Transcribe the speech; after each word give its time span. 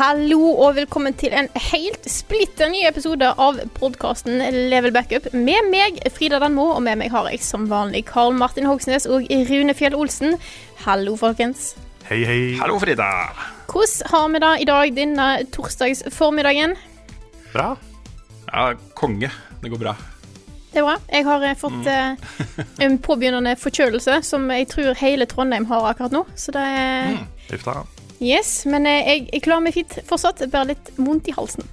Hallo 0.00 0.54
og 0.54 0.78
velkommen 0.78 1.12
til 1.20 1.34
en 1.36 1.50
helt 1.60 2.06
splitter 2.08 2.70
ny 2.72 2.78
episode 2.88 3.26
av 3.36 3.58
podkasten 3.76 4.38
Level 4.72 4.94
Backup. 4.96 5.26
Med 5.36 5.66
meg 5.68 5.98
Frida 6.14 6.38
Danmo, 6.40 6.70
og 6.78 6.80
med 6.86 6.96
meg 7.02 7.12
har 7.12 7.28
jeg 7.28 7.42
som 7.44 7.66
vanlig 7.68 8.06
Karl 8.08 8.32
Martin 8.32 8.64
Hogsnes 8.64 9.04
og 9.04 9.28
Rune 9.50 9.74
Fjell 9.76 9.98
Olsen. 9.98 10.38
Hallo, 10.86 11.18
folkens. 11.20 11.74
Hei, 12.08 12.22
hei. 12.24 12.40
Hallo, 12.62 12.80
Frida. 12.80 13.10
Hvordan 13.68 14.08
har 14.14 14.32
vi 14.32 14.42
det 14.46 14.54
i 14.62 14.70
dag 14.72 14.96
denne 15.02 15.28
torsdagsformiddagen? 15.52 16.78
Bra. 17.52 17.68
Ja, 18.48 18.66
konge. 18.96 19.28
Det 19.60 19.76
går 19.76 19.84
bra. 19.84 19.96
Det 20.72 20.80
er 20.80 20.88
bra. 20.88 20.98
Jeg 21.12 21.28
har 21.28 21.48
eh, 21.52 21.58
fått 21.60 21.80
mm. 21.84 22.68
en 22.88 23.00
påbegynnende 23.04 23.58
forkjølelse 23.60 24.22
som 24.24 24.48
jeg 24.48 24.72
tror 24.72 24.96
hele 25.04 25.28
Trondheim 25.28 25.68
har 25.68 25.92
akkurat 25.92 26.22
nå. 26.22 26.24
Så 26.40 26.56
det 26.56 26.68
er 26.72 27.26
da. 27.68 27.82
Yes, 28.20 28.66
men 28.68 28.84
eh, 28.86 29.00
jeg, 29.08 29.28
jeg 29.32 29.42
klarer 29.46 29.64
meg 29.64 29.74
fint 29.76 29.94
fortsatt. 30.08 30.42
Bare 30.52 30.72
litt 30.74 30.90
vondt 31.00 31.28
i 31.30 31.34
halsen. 31.36 31.64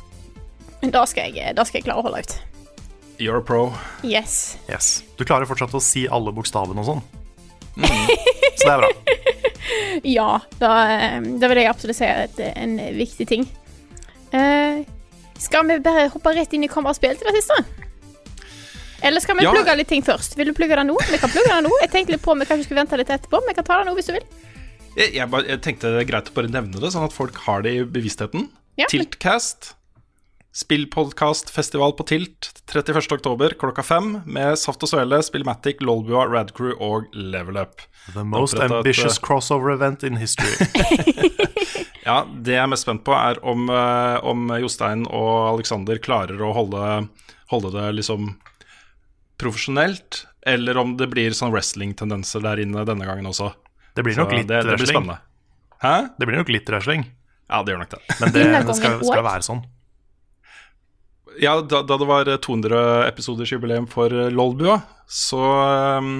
Men 0.82 0.94
da 0.94 1.04
skal 1.10 1.34
jeg, 1.36 1.56
da 1.58 1.66
skal 1.68 1.82
jeg 1.82 1.88
klare 1.90 2.00
å 2.04 2.06
holde 2.08 2.22
ut. 2.24 2.36
You're 3.20 3.40
a 3.42 3.44
pro. 3.44 3.74
Yes. 4.06 4.58
Yes. 4.70 5.02
Du 5.18 5.26
klarer 5.26 5.50
fortsatt 5.50 5.74
å 5.76 5.82
si 5.82 6.06
alle 6.08 6.32
bokstavene 6.38 6.84
og 6.84 6.90
sånn. 6.92 7.06
Så 8.58 8.68
det 8.68 8.74
er 8.74 8.84
bra. 8.86 8.92
Ja, 10.08 10.38
da, 10.62 10.70
eh, 10.94 11.16
da 11.42 11.48
vil 11.52 11.60
jeg 11.60 11.68
absolutt 11.68 11.98
si 11.98 12.06
at 12.08 12.36
det 12.38 12.52
er 12.54 12.60
en 12.62 12.76
viktig 12.96 13.26
ting. 13.28 13.44
Uh, 14.32 14.86
skal 15.42 15.66
vi 15.68 15.76
bare 15.84 16.06
hoppe 16.14 16.32
rett 16.38 16.54
inn 16.56 16.64
i 16.64 16.70
hva 16.72 16.84
vi 16.86 16.88
har 16.92 16.96
spilt 16.96 17.24
i 17.24 17.28
det 17.28 17.34
siste? 17.42 17.58
Eller 19.04 19.22
skal 19.24 19.36
vi 19.40 19.44
Ja. 19.44 19.52
plugge 19.52 19.76
litt 19.82 19.90
ting 19.92 20.06
først? 20.06 20.38
Vil 20.40 20.50
du 20.52 20.54
plugge 20.56 20.78
det 20.80 20.86
nå? 20.88 20.96
Vi 21.10 21.20
kan 21.20 21.34
plugge 21.34 21.50
det 21.52 21.60
nå. 21.66 21.74
Jeg 21.82 21.92
tenkte 21.94 22.16
litt 22.16 22.24
på 22.24 22.32
om 22.32 22.40
vi 22.40 22.48
kanskje 22.50 22.70
skulle 22.70 22.80
vente 22.86 23.00
litt 23.02 23.12
etterpå, 23.18 23.42
men 23.44 23.52
vi 23.52 23.58
kan 23.60 23.68
ta 23.68 23.80
det 23.82 23.90
nå 23.90 23.96
hvis 23.98 24.08
du 24.10 24.14
vil. 24.16 24.26
Jeg, 24.98 25.14
jeg, 25.14 25.30
bare, 25.30 25.46
jeg 25.46 25.62
tenkte 25.62 25.92
det 25.94 26.06
er 26.06 26.10
greit 26.10 26.32
å 26.32 26.36
bare 26.38 26.50
nevne 26.50 26.82
det, 26.82 26.90
sånn 26.94 27.06
at 27.06 27.14
folk 27.14 27.38
har 27.46 27.62
det 27.66 27.76
i 27.78 27.84
bevisstheten. 27.86 28.48
Ja, 28.82 28.90
Tiltcast. 28.90 29.76
Spillpodkastfestival 30.58 31.94
på 32.00 32.06
Tilt 32.10 32.48
31. 32.66 33.12
oktober 33.14 33.54
klokka 33.62 33.84
fem 33.86 34.08
med 34.26 34.58
Saft 34.58 34.82
og 34.82 34.90
Svele, 34.90 35.20
Spillmatic, 35.22 35.84
Lolbua, 35.86 36.24
Radcrew 36.26 36.74
og 36.82 37.14
Level 37.14 37.60
Up. 37.62 37.84
The 38.16 38.24
most 38.26 38.58
ambitious 38.58 39.20
eh, 39.20 39.22
crossover 39.28 39.76
event 39.76 40.08
in 40.08 40.18
history. 40.18 40.56
Ja, 42.08 42.22
det 42.24 42.54
jeg 42.54 42.64
er 42.64 42.70
mest 42.72 42.86
spent 42.86 43.04
på, 43.04 43.12
er 43.12 43.40
om, 43.44 43.66
eh, 43.68 44.18
om 44.24 44.48
Jostein 44.62 45.04
og 45.12 45.58
Alexander 45.58 46.00
klarer 46.00 46.40
å 46.40 46.54
holde, 46.56 46.84
holde 47.52 47.72
det 47.74 47.88
liksom 47.98 48.30
profesjonelt, 49.42 50.22
eller 50.48 50.80
om 50.80 50.96
det 50.98 51.10
blir 51.12 51.36
sånn 51.36 51.52
wrestling-tendenser 51.52 52.46
der 52.46 52.62
inne 52.64 52.86
denne 52.88 53.10
gangen 53.10 53.28
også. 53.28 53.52
Det 53.98 54.06
blir 54.06 54.14
Så 54.14 54.24
nok 54.24 54.36
litt 54.38 54.50
det, 54.50 54.62
det 54.68 54.78
blir 54.78 54.90
spennende. 54.90 55.18
Hæ? 55.82 55.96
Det 56.18 56.28
blir 56.30 56.38
nok 56.40 56.52
litt 56.54 56.70
wrestling, 56.70 57.08
Ja, 57.48 57.64
det 57.64 57.74
gjør 57.74 57.82
nok 57.84 57.92
det. 57.96 58.00
men 58.20 58.32
det, 58.36 58.46
det 58.70 58.76
skal, 58.78 59.02
skal 59.02 59.26
være 59.26 59.46
sånn. 59.46 59.66
Ja, 61.42 61.58
da, 61.62 61.84
da 61.86 61.98
det 62.02 62.08
var 62.10 62.30
200 62.30 62.80
episoders 63.08 63.52
jubileum 63.54 63.86
for 63.90 64.14
eh, 64.14 64.32
Lolbua, 64.34 64.80
så 65.06 65.42
um, 66.02 66.16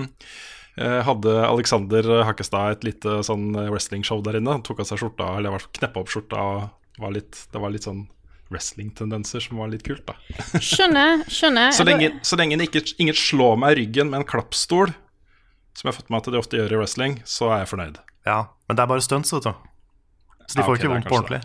eh, 0.78 1.00
hadde 1.08 1.34
Alexander 1.48 2.10
Hakkestad 2.28 2.76
et 2.76 2.86
lite 2.86 3.22
sånn 3.26 3.50
wrestlingshow 3.58 4.22
der 4.26 4.38
inne. 4.42 4.60
Han 4.60 4.66
tok 4.66 4.84
av 4.84 4.92
seg 4.92 5.02
skjorta, 5.02 5.32
eller 5.40 5.66
kneppa 5.80 6.04
opp 6.04 6.14
skjorta. 6.14 6.44
og 6.44 7.02
Var 7.02 7.18
litt, 7.18 7.42
det 7.54 7.64
var 7.64 7.74
litt 7.74 7.88
sånn 7.90 8.06
wrestling-tendenser 8.54 9.44
som 9.44 9.60
var 9.62 9.72
litt 9.74 9.84
kult, 9.88 10.06
da. 10.08 10.16
Skjønner, 10.64 11.26
skjønner. 11.32 11.74
Så 11.76 11.86
lenge, 11.88 12.14
så 12.26 12.38
lenge 12.40 12.60
ikke, 12.64 12.86
ingen 13.02 13.18
slår 13.18 13.58
meg 13.60 13.76
i 13.76 13.82
ryggen 13.82 14.14
med 14.14 14.22
en 14.22 14.30
klappstol, 14.30 14.94
som 15.78 15.86
jeg 15.86 15.94
har 15.94 16.00
fått 16.00 16.10
med 16.14 16.24
at 16.24 16.32
de 16.34 16.40
ofte 16.42 16.58
gjør 16.58 16.74
i 16.74 16.80
wrestling, 16.82 17.20
så 17.30 17.52
er 17.54 17.62
jeg 17.64 17.70
fornøyd. 17.76 18.00
Ja, 18.26 18.40
Men 18.68 18.80
det 18.80 18.84
er 18.84 18.90
bare 18.90 19.04
stunts, 19.06 19.30
vet 19.36 19.46
du. 19.46 19.54
Så 20.48 20.58
de 20.58 20.64
Ja, 20.64 20.66
får 20.66 20.74
ok, 20.74 20.82
ikke 20.82 20.90
vondt 20.96 21.08
på 21.12 21.16
ordentlig. 21.20 21.44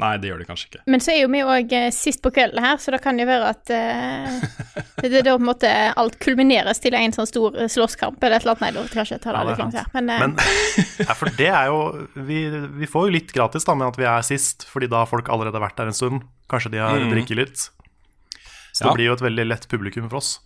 Nei, 0.00 0.14
det 0.16 0.30
gjør 0.30 0.38
de 0.40 0.44
kanskje 0.48 0.66
ikke. 0.70 0.78
Men 0.88 1.02
så 1.04 1.10
er 1.12 1.18
jo 1.20 1.28
vi 1.28 1.40
òg 1.44 1.72
sist 1.92 2.22
på 2.24 2.30
kvelden 2.32 2.62
her, 2.64 2.78
så 2.80 2.92
det 2.94 3.00
kan 3.04 3.18
jo 3.20 3.26
være 3.28 3.48
at 3.52 3.72
uh, 3.74 4.70
det, 5.02 5.20
da 5.26 5.34
på 5.34 5.42
en 5.42 5.48
måte 5.48 5.70
alt 6.00 6.16
kulmineres 6.22 6.80
til 6.80 6.94
en 6.96 7.12
sånn 7.12 7.28
stor 7.28 7.58
eh, 7.60 7.68
slåsskamp 7.68 8.22
eller 8.24 8.38
et 8.38 8.46
eller 8.46 8.54
annet. 8.54 8.62
Nei, 8.64 8.70
da 8.78 8.94
kanskje 8.94 9.16
jeg 9.18 9.24
tar 9.26 9.36
det 9.36 9.42
Ja, 9.42 9.48
litt 9.50 9.60
langt 9.60 9.76
her. 9.76 9.90
Men, 9.96 10.08
uh. 10.08 10.22
Men 10.22 10.36
ja, 11.08 11.16
for 11.18 11.32
det 11.40 11.50
er 11.50 11.68
jo 11.72 11.82
vi, 12.30 12.40
vi 12.80 12.88
får 12.88 13.08
jo 13.08 13.14
litt 13.18 13.34
gratis 13.36 13.68
da 13.68 13.76
med 13.76 13.90
at 13.90 14.00
vi 14.00 14.08
er 14.08 14.24
sist, 14.30 14.64
fordi 14.70 14.88
da 14.92 15.02
har 15.02 15.10
folk 15.10 15.28
allerede 15.32 15.60
vært 15.60 15.76
der 15.82 15.92
en 15.92 15.98
stund. 16.00 16.24
Kanskje 16.52 16.72
de 16.76 16.80
har 16.84 17.04
drikket 17.12 17.36
litt. 17.42 17.66
Så 18.72 18.84
Ja. 18.84 18.88
det 18.88 18.96
blir 19.00 19.10
jo 19.10 19.18
et 19.18 19.26
veldig 19.26 19.48
lett 19.50 19.68
publikum 19.68 20.08
for 20.08 20.22
oss. 20.22 20.38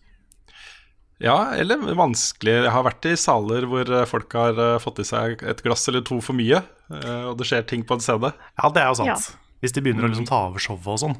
Ja, 1.24 1.54
eller 1.56 1.80
vanskelig. 1.96 2.52
Jeg 2.66 2.72
har 2.74 2.84
vært 2.84 3.06
i 3.08 3.14
saler 3.16 3.64
hvor 3.70 3.88
eh, 3.88 4.06
folk 4.08 4.34
har 4.36 4.58
eh, 4.60 4.80
fått 4.82 5.00
i 5.00 5.06
seg 5.08 5.40
et 5.48 5.62
glass 5.64 5.86
eller 5.88 6.04
to 6.04 6.18
for 6.24 6.36
mye, 6.36 6.60
eh, 6.92 7.22
og 7.30 7.38
det 7.40 7.48
skjer 7.48 7.64
ting 7.70 7.84
på 7.86 7.96
en 7.96 8.04
scene. 8.04 8.34
Ja, 8.60 8.70
det 8.74 8.82
er 8.82 8.90
jo 8.90 8.98
sant. 9.00 9.12
Ja. 9.14 9.54
Hvis 9.64 9.72
de 9.72 9.84
begynner 9.84 10.04
å 10.04 10.10
liksom 10.12 10.28
ta 10.28 10.42
over 10.50 10.60
showet 10.60 10.90
og 10.92 11.00
sånn. 11.00 11.16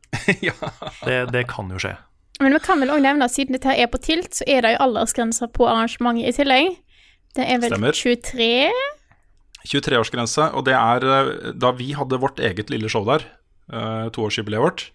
ja. 0.48 0.56
Det, 1.06 1.22
det 1.32 1.46
kan 1.48 1.72
jo 1.72 1.80
skje. 1.80 1.94
men 2.42 2.52
vi 2.52 2.60
kan 2.66 2.82
vel 2.84 2.92
òg 2.92 3.00
nevne 3.04 3.28
at 3.28 3.32
siden 3.32 3.56
dette 3.56 3.72
er 3.72 3.88
på 3.88 4.00
Tilt, 4.04 4.36
så 4.36 4.44
er 4.50 4.66
det 4.66 4.74
jo 4.74 4.82
aldersgrenser 4.90 5.48
på 5.56 5.70
arrangementet 5.70 6.28
i 6.28 6.36
tillegg. 6.36 6.76
Det 7.36 7.48
er 7.48 7.64
vel 7.64 7.72
Stemmer. 7.72 7.96
23? 7.96 8.50
23-årsgrense, 9.66 10.50
og 10.52 10.68
det 10.68 10.76
er 10.76 11.52
da 11.56 11.72
vi 11.74 11.90
hadde 11.96 12.20
vårt 12.22 12.38
eget 12.44 12.68
lille 12.70 12.92
show 12.92 13.08
der, 13.08 13.24
eh, 13.72 14.06
toårsjubileet 14.14 14.62
vårt, 14.62 14.86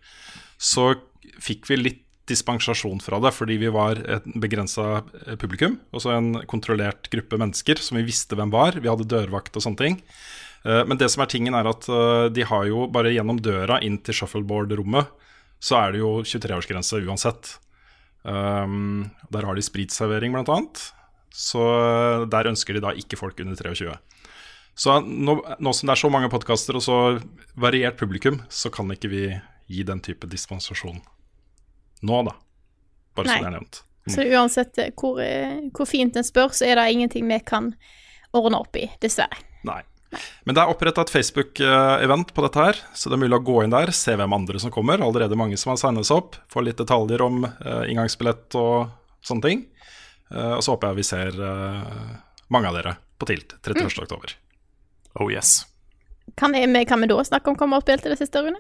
så 0.62 0.94
fikk 1.42 1.68
vi 1.70 1.82
litt 1.82 2.02
dispensasjon 2.31 3.02
fra 3.03 3.19
det, 3.24 3.34
fordi 3.36 3.59
vi 3.62 3.72
var 3.74 4.00
et 4.02 4.28
begrensa 4.40 5.03
publikum, 5.42 5.80
Også 5.94 6.14
en 6.16 6.34
kontrollert 6.47 7.09
gruppe 7.12 7.38
mennesker 7.38 7.81
som 7.84 8.00
vi 8.00 8.08
visste 8.08 8.38
hvem 8.40 8.53
var. 8.53 8.80
Vi 8.80 8.90
hadde 8.90 9.09
dørvakt 9.09 9.56
og 9.56 9.66
sånne 9.68 9.84
ting. 9.84 10.00
Eh, 10.66 10.86
Men 10.86 10.97
det 10.97 11.09
som 11.12 11.24
er 11.24 11.31
tingen, 11.31 11.53
er 11.53 11.68
at 11.68 11.90
eh, 11.90 12.30
de 12.34 12.46
har 12.47 12.66
jo 12.69 12.88
bare 12.88 13.14
gjennom 13.14 13.42
døra 13.42 13.81
inn 13.81 14.00
til 14.00 14.22
shuffleboard-rommet, 14.22 15.09
så 15.62 15.78
er 15.78 15.92
det 15.94 16.02
jo 16.02 16.22
23-årsgrense 16.25 17.03
uansett. 17.06 17.58
Der 18.25 19.46
har 19.46 19.58
de 19.58 19.62
spritservering, 19.66 20.34
blant 20.34 20.50
annet. 20.50 20.81
Så 21.34 21.62
eh, 21.62 22.25
der 22.30 22.50
ønsker 22.52 22.75
de 22.75 22.84
da 22.84 22.94
ikke 22.98 23.19
folk 23.19 23.40
under 23.40 23.56
23. 23.56 23.94
Så 24.81 25.00
nå, 25.03 25.38
nå 25.59 25.74
som 25.75 25.88
det 25.88 25.96
er 25.96 26.02
så 26.02 26.09
mange 26.09 26.30
podkaster 26.31 26.78
og 26.80 26.86
så 26.86 26.98
variert 27.59 28.00
publikum, 28.00 28.42
så 28.50 28.72
kan 28.74 28.90
ikke 28.94 29.12
vi 29.12 29.25
gi 29.72 29.84
den 29.88 30.02
type 30.03 30.28
dispensasjon 30.28 31.02
nå, 32.01 32.23
da. 32.28 32.35
Bare 33.17 33.28
så 33.28 33.38
det 33.41 33.50
er 33.51 33.56
nevnt. 33.57 33.81
Så 34.09 34.23
uansett 34.25 34.78
eh, 34.81 34.91
hvor, 34.97 35.19
eh, 35.22 35.59
hvor 35.75 35.85
fint 35.89 36.16
en 36.17 36.25
spør, 36.25 36.53
så 36.57 36.66
er 36.66 36.79
det 36.79 36.88
ingenting 36.95 37.28
vi 37.29 37.38
kan 37.45 37.73
ordne 38.34 38.62
opp 38.63 38.75
i, 38.79 38.88
dessverre. 39.03 39.38
Nei. 39.67 39.81
Men 40.44 40.56
det 40.57 40.63
er 40.63 40.71
oppretta 40.74 41.06
et 41.06 41.12
Facebook-event 41.13 42.33
på 42.36 42.44
dette 42.44 42.59
her, 42.59 42.80
så 42.98 43.07
det 43.12 43.15
er 43.15 43.21
mulig 43.21 43.38
å 43.38 43.45
gå 43.48 43.62
inn 43.63 43.71
der, 43.71 43.94
se 43.95 44.15
hvem 44.19 44.33
andre 44.36 44.59
som 44.59 44.74
kommer. 44.74 45.00
Allerede 45.06 45.38
mange 45.39 45.59
som 45.59 45.71
har 45.71 45.80
signet 45.80 46.07
seg 46.09 46.18
opp. 46.19 46.36
Få 46.51 46.63
litt 46.65 46.81
detaljer 46.81 47.24
om 47.24 47.45
uh, 47.45 47.83
inngangsbillett 47.88 48.57
og 48.59 48.89
sånne 49.24 49.45
ting. 49.45 49.62
Uh, 50.33 50.57
og 50.57 50.65
så 50.65 50.74
håper 50.74 50.92
jeg 50.92 51.00
vi 51.00 51.06
ser 51.07 51.39
uh, 51.39 52.18
mange 52.51 52.71
av 52.71 52.75
dere 52.80 52.95
på 53.21 53.30
Tilt 53.30 53.56
31. 53.62 54.01
oktober. 54.04 54.36
Oh 55.21 55.31
yes. 55.31 55.62
Kan, 56.36 56.51
vi- 56.57 56.86
kan 56.89 57.00
vi 57.04 57.07
da 57.12 57.24
snakke 57.24 57.51
om 57.51 57.56
hva 57.59 57.69
vi 57.69 57.77
har 57.80 57.86
spilt 57.88 58.09
i 58.09 58.12
det 58.12 58.19
siste, 58.19 58.44
Rune? 58.44 58.59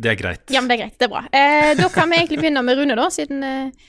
Det 0.00 0.12
er 0.12 0.18
greit. 0.18 0.44
Ja, 0.50 0.62
men 0.62 0.70
det 0.70 0.78
er 0.78 0.84
greit. 0.84 0.98
Det 0.98 1.06
er 1.06 1.12
bra. 1.12 1.24
Eh, 1.28 1.70
da 1.78 1.88
kan 1.92 2.10
vi 2.10 2.18
egentlig 2.18 2.40
begynne 2.40 2.62
med 2.64 2.78
Rune, 2.78 2.96
da, 2.98 3.08
siden 3.12 3.44
eh, 3.46 3.88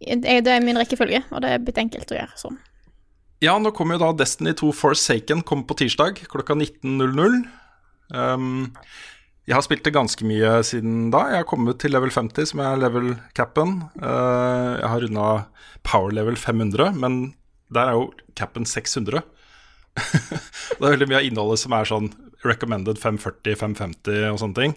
det 0.00 0.52
er 0.52 0.64
min 0.64 0.78
rekkefølge, 0.80 1.24
og 1.30 1.42
det 1.44 1.54
er 1.54 1.64
blitt 1.64 1.80
enkelt 1.82 2.12
å 2.12 2.18
gjøre 2.20 2.40
sånn. 2.40 2.58
Ja, 3.40 3.54
nå 3.60 3.72
kommer 3.76 3.96
jo 3.96 4.04
da 4.04 4.12
Destiny 4.20 4.52
2 4.56 4.70
Forsaken 4.76 5.42
kommer 5.48 5.64
på 5.68 5.78
tirsdag 5.80 6.20
klokka 6.28 6.56
19.00. 6.56 7.40
Um, 8.12 8.74
jeg 9.48 9.56
har 9.56 9.64
spilt 9.64 9.84
det 9.86 9.94
ganske 9.96 10.26
mye 10.28 10.58
siden 10.66 11.08
da. 11.14 11.24
Jeg 11.32 11.42
har 11.42 11.48
kommet 11.48 11.80
til 11.80 11.94
level 11.94 12.12
50, 12.12 12.50
som 12.52 12.60
er 12.64 12.80
level 12.80 13.14
capen. 13.36 13.78
Uh, 13.96 14.76
jeg 14.76 14.90
har 14.92 15.04
runda 15.06 15.28
power 15.88 16.12
level 16.14 16.36
500, 16.36 16.92
men 17.00 17.20
der 17.72 17.88
er 17.88 17.96
jo 17.96 18.10
capen 18.36 18.68
600. 18.68 19.24
det 19.96 20.84
er 20.84 20.92
veldig 20.92 21.08
mye 21.08 21.22
av 21.22 21.30
innholdet 21.30 21.64
som 21.64 21.74
er 21.76 21.88
sånn 21.88 22.12
recommended 22.46 22.98
540, 23.00 23.56
550 23.60 24.28
og 24.30 24.38
sånne 24.40 24.58
ting. 24.58 24.76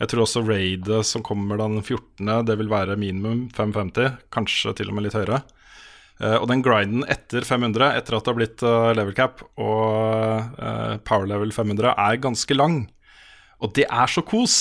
Jeg 0.00 0.10
tror 0.12 0.24
også 0.24 0.44
raidet 0.46 1.00
som 1.08 1.24
kommer 1.26 1.60
den 1.60 1.80
14., 1.82 2.30
det 2.48 2.56
vil 2.60 2.70
være 2.70 2.98
minimum 3.00 3.48
550, 3.56 4.20
kanskje 4.32 4.74
til 4.78 4.92
og 4.92 4.96
med 4.96 5.08
litt 5.08 5.18
høyere. 5.18 5.42
Eh, 6.20 6.36
og 6.36 6.48
den 6.50 6.62
grinden 6.64 7.06
etter 7.08 7.46
500, 7.46 7.94
etter 7.96 8.16
at 8.16 8.26
det 8.26 8.32
har 8.32 8.38
blitt 8.38 8.64
eh, 8.66 8.90
level 8.96 9.16
cap 9.16 9.40
og 9.60 10.56
eh, 10.60 10.96
power 11.08 11.28
level 11.30 11.52
500, 11.54 11.94
er 11.96 12.20
ganske 12.20 12.56
lang. 12.56 12.82
Og 13.60 13.72
det 13.76 13.88
er 13.88 14.10
så 14.10 14.24
kos! 14.26 14.60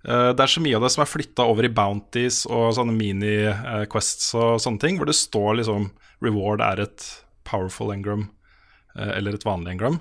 Det 0.00 0.40
er 0.40 0.48
så 0.48 0.62
mye 0.64 0.78
av 0.78 0.80
det 0.86 0.88
som 0.94 1.02
er 1.04 1.10
flytta 1.10 1.44
over 1.44 1.66
i 1.66 1.68
bounties 1.76 2.46
og 2.48 2.70
sånne 2.72 2.94
mini-quests 2.96 4.30
og 4.32 4.54
sånne 4.64 4.80
ting, 4.80 4.96
hvor 4.96 5.10
det 5.10 5.16
står 5.18 5.58
liksom 5.58 5.90
reward 6.24 6.62
er 6.64 6.80
et 6.86 7.04
powerful 7.44 7.92
engram 7.92 8.22
eller 8.96 9.36
et 9.36 9.44
vanlig 9.44 9.74
engram. 9.74 9.98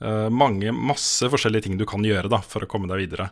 Eh, 0.00 0.28
mange, 0.32 0.72
masse 0.72 1.28
forskjellige 1.28 1.68
ting 1.68 1.78
du 1.80 1.86
kan 1.88 2.04
gjøre 2.04 2.30
da, 2.32 2.40
for 2.40 2.64
å 2.64 2.70
komme 2.70 2.88
deg 2.90 3.04
videre. 3.04 3.30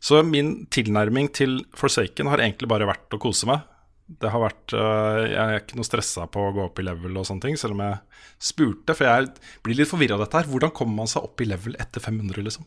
Så 0.00 0.20
min 0.24 0.66
tilnærming 0.72 1.30
til 1.34 1.58
Forsaken 1.76 2.30
har 2.32 2.42
egentlig 2.42 2.68
bare 2.70 2.88
vært 2.88 3.16
å 3.16 3.20
kose 3.20 3.48
meg. 3.48 3.64
Det 4.06 4.30
har 4.30 4.38
vært, 4.38 4.72
øh, 4.72 5.26
Jeg 5.26 5.34
er 5.34 5.60
ikke 5.60 5.76
noe 5.76 5.88
stressa 5.88 6.28
på 6.30 6.38
å 6.38 6.52
gå 6.54 6.64
opp 6.68 6.78
i 6.78 6.84
level, 6.86 7.16
og 7.18 7.26
sånne 7.26 7.42
ting, 7.42 7.56
selv 7.56 7.74
om 7.74 7.80
jeg 7.82 7.98
spurte. 8.38 8.94
For 8.94 9.04
jeg 9.04 9.32
blir 9.64 9.74
litt 9.74 9.90
forvirra 9.90 10.14
av 10.14 10.20
dette 10.22 10.38
her. 10.38 10.46
Hvordan 10.46 10.70
kommer 10.70 10.94
man 10.94 11.10
seg 11.10 11.24
opp 11.24 11.40
i 11.40 11.48
level 11.48 11.74
etter 11.80 12.00
500, 12.00 12.44
liksom? 12.44 12.64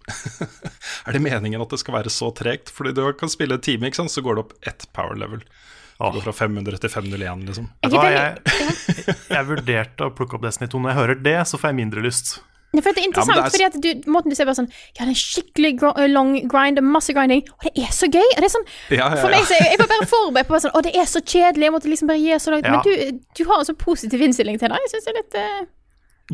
er 1.08 1.14
det 1.16 1.22
meningen 1.24 1.62
at 1.62 1.70
det 1.70 1.80
skal 1.80 1.96
være 1.96 2.12
så 2.12 2.34
tregt? 2.36 2.70
Fordi 2.70 2.94
du 2.94 3.14
kan 3.14 3.30
spille 3.30 3.56
en 3.56 3.62
time, 3.62 3.88
ikke 3.88 4.04
sant? 4.04 4.12
så 4.12 4.22
går 4.22 4.36
det 4.36 4.46
opp 4.46 4.54
ett 4.68 4.86
power 4.92 5.16
level. 5.16 5.40
Du 6.00 6.16
går 6.16 6.22
fra 6.28 6.34
500 6.34 6.78
til 6.80 6.90
501, 6.90 7.48
liksom. 7.48 7.72
Jeg, 7.84 7.92
jeg, 7.92 9.16
jeg 9.36 9.48
vurderte 9.48 10.06
å 10.06 10.14
plukke 10.16 10.38
opp 10.38 10.44
Destiny 10.44 10.70
2. 10.72 10.80
Når 10.80 10.92
jeg 10.92 11.00
hører 11.00 11.24
det, 11.24 11.40
så 11.48 11.60
får 11.60 11.72
jeg 11.72 11.80
mindre 11.82 12.04
lyst. 12.04 12.38
For 12.70 12.94
det 12.94 13.02
er 13.02 13.08
interessant, 13.08 13.34
Ja, 13.34 13.42
det 13.42 13.50
er... 13.50 13.54
fordi 13.56 13.66
at 13.66 13.78
du, 13.82 13.90
måten 14.14 14.30
du 14.30 14.36
ser 14.38 14.46
bare 14.46 14.60
sånn 14.60 14.70
Ja, 14.70 15.00
det 15.00 15.08
er 15.08 15.14
en 15.16 15.18
skikkelig 15.18 15.72
gr 15.82 15.88
long 16.12 16.36
lang 16.36 16.50
grind, 16.52 16.78
masse 16.86 17.14
grinding, 17.18 17.42
og 17.56 17.66
det 17.66 17.72
er 17.82 17.92
så 17.96 18.06
gøy! 18.12 18.28
Og 18.36 18.38
det 18.38 18.46
er 18.46 18.54
sånn, 18.54 18.68
Ja, 18.94 19.08
ja, 19.08 19.18
For 19.24 19.30
meg 19.34 19.44
så 19.50 19.56
jeg, 19.58 19.80
var 19.82 19.90
bare 19.90 20.08
forberedt 20.12 20.48
på 20.50 20.54
bare 20.54 20.64
sånn 20.68 20.76
Å, 20.78 20.84
det 20.86 20.94
er 20.94 21.08
så 21.10 21.22
kjedelig, 21.24 21.66
jeg 21.66 21.74
måtte 21.74 21.90
liksom 21.90 22.12
bare 22.12 22.22
gi 22.22 22.38
så 22.38 22.50
langt. 22.54 22.70
Men 22.70 22.86
du, 22.86 22.94
du 23.40 23.42
har 23.50 23.58
en 23.58 23.70
så 23.70 23.76
positiv 23.80 24.20
innstilling 24.22 24.58
til 24.62 24.70
det. 24.70 24.80
Jeg 24.86 24.92
syns 24.94 25.06
det 25.08 25.14
er 25.14 25.20
litt 25.20 25.34
uh... 25.40 25.66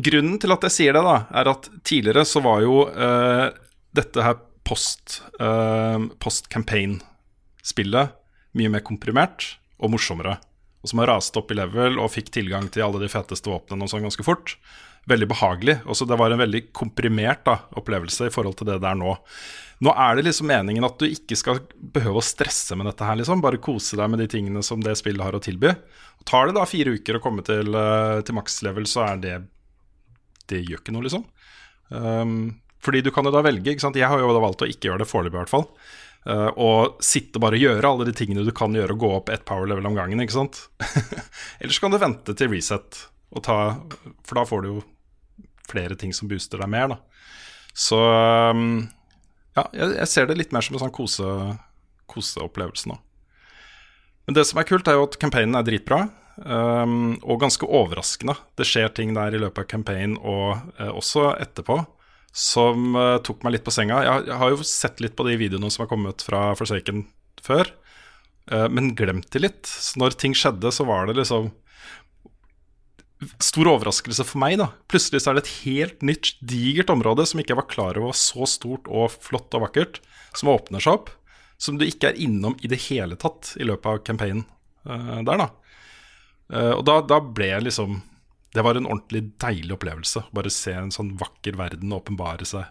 Grunnen 0.06 0.36
til 0.42 0.52
at 0.52 0.62
jeg 0.68 0.72
sier 0.74 0.92
det, 0.92 1.04
da, 1.06 1.16
er 1.40 1.46
at 1.54 1.62
tidligere 1.88 2.24
så 2.28 2.38
var 2.44 2.58
jo 2.66 2.74
uh, 2.84 3.46
dette 3.96 4.18
her 4.26 4.36
post, 4.66 5.22
uh, 5.40 5.98
post-campaign-spillet 6.20 8.06
mye 8.56 8.72
mer 8.72 8.82
komprimert 8.84 9.56
og 9.80 9.92
morsommere. 9.94 10.36
Og 10.84 10.90
som 10.90 11.00
har 11.02 11.10
rast 11.14 11.36
opp 11.38 11.50
i 11.52 11.56
level 11.58 11.98
og 12.00 12.12
fikk 12.14 12.28
tilgang 12.36 12.68
til 12.72 12.84
alle 12.86 13.00
de 13.02 13.10
feteste 13.10 13.50
våpnene 13.50 13.82
og 13.86 13.90
sånn 13.92 14.06
ganske 14.06 14.26
fort. 14.26 14.56
Veldig 15.06 15.28
behagelig. 15.30 15.78
Også 15.86 16.06
det 16.08 16.18
var 16.18 16.34
en 16.34 16.42
veldig 16.42 16.64
komprimert 16.74 17.44
da, 17.46 17.60
opplevelse 17.78 18.26
i 18.26 18.34
forhold 18.34 18.58
til 18.58 18.70
det 18.72 18.80
det 18.82 18.90
er 18.90 18.98
nå. 18.98 19.14
Nå 19.84 19.92
er 19.92 20.16
det 20.16 20.24
liksom 20.26 20.48
meningen 20.48 20.86
at 20.88 20.96
du 20.98 21.04
ikke 21.06 21.36
skal 21.36 21.60
behøve 21.94 22.22
å 22.22 22.24
stresse 22.24 22.76
med 22.78 22.88
dette 22.88 23.04
her, 23.06 23.18
liksom. 23.20 23.42
Bare 23.44 23.60
kose 23.62 23.98
deg 24.00 24.08
med 24.10 24.22
de 24.22 24.28
tingene 24.32 24.62
som 24.64 24.80
det 24.82 24.96
spillet 24.98 25.22
har 25.22 25.36
å 25.36 25.42
tilby. 25.42 25.74
Tar 26.26 26.48
det 26.48 26.56
da 26.56 26.64
fire 26.66 26.96
uker 26.96 27.18
å 27.18 27.22
komme 27.22 27.44
til, 27.46 27.76
eh, 27.76 28.22
til 28.24 28.38
maks 28.38 28.62
level, 28.66 28.88
så 28.88 29.04
er 29.04 29.20
det 29.22 29.36
det 30.50 30.62
gjør 30.64 30.80
ikke 30.80 30.94
noe, 30.94 31.04
liksom. 31.06 31.26
Um, 31.90 32.56
fordi 32.82 33.02
du 33.02 33.12
kan 33.14 33.26
jo 33.26 33.34
da 33.34 33.42
velge, 33.44 33.72
ikke 33.72 33.84
sant. 33.84 33.98
Jeg 33.98 34.08
har 34.08 34.22
jo 34.22 34.32
da 34.32 34.42
valgt 34.42 34.62
å 34.62 34.70
ikke 34.70 34.90
gjøre 34.90 35.02
det 35.02 35.10
foreløpig, 35.10 35.36
i 35.36 35.42
hvert 35.42 35.52
fall. 35.52 35.68
Uh, 36.26 36.50
og 36.58 37.02
sitte 37.04 37.42
bare 37.42 37.58
og 37.58 37.62
gjøre 37.62 37.90
alle 37.90 38.06
de 38.08 38.14
tingene 38.16 38.46
du 38.46 38.54
kan 38.56 38.74
gjøre, 38.74 38.94
og 38.94 39.02
gå 39.02 39.12
opp 39.18 39.30
ett 39.34 39.44
power 39.46 39.68
level 39.70 39.86
om 39.90 39.98
gangen, 39.98 40.22
ikke 40.22 40.38
sant. 40.38 40.64
Ellers 41.60 41.82
kan 41.82 41.94
du 41.94 42.00
vente 42.02 42.34
til 42.38 42.50
reset, 42.54 43.06
og 43.34 43.44
ta, 43.46 43.58
for 44.26 44.40
da 44.40 44.46
får 44.48 44.62
du 44.64 44.70
jo 44.70 44.84
flere 45.70 45.96
ting 45.98 46.14
som 46.16 46.30
booster 46.30 46.62
deg 46.62 46.70
mer, 46.72 46.94
da. 46.94 47.00
Så 47.76 47.98
um, 48.00 48.86
ja, 49.56 49.66
jeg, 49.72 50.08
ser 50.08 50.28
det 50.28 50.38
litt 50.38 50.54
mer 50.54 50.64
som 50.64 50.76
en 50.76 50.86
sånn 50.86 50.94
kose, 50.94 51.32
koseopplevelse 52.12 52.90
nå. 52.90 52.96
Men 54.26 54.38
det 54.38 54.46
som 54.48 54.60
er 54.60 54.66
kult, 54.68 54.88
er 54.88 54.98
jo 54.98 55.06
at 55.06 55.18
campaignen 55.22 55.58
er 55.58 55.66
dritbra. 55.66 56.06
Um, 56.36 57.14
og 57.24 57.40
ganske 57.40 57.64
overraskende. 57.64 58.34
Det 58.58 58.66
skjer 58.68 58.90
ting 58.92 59.14
der 59.16 59.32
i 59.32 59.40
løpet 59.40 59.62
av 59.62 59.68
campaign 59.70 60.18
og 60.20 60.58
uh, 60.76 60.90
også 60.92 61.30
etterpå 61.40 61.78
som 62.36 62.92
uh, 62.92 63.16
tok 63.24 63.46
meg 63.46 63.56
litt 63.56 63.64
på 63.64 63.72
senga. 63.72 64.02
Jeg, 64.04 64.26
jeg 64.28 64.40
har 64.42 64.52
jo 64.52 64.66
sett 64.68 65.00
litt 65.00 65.16
på 65.16 65.24
de 65.24 65.38
videoene 65.40 65.70
som 65.72 65.86
har 65.86 65.90
kommet 65.92 66.24
fra 66.26 66.50
Forsaken 66.58 67.06
før, 67.44 67.70
uh, 68.52 68.66
men 68.68 68.92
glemt 68.98 69.30
de 69.32 69.46
litt. 69.46 69.64
Så 69.64 70.02
når 70.02 70.18
ting 70.20 70.36
skjedde, 70.36 70.74
så 70.74 70.84
var 70.88 71.08
det 71.08 71.16
liksom 71.22 71.48
Stor 73.40 73.70
overraskelse 73.70 74.26
for 74.28 74.40
meg, 74.42 74.58
da. 74.60 74.68
Plutselig 74.92 75.22
så 75.24 75.30
er 75.30 75.38
det 75.38 75.46
et 75.46 75.54
helt 75.64 76.02
nytt, 76.04 76.34
digert 76.44 76.90
område 76.92 77.24
som 77.28 77.40
ikke 77.40 77.56
var 77.56 77.68
klar 77.70 77.96
over 77.96 78.10
var 78.12 78.18
så 78.20 78.48
stort 78.50 78.90
og 78.92 79.14
flott 79.14 79.54
og 79.56 79.64
vakkert, 79.64 80.02
som 80.36 80.52
åpner 80.52 80.84
seg 80.84 80.98
opp. 80.98 81.08
Som 81.56 81.78
du 81.80 81.86
ikke 81.86 82.10
er 82.10 82.20
innom 82.20 82.58
i 82.60 82.68
det 82.68 82.82
hele 82.90 83.16
tatt 83.16 83.54
i 83.56 83.64
løpet 83.64 83.88
av 83.88 84.02
campaignen 84.04 84.44
uh, 84.84 85.22
der, 85.24 85.40
da. 85.40 85.48
Uh, 86.52 86.74
og 86.76 86.84
da, 86.84 86.98
da 87.08 87.18
ble 87.24 87.48
jeg 87.48 87.64
liksom 87.64 87.96
Det 88.54 88.62
var 88.62 88.78
en 88.78 88.86
ordentlig 88.86 89.22
deilig 89.40 89.74
opplevelse. 89.78 90.26
Bare 90.36 90.52
se 90.52 90.76
en 90.76 90.92
sånn 90.92 91.14
vakker 91.20 91.56
verden 91.56 91.96
åpenbare 91.96 92.44
seg 92.48 92.68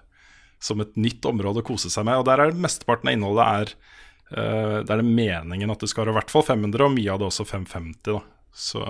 som 0.62 0.80
et 0.82 0.96
nytt 0.98 1.26
område 1.28 1.62
å 1.62 1.66
kose 1.66 1.92
seg 1.94 2.06
med. 2.08 2.22
Og 2.22 2.30
der 2.30 2.42
er 2.42 2.58
mesteparten 2.58 3.10
av 3.10 3.18
innholdet 3.18 3.50
er 3.50 3.74
uh, 3.74 4.78
Det 4.86 4.94
er 4.94 5.02
det 5.02 5.10
meningen 5.10 5.74
at 5.74 5.82
det 5.82 5.90
skal 5.90 6.06
være 6.06 6.16
i 6.16 6.20
hvert 6.22 6.34
fall 6.34 6.46
500, 6.54 6.86
og 6.86 6.98
mye 7.00 7.14
av 7.14 7.22
det 7.22 7.32
også 7.34 7.50
550. 7.50 8.14
da 8.14 8.22
Så, 8.54 8.86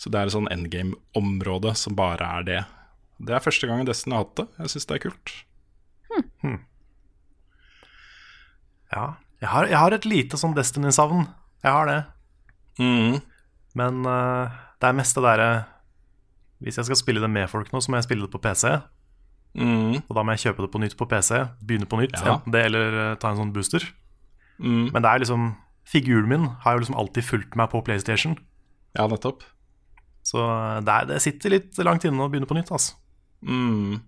så 0.00 0.08
det 0.08 0.16
er 0.16 0.30
et 0.30 0.32
sånn 0.32 0.48
endgame-område 0.48 1.74
som 1.76 1.96
bare 1.98 2.28
er 2.40 2.46
det. 2.46 2.60
Det 3.20 3.34
er 3.36 3.44
første 3.44 3.68
gang 3.68 3.84
Destiny 3.84 4.16
har 4.16 4.24
hatt 4.24 4.38
det. 4.40 4.46
Jeg 4.62 4.72
syns 4.72 4.88
det 4.88 4.96
er 4.96 5.02
kult. 5.04 5.32
Ja. 8.90 9.04
Jeg 9.40 9.48
har, 9.48 9.68
jeg 9.70 9.78
har 9.78 9.94
et 9.94 10.06
lite 10.08 10.40
sånn 10.40 10.56
Destiny-savn. 10.56 11.26
Jeg 11.64 11.74
har 11.76 11.86
det. 11.88 11.98
Mm. 12.80 13.20
Men 13.78 14.00
uh, 14.08 14.56
det 14.80 14.88
er 14.88 14.96
mest 14.96 15.14
det 15.14 15.22
derre 15.22 15.48
Hvis 16.64 16.78
jeg 16.80 16.88
skal 16.88 16.98
spille 16.98 17.20
det 17.22 17.28
med 17.30 17.46
folk 17.52 17.70
nå, 17.72 17.80
så 17.84 17.92
må 17.92 18.00
jeg 18.00 18.08
spille 18.08 18.26
det 18.26 18.32
på 18.32 18.40
PC. 18.42 18.66
Mm. 19.54 20.00
Og 20.00 20.12
da 20.16 20.24
må 20.24 20.34
jeg 20.34 20.46
kjøpe 20.46 20.64
det 20.64 20.72
på 20.72 20.82
nytt 20.82 20.96
på 20.98 21.08
PC. 21.08 21.44
Begynne 21.60 21.88
på 21.88 22.00
nytt. 22.00 22.16
Ja. 22.18 22.38
Enten 22.38 22.56
det 22.56 22.64
eller 22.68 22.98
uh, 22.98 23.14
ta 23.20 23.32
en 23.32 23.40
sånn 23.40 23.54
booster. 23.54 23.84
Mm. 24.60 24.90
Men 24.92 25.00
det 25.00 25.08
er 25.12 25.24
liksom 25.24 25.52
figuren 25.88 26.28
min 26.30 26.50
har 26.64 26.76
jo 26.76 26.84
liksom 26.84 26.98
alltid 27.00 27.26
fulgt 27.26 27.56
meg 27.58 27.70
på 27.72 27.80
PlayStation. 27.86 28.36
Ja, 28.96 29.06
nettopp. 29.10 29.44
Så 30.26 30.40
eh, 30.44 30.78
det, 30.86 30.94
er, 30.94 31.10
det 31.10 31.20
sitter 31.24 31.56
litt 31.56 31.82
langt 31.84 32.06
inne 32.08 32.24
å 32.24 32.30
begynne 32.32 32.48
på 32.50 32.56
nytt. 32.58 32.72
Altså. 32.74 32.96
Mm. 33.46 34.00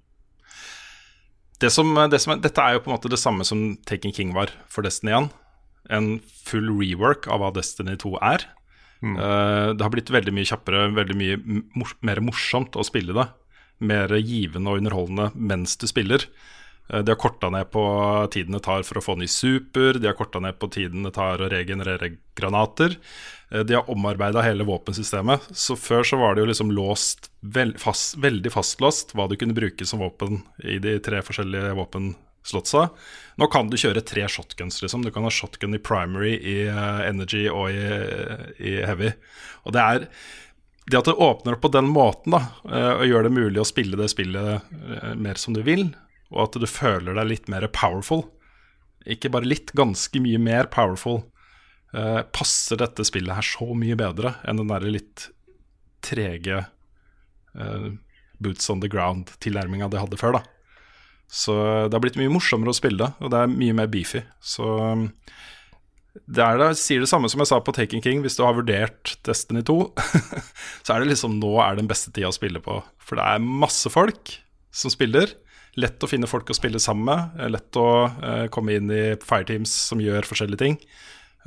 Det 1.62 1.70
som, 1.70 1.94
det 2.10 2.18
som 2.22 2.34
er, 2.34 2.42
dette 2.42 2.64
er 2.64 2.76
jo 2.76 2.82
på 2.84 2.90
en 2.90 2.96
måte 2.96 3.12
det 3.12 3.20
samme 3.22 3.46
som 3.46 3.76
Taken 3.88 4.14
King 4.14 4.34
var 4.36 4.50
for 4.70 4.84
Destiny 4.86 5.14
1. 5.14 5.30
En 5.94 6.10
full 6.46 6.70
rework 6.74 7.28
av 7.30 7.42
hva 7.42 7.52
Destiny 7.54 7.94
2 8.00 8.16
er. 8.22 8.48
Eh, 9.02 9.68
det 9.74 9.82
har 9.82 9.92
blitt 9.92 10.10
veldig 10.14 10.34
mye 10.34 10.46
kjappere, 10.46 10.86
veldig 10.94 11.18
mye 11.18 11.38
mor 11.74 11.94
mer 12.06 12.22
morsomt 12.22 12.78
å 12.78 12.86
spille 12.86 13.14
det. 13.16 13.26
Mer 13.82 14.14
givende 14.20 14.70
og 14.70 14.82
underholdende 14.82 15.32
mens 15.34 15.74
du 15.80 15.88
spiller. 15.90 16.28
Eh, 16.90 17.02
de 17.02 17.10
har 17.12 17.20
korta 17.20 17.50
ned 17.50 17.70
på 17.70 17.82
tiden 18.32 18.56
det 18.56 18.62
tar 18.66 18.82
for 18.86 18.98
å 19.00 19.04
få 19.04 19.16
ny 19.18 19.28
super, 19.30 19.98
de 19.98 20.08
har 20.10 20.16
korta 20.18 20.40
ned 20.42 20.58
på 20.60 20.70
tiden 20.72 21.06
det 21.06 21.14
tar 21.16 21.42
å 21.42 21.50
regenerere 21.52 22.16
granater. 22.38 22.96
Eh, 23.50 23.62
De 23.62 23.74
har 23.74 23.90
omarbeida 23.90 24.42
hele 24.42 24.66
våpensystemet. 24.68 25.48
Så 25.56 25.76
før 25.76 26.02
så 26.06 26.18
var 26.20 26.34
det 26.34 26.44
jo 26.44 26.50
liksom 26.50 26.74
låst, 26.74 27.30
veld, 27.40 27.78
fast, 27.80 28.16
veldig 28.16 28.52
fastlåst 28.52 29.14
hva 29.16 29.28
du 29.28 29.36
kunne 29.36 29.56
bruke 29.56 29.86
som 29.86 30.02
våpen 30.02 30.42
i 30.64 30.78
de 30.82 30.98
tre 31.04 31.22
forskjellige 31.22 31.74
våpenslottsa. 31.78 32.88
Nå 33.38 33.48
kan 33.52 33.70
du 33.70 33.78
kjøre 33.80 34.04
tre 34.04 34.26
shotguns, 34.28 34.82
liksom. 34.82 35.04
Du 35.04 35.10
kan 35.14 35.24
ha 35.24 35.30
shotgun 35.32 35.74
i 35.74 35.82
primary, 35.82 36.36
i 36.36 36.62
eh, 36.68 37.02
energy 37.08 37.46
og 37.48 37.70
i, 37.70 37.88
i 38.58 38.78
heavy. 38.84 39.12
Og 39.64 39.76
det 39.76 39.82
er 39.82 40.08
det 40.90 40.98
at 40.98 41.06
det 41.06 41.14
åpner 41.14 41.54
opp 41.54 41.60
på 41.62 41.70
den 41.70 41.86
måten, 41.94 42.34
da, 42.34 42.40
og 42.98 43.04
gjør 43.06 43.22
det 43.28 43.30
mulig 43.30 43.60
å 43.62 43.64
spille 43.64 43.94
det 43.94 44.08
spillet 44.10 44.66
mer 45.14 45.38
som 45.38 45.54
du 45.54 45.60
vil, 45.62 45.84
og 46.32 46.46
at 46.46 46.58
du 46.60 46.68
føler 46.68 47.16
deg 47.18 47.28
litt 47.28 47.50
mer 47.52 47.66
powerful, 47.72 48.24
ikke 49.08 49.32
bare 49.34 49.48
litt, 49.48 49.74
ganske 49.76 50.22
mye 50.22 50.40
mer 50.40 50.68
powerful, 50.72 51.22
eh, 51.94 52.22
passer 52.34 52.80
dette 52.80 53.06
spillet 53.06 53.36
her 53.36 53.46
så 53.46 53.72
mye 53.76 53.98
bedre 53.98 54.36
enn 54.46 54.62
den 54.62 54.72
der 54.72 54.86
litt 54.86 55.28
trege 56.02 56.64
eh, 57.54 57.88
boots 58.42 58.70
on 58.70 58.82
the 58.82 58.90
ground-tilnærminga 58.90 59.90
det 59.90 60.02
hadde 60.02 60.20
før. 60.20 60.38
da. 60.38 60.42
Så 61.32 61.54
det 61.88 61.96
har 61.96 62.02
blitt 62.04 62.18
mye 62.20 62.32
morsommere 62.32 62.74
å 62.74 62.76
spille 62.76 63.14
og 63.22 63.32
det 63.32 63.40
er 63.40 63.52
mye 63.52 63.76
mer 63.76 63.90
beefy. 63.92 64.20
Så 64.44 64.66
um, 64.66 65.06
det 66.28 66.44
er 66.44 66.58
da, 66.60 66.72
sier 66.76 67.00
det 67.00 67.08
samme 67.08 67.30
som 67.32 67.40
jeg 67.40 67.48
sa 67.48 67.60
på 67.64 67.72
Taken 67.72 68.02
King. 68.04 68.20
Hvis 68.24 68.36
du 68.36 68.42
har 68.44 68.58
vurdert 68.58 69.14
Destiny 69.24 69.62
2, 69.64 69.76
så 70.84 70.94
er 70.94 71.00
det 71.00 71.12
liksom 71.14 71.38
nå 71.40 71.54
er 71.64 71.78
den 71.78 71.88
beste 71.88 72.12
tida 72.12 72.28
å 72.28 72.36
spille 72.36 72.60
på. 72.62 72.82
For 73.00 73.16
det 73.16 73.24
er 73.24 73.46
masse 73.64 73.88
folk 73.92 74.34
som 74.76 74.92
spiller. 74.92 75.32
Lett 75.80 76.04
å 76.04 76.08
finne 76.10 76.28
folk 76.28 76.50
å 76.52 76.56
spille 76.56 76.80
sammen 76.82 77.06
med. 77.08 77.42
Lett 77.54 77.80
å 77.80 77.88
uh, 78.10 78.46
komme 78.52 78.76
inn 78.76 78.92
i 78.92 79.02
fireteams 79.24 79.72
som 79.88 80.02
gjør 80.04 80.26
forskjellige 80.28 80.60
ting. 80.60 80.76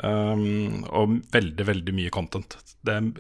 Um, 0.02 0.82
og 0.90 1.20
veldig, 1.32 1.68
veldig 1.68 1.94
mye 1.96 2.14
content. 2.14 2.58
Det 2.86 2.96
er, 2.96 3.12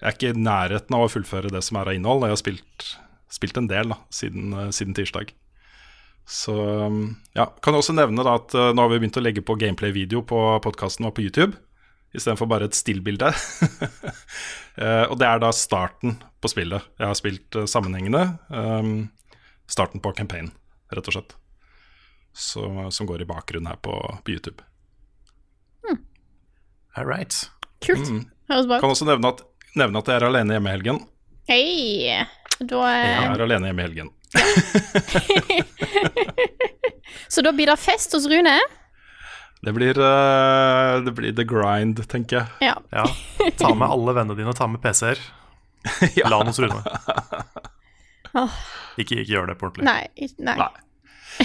jeg 0.00 0.08
er 0.08 0.16
ikke 0.16 0.32
i 0.32 0.44
nærheten 0.46 0.96
av 0.96 1.04
å 1.04 1.10
fullføre 1.12 1.52
det 1.52 1.60
som 1.66 1.78
er 1.78 1.90
av 1.92 1.98
innhold. 1.98 2.24
Jeg 2.24 2.36
har 2.36 2.40
spilt 2.40 2.86
spilt 3.34 3.58
en 3.58 3.68
del 3.68 3.90
da, 3.90 3.98
siden, 4.14 4.54
uh, 4.56 4.70
siden 4.72 4.96
tirsdag. 4.96 5.34
Så 6.24 6.54
um, 6.56 7.10
ja, 7.36 7.50
Kan 7.60 7.76
også 7.76 7.92
nevne 7.92 8.24
da 8.24 8.38
at 8.38 8.54
nå 8.54 8.80
har 8.80 8.88
vi 8.88 9.02
begynt 9.02 9.18
å 9.20 9.22
legge 9.24 9.42
på 9.44 9.58
gameplay-video 9.60 10.22
på 10.24 10.38
podkasten 10.64 11.04
og 11.04 11.12
på 11.18 11.26
YouTube. 11.26 11.58
Istedenfor 12.14 12.48
bare 12.48 12.70
et 12.70 12.78
stillbilde. 12.78 13.28
og 15.10 15.16
det 15.20 15.26
er 15.28 15.42
da 15.42 15.50
starten 15.52 16.14
på 16.40 16.48
spillet. 16.48 16.86
Jeg 16.96 17.10
har 17.10 17.18
spilt 17.18 17.58
sammenhengende. 17.68 18.22
Um, 18.48 18.94
starten 19.74 20.02
på 20.02 20.12
campaign, 20.16 20.52
rett 20.94 21.10
og 21.10 21.16
slett. 21.18 21.34
Så, 22.34 22.66
som 22.94 23.06
går 23.06 23.22
i 23.22 23.28
bakgrunnen 23.30 23.70
her 23.70 23.78
på, 23.82 23.94
på 24.24 24.34
YouTube. 24.34 24.62
All 26.96 27.06
right. 27.06 27.50
Kult. 27.82 28.08
Mm. 28.08 28.24
Kan 28.46 28.90
også 28.90 29.06
nevne 29.08 29.32
at, 29.34 29.42
nevne 29.74 29.98
at 29.98 30.10
jeg 30.10 30.20
er 30.20 30.26
alene 30.28 30.54
hjemme 30.54 30.70
i 30.70 30.74
helgen. 30.76 31.00
Hei! 31.50 31.66
Da, 32.60 32.82
eh, 32.86 33.08
Jeg 33.10 33.30
er 33.32 33.42
alene 33.48 33.70
hjemme 33.70 33.82
i 33.82 33.86
helgen. 33.88 34.10
Så 37.28 37.42
da 37.42 37.50
blir 37.54 37.66
det 37.66 37.76
fest 37.82 38.14
hos 38.14 38.28
Rune? 38.30 38.54
Det 39.64 39.72
blir, 39.72 39.98
uh, 39.98 41.00
det 41.04 41.14
blir 41.16 41.34
the 41.34 41.44
grind, 41.48 41.98
tenker 42.10 42.42
jeg. 42.42 42.46
Ja. 42.68 42.76
Ja. 42.92 43.06
Ta 43.58 43.72
med 43.74 43.88
alle 43.88 44.14
vennene 44.14 44.38
dine, 44.38 44.54
ta 44.54 44.68
med 44.70 44.82
PC-er. 44.84 45.18
Ja. 46.16 46.30
La 46.30 46.38
den 46.40 46.48
hos 46.52 46.58
Rune. 46.62 46.80
Åh. 48.34 48.54
Ikke, 49.00 49.20
ikke 49.20 49.32
gjør 49.32 49.50
det 49.50 49.56
på 49.60 49.68
ordentlig. 49.68 49.86
Nei. 49.88 50.28
nei. 50.38 50.56
Nei. 50.60 50.84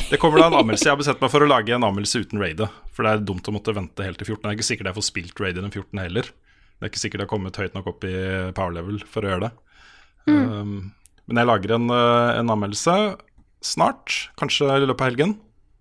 Det 0.10 0.20
kommer 0.22 0.42
da 0.42 0.50
en 0.50 0.58
anmeldelse. 0.60 0.86
Jeg 0.86 0.94
har 0.94 1.00
bestemt 1.00 1.24
meg 1.24 1.32
for 1.34 1.42
å 1.42 1.50
lage 1.50 1.74
en 1.74 1.86
anmeldelse 1.88 2.22
uten 2.22 2.42
raidet. 2.42 2.68
For 2.94 3.06
det 3.06 3.14
er 3.14 3.26
dumt 3.26 3.48
å 3.50 3.54
måtte 3.56 3.74
vente 3.74 4.06
helt 4.06 4.20
til 4.22 4.30
14. 4.36 4.44
Det 4.44 4.52
er 4.52 4.60
ikke 4.60 4.68
sikkert 4.68 4.92
jeg 4.92 4.98
får 5.00 5.08
spilt 5.08 5.42
raidet 5.42 5.64
den 5.66 5.74
14. 5.74 6.04
heller. 6.04 6.30
Det 6.30 6.86
er 6.86 6.92
ikke 6.92 7.02
sikkert 7.02 7.24
jeg 7.24 7.28
har 7.28 7.34
kommet 7.34 7.60
høyt 7.60 7.76
nok 7.76 7.90
opp 7.92 8.06
i 8.08 8.14
power 8.56 8.76
level 8.76 9.02
for 9.10 9.26
å 9.26 9.34
gjøre 9.34 9.48
det. 9.48 9.52
Um, 10.30 10.76
men 11.26 11.42
jeg 11.42 11.50
lager 11.50 11.74
en, 11.76 11.90
uh, 11.90 12.36
en 12.36 12.54
anmeldelse 12.54 12.96
snart, 13.66 14.14
kanskje 14.40 14.70
i 14.70 14.86
løpet 14.86 15.02
av 15.02 15.10
helgen. 15.10 15.36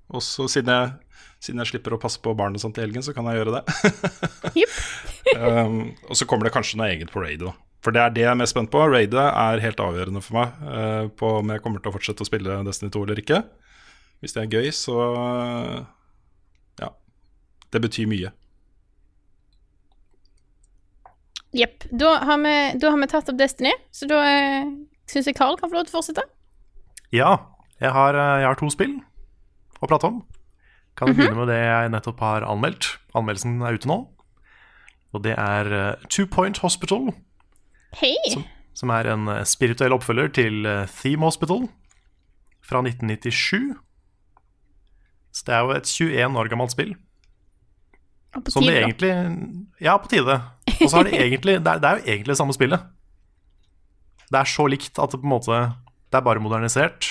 Og 0.08 0.24
så 0.24 0.48
siden 0.50 0.72
jeg, 0.72 1.20
siden 1.44 1.62
jeg 1.62 1.74
slipper 1.74 1.94
å 1.94 2.00
passe 2.00 2.20
på 2.24 2.32
barnet 2.38 2.64
sånt 2.64 2.80
i 2.80 2.84
helgen, 2.86 3.04
så 3.04 3.12
kan 3.16 3.28
jeg 3.28 3.42
gjøre 3.42 3.60
det. 3.60 3.64
Um, 5.36 5.90
og 6.08 6.16
så 6.16 6.24
kommer 6.24 6.48
det 6.48 6.54
kanskje 6.54 6.78
noe 6.80 6.86
eget 6.88 7.10
på 7.12 7.20
raidet, 7.20 7.50
da. 7.50 7.67
For 7.84 7.94
det 7.94 8.02
er 8.02 8.14
det 8.14 8.24
jeg 8.24 8.32
er 8.32 8.38
mest 8.40 8.56
spent 8.56 8.72
på. 8.72 8.80
Raidet 8.90 9.22
er 9.22 9.62
helt 9.62 9.80
avgjørende 9.82 10.22
for 10.24 10.40
meg 10.40 10.64
uh, 10.66 11.04
på 11.14 11.30
om 11.38 11.52
jeg 11.54 11.62
kommer 11.62 11.82
til 11.82 11.92
å 11.92 11.94
fortsette 11.94 12.24
å 12.24 12.28
spille 12.28 12.58
Destiny 12.66 12.90
2 12.94 13.04
eller 13.06 13.22
ikke. 13.22 13.42
Hvis 14.18 14.34
det 14.34 14.42
er 14.44 14.58
gøy, 14.58 14.72
så 14.74 14.98
uh, 15.14 15.78
Ja. 16.82 16.90
Det 17.70 17.82
betyr 17.84 18.10
mye. 18.10 18.32
Jepp. 21.56 21.86
Da, 21.90 22.16
da 22.18 22.90
har 22.90 22.98
vi 23.00 23.08
tatt 23.10 23.30
opp 23.30 23.38
Destiny, 23.38 23.72
så 23.94 24.10
da 24.10 24.24
uh, 24.26 24.74
syns 25.08 25.30
jeg 25.30 25.38
Carl 25.38 25.56
kan 25.60 25.70
få 25.70 25.78
lov 25.78 25.86
til 25.86 25.94
å 25.94 26.00
fortsette. 26.00 26.26
Ja, 27.14 27.36
jeg 27.80 27.94
har, 27.94 28.14
eh, 28.14 28.40
jeg 28.42 28.48
har 28.50 28.58
to 28.58 28.68
spill 28.74 28.98
å 29.80 29.88
prate 29.88 30.10
om. 30.10 30.22
Kan 30.98 31.12
vi 31.12 31.20
begynne 31.20 31.38
med 31.38 31.48
det 31.48 31.60
jeg 31.62 31.90
nettopp 31.94 32.20
har 32.20 32.44
anmeldt. 32.44 32.98
Anmeldelsen 33.16 33.62
er 33.62 33.78
ute 33.78 33.88
nå. 33.88 34.00
Og 35.14 35.22
det 35.24 35.36
er 35.38 35.70
eh, 35.72 36.06
Two 36.10 36.26
Point 36.26 36.58
Hospital, 36.64 37.12
Hei! 37.96 38.44
som 38.78 38.92
er 38.94 39.08
en 39.10 39.26
eh, 39.32 39.44
spirituell 39.48 39.94
oppfølger 39.96 40.30
til 40.38 40.66
eh, 40.68 40.86
Theme 41.00 41.26
Hospital 41.26 41.66
fra 42.64 42.82
1997. 42.84 43.74
Så 45.34 45.46
det 45.46 45.54
er 45.54 45.64
jo 45.64 45.74
et 45.74 45.90
21 45.90 46.38
år 46.38 46.50
gammelt 46.52 46.74
spill. 46.74 46.94
Og 48.36 48.44
på 48.44 48.52
Som 48.52 48.66
det 48.66 48.74
tide, 48.74 48.84
egentlig 48.84 49.12
Ja, 49.82 49.96
på 49.96 50.10
tide. 50.12 50.36
Og 50.78 50.90
så 50.90 51.00
er 51.00 51.08
det 51.08 51.18
egentlig 51.24 51.58
det 51.64 51.72
er, 51.72 51.82
det 51.82 51.90
er 51.90 51.98
jo 51.98 52.04
egentlig 52.06 52.34
det 52.34 52.40
samme 52.40 52.54
spillet. 52.56 52.86
Det 54.28 54.38
er 54.42 54.50
så 54.52 54.68
likt 54.68 54.98
at 55.00 55.14
det 55.14 55.22
på 55.22 55.26
en 55.26 55.32
måte 55.32 55.58
Det 56.12 56.20
er 56.20 56.26
bare 56.26 56.42
modernisert. 56.44 57.08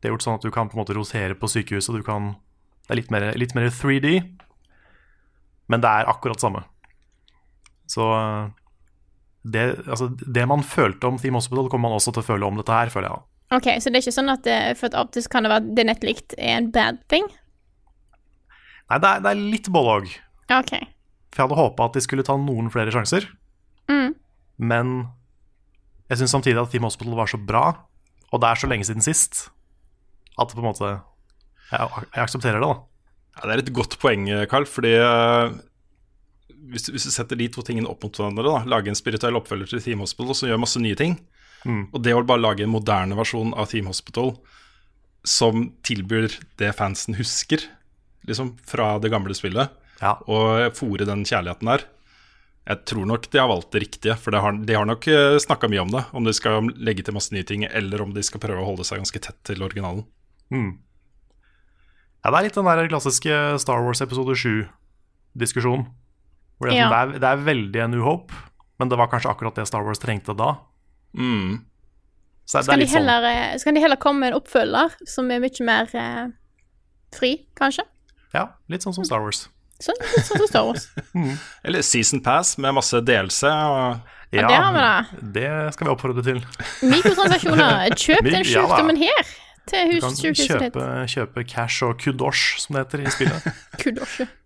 Det 0.00 0.08
er 0.08 0.14
gjort 0.14 0.24
sånn 0.24 0.38
at 0.40 0.44
du 0.44 0.50
kan 0.52 0.68
på 0.68 0.76
en 0.76 0.82
måte 0.82 0.96
rosere 0.96 1.36
på 1.38 1.48
sykehuset. 1.48 1.94
Du 1.94 2.04
kan, 2.04 2.34
det 2.86 2.94
er 2.94 3.00
litt 3.00 3.12
mer, 3.12 3.30
litt 3.38 3.54
mer 3.56 3.70
3D, 3.72 4.18
men 5.72 5.82
det 5.82 5.88
er 5.88 6.10
akkurat 6.10 6.40
samme. 6.42 6.60
Så 7.88 8.04
det, 9.52 9.64
altså, 9.86 10.10
det 10.10 10.44
man 10.48 10.64
følte 10.66 11.08
om 11.08 11.18
Theme 11.20 11.38
Hospital, 11.38 11.70
kommer 11.70 11.90
man 11.90 12.00
også 12.00 12.14
til 12.14 12.24
å 12.24 12.26
føle 12.26 12.46
om 12.48 12.58
dette 12.58 12.74
her, 12.74 12.90
føler 12.92 13.12
jeg. 13.12 13.24
Ok, 13.54 13.68
Så 13.78 13.90
det 13.90 14.00
er 14.00 14.02
ikke 14.02 14.16
sånn 14.16 14.32
at 14.32 14.42
det, 14.42 14.58
for 14.78 14.90
at 14.90 14.98
optisk 14.98 15.30
kan 15.30 15.46
det 15.46 15.52
være 15.52 15.74
det 15.78 15.84
nett 15.86 16.06
likt 16.06 16.34
er 16.34 16.56
en 16.56 16.70
bad 16.74 16.98
thing? 17.12 17.28
Nei, 18.90 18.98
det 19.02 19.10
er, 19.10 19.22
det 19.22 19.30
er 19.30 19.44
litt 19.54 19.70
både 19.74 19.92
òg. 20.00 20.08
Ok. 20.56 20.72
For 21.30 21.42
jeg 21.42 21.46
hadde 21.46 21.60
håpa 21.60 21.86
at 21.86 21.98
de 21.98 22.02
skulle 22.02 22.26
ta 22.26 22.34
noen 22.40 22.70
flere 22.74 22.94
sjanser. 22.94 23.28
Mm. 23.90 24.16
Men 24.58 24.96
jeg 26.10 26.20
syns 26.22 26.34
samtidig 26.34 26.58
at 26.62 26.74
Team 26.74 26.86
Hospital 26.86 27.14
var 27.18 27.30
så 27.30 27.38
bra, 27.38 27.64
og 28.32 28.42
det 28.42 28.50
er 28.50 28.60
så 28.62 28.70
lenge 28.70 28.86
siden 28.88 29.04
sist, 29.04 29.46
at 30.36 30.50
det 30.50 30.58
på 30.58 30.62
en 30.64 30.70
måte 30.72 30.96
Jeg, 31.66 31.86
jeg 32.14 32.22
aksepterer 32.22 32.60
det, 32.62 32.66
da. 32.66 32.74
Ja, 33.36 33.40
det 33.48 33.54
er 33.54 33.62
et 33.64 33.72
godt 33.74 33.96
poeng, 33.98 34.28
Carl, 34.50 34.66
fordi 34.70 34.92
eh, 35.02 35.56
hvis, 36.72 36.88
hvis 36.92 37.04
du 37.08 37.10
setter 37.14 37.36
de 37.40 37.48
to 37.48 37.62
tingene 37.62 37.88
opp 37.90 38.02
mot 38.06 38.12
hverandre, 38.18 38.44
da, 38.44 38.64
lage 38.68 38.88
en 38.92 38.98
spirituell 38.98 39.36
oppfølger 39.38 39.68
til 39.74 39.80
Team 39.84 40.00
Hospital 40.04 40.34
som 40.34 40.48
gjør 40.50 40.62
masse 40.62 40.80
nye 40.82 40.96
ting, 40.98 41.18
Mm. 41.66 41.88
og 41.92 42.02
det 42.04 42.12
å 42.14 42.20
bare 42.22 42.38
lage 42.38 42.62
en 42.62 42.70
moderne 42.70 43.16
versjon 43.18 43.52
av 43.58 43.66
Team 43.72 43.86
Hospital 43.90 44.36
som 45.26 45.72
tilbyr 45.82 46.28
det 46.60 46.68
fansen 46.78 47.16
husker, 47.18 47.58
liksom, 48.28 48.52
fra 48.62 48.98
det 49.02 49.10
gamle 49.10 49.34
spillet, 49.34 49.70
Ja. 50.00 50.12
og 50.28 50.72
fòre 50.76 51.04
den 51.06 51.24
kjærligheten 51.24 51.66
der 51.66 51.84
Jeg 52.68 52.84
tror 52.84 53.06
nok 53.06 53.30
de 53.30 53.38
har 53.38 53.46
valgt 53.48 53.70
det 53.70 53.80
riktige, 53.82 54.16
for 54.18 54.30
de 54.32 54.40
har, 54.40 54.52
de 54.52 54.74
har 54.74 54.84
nok 54.84 55.04
snakka 55.38 55.68
mye 55.70 55.82
om 55.82 55.88
det. 55.92 56.04
Om 56.12 56.24
de 56.24 56.32
skal 56.34 56.62
legge 56.74 57.04
til 57.04 57.14
masse 57.14 57.30
nye 57.32 57.44
ting, 57.46 57.62
eller 57.64 58.02
om 58.02 58.12
de 58.12 58.20
skal 58.26 58.40
prøve 58.42 58.58
å 58.58 58.66
holde 58.66 58.82
seg 58.84 58.98
ganske 58.98 59.20
tett 59.22 59.38
til 59.44 59.62
originalen. 59.62 60.04
Mm. 60.50 60.78
ja, 62.24 62.30
det 62.30 62.38
er 62.38 62.42
litt 62.48 62.54
den 62.58 62.64
der 62.66 62.88
klassiske 62.90 63.58
Star 63.60 63.82
Wars 63.84 64.00
episode 64.02 64.34
7-diskusjonen. 64.34 65.86
Hvor 66.56 66.68
det, 66.70 66.76
er 66.76 66.78
Ja. 66.80 66.88
sånn, 66.88 67.12
det, 67.12 67.16
er, 67.16 67.20
det 67.24 67.30
er 67.30 67.44
veldig 67.46 67.82
en 67.84 67.90
new 67.96 68.04
hope, 68.06 68.34
men 68.80 68.88
det 68.92 68.98
var 68.98 69.10
kanskje 69.12 69.30
akkurat 69.32 69.54
det 69.58 69.66
Star 69.68 69.84
Wars 69.84 69.98
trengte 70.02 70.34
da. 70.36 70.54
Mm. 71.16 71.64
Så 72.46 72.60
det, 72.62 72.66
kan 72.70 72.78
de, 72.78 72.84
litt 72.84 72.92
sånn. 72.92 73.08
så, 73.58 73.64
kan 73.66 73.74
de 73.74 73.82
heller 73.82 73.98
komme 74.00 74.22
med 74.22 74.32
en 74.32 74.38
oppfølger 74.38 74.92
som 75.08 75.30
er 75.34 75.40
mye 75.42 75.64
mer 75.66 75.90
eh, 75.98 76.26
fri, 77.16 77.32
kanskje? 77.58 77.82
Ja, 78.36 78.48
litt 78.70 78.86
sånn 78.86 78.94
som 78.94 79.06
Star 79.08 79.24
Wars. 79.24 79.48
Sånn, 79.82 79.98
litt 80.00 80.28
sånn 80.28 80.40
som 80.44 80.48
Star 80.48 80.68
Wars. 80.68 80.86
Eller 81.66 81.82
Season 81.84 82.22
Pass 82.24 82.54
med 82.62 82.76
masse 82.78 83.00
delelse. 83.04 83.50
Og 83.50 84.14
Ja, 84.34 84.46
det 84.48 84.56
har 84.56 84.72
vi 84.74 84.84
da. 84.84 84.94
det 85.34 85.50
skal 85.74 85.88
vi 85.88 85.92
oppfordre 85.92 86.24
til. 86.26 86.40
Mikrotransaksjoner. 86.92 87.92
Kjøp 87.98 88.30
den 88.30 88.40
Ja 88.40 88.48
sjukdommen 88.54 89.02
her 89.02 89.34
til 89.66 89.96
Du 89.96 90.00
kan 90.04 90.14
kjøpe, 90.38 90.88
kjøpe 91.10 91.44
cash 91.50 91.82
og 91.86 91.98
kudosh, 91.98 92.60
som 92.62 92.76
det 92.78 92.86
heter 92.86 93.02
i 93.02 93.14
spillet. 93.18 93.48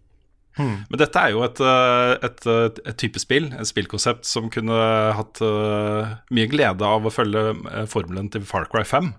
Kudosje. 0.61 0.85
Men 0.91 1.01
dette 1.03 1.23
er 1.25 1.33
jo 1.35 1.43
et, 1.47 1.61
eh, 1.61 2.13
et, 2.29 2.47
et, 2.47 2.79
et 2.93 2.97
type 3.01 3.19
spill, 3.23 3.49
et 3.57 3.67
spillkonsept 3.69 4.25
som 4.29 4.51
kunne 4.53 4.77
hatt 5.17 5.41
uh, 5.43 6.15
mye 6.31 6.47
glede 6.53 6.87
av 6.87 7.05
å 7.09 7.13
følge 7.13 7.43
eh, 7.73 7.87
formelen 7.91 8.29
til 8.31 8.45
Far 8.49 8.69
Cry 8.73 8.85
5. 8.85 9.13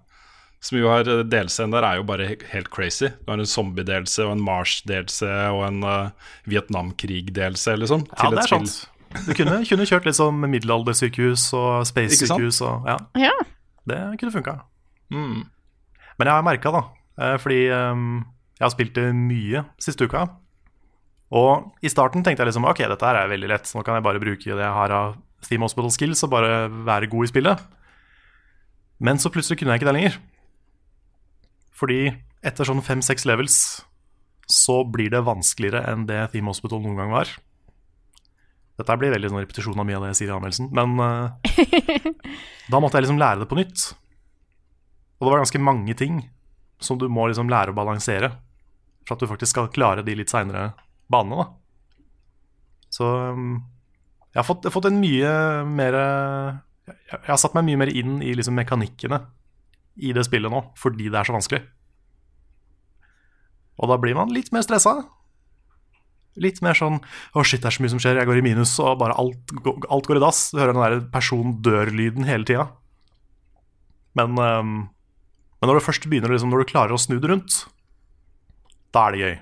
Som 0.61 0.77
jo 0.77 0.91
har 0.91 1.07
Delscenen 1.25 1.73
der 1.73 1.81
er 1.87 1.95
jo 1.97 2.03
bare 2.05 2.27
helt 2.51 2.69
crazy. 2.69 3.07
Du 3.25 3.31
har 3.31 3.39
en 3.41 3.49
zombie-delse 3.49 4.21
og 4.27 4.35
en 4.35 4.43
Mars-delse 4.45 5.29
og 5.55 5.63
en 5.65 5.79
uh, 5.81 6.11
Vietnamkrig-delse, 6.45 7.75
liksom. 7.81 8.05
Ja, 8.11 8.17
til 8.21 8.35
det 8.35 8.37
et 8.37 8.43
er 8.43 8.47
spill. 8.51 8.67
sant. 8.67 8.87
Du 9.27 9.33
kunne, 9.35 9.57
kunne 9.67 9.85
kjørt 9.89 10.05
litt 10.07 10.15
sånn 10.15 10.37
middelaldersykehus 10.47 11.49
og 11.57 11.81
space-sykehus 11.89 12.61
og 12.63 12.85
Ja, 12.87 12.97
Ja. 13.19 13.33
det 13.89 13.97
kunne 14.21 14.31
funka. 14.31 14.53
Mm. 15.11 15.41
Men 16.19 16.29
jeg 16.29 16.31
har 16.37 16.45
merka, 16.45 16.71
da, 16.71 16.83
eh, 17.19 17.35
fordi 17.41 17.57
um, 17.75 18.21
jeg 18.59 18.63
har 18.63 18.71
spilt 18.71 18.93
det 18.95 19.09
mye 19.17 19.65
siste 19.81 20.05
uka. 20.07 20.27
Og 21.31 21.69
i 21.79 21.91
starten 21.91 22.25
tenkte 22.25 22.43
jeg 22.43 22.51
liksom 22.51 22.67
ok, 22.67 22.83
dette 22.91 23.07
her 23.07 23.21
er 23.21 23.31
veldig 23.31 23.51
lett, 23.53 23.69
nå 23.75 23.83
kan 23.87 23.97
jeg 23.97 24.05
bare 24.07 24.21
bruke 24.23 24.49
det 24.49 24.65
jeg 24.65 24.77
har 24.77 24.95
av 24.95 25.13
Steam 25.41 25.63
Hospital 25.63 25.93
Skills 25.93 26.23
og 26.25 26.33
bare 26.33 26.65
være 26.69 27.09
god 27.11 27.27
i 27.27 27.31
spillet. 27.31 27.63
Men 29.01 29.21
så 29.21 29.31
plutselig 29.33 29.61
kunne 29.61 29.73
jeg 29.73 29.81
ikke 29.81 29.89
det 29.89 29.95
lenger. 29.97 30.17
Fordi 31.81 32.01
etter 32.45 32.67
sånn 32.67 32.83
fem-seks 32.85 33.25
levels 33.29 33.55
så 34.51 34.81
blir 34.83 35.09
det 35.13 35.23
vanskeligere 35.25 35.85
enn 35.89 36.03
det 36.09 36.19
Theme 36.33 36.51
Hospital 36.51 36.83
noen 36.83 36.99
gang 36.99 37.13
var. 37.13 37.31
Dette 38.81 38.97
blir 38.99 39.13
veldig 39.13 39.31
sånn 39.31 39.41
repetisjon 39.41 39.79
av 39.79 39.87
mye 39.87 39.97
av 39.97 40.05
det 40.05 40.11
jeg 40.11 40.19
sier 40.21 40.31
i 40.31 40.35
anmeldelsen, 40.35 40.69
men 40.73 40.99
uh, 40.99 41.31
da 42.71 42.81
måtte 42.81 42.97
jeg 42.97 43.07
liksom 43.07 43.19
lære 43.21 43.43
det 43.43 43.49
på 43.49 43.57
nytt. 43.59 43.87
Og 45.19 45.25
det 45.25 45.31
var 45.31 45.43
ganske 45.43 45.63
mange 45.63 45.95
ting 45.97 46.23
som 46.81 46.97
du 46.97 47.05
må 47.13 47.27
liksom 47.29 47.49
lære 47.51 47.73
å 47.73 47.77
balansere 47.77 48.33
for 49.05 49.15
at 49.15 49.21
du 49.21 49.29
faktisk 49.29 49.53
skal 49.53 49.69
klare 49.73 50.05
de 50.05 50.15
litt 50.17 50.33
seinere 50.33 50.71
banene. 51.11 51.43
da. 51.43 52.87
Så 52.91 53.07
um, 53.35 53.53
jeg 54.31 54.39
har 54.39 54.47
fått, 54.47 54.63
jeg 54.63 54.71
har 54.71 54.77
fått 54.77 54.89
en 54.89 54.99
mye 55.01 55.31
mer 55.67 55.95
jeg, 56.87 57.21
har 57.27 57.39
satt 57.39 57.55
meg 57.55 57.67
mye 57.67 57.79
mer 57.83 57.91
inn 57.93 58.19
i 58.23 58.33
liksom 58.35 58.55
mekanikkene 58.57 59.21
i 60.01 60.13
det 60.15 60.23
spillet 60.27 60.51
nå, 60.51 60.63
fordi 60.79 61.09
det 61.11 61.19
er 61.19 61.27
så 61.27 61.35
vanskelig. 61.35 61.61
Og 63.81 63.89
da 63.91 63.97
blir 63.99 64.15
man 64.17 64.31
litt 64.33 64.51
mer 64.53 64.63
stressa. 64.65 65.01
Litt 66.39 66.61
mer 66.63 66.77
sånn 66.77 67.01
Å, 67.35 67.43
shit, 67.43 67.59
det 67.59 67.67
er 67.67 67.75
så 67.75 67.83
mye 67.83 67.91
som 67.91 67.99
skjer, 67.99 68.21
jeg 68.21 68.29
går 68.29 68.39
i 68.39 68.45
minus, 68.45 68.77
og 68.79 69.01
bare 69.01 69.17
alt, 69.19 69.51
alt 69.91 70.07
går 70.07 70.19
i 70.19 70.23
dass. 70.23 70.45
Du 70.53 70.61
hører 70.61 70.75
den 70.75 70.85
der 70.85 71.01
person 71.11 71.57
dør-lyden 71.65 72.27
hele 72.27 72.47
tida. 72.47 72.69
Men, 74.17 74.35
um, 74.39 74.73
men 75.59 75.69
når 75.69 75.79
du 75.79 75.85
først 75.87 76.07
begynner, 76.07 76.31
liksom, 76.31 76.51
når 76.53 76.63
du 76.63 76.71
klarer 76.71 76.95
å 76.95 77.01
snu 77.01 77.17
det 77.19 77.31
rundt, 77.31 77.63
da 78.95 79.07
er 79.07 79.15
det 79.15 79.23
gøy. 79.23 79.35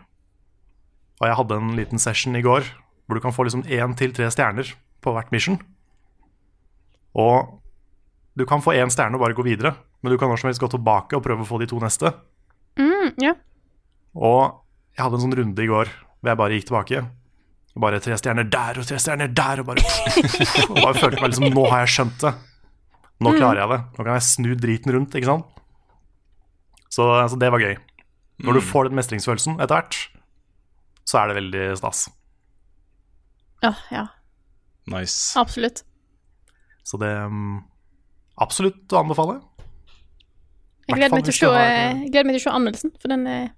Og 1.20 1.28
jeg 1.28 1.38
hadde 1.40 1.58
en 1.60 1.76
liten 1.78 2.02
session 2.02 2.38
i 2.40 2.44
går 2.46 2.68
hvor 3.10 3.18
du 3.18 3.24
kan 3.24 3.34
få 3.34 3.48
liksom 3.48 3.66
én 3.66 3.96
til 3.98 4.14
tre 4.14 4.28
stjerner 4.30 4.70
på 5.02 5.14
hvert 5.16 5.32
mission. 5.34 5.58
Og 7.18 7.58
du 8.38 8.46
kan 8.48 8.62
få 8.62 8.76
én 8.78 8.92
stjerne 8.94 9.18
og 9.18 9.24
bare 9.24 9.36
gå 9.36 9.44
videre, 9.48 9.74
men 10.02 10.14
du 10.14 10.18
kan 10.22 10.30
når 10.30 10.44
som 10.44 10.52
helst 10.52 10.62
gå 10.62 10.70
tilbake 10.72 11.18
og 11.18 11.24
prøve 11.26 11.44
å 11.44 11.50
få 11.50 11.58
de 11.60 11.68
to 11.72 11.80
neste. 11.82 12.12
Mm, 12.80 13.16
ja. 13.20 13.34
Og 14.14 14.62
jeg 14.94 15.02
hadde 15.04 15.18
en 15.18 15.26
sånn 15.26 15.40
runde 15.42 15.66
i 15.66 15.72
går 15.72 15.90
hvor 15.90 16.32
jeg 16.32 16.40
bare 16.40 16.60
gikk 16.60 16.70
tilbake. 16.70 17.02
Og 17.76 17.84
bare 17.84 18.02
tre 18.04 18.16
stjerner 18.20 18.48
der 18.52 18.80
og 18.82 18.88
tre 18.88 19.00
stjerner 19.02 19.34
der, 19.34 19.64
og 19.64 19.72
bare, 19.72 19.84
og 20.72 20.78
bare 20.78 20.96
følte 20.98 21.22
meg 21.22 21.32
liksom 21.32 21.50
Nå 21.56 21.66
har 21.72 21.84
jeg 21.86 21.94
skjønt 21.96 22.24
det. 22.26 22.34
Nå 23.20 23.34
klarer 23.36 23.64
jeg 23.64 23.72
det. 23.74 23.80
Nå 23.98 24.06
kan 24.06 24.16
jeg 24.16 24.28
snu 24.30 24.50
driten 24.56 24.96
rundt, 24.96 25.16
ikke 25.18 25.32
sant. 25.34 25.60
Så, 26.90 27.06
så 27.32 27.38
det 27.40 27.52
var 27.54 27.64
gøy. 27.64 27.76
Når 28.46 28.60
du 28.60 28.64
får 28.64 28.88
den 28.88 28.98
mestringsfølelsen 29.00 29.60
etter 29.60 29.76
hvert, 29.76 29.98
så 31.10 31.22
er 31.24 31.32
det 31.32 31.38
veldig 31.40 31.66
stas. 31.80 32.04
Ja, 33.66 33.74
ja. 33.94 34.06
Nice. 34.90 35.34
Absolutt. 35.40 35.84
Så 36.88 36.98
det 37.02 37.10
um, 37.26 37.60
absolutt 38.42 38.94
å 38.96 39.02
anbefale. 39.04 39.40
Jeg 40.90 40.98
gleder 40.98 41.18
meg 41.20 41.26
til 41.28 41.34
å 41.36 41.38
se, 41.38 41.50
har- 41.54 41.74
eh, 41.94 42.06
gleder 42.10 42.26
meg 42.30 42.38
til 42.38 42.42
å 42.42 42.46
se 42.48 42.54
anmeldelsen, 42.58 42.94
for 43.02 43.12
den 43.14 43.26
eh, 43.30 43.50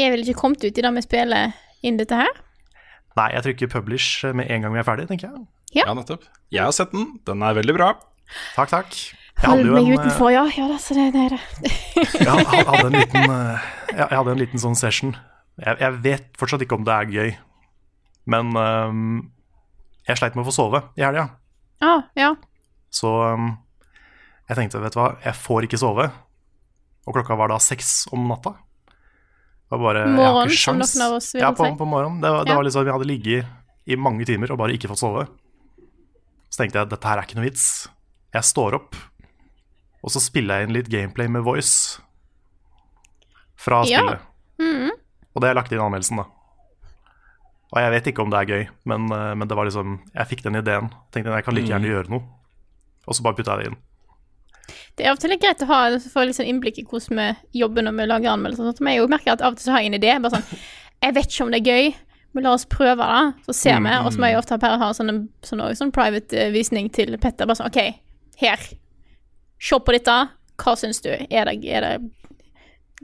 er 0.00 0.10
vel 0.14 0.24
ikke 0.24 0.38
kommet 0.40 0.64
ut 0.64 0.70
i 0.80 0.82
det 0.86 0.90
vi 0.96 1.04
spiller 1.06 1.52
inn 1.86 2.00
dette 2.00 2.18
her? 2.18 2.32
Nei, 3.18 3.28
jeg 3.36 3.44
trykker 3.46 3.70
publish 3.70 4.24
med 4.34 4.50
en 4.50 4.64
gang 4.64 4.74
vi 4.74 4.80
er 4.82 4.86
ferdig, 4.86 5.06
tenker 5.10 5.28
jeg. 5.30 5.44
Ja. 5.76 5.84
Ja, 5.86 5.94
nettopp. 5.94 6.24
Jeg 6.50 6.64
har 6.66 6.74
sett 6.74 6.90
den. 6.94 7.18
Den 7.26 7.42
er 7.46 7.54
veldig 7.58 7.74
bra. 7.76 7.92
Takk, 8.56 8.70
takk. 8.72 8.96
Hold 9.44 9.64
meg 9.70 9.86
en, 9.86 9.98
utenfor, 9.98 10.30
ja. 10.34 10.42
Ja, 10.56 10.66
da, 10.70 10.76
så 10.82 10.94
det, 10.98 11.06
er 11.14 11.36
det. 11.36 11.70
Jeg 12.26 12.46
hadde, 12.66 12.86
en 12.90 12.96
liten 12.98 13.30
eh, 13.34 13.68
jeg 13.94 14.10
hadde 14.18 14.34
en 14.34 14.40
liten 14.42 14.60
sånn 14.62 14.76
session. 14.78 15.14
Jeg, 15.60 15.76
jeg 15.82 15.98
vet 16.04 16.28
fortsatt 16.40 16.62
ikke 16.64 16.78
om 16.78 16.84
det 16.86 16.94
er 16.94 17.10
gøy, 17.12 17.30
men 18.32 18.54
um, 18.56 19.02
jeg 20.08 20.16
sleit 20.20 20.36
med 20.38 20.44
å 20.44 20.48
få 20.48 20.54
sove 20.56 20.80
i 20.96 21.04
helga. 21.04 21.26
Ah, 21.84 22.02
ja. 22.16 22.30
Så 22.92 23.10
um, 23.34 23.52
jeg 24.48 24.56
tenkte, 24.58 24.80
vet 24.82 24.96
du 24.96 25.00
hva, 25.02 25.10
jeg 25.24 25.36
får 25.36 25.66
ikke 25.68 25.80
sove. 25.80 26.08
Og 27.06 27.14
klokka 27.16 27.36
var 27.38 27.52
da 27.52 27.58
seks 27.62 28.06
om 28.14 28.24
natta. 28.30 28.54
Det 28.56 29.76
var 29.76 29.82
bare, 29.84 30.00
jeg 30.06 30.16
har 30.16 30.32
Morgen, 30.34 30.50
ikke 30.50 30.58
som 30.62 30.80
sjans. 30.80 30.94
noen 30.96 31.06
av 31.06 31.16
oss 31.20 31.28
vil 31.34 31.44
Ja, 31.44 31.50
på, 31.54 31.68
på 31.78 31.86
morgenen. 31.88 32.18
Det 32.24 32.30
var, 32.34 32.44
det 32.44 32.50
Ja. 32.52 32.56
var 32.58 32.66
liksom, 32.66 32.86
jeg 32.88 32.96
hadde 32.96 33.08
ligget 33.10 33.90
i 33.90 33.96
mange 33.96 34.26
timer 34.28 34.50
og 34.52 34.58
bare 34.60 34.74
ikke 34.74 34.90
fått 34.90 35.02
sove. 35.04 35.26
Så 36.50 36.58
tenkte 36.64 36.80
jeg, 36.80 36.90
dette 36.90 37.06
her 37.06 37.20
er 37.20 37.28
ikke 37.28 37.38
noe 37.38 37.46
vits. 37.46 37.66
Jeg 38.34 38.46
står 38.48 38.74
opp, 38.80 38.96
og 40.02 40.10
så 40.14 40.20
spiller 40.22 40.58
jeg 40.60 40.68
inn 40.68 40.74
litt 40.74 40.90
gameplay 40.90 41.28
med 41.30 41.44
voice 41.46 42.00
fra 43.60 43.82
Ja. 43.86 44.18
Og 45.34 45.40
det 45.40 45.46
har 45.48 45.54
jeg 45.54 45.60
lagt 45.60 45.72
inn 45.72 45.78
i 45.80 45.84
anmeldelsen, 45.84 46.16
da. 46.22 46.24
Og 47.70 47.78
jeg 47.84 47.90
vet 47.94 48.08
ikke 48.10 48.22
om 48.24 48.30
det 48.32 48.38
er 48.40 48.50
gøy, 48.50 48.64
men, 48.90 49.04
eh, 49.14 49.34
men 49.38 49.46
det 49.48 49.54
var 49.56 49.64
liksom 49.68 50.00
Jeg 50.14 50.26
fikk 50.26 50.42
den 50.42 50.56
ideen. 50.58 50.88
Tenkte 51.12 51.30
jeg 51.36 51.44
kan 51.46 51.54
like 51.54 51.68
gjerne 51.70 51.86
gjøre 51.86 52.10
noe. 52.10 52.24
Og 53.06 53.14
så 53.14 53.22
bare 53.22 53.34
putta 53.38 53.54
jeg 53.56 53.62
det 53.64 53.70
inn. 53.70 53.78
Det 54.96 55.04
er 55.06 55.10
av 55.10 55.16
og 55.16 55.20
til 55.22 55.36
greit 55.38 55.62
å 55.62 55.66
ha 55.66 55.78
få 55.98 56.24
litt 56.26 56.36
sånn 56.36 56.46
innblikk 56.50 56.78
i 56.78 56.84
hvordan 56.84 57.16
vi 57.20 57.60
jobber 57.60 57.82
når 57.86 57.94
vi 57.96 58.06
lager 58.10 58.30
anmeldelser. 58.34 58.72
Sånn. 58.74 58.84
Men 58.84 58.94
jeg 58.98 59.08
merker 59.08 59.32
at 59.32 59.42
av 59.42 59.52
og 59.54 59.58
til 59.58 59.64
så 59.70 59.72
har 59.76 59.80
jeg 59.84 59.92
en 59.94 60.00
idé. 60.00 60.12
Bare 60.20 60.34
sånn 60.40 60.58
Jeg 61.02 61.14
vet 61.14 61.30
ikke 61.30 61.44
om 61.46 61.50
det 61.54 61.60
er 61.66 61.70
gøy, 61.72 61.94
men 62.34 62.44
la 62.44 62.50
oss 62.52 62.66
prøve 62.66 63.06
det, 63.06 63.44
så 63.46 63.54
ser 63.54 63.80
vi. 63.80 63.88
Og 64.04 64.12
så 64.12 64.18
må 64.20 64.26
jeg 64.28 64.36
ofte 64.38 64.58
bare 64.60 64.78
ha 64.78 64.90
sånn, 64.92 65.08
en- 65.08 65.28
sånn, 65.42 65.62
sånn 65.78 65.92
private 65.92 66.32
eh, 66.36 66.50
visning 66.50 66.90
til 66.92 67.16
Petter. 67.18 67.46
Bare 67.46 67.56
sånn 67.56 67.70
OK, 67.70 67.94
her. 68.42 68.56
Se 69.58 69.78
på 69.78 69.92
dette. 69.92 70.18
Hva 70.60 70.74
syns 70.76 71.00
du? 71.00 71.08
Er 71.30 71.44
det, 71.46 71.64
er 71.64 71.80
det 71.80 72.10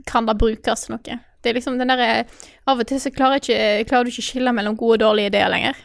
Kan 0.05 0.27
det 0.27 0.37
brukes 0.37 0.85
til 0.85 0.93
noe? 0.95 1.19
Det 1.47 1.53
er 1.53 1.59
liksom 1.61 1.77
den 1.79 1.87
derre 1.87 2.25
Av 2.67 2.81
og 2.81 2.87
til 2.89 2.99
så 2.99 3.11
klarer, 3.15 3.39
ikke, 3.39 3.87
klarer 3.87 4.07
du 4.07 4.11
ikke 4.11 4.25
skille 4.27 4.51
mellom 4.51 4.75
gode 4.75 4.97
og 4.97 5.05
dårlige 5.05 5.31
ideer 5.31 5.47
lenger. 5.51 5.77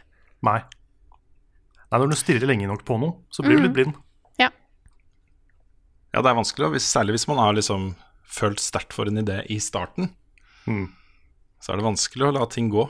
Nei. 0.42 0.58
Nei, 1.92 2.00
når 2.00 2.10
du 2.10 2.16
stirrer 2.18 2.50
lenge 2.50 2.66
nok 2.66 2.82
på 2.88 2.96
noe, 2.98 3.20
så 3.30 3.44
blir 3.44 3.60
du 3.60 3.68
litt 3.68 3.76
blind. 3.76 3.94
Ja. 4.40 4.48
Ja, 6.10 6.18
det 6.24 6.32
er 6.32 6.38
vanskelig, 6.40 6.72
hvis, 6.74 6.88
særlig 6.90 7.14
hvis 7.14 7.28
man 7.30 7.38
har 7.38 7.54
liksom 7.54 7.92
følt 8.32 8.62
sterkt 8.64 8.96
for 8.96 9.06
en 9.06 9.22
idé 9.22 9.38
i 9.52 9.60
starten. 9.62 10.10
Mm. 10.66 10.88
Så 11.62 11.70
er 11.70 11.78
det 11.78 11.86
vanskelig 11.86 12.26
å 12.26 12.34
la 12.34 12.48
ting 12.50 12.72
gå. 12.72 12.88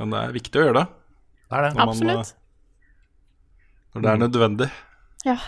Men 0.00 0.14
det 0.14 0.24
er 0.24 0.34
viktig 0.34 0.58
å 0.58 0.66
gjøre 0.66 0.78
det 0.78 0.84
Det 0.88 1.56
er 1.58 1.64
det. 1.66 1.70
Når 1.74 1.78
man, 1.78 1.94
Absolutt. 1.94 2.34
når 3.94 4.04
det 4.04 4.10
er 4.10 4.22
nødvendig. 4.24 4.68
Ja. 5.26 5.38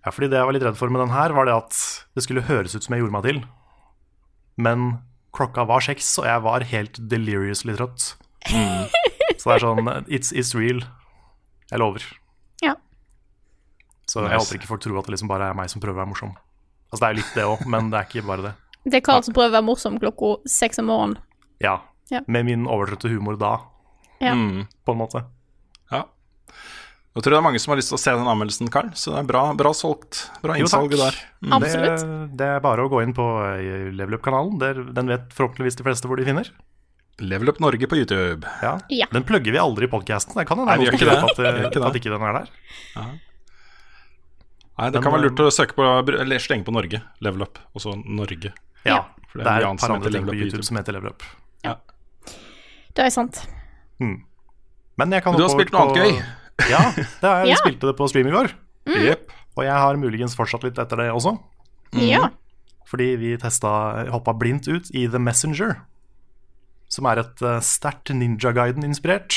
Ja, 0.00 0.12
fordi 0.14 0.30
det 0.32 0.38
jeg 0.38 0.48
var 0.48 0.56
litt 0.56 0.64
redd 0.64 0.78
for 0.78 0.92
med 0.92 1.02
den 1.02 1.12
her, 1.12 1.34
var 1.36 1.48
det 1.48 1.56
at 1.58 1.80
det 2.16 2.24
skulle 2.24 2.46
høres 2.46 2.76
ut 2.76 2.86
som 2.86 2.94
jeg 2.94 3.02
gjorde 3.02 3.16
meg 3.18 3.26
til. 3.26 3.40
Men 4.60 4.92
klokka 5.36 5.64
var 5.68 5.80
seks, 5.84 6.08
og 6.18 6.26
jeg 6.26 6.42
var 6.44 6.64
helt 6.72 7.00
deliriously 7.10 7.74
trøtt. 7.78 8.14
Så 9.40 9.46
det 9.46 9.54
er 9.56 9.62
sånn 9.64 9.88
It's, 10.10 10.32
it's 10.36 10.54
real. 10.56 10.82
Jeg 11.70 11.78
lover. 11.82 12.04
Ja. 12.64 12.74
Så 14.10 14.24
jeg 14.26 14.38
håper 14.40 14.58
ikke 14.58 14.70
folk 14.72 14.82
tror 14.82 14.98
at 15.00 15.06
det 15.08 15.14
liksom 15.14 15.30
bare 15.30 15.50
er 15.52 15.56
meg 15.58 15.70
som 15.70 15.80
prøver 15.82 15.98
å 15.98 16.02
være 16.02 16.10
morsom. 16.12 16.32
Altså 16.90 17.00
Det 17.04 17.06
er 17.08 17.14
jo 17.14 17.20
litt 17.20 17.34
det 17.38 17.44
òg, 17.46 17.66
men 17.70 17.90
det 17.92 18.00
er 18.00 18.08
ikke 18.08 18.26
bare 18.26 18.46
det. 18.48 18.54
Det 18.90 18.96
er 18.98 19.04
Karl 19.06 19.22
som 19.22 19.34
prøver 19.36 19.52
å 19.52 19.56
være 19.58 19.68
morsom 19.68 19.98
klokka 20.02 20.32
seks 20.50 20.80
om 20.82 20.88
morgenen. 20.90 21.20
Ja. 21.62 21.76
Ja. 22.10 22.24
Med 22.26 22.48
min 22.48 22.64
overtrøtte 22.66 23.10
humor 23.12 23.36
da, 23.38 23.52
Ja. 24.20 24.32
Mm. 24.34 24.64
på 24.84 24.92
en 24.92 24.98
måte. 24.98 25.22
Ja. 25.92 26.02
Nå 27.10 27.22
tror 27.24 27.32
jeg 27.34 27.34
det 27.34 27.40
er 27.40 27.46
mange 27.48 27.58
som 27.58 27.72
har 27.72 27.78
lyst 27.80 27.90
til 27.90 27.96
å 27.96 28.00
se 28.00 28.12
den 28.14 28.28
anmeldelsen, 28.30 28.68
Karl. 28.70 28.90
Så 28.94 29.10
det 29.10 29.18
er 29.24 29.26
bra, 29.26 29.40
bra 29.58 29.72
solgt. 29.74 30.28
Bra 30.44 30.54
innsalg 30.60 30.92
der. 30.94 31.16
Mm. 31.42 31.56
Det, 31.64 31.94
det 32.38 32.50
er 32.54 32.60
bare 32.62 32.84
å 32.86 32.90
gå 32.92 33.00
inn 33.02 33.14
på 33.16 33.24
eh, 33.48 33.88
Level 33.98 34.14
Up-kanalen. 34.20 34.60
Den 34.94 35.10
vet 35.10 35.32
forhåpentligvis 35.34 35.80
de 35.80 35.86
fleste 35.88 36.10
hvor 36.10 36.20
de 36.20 36.26
finner. 36.28 36.52
Level 37.18 37.50
Up 37.50 37.58
Norge 37.60 37.88
på 37.90 37.98
YouTube. 37.98 38.46
Ja. 38.62 38.76
Ja. 38.94 39.08
Den 39.10 39.26
plugger 39.26 39.52
vi 39.52 39.58
aldri 39.58 39.88
i 39.88 39.90
podkasten. 39.90 40.38
Det 40.38 40.46
kan 40.46 40.62
hende 40.62 40.70
det 40.70 40.78
er 40.78 40.86
noen 40.86 40.94
ikke 40.94 41.02
som 41.02 41.10
det. 41.10 41.34
at, 41.34 41.42
eh, 41.42 41.66
at 41.66 41.92
det. 41.92 42.00
ikke 42.00 42.14
den 42.14 42.28
er 42.30 42.38
der. 42.38 42.54
Nei, 44.78 44.86
det 44.86 44.94
den, 44.94 45.02
kan 45.02 45.12
være 45.12 45.26
eh, 45.26 45.28
lurt 45.28 45.42
å 45.44 45.50
søke 45.52 45.76
på 45.76 45.90
eller 46.14 46.46
slenge 46.46 46.64
på 46.70 46.78
Norge. 46.78 47.02
Level 47.26 47.42
Up, 47.44 47.58
og 47.74 47.82
så 47.84 47.98
Norge. 48.00 48.54
Ja, 48.86 49.02
for 49.28 49.42
det 49.42 49.44
det 49.44 49.50
er 49.50 49.56
er 49.58 49.66
mye 49.66 49.70
annet 49.74 49.82
et 49.82 49.88
par 49.88 49.96
andre 49.98 50.14
ting 50.14 50.30
på 50.30 50.38
YouTube 50.38 50.46
YouTube. 50.46 50.68
som 50.70 50.78
heter 50.78 50.96
Level 50.96 51.10
Up. 51.10 51.26
Det 52.90 53.04
er 53.06 53.12
sant. 53.14 53.42
Men 54.00 55.12
jeg 55.14 55.22
kan 55.24 55.36
du 55.36 55.42
har 55.44 55.52
spilt 55.52 55.74
noe 55.74 55.90
annet 55.90 55.98
på- 55.98 56.38
Ja, 56.68 56.82
det 56.96 57.26
har 57.26 57.44
jeg. 57.44 57.54
Ja. 57.54 57.60
Spilte 57.62 57.90
det 57.90 57.96
på 57.98 58.08
stream 58.10 58.28
i 58.30 58.34
går. 58.34 58.52
Jepp. 58.90 59.32
Og 59.58 59.64
jeg 59.66 59.76
har 59.76 59.98
muligens 60.00 60.36
fortsatt 60.38 60.64
litt 60.66 60.78
etter 60.80 61.02
det 61.02 61.10
også. 61.12 61.34
Ja. 61.98 62.28
Fordi 62.90 63.12
vi 63.20 63.36
testa 63.38 63.70
hoppa 64.10 64.34
blindt 64.34 64.68
ut 64.70 64.90
i 64.96 65.06
The 65.10 65.20
Messenger. 65.22 65.76
Som 66.90 67.06
er 67.06 67.22
et 67.22 67.42
uh, 67.44 67.58
sterkt 67.62 68.10
Ninja 68.10 68.50
Guiden-inspirert 68.54 69.36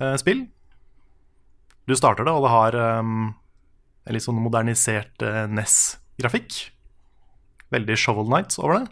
eh, 0.00 0.14
spill. 0.20 0.46
Du 1.84 1.92
starter 1.98 2.24
det, 2.24 2.32
og 2.32 2.46
det 2.46 2.52
har 2.52 2.78
um, 3.02 3.32
en 4.06 4.16
litt 4.16 4.24
sånn 4.24 4.40
modernisert 4.40 5.24
uh, 5.26 5.44
NES-grafikk. 5.52 6.62
Veldig 7.74 7.98
Shovel 8.00 8.30
Nights 8.32 8.60
over 8.62 8.78
det. 8.78 8.86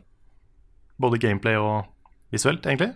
Både 1.00 1.20
gameplay 1.22 1.56
og 1.56 1.88
visuelt, 2.34 2.68
egentlig. 2.68 2.92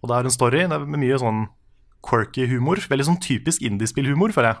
Og 0.00 0.10
det 0.10 0.16
er 0.16 0.28
en 0.28 0.34
story 0.34 0.62
det 0.62 0.76
er 0.76 0.86
med 0.86 1.02
mye 1.02 1.18
sånn 1.20 1.48
quirky 2.06 2.46
humor. 2.50 2.80
Veldig 2.90 3.08
sånn 3.10 3.20
typisk 3.22 3.62
indiespillhumor, 3.66 4.32
føler 4.36 4.54
jeg. 4.54 4.60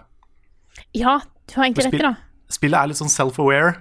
ja, 1.02 1.20
du 1.48 1.56
har 1.56 1.66
egentlig 1.66 1.86
rett 1.88 1.98
i 1.98 2.04
det. 2.04 2.14
Spillet 2.50 2.78
er 2.78 2.90
litt 2.90 2.98
sånn 3.00 3.12
self-aware. 3.12 3.74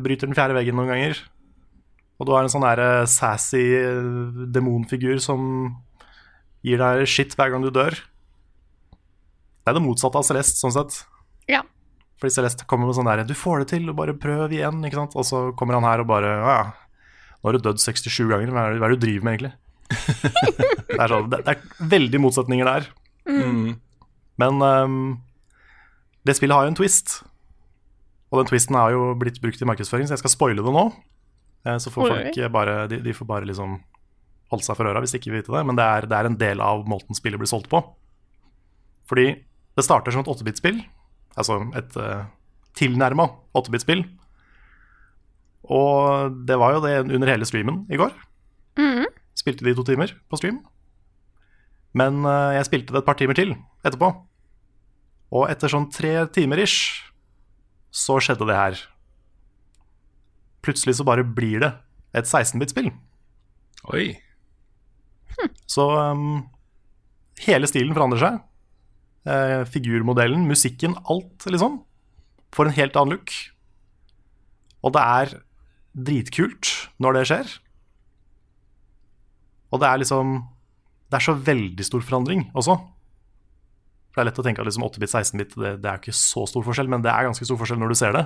Bryter 0.00 0.28
den 0.28 0.36
fjerde 0.36 0.56
veggen 0.56 0.76
noen 0.78 0.90
ganger. 0.92 1.20
Og 2.18 2.26
du 2.26 2.32
har 2.34 2.44
en 2.44 2.52
sånn 2.52 2.64
der 2.64 2.80
eh, 2.82 3.08
sassy 3.10 3.62
eh, 3.78 4.46
demonfigur 4.50 5.20
som 5.22 5.42
gir 6.66 6.80
deg 6.80 7.04
shit 7.06 7.36
hver 7.38 7.52
gang 7.52 7.62
du 7.62 7.70
dør. 7.70 7.94
Det 9.62 9.70
er 9.70 9.76
det 9.76 9.84
motsatte 9.84 10.18
av 10.18 10.26
Celeste, 10.26 10.58
sånn 10.58 10.74
sett. 10.74 11.02
Ja. 11.50 11.62
Fordi 12.18 12.34
Celeste 12.34 12.66
kommer 12.66 12.88
med 12.88 12.96
sånn 12.98 13.06
der 13.06 13.22
'Du 13.24 13.36
får 13.36 13.62
det 13.62 13.68
til, 13.76 13.88
og 13.90 13.96
bare 14.00 14.16
prøv 14.16 14.50
igjen', 14.50 14.82
ikke 14.84 14.98
sant. 14.98 15.14
Og 15.14 15.24
så 15.24 15.54
kommer 15.54 15.74
han 15.78 15.84
her 15.84 16.00
og 16.00 16.08
bare 16.08 16.26
'Ja, 16.26 16.56
ja, 16.58 16.72
nå 17.38 17.44
har 17.44 17.52
du 17.52 17.62
dødd 17.68 17.78
67 17.78 18.26
ganger, 18.26 18.48
er 18.48 18.78
hva 18.80 18.86
er 18.88 18.90
det 18.90 18.98
du 18.98 19.06
driver 19.06 19.24
med, 19.24 19.38
egentlig?' 19.38 19.56
Det, 19.88 20.98
er 21.00 21.10
sånn, 21.10 21.28
det, 21.32 21.40
det 21.46 21.54
er 21.54 21.88
veldig 21.94 22.20
motsetninger 22.22 22.68
der. 22.68 22.88
Men 24.38 24.62
um, 24.62 24.98
det 26.28 26.36
spillet 26.38 26.54
har 26.56 26.66
jo 26.68 26.72
en 26.74 26.78
twist. 26.78 27.18
Og 28.28 28.42
den 28.42 28.50
twisten 28.50 28.76
har 28.76 28.92
jo 28.92 29.12
blitt 29.18 29.40
brukt 29.40 29.60
i 29.64 29.68
markedsføring, 29.68 30.08
så 30.08 30.16
jeg 30.16 30.22
skal 30.24 30.34
spoile 30.34 30.64
det 30.64 30.74
nå. 30.74 30.84
Eh, 31.64 31.78
Så 31.80 31.90
får 31.94 32.04
Oi. 32.04 32.10
folk 32.12 32.36
eh, 32.44 32.50
bare 32.52 32.74
de, 32.92 32.98
de 33.04 33.14
får 33.16 33.26
bare 33.30 33.48
liksom 33.48 33.78
holde 34.52 34.64
seg 34.64 34.76
for 34.78 34.88
øra 34.88 35.00
hvis 35.04 35.12
de 35.14 35.18
ikke 35.20 35.32
vil 35.32 35.40
vite 35.42 35.54
det. 35.56 35.64
Men 35.68 35.78
det 35.80 35.86
er, 35.88 36.06
det 36.08 36.18
er 36.18 36.28
en 36.28 36.38
del 36.40 36.60
av 36.64 36.84
måten 36.88 37.16
spillet 37.16 37.40
blir 37.40 37.48
solgt 37.50 37.70
på. 37.72 37.80
Fordi 39.08 39.30
det 39.78 39.84
starter 39.86 40.12
som 40.12 40.20
et 40.24 40.28
8-bit-spill. 40.28 40.82
Altså 41.40 41.60
et 41.78 41.96
uh, 41.96 42.26
tilnærma 42.76 43.28
8-bit-spill. 43.56 44.04
Og 45.68 46.36
det 46.48 46.56
var 46.60 46.76
jo 46.76 46.84
det 46.84 46.94
under 47.04 47.28
hele 47.32 47.48
streamen 47.48 47.82
i 47.92 47.98
går. 48.00 48.12
Spilte 49.48 49.64
de 49.64 49.72
to 49.72 49.84
timer 49.88 50.12
på 50.28 50.36
stream. 50.36 50.60
Men 51.96 52.20
eh, 52.28 52.58
jeg 52.58 52.68
spilte 52.68 52.92
det 52.92 53.00
et 53.00 53.08
par 53.08 53.16
timer 53.16 53.38
til 53.38 53.54
etterpå. 53.80 54.10
Og 55.32 55.48
etter 55.48 55.72
sånn 55.72 55.88
tre 55.92 56.12
timer 56.36 56.60
ish, 56.60 57.08
så 57.88 58.18
skjedde 58.20 58.48
det 58.48 58.56
her. 58.58 58.80
Plutselig 60.64 60.98
så 60.98 61.06
bare 61.08 61.24
blir 61.24 61.64
det 61.64 61.72
et 62.16 62.28
16-bit-spill. 62.28 62.90
Oi. 63.94 64.06
Så 65.70 65.86
um, 65.88 66.42
hele 67.46 67.68
stilen 67.70 67.96
forandrer 67.96 68.20
seg. 68.20 68.40
Uh, 69.28 69.64
figurmodellen, 69.68 70.44
musikken, 70.48 70.96
alt, 71.08 71.48
liksom. 71.48 71.80
Får 72.52 72.68
en 72.68 72.76
helt 72.76 73.00
annen 73.00 73.16
look. 73.16 73.32
Og 74.84 74.92
det 74.96 75.04
er 75.04 75.34
dritkult 76.08 76.74
når 77.00 77.18
det 77.18 77.24
skjer. 77.30 77.56
Og 79.72 79.82
det 79.82 79.88
er 79.88 80.00
liksom 80.00 80.38
Det 81.08 81.18
er 81.18 81.24
så 81.24 81.34
veldig 81.34 81.84
stor 81.86 82.02
forandring 82.04 82.46
også. 82.52 82.74
For 84.12 84.20
Det 84.20 84.24
er 84.24 84.28
lett 84.28 84.40
å 84.40 84.44
tenke 84.44 84.60
at 84.60 84.68
liksom 84.68 84.84
8-bit, 84.84 85.12
16-bit 85.12 85.54
det, 85.56 85.70
det 85.84 85.88
er 85.88 86.00
ikke 86.02 86.16
så 86.16 86.44
stor 86.50 86.64
forskjell, 86.66 86.90
men 86.92 87.04
det 87.04 87.12
er 87.12 87.28
ganske 87.28 87.48
stor 87.48 87.58
forskjell 87.60 87.80
når 87.80 87.92
du 87.92 87.96
ser 87.96 88.16
det. 88.16 88.24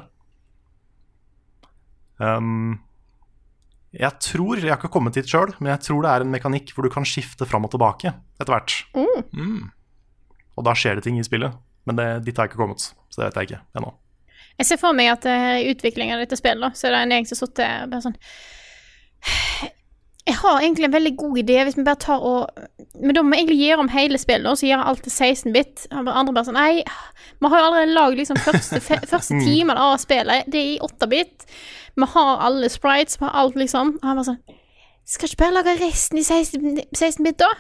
Um, 2.19 2.81
jeg 3.93 4.19
tror, 4.25 4.57
jeg 4.57 4.71
har 4.73 4.79
ikke 4.81 4.91
kommet 4.95 5.19
dit 5.19 5.29
sjøl, 5.29 5.53
men 5.61 5.75
jeg 5.75 5.85
tror 5.87 6.03
det 6.03 6.11
er 6.11 6.25
en 6.25 6.33
mekanikk 6.33 6.73
hvor 6.73 6.87
du 6.87 6.91
kan 6.93 7.07
skifte 7.07 7.47
fram 7.47 7.67
og 7.69 7.75
tilbake 7.75 8.15
etter 8.41 8.55
hvert. 8.55 8.77
Og 10.57 10.67
da 10.67 10.75
skjer 10.79 10.99
det 10.99 11.05
ting 11.07 11.19
i 11.21 11.27
spillet. 11.27 11.55
Men 11.87 11.99
det, 11.99 12.07
dit 12.27 12.39
har 12.39 12.47
jeg 12.47 12.55
ikke 12.55 12.63
kommet, 12.63 12.83
så 13.11 13.21
det 13.21 13.29
vet 13.29 13.39
jeg 13.41 13.51
ikke 13.51 13.63
ennå. 13.79 13.93
Jeg 14.61 14.69
ser 14.69 14.81
for 14.81 14.97
meg 14.97 15.11
at 15.13 15.27
eh, 15.29 15.63
i 15.65 15.71
utviklingen 15.73 16.17
av 16.17 16.23
dette 16.23 16.39
spillet, 16.39 16.77
så 16.79 16.89
er 16.89 16.95
det 16.95 17.01
en 17.03 17.15
gjeng 17.17 17.29
som 17.29 17.37
har 17.37 17.41
sittet 17.43 17.93
bare 17.93 18.05
sånn 18.05 18.19
Jeg 20.23 20.37
har 20.39 20.61
egentlig 20.61 20.87
en 20.87 20.93
veldig 20.95 21.17
god 21.19 21.39
idé, 21.41 21.57
hvis 21.67 21.77
vi 21.77 21.83
bare 21.83 21.99
tar 21.99 22.23
og 22.23 22.47
Men 22.95 23.17
da 23.17 23.23
må 23.25 23.33
vi 23.33 23.41
egentlig 23.41 23.59
gjøre 23.59 23.83
om 23.83 23.91
hele 23.91 24.19
spillet, 24.21 24.47
og 24.47 24.59
så 24.61 24.69
gjøre 24.69 24.85
alt 24.87 25.03
til 25.03 25.11
16-bit. 25.11 25.87
Andre 25.91 26.35
bare 26.35 26.47
sånn 26.47 26.59
Nei, 26.59 26.85
vi 27.43 27.51
har 27.51 27.59
jo 27.59 27.69
allerede 27.71 27.97
lagd 27.97 28.21
liksom 28.21 28.39
første, 28.39 28.79
første 29.13 29.41
timen 29.43 29.81
av 29.81 29.97
spillet. 30.03 30.47
Det 30.53 30.61
er 30.61 30.69
i 30.77 30.81
8-bit. 30.87 31.47
Vi 31.99 32.09
har 32.15 32.45
alle 32.47 32.71
sprites, 32.73 33.19
vi 33.19 33.27
har 33.27 33.35
alt, 33.43 33.59
liksom. 33.59 33.97
Og 33.99 34.07
han 34.07 34.21
bare 34.21 34.31
sånn 34.31 34.59
Skal 35.09 35.29
ikke 35.29 35.43
bare 35.43 35.57
lage 35.59 35.79
resten 35.81 36.21
i 36.21 36.27
16 36.27 36.85
16-bit, 36.95 37.43
da? 37.43 37.51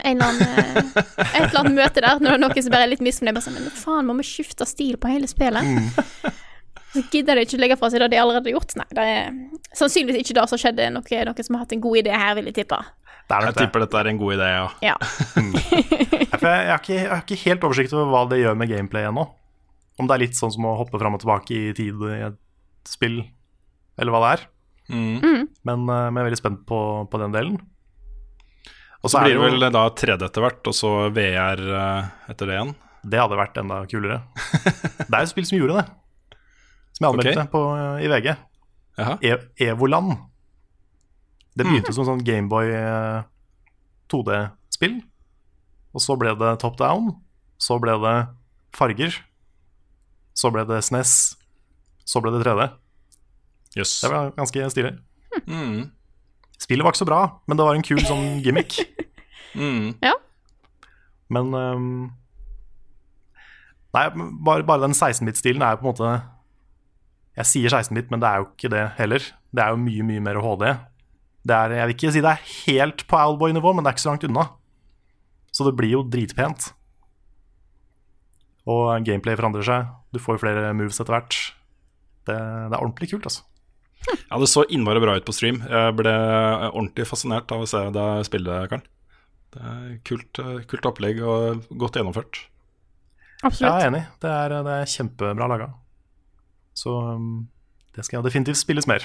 Eller 0.00 0.26
annen, 0.26 0.42
eh, 0.42 1.04
et 1.36 1.44
eller 1.44 1.60
annet 1.60 1.76
møte 1.76 2.02
der, 2.02 2.20
når 2.22 2.30
det 2.30 2.36
er 2.36 2.42
noen 2.42 2.64
som 2.64 2.72
bare 2.74 2.86
er 2.86 2.92
litt 2.94 3.02
misfornøyd. 3.04 3.36
Bare 3.36 3.46
sånn, 3.46 3.58
Men 3.60 3.74
faen, 3.76 4.06
må 4.08 4.16
vi 4.18 4.26
skifte 4.26 4.66
stil 4.66 4.96
på 4.98 5.10
hele 5.12 5.28
spillet? 5.30 6.34
Så 6.90 7.02
gidder 7.12 7.38
de 7.38 7.44
ikke 7.46 7.58
legge 7.62 7.76
fra 7.78 7.90
seg 7.92 8.02
det 8.02 8.08
de 8.14 8.18
allerede 8.18 8.50
har 8.50 8.56
gjort. 8.58 8.72
Nei, 8.80 8.86
det 8.96 9.04
er 9.06 9.34
sannsynligvis 9.78 10.24
ikke 10.24 10.36
det 10.40 10.46
som 10.50 10.58
skjedde. 10.58 10.88
Noe, 10.94 11.20
noen 11.28 11.46
som 11.46 11.54
har 11.58 11.62
hatt 11.64 11.74
en 11.76 11.82
god 11.84 12.00
idé 12.02 12.14
her, 12.14 12.32
vil 12.38 12.48
jeg 12.50 12.56
tippe. 12.62 12.80
Det 13.30 13.36
er 13.36 13.44
Jeg 13.46 13.54
det. 13.54 13.62
tipper 13.62 13.84
dette 13.84 13.98
er 14.00 14.08
en 14.10 14.18
god 14.18 14.32
idé, 14.34 14.48
ja. 14.50 14.64
Ja. 14.82 14.96
Jeg, 16.40 16.40
har 16.40 16.78
ikke, 16.80 16.94
jeg 16.96 17.08
har 17.10 17.20
ikke 17.20 17.36
helt 17.44 17.64
oversikt 17.66 17.92
over 17.92 18.06
hva 18.08 18.20
det 18.30 18.38
gjør 18.40 18.54
med 18.56 18.70
gameplay 18.70 19.04
ennå. 19.04 19.26
Om 20.00 20.06
det 20.08 20.14
er 20.14 20.22
litt 20.22 20.38
sånn 20.38 20.52
som 20.54 20.64
å 20.64 20.72
hoppe 20.78 20.96
fram 20.98 21.14
og 21.18 21.20
tilbake 21.20 21.52
i 21.52 21.72
tid 21.76 22.00
i 22.08 22.14
et 22.30 22.38
spill, 22.88 23.18
eller 24.00 24.14
hva 24.14 24.20
det 24.24 24.30
er. 24.38 24.44
Mm. 24.94 25.18
Men, 25.68 25.84
eh, 25.84 26.06
men 26.08 26.16
jeg 26.16 26.22
er 26.24 26.28
veldig 26.30 26.40
spent 26.40 26.62
på, 26.70 26.78
på 27.12 27.20
den 27.20 27.34
delen. 27.36 27.58
Og 29.04 29.12
Så 29.12 29.20
blir 29.20 29.36
det 29.36 29.42
vel 29.60 29.66
da 29.72 29.84
3D 29.92 30.26
etter 30.26 30.44
hvert, 30.46 30.62
og 30.72 30.76
så 30.76 30.94
VR 31.12 31.60
eh, 31.60 32.08
etter 32.32 32.48
det 32.50 32.56
igjen. 32.56 32.72
Det 33.12 33.20
hadde 33.20 33.38
vært 33.38 33.60
enda 33.60 33.82
kulere. 33.88 34.22
Det 35.10 35.12
er 35.12 35.22
jo 35.26 35.30
spill 35.34 35.46
som 35.48 35.60
gjorde 35.60 35.78
det. 35.82 35.86
Som 37.00 37.06
jeg 37.06 37.34
anmeldte 37.34 37.40
okay. 37.40 37.50
på, 37.52 37.60
i 38.04 38.08
VG. 38.12 38.36
Jaha. 39.00 39.14
E 39.24 39.36
Evoland. 39.70 40.10
Det 41.56 41.64
Mm. 41.66 41.72
begynte 41.72 41.92
som 41.96 42.04
sånn 42.06 42.20
Gameboy 42.24 42.68
2D-spill. 44.10 45.00
Og 45.94 46.00
så 46.04 46.16
ble 46.20 46.34
det 46.38 46.52
top 46.62 46.76
down. 46.78 47.10
Så 47.60 47.78
ble 47.82 47.96
det 48.00 48.16
farger. 48.76 49.16
Så 50.36 50.50
ble 50.54 50.64
det 50.68 50.82
SNES. 50.84 51.14
Så 52.06 52.20
ble 52.22 52.32
det 52.36 52.44
3D. 52.44 52.68
Yes. 53.76 54.00
Det 54.02 54.10
var 54.12 54.32
ganske 54.36 54.70
stilig. 54.72 54.92
Mm. 55.46 55.90
Spillet 56.60 56.84
var 56.84 56.92
ikke 56.92 57.02
så 57.04 57.08
bra, 57.08 57.20
men 57.48 57.56
det 57.56 57.64
var 57.66 57.74
en 57.78 57.86
kul 57.86 58.00
sånn 58.04 58.40
gimmick. 58.44 58.76
Mm. 59.54 59.94
ja. 60.02 60.14
Men 61.30 61.54
um, 61.54 61.86
Nei, 63.94 64.04
bare, 64.46 64.62
bare 64.62 64.84
den 64.84 64.94
16-bit-stilen 64.94 65.62
er 65.66 65.74
jo 65.74 65.80
på 65.80 65.88
en 65.88 65.90
måte 65.90 66.10
Jeg 67.38 67.46
sier 67.46 67.72
16-bit, 67.72 68.10
men 68.10 68.22
det 68.22 68.28
er 68.28 68.40
jo 68.42 68.48
ikke 68.50 68.70
det 68.72 68.86
heller. 68.98 69.26
Det 69.54 69.62
er 69.62 69.74
jo 69.74 69.82
mye, 69.82 70.06
mye 70.06 70.22
mer 70.24 70.40
HD. 70.42 70.64
Det 71.46 71.56
er, 71.56 71.76
jeg 71.78 71.88
vil 71.88 71.96
ikke 71.96 72.12
si 72.14 72.22
det 72.24 72.32
er 72.32 72.48
helt 72.66 73.04
på 73.08 73.20
Owlboy-nivå, 73.20 73.72
men 73.74 73.84
det 73.84 73.90
er 73.90 73.96
ikke 73.96 74.04
så 74.04 74.12
langt 74.12 74.26
unna. 74.28 74.48
Så 75.54 75.66
det 75.66 75.76
blir 75.78 75.94
jo 75.94 76.02
dritpent. 76.06 76.72
Og 78.70 78.90
gameplay 79.06 79.38
forandrer 79.38 79.66
seg. 79.66 79.88
Du 80.12 80.20
får 80.22 80.36
jo 80.36 80.42
flere 80.44 80.74
moves 80.76 81.00
etter 81.00 81.16
hvert. 81.16 81.38
Det, 82.28 82.36
det 82.36 82.76
er 82.76 82.82
ordentlig 82.82 83.10
kult, 83.14 83.30
altså. 83.30 83.46
Ja, 84.08 84.38
det 84.40 84.48
så 84.48 84.64
innmari 84.72 85.00
bra 85.02 85.16
ut 85.18 85.26
på 85.26 85.34
stream. 85.36 85.60
Jeg 85.68 85.96
ble 85.98 86.12
ordentlig 86.70 87.06
fascinert 87.08 87.50
av 87.52 87.64
å 87.64 87.68
se 87.68 87.82
deg 87.94 88.24
spille, 88.28 88.62
Karl. 88.70 88.84
Det 89.50 89.66
er 89.66 89.94
kult, 90.06 90.40
kult 90.70 90.88
opplegg 90.92 91.20
og 91.26 91.66
godt 91.80 91.98
gjennomført. 91.98 92.44
Jeg 93.42 93.66
er 93.66 93.88
enig. 93.88 94.04
Det 94.22 94.30
er, 94.30 94.54
det 94.66 94.76
er 94.82 94.92
kjempebra 94.92 95.48
laga. 95.50 95.70
Så 96.74 96.90
um, 96.90 97.48
det 97.96 98.04
skal 98.06 98.24
definitivt 98.24 98.60
spilles 98.60 98.86
mer. 98.86 99.04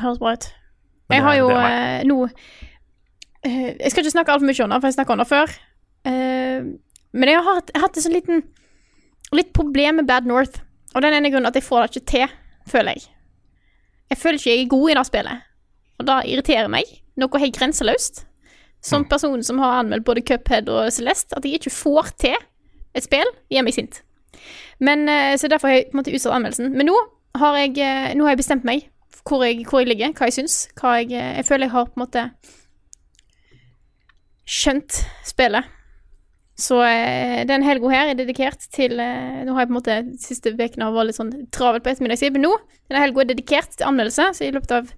Høres 0.00 0.18
bra 0.20 0.34
ut. 0.36 0.48
Jeg 1.12 1.22
har 1.22 1.36
jo 1.38 1.50
eh, 1.54 2.00
nå 2.02 2.16
uh, 2.26 2.30
Jeg 3.46 3.92
skal 3.92 4.02
ikke 4.02 4.10
snakke 4.10 4.34
altfor 4.34 4.48
mye 4.48 4.64
om 4.64 4.72
det, 4.74 4.80
for 4.82 4.90
jeg 4.90 4.96
snakka 4.98 5.14
om 5.14 5.22
det 5.22 5.28
før. 5.30 5.52
Uh, 6.06 6.74
men 7.16 7.30
jeg 7.30 7.38
har 7.40 7.46
hatt, 7.60 7.70
jeg 7.72 7.80
har 7.80 7.88
hatt 7.88 7.98
en 8.00 8.06
sånn 8.06 8.16
liten 8.16 8.42
litt 9.34 9.52
problem 9.56 10.00
med 10.00 10.08
Bad 10.10 10.26
North. 10.28 10.60
Og 10.94 11.02
den 11.04 11.14
ene 11.16 11.30
grunnen 11.32 11.48
at 11.48 11.56
jeg 11.58 11.66
får 11.66 11.84
det 11.84 11.90
ikke 11.92 12.10
til, 12.12 12.34
føler 12.70 12.96
jeg. 12.96 13.08
Jeg 14.10 14.18
føler 14.20 14.38
ikke 14.38 14.52
jeg 14.52 14.62
er 14.64 14.70
god 14.70 14.90
i 14.90 14.96
det 14.96 15.06
spillet. 15.08 15.46
Og 15.96 16.08
det 16.08 16.16
irriterer 16.30 16.70
meg. 16.72 16.90
Noe 17.18 17.40
helt 17.42 17.56
grenseløst. 17.58 18.24
Som 18.84 19.02
Mm. 19.02 19.08
person 19.08 19.42
som 19.42 19.58
har 19.58 19.80
anmeldt 19.80 20.04
både 20.04 20.22
Cuphead 20.22 20.68
og 20.68 20.92
Celeste, 20.92 21.36
at 21.36 21.44
jeg 21.44 21.58
ikke 21.58 21.70
får 21.74 22.12
til 22.18 22.36
et 22.94 23.02
spill, 23.02 23.26
gjør 23.50 23.64
meg 23.64 23.74
sint. 23.74 24.02
Men, 24.78 25.08
eh, 25.08 25.36
så 25.36 25.48
derfor 25.48 25.68
har 25.68 25.74
jeg 25.74 25.88
på 25.90 25.96
en 25.96 26.02
måte 26.02 26.12
utsatt 26.14 26.34
anmeldelsen. 26.36 26.72
Men 26.76 26.90
nå 26.90 26.96
har 27.40 27.56
jeg, 27.56 27.78
eh, 27.78 28.14
nå 28.14 28.24
har 28.24 28.34
jeg 28.34 28.42
bestemt 28.42 28.64
meg 28.64 28.90
hvor 29.26 29.42
jeg, 29.42 29.64
hvor 29.66 29.80
jeg 29.80 29.88
ligger, 29.88 30.12
hva 30.12 30.28
jeg 30.28 30.36
syns. 30.36 30.68
Hva 30.78 30.98
jeg, 31.00 31.12
eh, 31.12 31.36
jeg 31.40 31.46
føler 31.48 31.66
jeg 31.66 31.74
har 31.74 31.86
på 31.86 31.96
en 31.96 32.04
måte 32.04 32.30
skjønt 34.46 35.00
spillet. 35.26 35.72
Så 36.56 36.78
den 37.44 37.62
helga 37.62 37.88
her 37.92 38.08
er 38.08 38.14
dedikert 38.16 38.62
til 38.72 38.94
Nå 38.96 39.52
har 39.52 39.58
jeg 39.60 39.68
på 39.68 39.74
en 39.74 39.76
måte 39.76 39.96
siste 40.16 40.54
ukene 40.56 40.86
vært 40.88 41.10
litt 41.10 41.18
sånn 41.18 41.32
travelt 41.52 41.84
på 41.84 41.90
ettermiddagstid, 41.90 42.32
men 42.32 42.46
nå 42.46 42.54
denne 42.88 43.02
helga 43.02 43.20
er 43.20 43.28
dedikert 43.28 43.76
til 43.76 43.84
anmeldelse, 43.84 44.30
så 44.38 44.46
i 44.46 44.54
løpet 44.54 44.72
av 44.72 44.94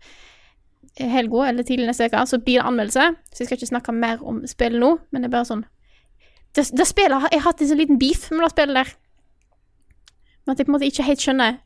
helga 1.03 1.49
eller 1.49 1.67
tidlig 1.67 1.89
neste 1.89 2.07
uke 2.07 2.23
så 2.31 2.39
blir 2.39 2.61
det 2.61 2.69
anmeldelse. 2.69 3.09
Så 3.33 3.43
jeg 3.43 3.49
skal 3.49 3.59
ikke 3.59 3.73
snakke 3.73 3.97
mer 3.97 4.23
om 4.23 4.45
spillet 4.47 4.79
nå, 4.79 4.93
men 5.11 5.25
det 5.25 5.33
er 5.33 5.35
bare 5.35 5.51
sånn 5.51 5.65
Det, 6.55 6.63
det 6.79 6.87
spillet 6.87 7.27
Jeg 7.33 7.41
har 7.41 7.51
hatt 7.51 7.61
en 7.61 7.73
sånn 7.73 7.83
liten 7.83 7.99
beef 7.99 8.31
med 8.31 8.47
det 8.47 8.53
spillet 8.55 8.79
der. 8.79 8.95
Men 10.49 10.57
at 10.57 10.63
jeg 10.63 10.69
på 10.69 10.73
en 10.73 10.79
måte 10.79 10.89
ikke 10.89 11.05
helt 11.05 11.21
skjønner 11.21 11.51
jeg, 11.53 11.59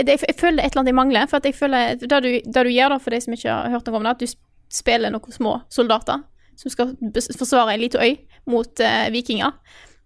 jeg, 0.00 0.18
jeg 0.24 0.36
føler 0.40 0.56
det 0.56 0.62
er 0.62 0.70
et 0.70 0.72
eller 0.72 0.82
annet 0.82 0.90
jeg 0.90 0.98
mangler. 0.98 1.28
For 1.28 1.38
at 1.38 1.46
jeg 1.46 1.54
føler 1.54 1.98
Det 2.00 2.08
du, 2.08 2.30
det 2.40 2.62
du 2.64 2.72
gjør, 2.72 2.94
da, 2.94 2.98
for 3.02 3.12
de 3.12 3.20
som 3.20 3.36
ikke 3.36 3.52
har 3.52 3.74
hørt 3.74 3.90
noe 3.90 4.00
om 4.00 4.06
det, 4.06 4.14
at 4.16 4.24
du 4.24 4.72
spiller 4.72 5.12
noen 5.12 5.34
små 5.34 5.58
soldater 5.72 6.24
som 6.56 6.72
skal 6.72 6.94
forsvare 7.36 7.74
en 7.74 7.82
liten 7.82 8.00
øy 8.00 8.14
mot 8.48 8.80
uh, 8.80 9.08
vikinger. 9.12 9.52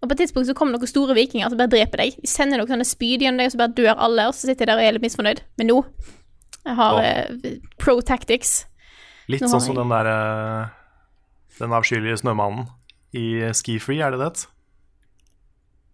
Og 0.01 0.09
på 0.09 0.15
et 0.17 0.23
tidspunkt 0.25 0.49
så 0.49 0.55
kommer 0.57 0.75
noen 0.75 0.89
store 0.89 1.15
vikinger 1.15 1.47
som 1.47 1.59
bare 1.61 1.71
dreper 1.71 2.03
deg. 2.03 2.17
De 2.19 2.27
sender 2.27 2.59
noen 2.59 2.73
sånne 2.73 2.87
spyd 2.89 3.23
gjennom 3.23 3.39
deg, 3.39 3.47
og 3.47 3.53
så 3.53 3.61
bare 3.61 3.75
dør 3.77 3.93
alle. 3.95 4.25
Og 4.27 4.35
så 4.35 4.49
sitter 4.49 4.65
jeg 4.65 4.71
der 4.73 4.81
og 4.81 4.83
er 4.83 4.97
litt 4.97 5.05
misfornøyd. 5.05 5.41
Men 5.61 5.71
nå 5.71 5.77
jeg 6.61 6.77
har 6.77 6.99
eh, 7.01 7.55
pro 7.81 7.95
tactics. 8.05 8.65
Litt 9.31 9.47
sånn 9.47 9.63
som 9.63 9.77
den 9.79 9.93
der 9.93 10.09
uh, 10.11 10.73
Den 11.61 11.73
avskyelige 11.73 12.19
snømannen 12.21 12.67
i 13.17 13.53
Ski 13.55 13.77
Free, 13.81 14.01
er 14.03 14.13
det 14.13 14.19
det? 14.21 14.45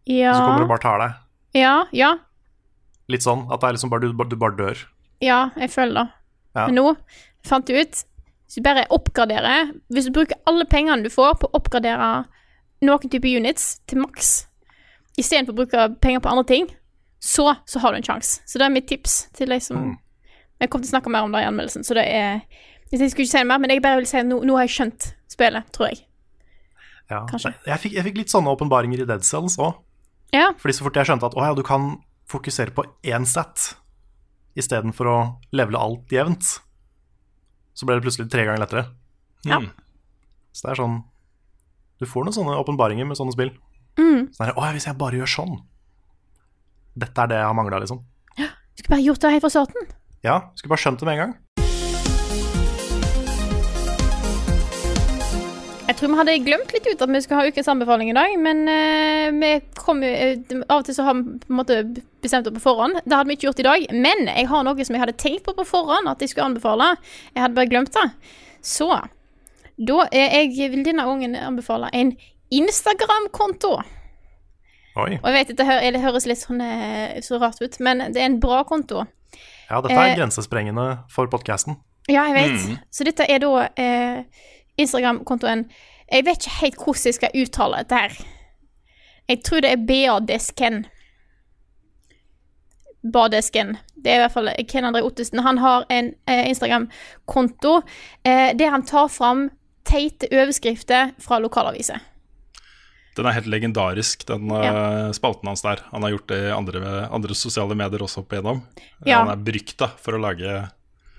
Ja 0.09 0.33
Så 0.33 0.41
kommer 0.41 0.63
du 0.63 0.71
bare 0.71 0.83
tar 0.83 1.01
deg. 1.03 1.15
Ja, 1.55 1.85
ja. 1.95 2.15
Litt 3.07 3.23
sånn 3.23 3.45
at 3.51 3.61
det 3.61 3.69
er 3.69 3.77
liksom 3.77 3.89
bare, 3.93 4.09
du, 4.09 4.23
du 4.27 4.35
bare 4.35 4.57
dør. 4.57 4.81
Ja, 5.23 5.49
jeg 5.57 5.71
føler 5.71 5.93
det. 6.01 6.07
Ja. 6.57 6.65
Men 6.67 6.75
nå 6.75 6.85
fant 7.47 7.69
jeg 7.69 7.85
ut 7.87 7.99
Hvis 8.47 8.55
du 8.57 8.63
bare 8.65 8.85
oppgraderer 8.89 9.69
Hvis 9.93 10.07
du 10.07 10.11
bruker 10.15 10.39
alle 10.49 10.65
pengene 10.65 11.03
du 11.05 11.09
får 11.13 11.35
på 11.41 11.49
å 11.49 11.57
oppgradere 11.59 12.25
noen 12.81 13.09
type 13.11 13.25
units 13.29 13.79
til 13.89 13.99
maks, 14.03 14.47
istedenfor 15.17 15.53
å 15.55 15.57
bruke 15.57 15.85
penger 16.01 16.21
på 16.21 16.29
andre 16.29 16.43
ting, 16.49 16.67
så, 17.19 17.55
så 17.65 17.79
har 17.81 17.93
du 17.93 17.97
en 17.97 18.05
sjanse. 18.05 18.43
Så 18.45 18.59
det 18.61 18.67
er 18.67 18.73
mitt 18.75 18.85
tips 18.89 19.15
til 19.37 19.49
de 19.49 19.57
som 19.63 19.77
Mm. 19.81 19.95
Jeg 20.59 20.69
kommer 20.69 20.85
til 20.85 20.89
å 20.89 20.95
snakke 20.95 21.11
mer 21.13 21.25
om 21.25 21.33
det 21.33 21.41
i 21.43 21.47
anmeldelsen, 21.47 21.83
så 21.85 21.93
det 21.97 22.05
er 22.09 22.39
Jeg 22.91 23.09
skulle 23.11 23.25
ikke 23.27 23.31
si 23.33 23.37
det 23.37 23.47
mer, 23.49 23.59
men 23.61 23.69
jeg 23.73 23.81
bare 23.83 23.97
vil 23.99 24.07
si 24.09 24.17
at 24.17 24.25
nå, 24.25 24.39
nå 24.45 24.55
har 24.57 24.65
jeg 24.65 24.75
skjønt 24.77 25.07
spillet, 25.29 25.67
tror 25.75 25.89
jeg. 25.91 25.99
Ja. 27.09 27.25
Kanskje. 27.29 27.51
Jeg, 27.65 27.79
fikk, 27.83 27.93
jeg 27.97 28.05
fikk 28.07 28.17
litt 28.21 28.31
sånne 28.31 28.53
åpenbaringer 28.55 29.03
i 29.03 29.07
Dead 29.09 29.25
Cells 29.27 29.57
òg. 29.59 29.75
Ja. 30.35 30.51
Fordi 30.59 30.75
så 30.75 30.85
fort 30.85 30.97
jeg 30.99 31.07
skjønte 31.09 31.29
at 31.29 31.35
å 31.37 31.43
ja, 31.45 31.55
du 31.55 31.63
kan 31.65 31.97
fokusere 32.27 32.73
på 32.75 32.83
én 33.07 33.25
stat 33.27 33.75
istedenfor 34.57 35.09
å 35.11 35.17
levele 35.55 35.79
alt 35.79 36.11
jevnt, 36.11 36.57
så 37.77 37.87
ble 37.87 37.97
det 37.97 38.05
plutselig 38.07 38.27
tre 38.33 38.47
ganger 38.47 38.63
lettere. 38.63 38.87
Ja. 39.45 39.61
Mm. 39.61 39.69
Så 40.51 40.65
det 40.65 40.71
er 40.73 40.79
sånn 40.79 40.95
Du 42.01 42.05
får 42.09 42.25
noen 42.25 42.33
sånne 42.33 42.55
åpenbaringer 42.57 43.05
med 43.05 43.17
sånne 43.17 43.33
spill. 43.35 43.51
Mm. 43.97 44.27
Sånn 44.33 44.47
her, 44.47 44.55
å 44.57 44.65
hvis 44.73 44.87
jeg 44.89 44.97
bare 44.97 45.19
gjør 45.19 45.29
sånn 45.29 45.53
Dette 46.97 47.21
er 47.23 47.29
det 47.29 47.37
jeg 47.37 47.45
har 47.45 47.55
mangla, 47.57 47.79
liksom. 47.83 48.01
Ja. 48.37 48.49
Du 48.73 48.81
Skulle 48.81 48.95
bare 48.95 49.05
gjort 49.05 49.21
det 49.21 49.31
helt 49.35 49.45
fra 49.45 49.53
starten. 49.53 49.91
Ja, 50.25 50.35
skulle 50.57 50.73
bare 50.73 50.81
skjønt 50.81 51.01
det 51.01 51.07
med 51.07 51.17
en 51.17 51.21
gang. 51.21 51.35
Jeg 55.97 56.03
tror 56.03 56.11
vi 56.13 56.17
hadde 56.19 56.33
glemt 56.45 56.73
litt 56.75 56.87
ut 56.91 56.99
at 57.01 57.09
vi 57.09 57.19
skulle 57.25 57.39
ha 57.41 57.49
ukens 57.49 57.67
anbefaling 57.71 58.11
i 58.11 58.13
dag, 58.13 58.33
men 58.37 58.59
uh, 58.69 59.31
vi 59.33 59.47
kom 59.73 60.03
jo 60.05 60.11
uh, 60.13 60.59
Av 60.69 60.75
og 60.75 60.83
til 60.85 60.93
så 60.93 61.07
har 61.07 61.15
vi 61.17 61.39
på 61.41 61.47
en 61.49 61.57
måte 61.57 61.77
bestemt 62.21 62.45
det 62.45 62.51
på 62.53 62.61
forhånd. 62.61 62.99
Det 63.01 63.15
hadde 63.15 63.31
vi 63.31 63.37
ikke 63.39 63.47
gjort 63.47 63.61
i 63.63 63.65
dag, 63.65 63.85
men 64.05 64.27
jeg 64.29 64.45
har 64.51 64.67
noe 64.67 64.85
som 64.85 64.93
jeg 64.93 65.01
hadde 65.01 65.15
tenkt 65.17 65.41
på 65.47 65.55
på 65.57 65.63
forhånd 65.65 66.05
at 66.11 66.21
jeg 66.21 66.29
skulle 66.29 66.51
anbefale. 66.51 66.91
Jeg 67.33 67.41
hadde 67.41 67.57
bare 67.57 67.71
glemt 67.71 67.97
det. 67.97 68.03
Så 68.61 68.91
da 69.89 70.05
jeg 70.13 70.69
vil 70.75 70.85
denne 70.85 71.05
gangen 71.07 71.33
anbefale 71.33 71.89
en 71.97 72.13
Instagram-konto. 72.53 73.71
Oi. 75.01 75.15
Og 75.17 75.25
jeg 75.31 75.33
vet 75.39 75.55
at 75.55 75.63
det, 75.63 75.65
hø 75.65 75.79
det 75.95 76.03
høres 76.03 76.27
litt 76.29 76.43
sånn 76.43 76.61
eh, 76.61 77.17
så 77.25 77.39
rart 77.41 77.57
ut, 77.57 77.79
men 77.81 78.05
det 78.05 78.21
er 78.21 78.29
en 78.29 78.37
bra 78.43 78.61
konto. 78.69 79.01
Ja, 79.65 79.81
dette 79.81 79.97
er 79.97 80.11
Eh, 80.11 80.19
grensesprengende 80.21 80.85
for 81.09 81.25
podkasten. 81.33 81.81
Ja, 82.05 82.29
jeg 82.29 82.37
vet. 82.37 82.85
Så 82.93 83.03
dette 83.03 83.25
er 83.27 83.41
da 83.43 83.65
eh, 83.75 84.45
Instagram-kontoen 84.77 85.67
Jeg 86.11 86.25
vet 86.25 86.39
ikke 86.41 86.59
helt 86.61 86.83
hvordan 86.83 87.09
jeg 87.09 87.17
skal 87.17 87.41
uttale 87.41 87.81
dette 87.81 88.01
her. 88.03 88.19
Jeg 89.27 89.43
tror 89.43 89.63
det 89.63 89.71
er 89.73 89.83
BA 89.89 90.19
Desken. 90.23 90.85
Badesken. 93.13 93.75
Det 93.95 94.11
er 94.11 94.19
i 94.19 94.23
hvert 94.23 94.35
fall 94.35 94.51
Ken 94.69 94.87
André 94.87 95.01
Ottesen. 95.03 95.43
Han 95.43 95.59
har 95.59 95.85
en 95.93 96.13
eh, 96.29 96.45
Instagram-konto 96.49 97.81
eh, 98.23 98.53
der 98.57 98.71
han 98.71 98.85
tar 98.87 99.09
fram 99.11 99.49
teite 99.87 100.29
overskrifter 100.31 101.13
fra 101.23 101.39
lokalaviser. 101.43 101.99
Den 103.17 103.25
er 103.25 103.33
helt 103.33 103.49
legendarisk, 103.49 104.27
den 104.29 104.51
ja. 104.51 105.11
spalten 105.15 105.49
hans 105.49 105.63
der. 105.65 105.81
Han 105.89 106.03
har 106.05 106.13
gjort 106.13 106.27
det 106.29 106.37
i 106.37 106.53
andre, 106.53 106.81
andre 107.09 107.35
sosiale 107.35 107.75
medier 107.75 108.03
også 108.05 108.21
opp 108.21 108.35
igjennom. 108.35 108.61
Ja. 109.07 109.23
Han 109.23 109.31
er 109.33 109.41
berykta 109.41 109.89
for 109.97 110.17
å 110.17 110.21
lage 110.21 110.59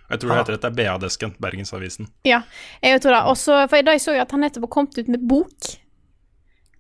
Jeg 0.09 0.21
tror 0.21 0.31
det 0.31 0.38
heter 0.38 0.57
dette 0.57 0.71
er 0.71 0.77
BA-desken, 0.79 1.35
Bergensavisen. 1.42 2.09
Ja, 2.25 2.40
jeg 2.83 3.03
tror 3.05 3.12
det. 3.12 3.21
Også, 3.29 3.59
for 3.68 3.77
i 3.77 3.85
dag 3.85 4.01
så 4.01 4.14
jeg 4.16 4.25
at 4.25 4.33
han 4.33 4.40
nettopp 4.40 4.64
har 4.68 4.73
kommet 4.73 4.97
ut 4.99 5.11
med 5.12 5.27
bok. 5.29 5.68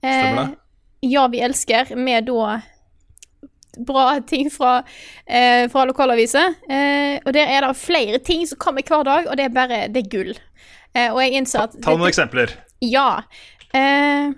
Stemmer 0.00 0.42
det? 0.46 0.58
Ja, 1.08 1.26
vi 1.30 1.42
elsker, 1.44 1.92
med 1.96 2.26
da 2.26 2.58
bra 3.86 4.20
ting 4.26 4.50
fra, 4.50 4.82
eh, 5.26 5.68
fra 5.70 5.84
lokalaviser. 5.84 6.54
Eh, 6.70 7.20
og 7.24 7.32
der 7.32 7.46
er 7.46 7.66
det 7.66 7.76
flere 7.76 8.18
ting 8.18 8.46
som 8.48 8.58
kommer 8.58 8.82
hver 8.82 9.04
dag, 9.04 9.28
og 9.28 9.36
det 9.36 9.44
er 9.44 9.54
bare 9.54 9.88
det 9.92 10.04
er 10.06 10.10
gull. 10.10 10.34
Eh, 10.94 11.12
og 11.12 11.20
jeg 11.22 11.38
innser 11.38 11.68
at 11.68 11.78
Ta 11.82 11.94
noen 11.94 12.08
eksempler. 12.08 12.56
Ja. 12.80 13.22
Eh, 13.74 14.32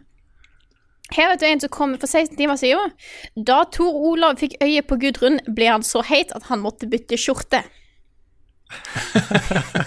her 1.10 1.28
vet 1.28 1.40
du 1.40 1.46
en 1.46 1.60
som 1.60 1.72
kom 1.72 1.96
for 1.98 2.06
16 2.06 2.36
timer 2.36 2.56
siden. 2.56 2.92
Da 3.36 3.64
Tor 3.64 3.94
Olav 3.94 4.38
fikk 4.38 4.58
øye 4.62 4.82
på 4.82 4.98
Gudrun, 5.00 5.40
ble 5.48 5.70
han 5.70 5.82
så 5.82 6.04
heit 6.06 6.32
at 6.36 6.50
han 6.50 6.62
måtte 6.62 6.90
bytte 6.90 7.18
skjorte. 7.18 7.64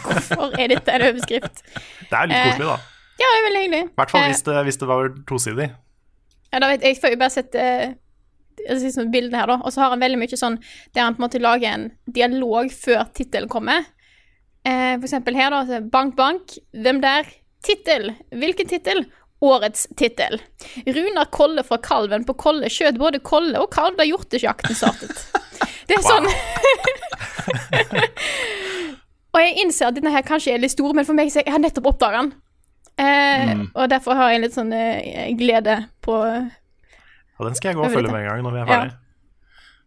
Hvorfor 0.04 0.56
er 0.60 0.68
dette 0.74 0.94
en 0.96 1.06
overskrift? 1.10 1.64
Det 2.10 2.18
er 2.20 2.30
litt 2.30 2.38
Eh, 2.38 2.46
koselig, 2.52 2.68
da. 2.70 2.78
Ja, 3.22 3.28
det 3.30 3.38
er 3.40 3.46
veldig 3.48 3.62
hyggelig. 3.64 3.82
I 3.84 3.98
hvert 4.02 4.12
fall 4.14 4.24
Eh, 4.24 4.30
hvis 4.34 4.44
det, 4.48 4.56
hvis 4.68 4.80
det 4.82 4.88
var 4.90 5.10
tosidig. 5.30 5.68
Ja, 6.54 6.60
da 6.62 6.70
vet 6.70 6.82
jeg, 6.86 6.96
jeg 6.96 7.02
får 7.02 7.14
jo 7.16 7.20
bare 7.24 7.34
sett 7.34 7.56
eh, 7.58 7.94
altså, 8.70 8.92
sånn 8.98 9.12
bildene 9.14 9.40
her, 9.42 9.48
da. 9.54 9.58
Og 9.64 9.74
så 9.74 9.82
har 9.84 9.94
han 9.94 10.04
veldig 10.04 10.20
mye 10.22 10.38
sånn 10.40 10.60
der 10.94 11.04
han 11.08 11.16
på 11.18 11.22
en 11.24 11.28
måte 11.28 11.42
lager 11.42 11.70
en 11.78 11.88
dialog 12.14 12.72
før 12.74 13.06
tittelen 13.18 13.50
kommer. 13.50 13.86
Eh, 14.66 14.94
for 14.98 15.08
eksempel 15.10 15.36
her, 15.38 15.50
da. 15.54 15.80
Bank, 15.94 16.16
bank. 16.20 16.58
Hvem 16.74 17.02
der? 17.04 17.30
Tittel. 17.64 18.12
Hvilken 18.32 18.68
tittel? 18.70 19.06
Årets 19.44 19.88
tittel. 20.00 20.38
Runar 20.88 21.26
Kolle 21.36 21.64
fra 21.68 21.78
Kalven 21.84 22.24
på 22.28 22.34
Kolle 22.40 22.70
skjøt 22.72 22.96
både 23.02 23.20
Kolle 23.20 23.60
og 23.60 23.70
kalv 23.76 23.98
da 24.00 24.06
hjortesjakten 24.08 24.76
startet. 24.78 25.20
Det 25.88 25.98
er 25.98 26.06
sånn 26.06 26.28
Og 29.34 29.42
jeg 29.42 29.56
innser 29.64 29.90
at 29.90 29.96
denne 29.98 30.12
her 30.14 30.26
kanskje 30.26 30.54
er 30.54 30.62
litt 30.62 30.74
stor, 30.76 30.94
men 30.94 31.06
for 31.08 31.18
meg 31.18 31.32
så 31.34 31.42
jeg 31.42 31.54
har 31.54 31.62
nettopp 31.62 31.88
oppdaga 31.94 32.22
den. 32.22 32.34
Eh, 33.02 33.64
Og 33.74 33.88
derfor 33.90 34.14
har 34.20 34.30
jeg 34.36 34.44
litt 34.44 34.54
sånn 34.54 34.70
eh, 34.78 35.32
glede 35.38 35.80
på 36.06 36.14
Ja, 36.22 37.46
den 37.48 37.56
skal 37.58 37.72
jeg 37.72 37.80
gå 37.80 37.88
og 37.88 37.96
følge 37.96 38.12
med 38.14 38.22
en 38.22 38.30
gang 38.30 38.44
når 38.46 38.54
vi 38.54 38.62
er 38.62 38.68
Ja. 38.68 38.76
ferdig. 38.78 38.94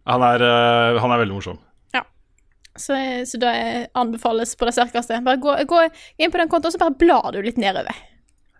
Han 0.06 0.22
er, 0.22 0.42
uh, 0.42 0.98
han 1.02 1.10
er 1.14 1.18
veldig 1.24 1.34
morsom. 1.34 1.58
Så, 2.76 2.92
så 3.24 3.38
da 3.40 3.50
anbefales 3.96 4.50
på 4.58 4.66
det 4.68 4.74
sterkeste. 4.76 5.16
Bare 5.24 5.40
gå, 5.40 5.54
gå 5.64 5.78
inn 6.20 6.30
på 6.30 6.36
den 6.42 6.50
kontoen, 6.52 6.74
så 6.74 6.78
bare 6.82 6.92
blar 7.00 7.30
du 7.32 7.38
litt 7.40 7.56
nedover. 7.56 7.96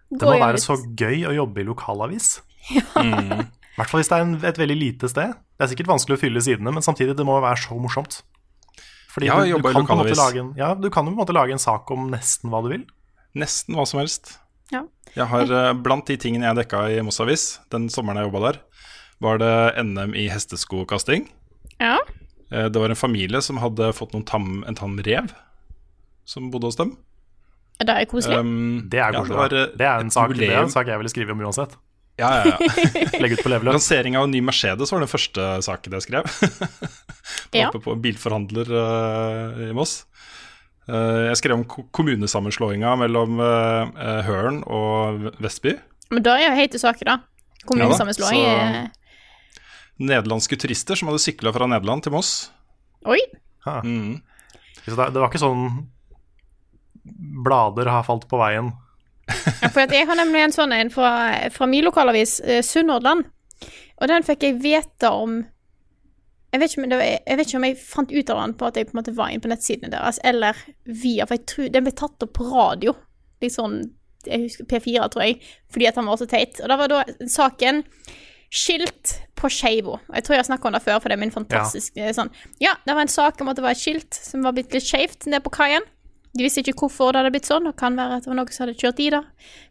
Det 0.08 0.24
må 0.24 0.38
være 0.40 0.56
litt. 0.56 0.64
så 0.64 0.78
gøy 0.96 1.26
å 1.28 1.34
jobbe 1.36 1.60
i 1.62 1.68
lokalavis. 1.68 2.38
Ja. 2.72 2.82
I 3.76 3.78
hvert 3.82 3.90
fall 3.92 4.00
hvis 4.00 4.08
det 4.08 4.16
er 4.16 4.22
en, 4.24 4.30
et 4.48 4.56
veldig 4.58 4.76
lite 4.80 5.08
sted. 5.12 5.34
Det 5.36 5.66
er 5.66 5.68
sikkert 5.68 5.90
vanskelig 5.90 6.16
å 6.16 6.20
fylle 6.22 6.40
sidene, 6.40 6.72
men 6.72 6.82
samtidig 6.82 7.12
det 7.18 7.26
må 7.28 7.36
være 7.44 7.60
så 7.60 7.76
morsomt. 7.76 8.22
Fordi 9.16 9.30
Ja, 9.30 9.38
du, 9.40 9.54
du, 9.56 9.62
kan 9.72 9.86
på 9.88 9.94
en 9.96 10.02
måte 10.02 10.18
lage 10.18 10.40
en, 10.42 10.50
ja, 10.58 10.74
du 10.76 10.90
kan 10.92 11.06
jo 11.08 11.14
på 11.14 11.16
en 11.16 11.22
måte 11.22 11.34
lage 11.36 11.54
en 11.56 11.62
sak 11.62 11.88
om 11.94 12.10
nesten 12.12 12.52
hva 12.52 12.60
du 12.66 12.68
vil. 12.74 12.82
Nesten 13.36 13.76
hva 13.78 13.86
som 13.88 14.02
helst. 14.02 14.34
Ja. 14.74 14.82
Jeg 15.16 15.30
har, 15.30 15.48
eh, 15.48 15.72
Blant 15.80 16.04
de 16.10 16.18
tingene 16.20 16.44
jeg 16.50 16.58
dekka 16.58 16.82
i 16.92 17.00
Moss 17.06 17.20
Avis 17.24 17.46
den 17.72 17.88
sommeren 17.92 18.20
jeg 18.20 18.28
jobba 18.28 18.42
der, 18.50 18.60
var 19.24 19.40
det 19.40 19.54
NM 19.86 20.12
i 20.20 20.26
hesteskokasting. 20.28 21.28
Ja. 21.80 21.96
Eh, 22.52 22.68
Det 22.68 22.76
var 22.76 22.92
en 22.92 22.98
familie 22.98 23.40
som 23.40 23.56
hadde 23.62 23.88
fått 23.96 24.12
noen 24.12 24.26
tam, 24.28 24.64
en 24.68 24.76
tam 24.76 24.98
rev 24.98 25.32
som 26.26 26.50
bodde 26.50 26.68
hos 26.68 26.76
dem. 26.76 26.96
Det 27.78 27.92
er 27.92 28.04
koselig. 28.08 28.36
Um, 28.40 28.88
Det 28.90 28.98
er 29.00 29.12
ja, 29.12 29.22
det, 29.22 29.36
var, 29.36 29.52
eh, 29.52 29.72
det 29.76 29.86
er 29.86 30.00
en 30.00 30.10
sak, 30.10 30.36
det 30.36 30.48
er 30.50 30.62
en 30.62 30.72
sak 30.72 30.86
jeg 30.88 30.98
ville 30.98 31.12
skrive 31.12 31.32
om 31.32 31.40
uansett. 31.40 31.76
Ja, 32.16 32.30
ja, 32.40 32.54
ja. 32.54 32.68
Legg 33.22 33.34
ut 33.36 33.42
på 33.44 33.50
level 33.52 33.68
up. 33.68 33.76
Lansering 33.76 34.16
av 34.16 34.24
en 34.24 34.32
ny 34.32 34.40
Mercedes 34.44 34.92
var 34.92 35.02
den 35.04 35.10
første 35.10 35.48
saken 35.66 35.98
jeg 35.98 36.06
skrev. 36.08 36.30
Ja. 37.56 37.68
Oppe 37.70 37.80
på 37.82 37.94
bilforhandler 37.98 38.68
uh, 38.70 39.60
i 39.66 39.72
Moss. 39.74 40.04
Uh, 40.86 41.26
jeg 41.30 41.38
skrev 41.40 41.56
om 41.56 41.64
kommunesammenslåinga 41.66 42.92
mellom 43.00 43.40
uh, 43.40 43.88
Høren 44.26 44.60
og 44.70 45.24
Vestby. 45.42 45.72
Men 46.12 46.22
da 46.26 46.36
er 46.38 46.50
jo 46.50 46.58
heite 46.58 46.80
saker, 46.82 47.08
da. 47.08 47.16
Kommunesammenslåing. 47.66 48.42
Ja 48.44 48.52
da, 48.60 48.84
er- 48.84 50.06
Nederlandske 50.06 50.58
turister 50.60 50.98
som 50.98 51.08
hadde 51.10 51.22
sykla 51.24 51.54
fra 51.56 51.66
Nederland 51.70 52.04
til 52.04 52.12
Moss. 52.14 52.50
Oi! 53.08 53.18
Mm. 53.64 54.18
Så 54.84 54.92
det, 54.94 55.08
det 55.16 55.22
var 55.22 55.30
ikke 55.30 55.42
sånn 55.42 55.64
blader 57.46 57.88
har 57.90 58.04
falt 58.06 58.26
på 58.30 58.38
veien. 58.40 58.70
Ja, 59.26 59.70
for 59.72 59.82
jeg 59.82 60.06
har 60.08 60.18
nemlig 60.18 60.44
en 60.44 60.54
sånn 60.54 60.74
en 60.76 60.92
fra, 60.92 61.10
fra 61.54 61.68
min 61.70 61.86
lokalavis, 61.86 62.38
eh, 62.44 62.62
Sunnhordland. 62.64 63.26
Og 63.96 64.10
den 64.10 64.26
fikk 64.26 64.44
jeg 64.44 64.58
vite 64.62 65.10
om 65.10 65.42
jeg 66.54 66.62
vet, 66.62 66.76
var, 66.88 67.02
jeg 67.02 67.36
vet 67.36 67.48
ikke 67.50 67.58
om 67.58 67.64
jeg 67.66 67.76
fant 67.80 68.12
ut 68.12 68.30
av 68.32 68.38
den 68.40 68.52
på 68.56 68.68
at 68.68 68.78
jeg 68.78 68.88
på 68.88 68.94
en 68.94 69.00
måte 69.00 69.12
var 69.16 69.32
inne 69.32 69.44
på 69.44 69.50
nettsidene 69.50 69.90
deres, 69.92 70.20
eller 70.24 70.56
via 70.88 71.26
For 71.26 71.36
jeg 71.36 71.48
tror 71.50 71.72
den 71.74 71.84
ble 71.84 71.92
tatt 71.98 72.22
opp 72.24 72.32
på 72.38 72.46
radio. 72.48 72.94
Litt 73.44 73.56
sånn 73.56 73.80
jeg 74.26 74.46
husker 74.46 74.66
P4, 74.70 75.08
tror 75.12 75.22
jeg, 75.22 75.36
fordi 75.70 75.86
at 75.86 75.98
han 76.00 76.08
var 76.08 76.18
så 76.18 76.26
teit. 76.30 76.58
Og 76.62 76.70
da 76.70 76.78
var 76.80 76.90
da 76.90 77.02
saken 77.30 77.84
Skilt 78.46 79.16
på 79.34 79.48
Skeivo. 79.50 79.96
Jeg 80.14 80.22
tror 80.24 80.36
jeg 80.36 80.42
har 80.44 80.46
snakka 80.48 80.68
om 80.68 80.76
det 80.76 80.82
før, 80.84 81.00
for 81.02 81.10
det 81.10 81.16
er 81.16 81.22
min 81.24 81.34
fantastiske 81.34 82.12
sånn 82.14 82.30
Ja, 82.62 82.76
det 82.86 82.94
var 82.94 83.02
en 83.02 83.10
sak 83.10 83.42
om 83.42 83.50
at 83.50 83.58
det 83.58 83.64
var 83.64 83.74
et 83.74 83.80
skilt 83.80 84.14
som 84.14 84.46
var 84.46 84.54
blitt 84.54 84.74
litt 84.74 84.86
skeivt 84.86 85.26
nede 85.26 85.42
på 85.44 85.52
kaien. 85.56 85.84
De 86.36 86.44
visste 86.44 86.62
ikke 86.62 86.76
hvorfor 86.84 87.14
det 87.14 87.22
hadde 87.22 87.32
blitt 87.34 87.48
sånn. 87.48 87.68
Det 87.68 87.76
kan 87.80 87.96
være 87.98 88.18
at 88.18 88.26
det 88.26 88.30
var 88.32 88.38
noen 88.40 88.52
som 88.52 88.66
hadde 88.66 88.80
kjørt 88.80 89.02
i 89.02 89.08
det. 89.14 89.22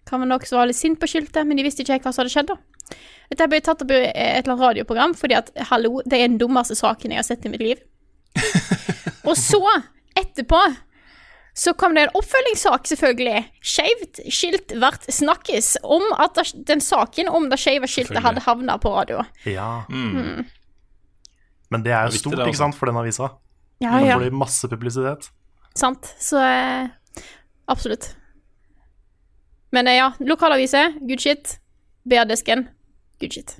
Kan 0.09 0.23
være 0.23 0.31
noen 0.31 0.47
som 0.49 0.59
var 0.59 0.69
litt 0.69 0.79
sint 0.79 0.99
på 1.01 1.09
skiltet, 1.09 1.43
men 1.45 1.59
de 1.59 1.65
visste 1.65 1.85
ikke 1.85 1.97
helt 1.97 2.07
hva 2.07 2.15
som 2.15 2.23
hadde 2.23 2.33
skjedd. 2.33 2.53
da. 2.53 2.95
Dette 3.31 3.47
ble 3.49 3.59
tatt 3.65 3.83
opp 3.85 3.91
i 3.93 3.99
et 4.01 4.13
eller 4.13 4.53
annet 4.53 4.63
radioprogram, 4.63 5.13
fordi 5.17 5.37
at 5.37 5.51
hallo, 5.71 5.99
det 6.05 6.19
er 6.19 6.27
den 6.29 6.39
dummeste 6.41 6.77
saken 6.77 7.13
jeg 7.13 7.21
har 7.21 7.27
sett 7.27 7.45
i 7.45 7.53
mitt 7.53 7.63
liv. 7.63 7.81
Og 9.29 9.33
så, 9.39 9.61
etterpå, 10.17 10.59
så 11.57 11.73
kom 11.79 11.95
det 11.95 12.05
en 12.05 12.17
oppfølgingssak, 12.19 12.85
selvfølgelig. 12.91 13.45
Skeivt 13.63 14.21
skilt 14.33 14.75
vert 14.81 15.07
snakkes 15.09 15.75
om 15.81 16.03
at 16.21 16.37
den 16.67 16.83
saken 16.83 17.31
om 17.31 17.49
det 17.49 17.61
skeive 17.61 17.89
skiltet 17.89 18.21
hadde 18.25 18.43
havna 18.45 18.77
på 18.81 18.91
radio. 18.93 19.23
Ja. 19.49 19.85
Mm. 19.89 20.45
Men 21.73 21.85
det 21.85 21.95
er 21.95 22.09
jo 22.09 22.19
stort, 22.19 22.37
altså. 22.37 22.51
ikke 22.51 22.61
sant, 22.61 22.77
for 22.77 22.91
den 22.91 22.99
avisa. 22.99 23.31
Ja, 23.83 23.97
ja. 24.03 24.19
får 24.19 24.27
de 24.27 24.35
masse 24.35 24.69
publisitet. 24.71 25.31
Sant. 25.75 26.15
Så 26.19 26.39
eh, 26.39 26.87
absolutt. 27.65 28.15
Men 29.75 29.87
eh, 29.87 29.99
ja, 29.99 30.11
lokalaviser, 30.19 30.95
good 31.01 31.19
shit. 31.19 31.59
BR-desken, 32.03 32.67
good 33.19 33.33
shit. 33.33 33.57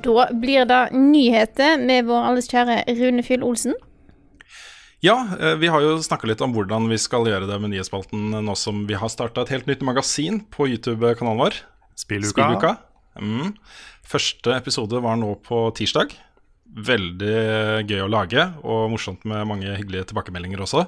Da 0.00 0.28
blir 0.32 0.64
det 0.64 0.80
nyheter 0.96 1.76
med 1.82 2.06
vår 2.08 2.30
alles 2.30 2.48
kjære 2.48 2.84
Rune 2.96 3.24
Fyll 3.26 3.44
Olsen. 3.44 3.76
Ja, 5.04 5.18
eh, 5.36 5.58
vi 5.60 5.68
har 5.68 5.84
jo 5.84 5.98
snakka 6.00 6.30
litt 6.30 6.40
om 6.44 6.54
hvordan 6.56 6.88
vi 6.88 6.96
skal 7.00 7.28
gjøre 7.28 7.48
det 7.50 7.60
med 7.60 7.74
nyhetsspalten 7.74 8.40
nå 8.46 8.56
som 8.56 8.86
vi 8.88 8.96
har 8.96 9.12
starta 9.12 9.44
et 9.44 9.52
helt 9.52 9.68
nytt 9.68 9.84
magasin 9.84 10.40
på 10.48 10.70
YouTube-kanalen 10.72 11.44
vår. 11.44 11.60
Spilluka. 12.00 12.32
Spilluka. 12.32 12.74
Mm. 13.20 13.52
Første 14.06 14.56
episode 14.56 15.04
var 15.04 15.20
nå 15.20 15.34
på 15.44 15.66
tirsdag. 15.76 16.16
Veldig 16.70 17.86
gøy 17.90 18.04
å 18.04 18.10
lage, 18.10 18.44
og 18.62 18.90
morsomt 18.92 19.24
med 19.26 19.46
mange 19.50 19.72
hyggelige 19.74 20.06
tilbakemeldinger 20.12 20.60
også. 20.62 20.84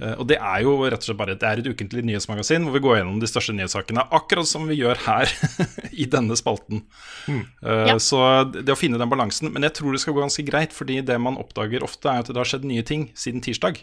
Eh, 0.00 0.14
og 0.18 0.26
det 0.30 0.36
er 0.38 0.62
jo 0.62 0.72
rett 0.86 0.98
og 1.02 1.06
slett 1.08 1.18
bare 1.18 1.34
Det 1.38 1.46
er 1.46 1.58
et 1.58 1.68
ukentlig 1.70 2.04
nyhetsmagasin 2.06 2.62
hvor 2.66 2.74
vi 2.76 2.82
går 2.84 2.96
gjennom 3.00 3.20
de 3.22 3.26
største 3.30 3.54
nyhetssakene, 3.54 4.04
akkurat 4.14 4.46
som 4.46 4.66
vi 4.70 4.76
gjør 4.78 4.98
her 5.06 5.30
i 6.02 6.06
denne 6.10 6.36
spalten. 6.38 6.84
Eh, 7.28 7.84
Ja. 7.92 7.96
Så 8.02 8.18
det 8.54 8.70
å 8.74 8.78
finne 8.78 8.98
den 8.98 9.10
balansen 9.10 9.50
Men 9.52 9.66
jeg 9.66 9.74
tror 9.78 9.92
det 9.94 10.00
skal 10.02 10.14
gå 10.14 10.22
ganske 10.22 10.44
greit, 10.46 10.74
fordi 10.74 11.00
det 11.06 11.18
man 11.22 11.38
oppdager 11.38 11.82
ofte, 11.86 12.10
er 12.10 12.22
at 12.22 12.30
det 12.30 12.38
har 12.38 12.46
skjedd 12.50 12.66
nye 12.66 12.82
ting 12.86 13.08
siden 13.18 13.42
tirsdag. 13.42 13.82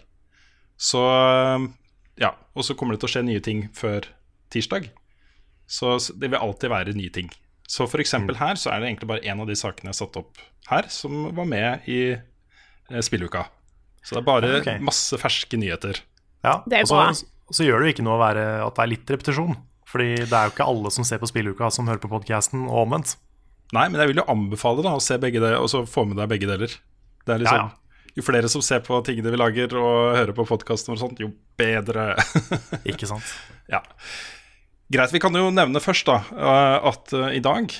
Så 0.75 0.99
ja, 2.19 2.31
og 2.55 2.63
så 2.67 2.75
kommer 2.75 2.95
det 2.95 3.03
til 3.03 3.09
å 3.09 3.13
skje 3.15 3.25
nye 3.27 3.43
ting 3.43 3.65
før 3.75 4.07
tirsdag. 4.51 4.89
Så 5.67 5.95
det 6.15 6.29
vil 6.31 6.39
alltid 6.39 6.71
være 6.71 6.95
nye 6.95 7.11
ting. 7.11 7.31
Så 7.67 7.87
for 7.89 8.01
eksempel 8.03 8.37
her 8.37 8.59
så 8.61 8.71
er 8.71 8.81
det 8.81 8.91
egentlig 8.91 9.09
bare 9.09 9.25
én 9.25 9.41
av 9.41 9.49
de 9.49 9.57
sakene 9.57 9.91
jeg 9.91 9.99
satte 10.03 10.21
opp 10.21 10.41
her, 10.69 10.89
som 10.93 11.29
var 11.35 11.47
med 11.49 11.87
i 11.89 11.99
eh, 12.13 13.01
spilluka. 13.05 13.47
Så 14.05 14.17
det 14.17 14.21
er 14.21 14.27
bare 14.27 14.51
okay. 14.59 14.81
masse 14.85 15.17
ferske 15.17 15.57
nyheter. 15.57 16.03
Ja, 16.45 16.59
Det 16.69 16.83
er 16.83 16.89
så, 16.89 16.99
bra. 16.99 17.13
og 17.49 17.57
så 17.57 17.65
gjør 17.65 17.81
det 17.81 17.87
jo 17.87 17.95
ikke 17.95 18.05
noe 18.05 18.19
å 18.19 18.21
være 18.21 18.43
at 18.61 18.77
det 18.77 18.83
er 18.83 18.91
litt 18.91 19.15
repetisjon. 19.15 19.55
Fordi 19.89 20.11
det 20.17 20.33
er 20.33 20.49
jo 20.49 20.53
ikke 20.53 20.67
alle 20.67 20.91
som 20.93 21.05
ser 21.07 21.21
på 21.21 21.29
spilluka 21.29 21.69
som 21.73 21.87
hører 21.89 22.01
på 22.03 22.11
podcasten, 22.11 22.67
og 22.67 22.83
omvendt. 22.85 23.15
Nei, 23.73 23.87
men 23.89 23.97
jeg 24.01 24.11
vil 24.11 24.21
jo 24.21 24.27
anbefale 24.29 24.85
da 24.85 24.93
å 24.97 25.01
se 25.01 25.17
begge 25.21 25.41
deler, 25.41 25.57
og 25.61 25.71
så 25.71 25.85
få 25.89 26.05
med 26.09 26.19
deg 26.19 26.29
begge 26.33 26.49
deler. 26.49 26.77
Det 27.25 27.33
er 27.33 27.41
liksom, 27.41 27.71
Ja, 27.71 28.13
Jo 28.15 28.23
flere 28.23 28.49
som 28.51 28.61
ser 28.63 28.83
på 28.85 28.99
tingene 29.03 29.33
vi 29.33 29.39
lager 29.41 29.73
og 29.79 30.15
hører 30.15 30.35
på 30.37 30.45
podkasten 30.47 30.95
jo 31.19 31.31
bedre. 31.57 32.13
Ikke 32.85 33.09
sant? 33.09 33.33
ja. 33.73 33.81
Greit, 34.93 35.09
vi 35.15 35.19
kan 35.21 35.33
jo 35.33 35.47
nevne 35.53 35.81
først 35.81 36.05
da 36.05 36.19
eh, 36.29 36.87
at 36.91 37.13
eh, 37.17 37.31
i 37.39 37.41
dag, 37.43 37.71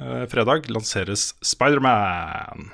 eh, 0.00 0.22
fredag, 0.32 0.70
lanseres 0.72 1.34
Spiderman. 1.44 2.70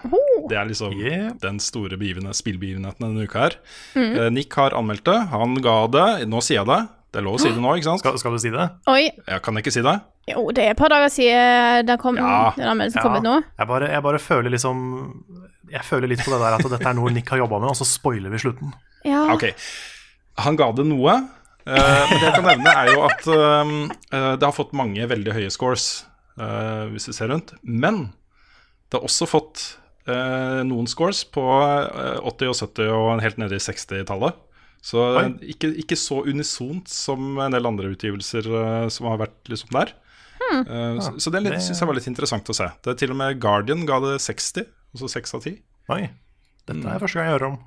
Det 0.50 0.56
er 0.58 0.68
liksom 0.68 0.94
Yeah. 0.94 1.32
den 1.42 1.58
store 1.62 1.98
spillbegivenheten 1.98 3.02
denne 3.02 3.26
uka 3.26 3.38
her. 3.48 3.56
Mm. 3.94 4.32
Nick 4.34 4.54
har 4.54 4.70
anmeldt 4.78 5.04
det. 5.04 5.18
Han 5.30 5.54
ga 5.62 5.86
det 5.90 6.28
Nå 6.28 6.40
sier 6.42 6.60
jeg 6.62 6.66
det. 6.70 6.80
Det 7.10 7.18
er 7.18 7.24
lov 7.26 7.34
å 7.34 7.40
si 7.42 7.50
det 7.50 7.58
nå, 7.58 7.70
ikke 7.74 7.88
sant? 7.88 8.00
Skal, 8.04 8.18
skal 8.22 8.32
du 8.32 8.38
si 8.38 8.50
det? 8.54 8.68
Oi. 8.86 9.10
Jeg 9.26 9.42
kan 9.42 9.58
ikke 9.58 9.72
si 9.74 9.82
det? 9.82 9.96
Jo, 10.30 10.44
det 10.54 10.62
er 10.62 10.70
et 10.76 10.78
par 10.78 10.92
dager 10.92 11.10
siden 11.10 11.86
den 11.90 11.98
kom, 11.98 12.14
Ja. 12.20 12.52
den 12.54 12.70
anmeldelsen 12.70 13.02
kom 13.02 13.16
ut 13.18 13.26
nå. 13.26 13.40
Jeg 13.58 13.66
bare, 13.66 13.88
jeg 13.90 14.02
bare 14.06 14.20
føler 14.22 14.50
liksom 14.54 14.84
Jeg 15.70 15.82
føler 15.86 16.06
litt 16.10 16.22
på 16.22 16.30
det 16.30 16.38
der 16.44 16.54
at 16.60 16.70
dette 16.76 16.86
er 16.86 16.94
noe 16.94 17.10
Nick 17.10 17.28
har 17.34 17.42
jobba 17.42 17.58
med, 17.58 17.72
og 17.74 17.78
så 17.78 17.86
spoiler 17.86 18.30
vi 18.30 18.38
slutten. 18.42 18.70
Ja. 19.06 19.26
Ok, 19.34 19.48
han 20.46 20.56
ga 20.58 20.70
det 20.78 20.86
noe. 20.86 21.18
Eh, 21.66 22.04
men 22.10 22.16
det 22.16 22.26
jeg 22.28 22.34
kan 22.38 22.46
nevne, 22.48 22.72
er 22.84 22.92
jo 22.94 23.02
at 23.06 23.26
eh, 23.34 23.74
eh, 24.16 24.30
det 24.40 24.46
har 24.48 24.56
fått 24.56 24.72
mange 24.76 25.06
veldig 25.10 25.34
høye 25.36 25.50
scores, 25.52 25.88
hvis 26.40 27.04
du 27.04 27.12
ser 27.12 27.28
rundt. 27.28 27.50
Men 27.62 28.06
det 28.88 28.96
har 28.96 29.04
også 29.04 29.26
fått 29.28 29.64
noen 30.10 30.86
scores 30.88 31.20
på 31.28 31.42
eh, 31.44 32.16
80 32.26 32.48
og 32.50 32.56
70 32.56 32.88
og 32.96 33.20
helt 33.22 33.36
nede 33.38 33.58
i 33.58 33.62
60-tallet. 33.62 34.38
Så 34.82 35.02
ikke, 35.44 35.68
ikke 35.82 35.98
så 36.00 36.22
unisont 36.24 36.88
som 36.88 37.36
en 37.44 37.52
del 37.52 37.68
andre 37.68 37.90
utgivelser 37.92 38.46
som 38.90 39.10
har 39.10 39.18
vært 39.20 39.50
liksom 39.52 39.74
der. 39.76 39.92
Eh, 40.64 40.96
så, 41.04 41.12
så 41.20 41.30
det, 41.34 41.44
det- 41.44 41.60
synes 41.62 41.82
jeg 41.84 41.90
var 41.90 41.98
litt 41.98 42.08
interessant 42.08 42.48
å 42.48 42.56
se. 42.56 42.70
Det 42.80 42.94
er 42.94 42.98
Til 43.04 43.12
og 43.12 43.20
med 43.20 43.36
Guardian 43.42 43.84
ga 43.86 44.00
det 44.06 44.16
60, 44.24 44.64
altså 44.96 45.10
6 45.12 45.36
av 45.36 45.44
10. 45.44 45.58
Oi. 45.92 46.00
Dette 46.70 46.88
er 46.96 47.02
første 47.04 47.20
gang 47.20 47.28
jeg 47.28 47.36
hører 47.36 47.50
om. 47.52 47.58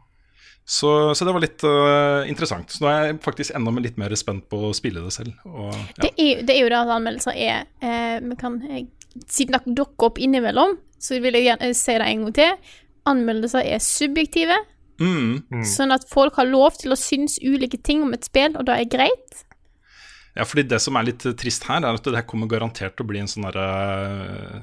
Så, 0.66 1.16
så 1.16 1.26
det 1.28 1.34
var 1.36 1.44
litt 1.44 1.64
uh, 1.68 2.24
interessant. 2.30 2.72
Så 2.72 2.84
nå 2.84 2.90
er 2.90 3.08
jeg 3.10 3.20
faktisk 3.24 3.56
enda 3.58 3.74
litt 3.84 3.98
mer 4.00 4.14
spent 4.16 4.46
på 4.52 4.62
å 4.70 4.76
spille 4.76 5.04
det 5.04 5.12
selv. 5.16 5.36
Og, 5.50 5.74
ja. 5.74 6.06
Det, 6.06 6.12
er, 6.16 6.44
det 6.48 6.56
er 6.56 6.62
jo 6.64 6.70
det 6.72 6.80
at 6.80 6.94
anmeldelser 6.96 7.36
er 7.36 7.66
eh, 7.84 8.20
vi 8.24 8.38
kan, 8.40 8.60
eh, 8.70 8.86
Siden 9.30 9.54
dere 9.54 9.76
dukker 9.78 10.10
opp 10.10 10.18
innimellom, 10.18 10.78
så 10.98 11.20
vil 11.22 11.36
jeg 11.38 11.46
gjerne 11.46 11.68
si 11.78 11.98
det 12.00 12.06
en 12.08 12.24
gang 12.24 12.36
til. 12.40 12.72
Anmeldelser 13.12 13.68
er 13.76 13.84
subjektive, 13.84 14.56
mm, 14.98 15.60
sånn 15.70 15.94
at 15.94 16.08
folk 16.10 16.40
har 16.40 16.48
lov 16.50 16.80
til 16.82 16.96
å 16.96 16.98
synes 16.98 17.36
ulike 17.44 17.78
ting 17.86 18.02
om 18.02 18.16
et 18.16 18.26
spill, 18.26 18.56
og 18.58 18.66
det 18.66 18.80
er 18.80 18.90
greit. 18.90 19.44
ja, 20.34 20.48
fordi 20.50 20.64
det 20.72 20.80
som 20.82 20.98
er 20.98 21.12
litt 21.12 21.28
trist 21.38 21.68
her, 21.70 21.84
er 21.84 21.94
at 21.94 22.08
det 22.08 22.16
her 22.18 22.26
kommer 22.26 22.50
garantert 22.50 22.96
til 22.98 23.06
å 23.06 23.12
bli 23.12 23.22
en 23.22 23.30
sånn 23.30 23.46
derre 23.52 23.68
uh, 23.70 24.58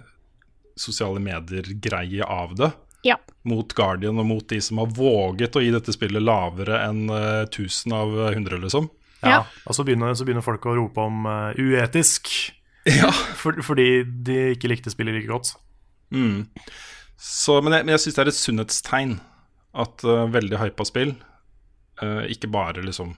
sosiale 0.75 1.23
medier-greie 1.23 2.27
av 2.27 2.57
det. 2.59 2.73
Ja. 3.07 3.17
Mot 3.49 3.73
Guardian 3.77 4.21
og 4.21 4.27
mot 4.29 4.47
de 4.51 4.61
som 4.65 4.81
har 4.83 4.91
våget 4.97 5.57
å 5.57 5.63
gi 5.65 5.71
dette 5.73 5.95
spillet 5.95 6.23
lavere 6.23 6.83
enn 6.85 7.07
eh, 7.15 7.47
1000 7.47 7.97
av 7.97 8.17
100, 8.29 8.61
liksom. 8.67 8.91
Ja. 9.23 9.31
Ja. 9.31 9.41
Og 9.69 9.77
så 9.77 9.85
begynner, 9.85 10.13
så 10.17 10.27
begynner 10.29 10.45
folk 10.45 10.65
å 10.69 10.77
rope 10.77 11.05
om 11.05 11.27
uh, 11.29 11.57
uetisk 11.61 12.31
Ja. 12.89 13.11
for, 13.37 13.59
fordi 13.65 14.05
de 14.25 14.39
ikke 14.55 14.71
likte 14.73 14.93
spillet 14.93 15.19
like 15.19 15.29
godt. 15.29 15.53
Mm. 16.13 16.47
Så, 17.21 17.59
men 17.61 17.77
jeg, 17.77 17.85
men 17.87 17.97
jeg 17.97 18.05
syns 18.07 18.17
det 18.17 18.23
er 18.25 18.31
et 18.33 18.39
sunnhetstegn 18.39 19.19
at 19.81 20.07
uh, 20.09 20.25
veldig 20.33 20.61
hypa 20.61 20.87
spill 20.89 21.13
uh, 22.01 22.25
ikke 22.33 22.49
bare 22.53 22.85
liksom 22.85 23.13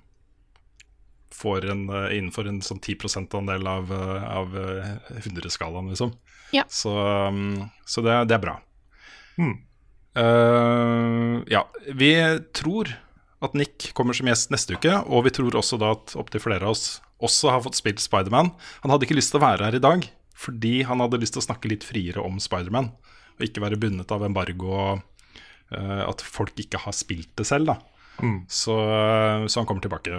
får 1.42 1.70
en 1.70 1.90
uh, 1.90 2.08
innenfor 2.16 2.48
en 2.48 2.60
sånn 2.62 2.80
10 2.82 3.06
%-andel 3.08 3.66
av, 3.66 3.90
uh, 3.90 4.24
av 4.36 4.56
eh, 4.58 4.90
100-skalaen, 5.22 5.88
liksom. 5.90 6.12
Ja. 6.52 6.64
Så, 6.68 6.92
um, 6.92 7.64
så 7.88 8.04
det, 8.04 8.18
det 8.30 8.36
er 8.36 8.42
bra. 8.42 8.56
Mm. 9.40 9.56
Eh, 10.18 11.42
ja, 11.52 11.62
vi 11.94 12.10
tror 12.54 12.90
at 13.42 13.54
Nick 13.58 13.90
kommer 13.96 14.14
som 14.14 14.28
gjest 14.30 14.52
neste 14.54 14.76
uke, 14.78 14.92
og 15.08 15.24
vi 15.26 15.32
tror 15.34 15.56
også 15.58 15.78
da 15.80 15.92
at 15.96 16.14
opptil 16.20 16.42
flere 16.44 16.66
av 16.68 16.76
oss 16.76 17.00
også 17.22 17.50
har 17.54 17.62
fått 17.64 17.78
spilt 17.78 18.02
Spiderman. 18.02 18.52
Han 18.84 18.92
hadde 18.92 19.06
ikke 19.08 19.16
lyst 19.18 19.32
til 19.34 19.40
å 19.40 19.44
være 19.46 19.66
her 19.68 19.78
i 19.78 19.82
dag, 19.82 20.04
fordi 20.38 20.82
han 20.86 21.02
hadde 21.02 21.20
lyst 21.22 21.36
til 21.36 21.42
å 21.42 21.46
snakke 21.46 21.70
litt 21.70 21.86
friere 21.86 22.22
om 22.22 22.38
Spiderman. 22.42 22.90
Og 23.38 23.46
ikke 23.46 23.62
være 23.64 23.78
bundet 23.80 24.10
av 24.14 24.24
embargo 24.26 24.70
og 24.74 25.02
uh, 25.72 26.02
at 26.08 26.22
folk 26.22 26.58
ikke 26.60 26.80
har 26.84 26.94
spilt 26.94 27.30
det 27.38 27.46
selv. 27.48 27.70
da. 27.72 27.78
Mm. 28.22 28.40
Så, 28.50 28.74
så 29.48 29.62
han 29.62 29.66
kommer 29.70 29.82
tilbake 29.82 30.10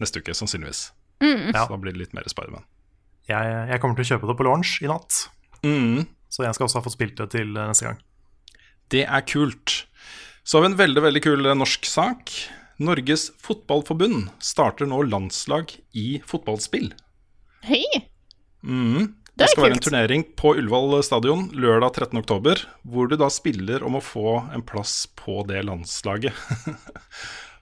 neste 0.00 0.20
uke, 0.24 0.34
sannsynligvis. 0.36 0.90
Mm. 1.20 1.52
Så 1.52 1.66
da 1.70 1.78
blir 1.80 1.92
det 1.94 2.02
litt 2.06 2.16
mer 2.16 2.28
Spiderman. 2.32 2.64
Jeg, 3.28 3.52
jeg 3.70 3.80
kommer 3.82 4.00
til 4.00 4.08
å 4.08 4.10
kjøpe 4.14 4.30
det 4.32 4.36
på 4.40 4.48
launch 4.48 4.78
i 4.84 4.88
natt, 4.90 5.26
Mm. 5.60 6.06
så 6.32 6.46
jeg 6.46 6.56
skal 6.56 6.64
også 6.70 6.80
ha 6.80 6.84
fått 6.86 6.94
spilt 6.96 7.18
det 7.20 7.26
til 7.34 7.50
eh, 7.52 7.66
neste 7.68 7.84
gang. 7.84 7.98
Det 8.90 9.04
er 9.06 9.22
kult. 9.28 9.84
Så 10.42 10.58
har 10.58 10.64
vi 10.64 10.72
en 10.72 10.80
veldig 10.80 11.02
veldig 11.04 11.22
kul 11.22 11.46
eh, 11.46 11.54
norsk 11.58 11.86
sak. 11.86 12.32
Norges 12.80 13.28
Fotballforbund 13.38 14.30
starter 14.42 14.88
nå 14.88 15.02
landslag 15.06 15.70
i 15.94 16.20
fotballspill. 16.26 16.88
Hei! 17.68 17.84
Mm. 18.64 19.14
Det 19.30 19.46
Det 19.46 19.50
skal 19.52 19.68
være 19.68 19.76
en 19.76 19.84
turnering 19.84 20.24
på 20.36 20.56
Ullevål 20.58 20.98
stadion 21.06 21.46
lørdag 21.54 22.02
13.10, 22.02 22.64
hvor 22.82 23.06
du 23.08 23.14
da 23.20 23.28
spiller 23.32 23.84
om 23.86 23.96
å 23.96 24.02
få 24.04 24.40
en 24.50 24.64
plass 24.66 25.04
på 25.14 25.44
det 25.48 25.64
landslaget. 25.68 26.34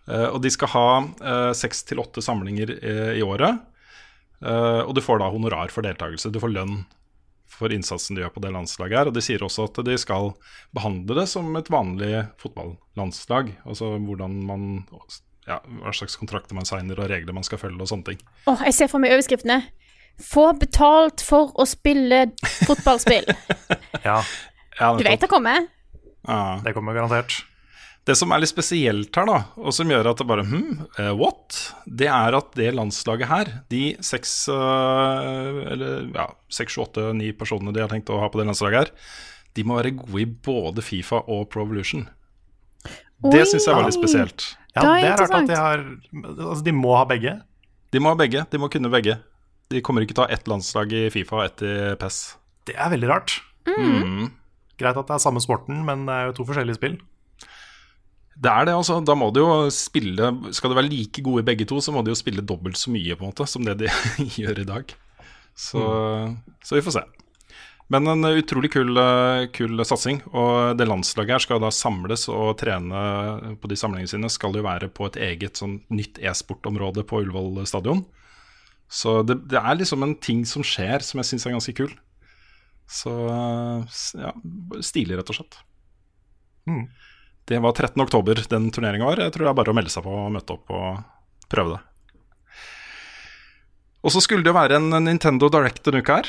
Eh, 0.09 0.25
og 0.33 0.39
de 0.41 0.49
skal 0.49 0.71
ha 0.73 0.91
eh, 1.05 1.51
seks 1.53 1.83
til 1.85 1.99
åtte 2.01 2.23
samlinger 2.25 2.71
i 3.13 3.21
året. 3.21 3.59
Og 4.41 4.95
du 4.97 5.03
får 5.05 5.19
da 5.21 5.27
honorar 5.29 5.69
for 5.69 5.85
deltakelse. 5.85 6.31
Du 6.33 6.39
får 6.41 6.55
lønn 6.55 6.79
for 7.49 7.73
innsatsen 7.75 8.17
de 8.17 8.23
gjør 8.23 8.35
på 8.37 8.43
det 8.45 8.53
landslaget 8.55 8.99
her. 8.99 9.11
Og 9.11 9.17
de 9.17 9.23
sier 9.25 9.43
også 9.45 9.67
at 9.71 9.81
de 9.87 9.97
skal 10.01 10.33
behandle 10.77 11.17
det 11.19 11.27
som 11.31 11.49
et 11.59 11.71
vanlig 11.73 12.13
fotballandslag. 12.43 13.55
Altså 13.67 13.95
hvordan 13.97 14.37
man 14.49 14.69
ja, 15.49 15.59
hva 15.81 15.93
slags 15.97 16.19
kontrakter 16.21 16.57
man 16.59 16.69
signer 16.69 17.01
og 17.01 17.09
regler 17.11 17.33
man 17.37 17.47
skal 17.47 17.61
følge 17.61 17.81
og 17.81 17.89
sånne 17.91 18.11
ting. 18.11 18.23
Åh, 18.51 18.67
jeg 18.69 18.77
ser 18.77 18.91
for 18.93 19.01
meg 19.03 19.15
overskriftene. 19.17 19.63
Få 20.19 20.51
betalt 20.59 21.23
for 21.25 21.53
å 21.57 21.67
spille 21.69 22.27
fotballspill. 22.67 23.29
Ja, 24.05 24.21
Ja, 24.79 24.93
Du 24.95 25.03
vet 25.03 25.21
det 25.25 25.29
kommer? 25.31 25.65
Ja. 26.29 26.61
det 26.63 26.75
kommer 26.77 26.95
garantert. 26.95 27.41
Det 28.09 28.15
som 28.17 28.31
er 28.33 28.41
litt 28.41 28.49
spesielt 28.49 29.17
her, 29.19 29.27
da, 29.29 29.39
og 29.61 29.75
som 29.77 29.91
gjør 29.93 30.07
at 30.09 30.21
det 30.21 30.27
bare 30.31 30.45
hm, 30.49 30.85
uh, 30.97 31.11
what? 31.19 31.59
Det 31.85 32.09
er 32.09 32.37
at 32.39 32.55
det 32.57 32.71
landslaget 32.73 33.29
her, 33.29 33.51
de 33.69 33.83
seks 34.05 34.33
eh, 34.53 35.59
eller 35.75 36.07
ja, 36.15 36.29
seks, 36.53 36.73
sju, 36.73 36.87
åtte, 36.87 37.05
ni 37.19 37.35
personene 37.37 37.75
de 37.77 37.83
har 37.85 37.93
tenkt 37.93 38.09
å 38.09 38.21
ha 38.23 38.31
på 38.33 38.41
det 38.41 38.47
landslaget 38.49 38.87
her, 38.87 39.19
de 39.59 39.65
må 39.67 39.77
være 39.77 39.93
gode 39.99 40.23
i 40.23 40.29
både 40.49 40.85
Fifa 40.85 41.21
og 41.27 41.51
Pro 41.53 41.67
Evolution. 41.67 42.07
Det 43.29 43.43
syns 43.51 43.67
jeg 43.67 43.77
var 43.77 43.85
litt 43.89 43.99
spesielt. 43.99 44.47
Ja, 44.73 44.83
Det 44.85 44.89
er 44.89 45.03
det 45.03 45.11
er 45.11 45.21
rart 45.25 45.37
at 45.41 45.49
de 45.51 45.59
har 45.59 45.81
Altså, 46.23 46.63
de 46.65 46.75
må 46.77 46.95
ha 46.95 47.05
begge. 47.09 47.35
De 47.91 48.01
må 48.01 48.13
ha 48.13 48.19
begge. 48.21 48.45
De 48.53 48.61
må 48.63 48.69
kunne 48.71 48.93
begge. 48.93 49.19
De 49.73 49.83
kommer 49.85 50.05
ikke 50.05 50.15
til 50.15 50.25
å 50.25 50.29
ha 50.29 50.37
ett 50.37 50.49
landslag 50.49 50.93
i 50.95 51.09
Fifa 51.13 51.41
og 51.41 51.45
ett 51.49 51.65
i 51.67 51.75
PES. 51.99 52.19
Det 52.69 52.77
er 52.79 52.93
veldig 52.95 53.11
rart. 53.11 53.41
Mm. 53.69 54.31
Greit 54.79 54.97
at 55.01 55.09
det 55.11 55.17
er 55.17 55.25
samme 55.25 55.43
sporten, 55.43 55.83
men 55.85 56.07
det 56.07 56.15
er 56.15 56.29
jo 56.31 56.37
to 56.39 56.47
forskjellige 56.49 56.79
spill. 56.79 56.99
Det 58.39 58.51
er 58.51 58.69
det, 58.69 58.75
altså. 58.79 59.01
Da 59.03 59.17
må 59.19 59.31
de 59.35 59.43
jo 59.43 59.69
spille 59.75 60.31
Skal 60.55 60.71
de 60.71 60.79
være 60.79 60.91
like 60.93 61.23
gode 61.27 61.43
begge 61.47 61.67
to, 61.69 61.81
så 61.83 61.95
må 61.95 62.05
de 62.07 62.13
jo 62.13 62.19
spille 62.19 62.45
dobbelt 62.47 62.79
så 62.79 62.93
mye 62.95 63.17
på 63.19 63.25
en 63.27 63.33
måte 63.33 63.47
som 63.51 63.65
det 63.67 63.79
de 63.83 63.91
gjør 64.41 64.63
i 64.63 64.69
dag. 64.69 64.95
Så, 65.59 65.83
så 66.63 66.79
vi 66.79 66.85
får 66.87 67.01
se. 67.01 67.03
Men 67.91 68.07
en 68.13 68.29
utrolig 68.29 68.71
kul, 68.75 69.01
kul 69.57 69.83
satsing. 69.89 70.21
Og 70.31 70.77
det 70.79 70.87
landslaget 70.87 71.35
her 71.35 71.43
skal 71.43 71.63
da 71.65 71.73
samles 71.75 72.29
og 72.31 72.53
trene 72.61 73.57
på 73.59 73.71
de 73.71 73.79
samlingene 73.81 74.13
sine. 74.13 74.31
Skal 74.31 74.55
jo 74.55 74.67
være 74.67 74.91
på 74.93 75.09
et 75.09 75.19
eget 75.31 75.59
sånn 75.59 75.81
nytt 75.91 76.21
e-sportområde 76.21 77.07
på 77.09 77.25
Ullevål 77.25 77.65
stadion. 77.67 78.05
Så 78.89 79.23
det, 79.27 79.41
det 79.51 79.59
er 79.61 79.81
liksom 79.81 80.05
en 80.05 80.15
ting 80.21 80.45
som 80.49 80.65
skjer 80.65 81.03
som 81.05 81.21
jeg 81.21 81.33
syns 81.33 81.49
er 81.49 81.57
ganske 81.57 81.77
kul. 81.81 81.91
Så 82.89 83.13
ja, 84.17 84.33
stilig, 84.85 85.19
rett 85.19 85.33
og 85.33 85.41
slett. 85.41 85.59
Mm. 86.69 86.87
Det 87.49 87.59
var 87.65 87.73
13. 87.73 88.03
oktober 88.05 88.43
den 88.51 88.69
turneringa 88.75 89.07
var. 89.09 89.23
Jeg 89.25 89.33
tror 89.35 89.47
det 89.47 89.53
er 89.55 89.59
bare 89.63 89.73
å 89.73 89.77
melde 89.79 89.93
seg 89.93 90.05
på 90.05 90.13
og 90.13 90.33
møte 90.35 90.57
opp 90.59 90.73
og 90.77 90.99
prøve 91.49 91.77
det. 91.77 91.81
Og 94.05 94.13
så 94.15 94.21
skulle 94.23 94.45
det 94.47 94.53
jo 94.53 94.57
være 94.59 94.79
en 94.79 94.91
Nintendo 95.07 95.49
Direct 95.53 95.83
denne 95.87 96.03
uka 96.05 96.21
her. 96.21 96.29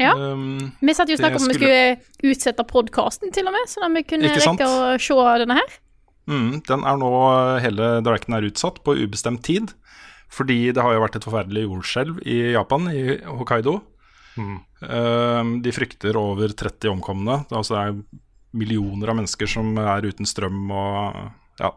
Ja. 0.00 0.12
Um, 0.16 0.72
Vi 0.82 0.94
satt 0.96 1.10
jo 1.10 1.14
og 1.18 1.20
snakket 1.22 1.42
om 1.42 1.50
vi 1.52 1.54
skulle- 1.58 1.96
skulle 1.98 2.32
utsette 2.34 2.64
podkasten, 2.66 3.30
til 3.34 3.46
og 3.46 3.52
med, 3.54 3.68
sånn 3.70 3.84
at 3.86 3.92
vi 3.94 4.02
kunne 4.02 4.30
rekke 4.32 4.66
å 4.66 4.98
se 4.98 5.38
denne 5.44 5.54
her. 5.58 5.76
Mm, 6.26 6.62
den 6.66 6.84
er 6.84 6.96
nå, 6.96 7.60
Hele 7.60 8.00
directen 8.02 8.34
er 8.34 8.48
utsatt 8.48 8.82
på 8.82 8.96
ubestemt 8.96 9.42
tid. 9.42 9.74
Fordi 10.30 10.72
det 10.72 10.82
har 10.82 10.94
jo 10.94 11.00
vært 11.04 11.16
et 11.16 11.24
forferdelig 11.24 11.62
jordskjelv 11.68 12.22
i 12.26 12.52
Japan, 12.54 12.88
i 12.90 13.18
Hokkaido. 13.22 13.82
Um, 14.36 15.62
de 15.62 15.70
frykter 15.70 16.16
over 16.16 16.48
30 16.48 16.90
omkomne. 16.90 17.46
Altså 17.52 17.76
det 17.76 17.82
er 17.84 18.02
millioner 18.54 19.10
av 19.10 19.18
mennesker 19.18 19.50
som 19.50 19.74
er 19.78 20.06
uten 20.06 20.28
strøm 20.28 20.70
og 20.70 21.18
Ja. 21.60 21.72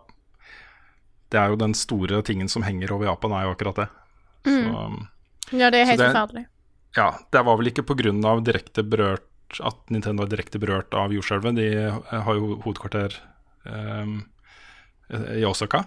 Det 1.30 1.40
er 1.42 1.50
jo 1.52 1.58
den 1.60 1.74
store 1.76 2.22
tingen 2.24 2.48
som 2.48 2.64
henger 2.64 2.94
over 2.96 3.10
Japan, 3.10 3.34
er 3.36 3.44
jo 3.48 3.56
akkurat 3.56 3.76
det. 3.82 3.88
Så, 4.48 4.70
um, 4.72 5.08
Ja, 5.52 5.70
det 5.70 5.82
er 5.82 5.90
helt 5.90 6.00
forferdelig. 6.00 6.46
ja, 6.96 7.10
det 7.32 7.42
var 7.46 7.58
vel 7.58 7.68
ikke 7.68 7.84
pga. 7.84 8.40
direkte 8.40 8.84
berørt 8.84 9.60
at 9.64 9.78
Nintendo 9.90 10.24
er 10.24 10.32
direkte 10.32 10.60
berørt 10.60 10.94
av 10.94 11.12
jordskjelvet. 11.12 11.56
De 11.56 11.68
har 12.12 12.34
jo 12.36 12.58
hovedkvarter 12.64 13.16
um, 13.66 14.26
i 15.10 15.44
Osaka. 15.48 15.86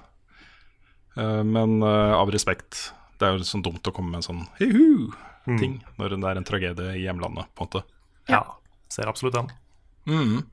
Uh, 1.17 1.43
men 1.45 1.83
uh, 1.83 2.17
av 2.17 2.31
respekt. 2.31 2.93
Det 3.19 3.27
er 3.29 3.37
jo 3.37 3.45
sånn 3.45 3.65
dumt 3.65 3.85
å 3.85 3.93
komme 3.93 4.11
med 4.15 4.23
en 4.23 4.29
sånn 4.29 4.47
hihu-ting 4.61 5.81
når 5.99 6.17
det 6.17 6.31
er 6.31 6.37
en 6.41 6.45
tragedie 6.49 6.95
i 6.97 7.05
hjemlandet, 7.05 7.51
på 7.55 7.65
en 7.65 7.69
måte. 7.69 7.83
Ja, 8.29 8.45
ser 8.89 9.11
absolutt 9.11 9.37
den. 9.37 9.51
Mm. 10.09 10.45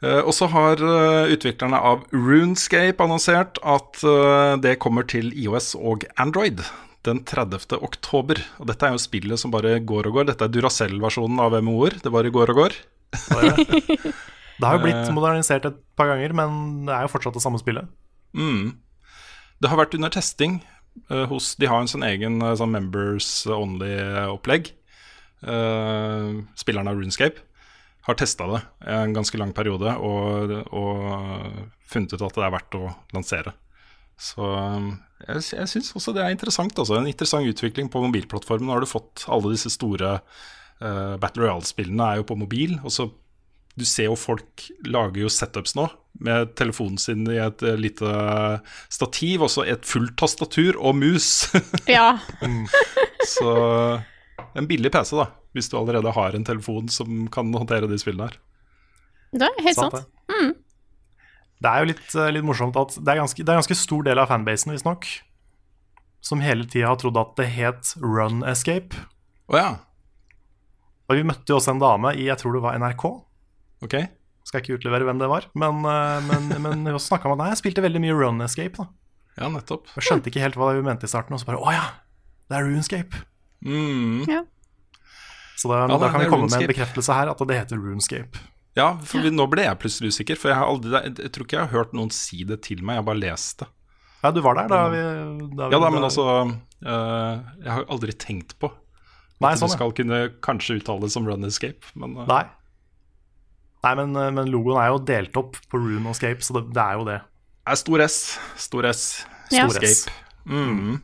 Eh, 0.00 0.22
og 0.24 0.32
så 0.32 0.48
har 0.48 0.80
eh, 0.80 1.32
utviklerne 1.34 1.76
av 1.76 2.06
Runescape 2.14 3.04
annonsert 3.04 3.60
at 3.60 4.00
eh, 4.00 4.54
det 4.64 4.78
kommer 4.80 5.04
til 5.08 5.28
IOS 5.36 5.74
og 5.76 6.06
Android 6.20 6.62
den 7.04 7.22
30. 7.28 7.76
oktober. 7.80 8.40
Og 8.60 8.68
dette 8.70 8.86
er 8.86 8.96
jo 8.96 9.02
spillet 9.02 9.40
som 9.40 9.52
bare 9.52 9.78
går 9.84 10.08
og 10.08 10.18
går. 10.18 10.30
Dette 10.32 10.46
er 10.46 10.54
Duracell-versjonen 10.56 11.40
av 11.40 11.56
MMO-er. 11.60 12.00
Det 12.00 12.12
bare 12.12 12.32
går 12.32 12.52
og 12.52 12.62
går. 12.62 12.76
Det 13.30 14.64
har 14.66 14.76
jo 14.76 14.84
blitt 14.84 15.12
modernisert 15.16 15.68
et 15.68 15.78
par 15.96 16.12
ganger, 16.12 16.34
men 16.36 16.84
det 16.88 16.96
er 16.96 17.06
jo 17.06 17.12
fortsatt 17.12 17.36
det 17.36 17.44
samme 17.44 17.60
spillet. 17.60 17.88
Mm. 18.36 18.76
Det 19.60 19.72
har 19.72 19.80
vært 19.80 19.96
under 19.96 20.12
testing 20.12 20.60
hos 21.08 21.54
De 21.56 21.68
har 21.70 21.80
en 21.80 21.88
sånn 21.88 22.04
egen 22.04 22.42
sånn 22.58 22.72
members 22.72 23.28
only-opplegg. 23.48 24.72
Uh, 25.40 26.44
spillerne 26.60 26.92
av 26.92 26.98
Runescape 27.00 27.40
har 28.06 28.16
testa 28.16 28.46
det 28.48 28.60
en 28.88 29.12
ganske 29.14 29.38
lang 29.40 29.52
periode 29.56 29.92
og, 30.00 30.54
og 30.72 31.66
funnet 31.90 32.14
ut 32.14 32.22
at 32.24 32.38
det 32.38 32.46
er 32.46 32.54
verdt 32.54 32.78
å 32.78 32.92
lansere. 33.14 33.54
Så 34.20 34.44
um, 34.44 34.92
jeg, 35.24 35.42
jeg 35.56 35.70
syns 35.72 35.94
også 35.96 36.14
det 36.16 36.24
er 36.24 36.34
interessant. 36.34 36.76
Altså. 36.76 36.98
En 36.98 37.08
interessant 37.08 37.48
utvikling 37.48 37.88
på 37.92 38.02
mobilplattformen. 38.04 38.68
Nå 38.68 38.76
har 38.76 38.84
du 38.84 38.90
fått 38.90 39.24
alle 39.32 39.54
disse 39.54 39.72
store 39.72 40.18
uh, 40.18 41.16
Battle 41.20 41.46
Royale-spillene 41.46 42.12
er 42.12 42.20
jo 42.20 42.28
på 42.28 42.38
mobil. 42.40 42.76
Og 42.84 42.92
så 42.94 43.08
Du 43.78 43.86
ser 43.86 44.10
jo 44.10 44.18
folk 44.18 44.66
lager 44.84 45.22
jo 45.22 45.32
setups 45.32 45.76
nå 45.78 45.86
med 46.20 46.50
telefonen 46.58 46.98
sin 46.98 47.22
i 47.30 47.38
et 47.38 47.62
eh, 47.62 47.78
lite 47.78 48.10
stativ, 48.92 49.44
og 49.46 49.48
så 49.48 49.62
et 49.62 49.86
fullt 49.86 50.16
tastatur 50.18 50.76
og 50.76 50.98
mus. 50.98 51.46
Ja. 51.88 52.18
så 53.30 53.52
en 54.58 54.68
billig 54.70 54.92
PC, 54.94 55.14
da. 55.18 55.30
Hvis 55.56 55.70
du 55.70 55.76
allerede 55.80 56.12
har 56.14 56.36
en 56.36 56.46
telefon 56.46 56.88
som 56.92 57.26
kan 57.32 57.50
håndtere 57.54 57.88
de 57.90 57.98
spillene 58.00 58.30
her. 58.30 58.38
Det 59.30 59.46
er 59.46 59.64
helt 59.66 59.78
sant. 59.78 59.98
det. 59.98 60.06
Det 61.60 61.68
er 61.68 61.82
jo 61.82 61.90
litt, 61.90 62.06
eh, 62.16 62.30
litt 62.32 62.46
morsomt 62.46 62.76
at 62.80 62.94
det 62.96 63.12
er 63.12 63.20
ganske, 63.20 63.42
det 63.44 63.48
er 63.48 63.58
en 63.58 63.60
ganske 63.60 63.76
stor 63.76 64.06
del 64.06 64.20
av 64.20 64.30
fanbasen, 64.30 64.72
visstnok, 64.72 65.08
som 66.24 66.40
hele 66.44 66.64
tida 66.64 66.88
har 66.88 66.96
trodd 67.00 67.18
at 67.20 67.34
det 67.36 67.50
het 67.52 67.92
Run 68.00 68.40
Escape. 68.48 68.96
Oh, 69.52 69.58
ja. 69.58 69.74
Og 71.10 71.18
vi 71.18 71.26
møtte 71.26 71.52
jo 71.52 71.58
også 71.58 71.74
en 71.74 71.82
dame 71.82 72.14
i 72.16 72.30
jeg 72.30 72.40
tror 72.40 72.56
det 72.56 72.64
var 72.64 72.80
NRK. 72.80 73.04
Ok. 73.84 73.96
Skal 74.48 74.62
ikke 74.62 74.78
utlevere 74.78 75.04
hvem 75.04 75.20
det 75.20 75.28
var, 75.28 75.50
men, 75.52 75.84
eh, 75.84 76.20
men, 76.30 76.48
men 76.64 76.88
hun 76.88 77.02
snakka 77.02 77.28
om 77.28 77.36
at 77.36 77.44
nei, 77.44 77.50
jeg 77.52 77.60
spilte 77.60 77.84
veldig 77.84 78.04
mye 78.06 78.16
Run 78.16 78.40
Escape. 78.46 78.80
da 78.80 79.44
Ja, 79.44 79.52
nettopp. 79.52 79.92
Jeg 79.98 80.08
skjønte 80.08 80.32
ikke 80.32 80.44
helt 80.46 80.56
hva 80.56 80.72
hun 80.72 80.88
mente 80.88 81.04
i 81.04 81.12
starten, 81.12 81.36
og 81.36 81.44
så 81.44 81.50
bare 81.52 81.60
å 81.60 81.76
ja, 81.76 81.84
det 82.48 82.56
er 82.56 82.64
Runescape. 82.64 83.26
Mm. 83.66 84.24
Ja. 84.30 84.44
Så 85.60 85.68
da, 85.68 85.82
Ja, 85.84 85.98
da 86.00 86.08
kan 86.08 86.22
vi 86.22 86.30
komme 86.30 86.48
med 86.48 86.62
en 86.62 86.70
bekreftelse 86.70 87.16
her 87.16 87.32
at 87.32 87.42
det 87.44 87.58
heter 87.58 87.80
Runescape. 87.80 88.40
Ja, 88.78 88.94
for 89.02 89.24
vi, 89.24 89.32
nå 89.34 89.44
ble 89.50 89.66
jeg 89.66 89.78
plutselig 89.82 90.14
usikker, 90.14 90.38
for 90.38 90.52
jeg, 90.52 90.58
har 90.60 90.70
aldri, 90.70 90.92
jeg, 90.94 91.16
jeg 91.26 91.32
tror 91.34 91.46
ikke 91.46 91.58
jeg 91.58 91.66
har 91.66 91.74
hørt 91.74 91.94
noen 91.96 92.12
si 92.14 92.44
det 92.46 92.60
til 92.68 92.84
meg, 92.86 93.00
jeg 93.00 93.08
bare 93.10 93.20
lest 93.20 93.64
det. 93.64 93.68
Ja, 94.20 94.30
du 94.36 94.40
var 94.44 94.56
der 94.58 94.68
da 94.68 94.80
vi, 94.92 95.00
da 95.56 95.68
vi 95.68 95.72
Ja 95.72 95.78
da, 95.80 95.88
men 95.88 96.04
altså 96.04 96.24
øh, 96.44 97.36
Jeg 97.64 97.70
har 97.72 97.86
aldri 97.88 98.12
tenkt 98.12 98.50
på 98.60 98.68
Nei, 99.40 99.54
at 99.54 99.62
sånn, 99.62 99.70
det 99.70 99.72
ja. 99.72 99.78
skal 99.78 99.94
kunne 99.96 100.18
kanskje 100.44 100.76
uttale 100.76 101.06
det 101.06 101.08
som 101.14 101.24
Run 101.24 101.48
Escape, 101.48 101.88
men 101.96 102.18
øh, 102.20 102.26
Nei. 102.28 102.42
Nei, 103.80 103.92
men, 103.96 104.12
eh, 104.20 104.28
men 104.36 104.50
logoen 104.52 104.76
er 104.76 104.90
jo 104.92 104.98
delt 105.08 105.38
opp 105.40 105.56
på 105.72 105.80
Rune 105.80 106.12
og 106.12 106.18
Scape, 106.18 106.44
så 106.44 106.58
det, 106.58 106.66
det 106.76 106.82
er 106.84 106.98
jo 107.00 107.06
det. 107.08 107.16
Det 107.64 107.72
er 107.72 107.80
stor 107.80 108.04
S. 108.04 108.18
Stor 108.60 108.88
S. 108.90 109.04
Ja. 109.48 109.64
Stor 109.64 109.86
Escape. 109.88 110.12
Mm. 110.44 110.98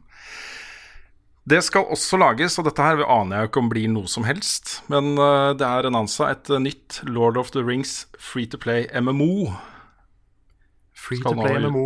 Det 1.46 1.60
skal 1.62 1.86
også 1.94 2.18
lages, 2.18 2.56
og 2.58 2.66
dette 2.66 2.82
her 2.82 3.04
aner 3.06 3.36
jeg 3.44 3.50
ikke 3.50 3.60
om 3.62 3.68
blir 3.70 3.86
noe 3.92 4.08
som 4.10 4.24
helst, 4.26 4.80
men 4.90 5.12
øh, 5.14 5.52
det 5.54 5.62
er 5.66 5.86
annonsa 5.86 6.32
et 6.32 6.50
øh, 6.50 6.58
nytt 6.64 7.00
Lord 7.06 7.38
of 7.38 7.52
the 7.54 7.62
Rings 7.62 8.08
Free 8.18 8.48
to 8.50 8.58
Play 8.58 8.88
MMO. 8.98 9.52
Free 10.96 11.20
Skal 11.20 11.36
to 11.36 11.44
play 11.46 11.60
nå- 11.62 11.70
MMO. 11.70 11.84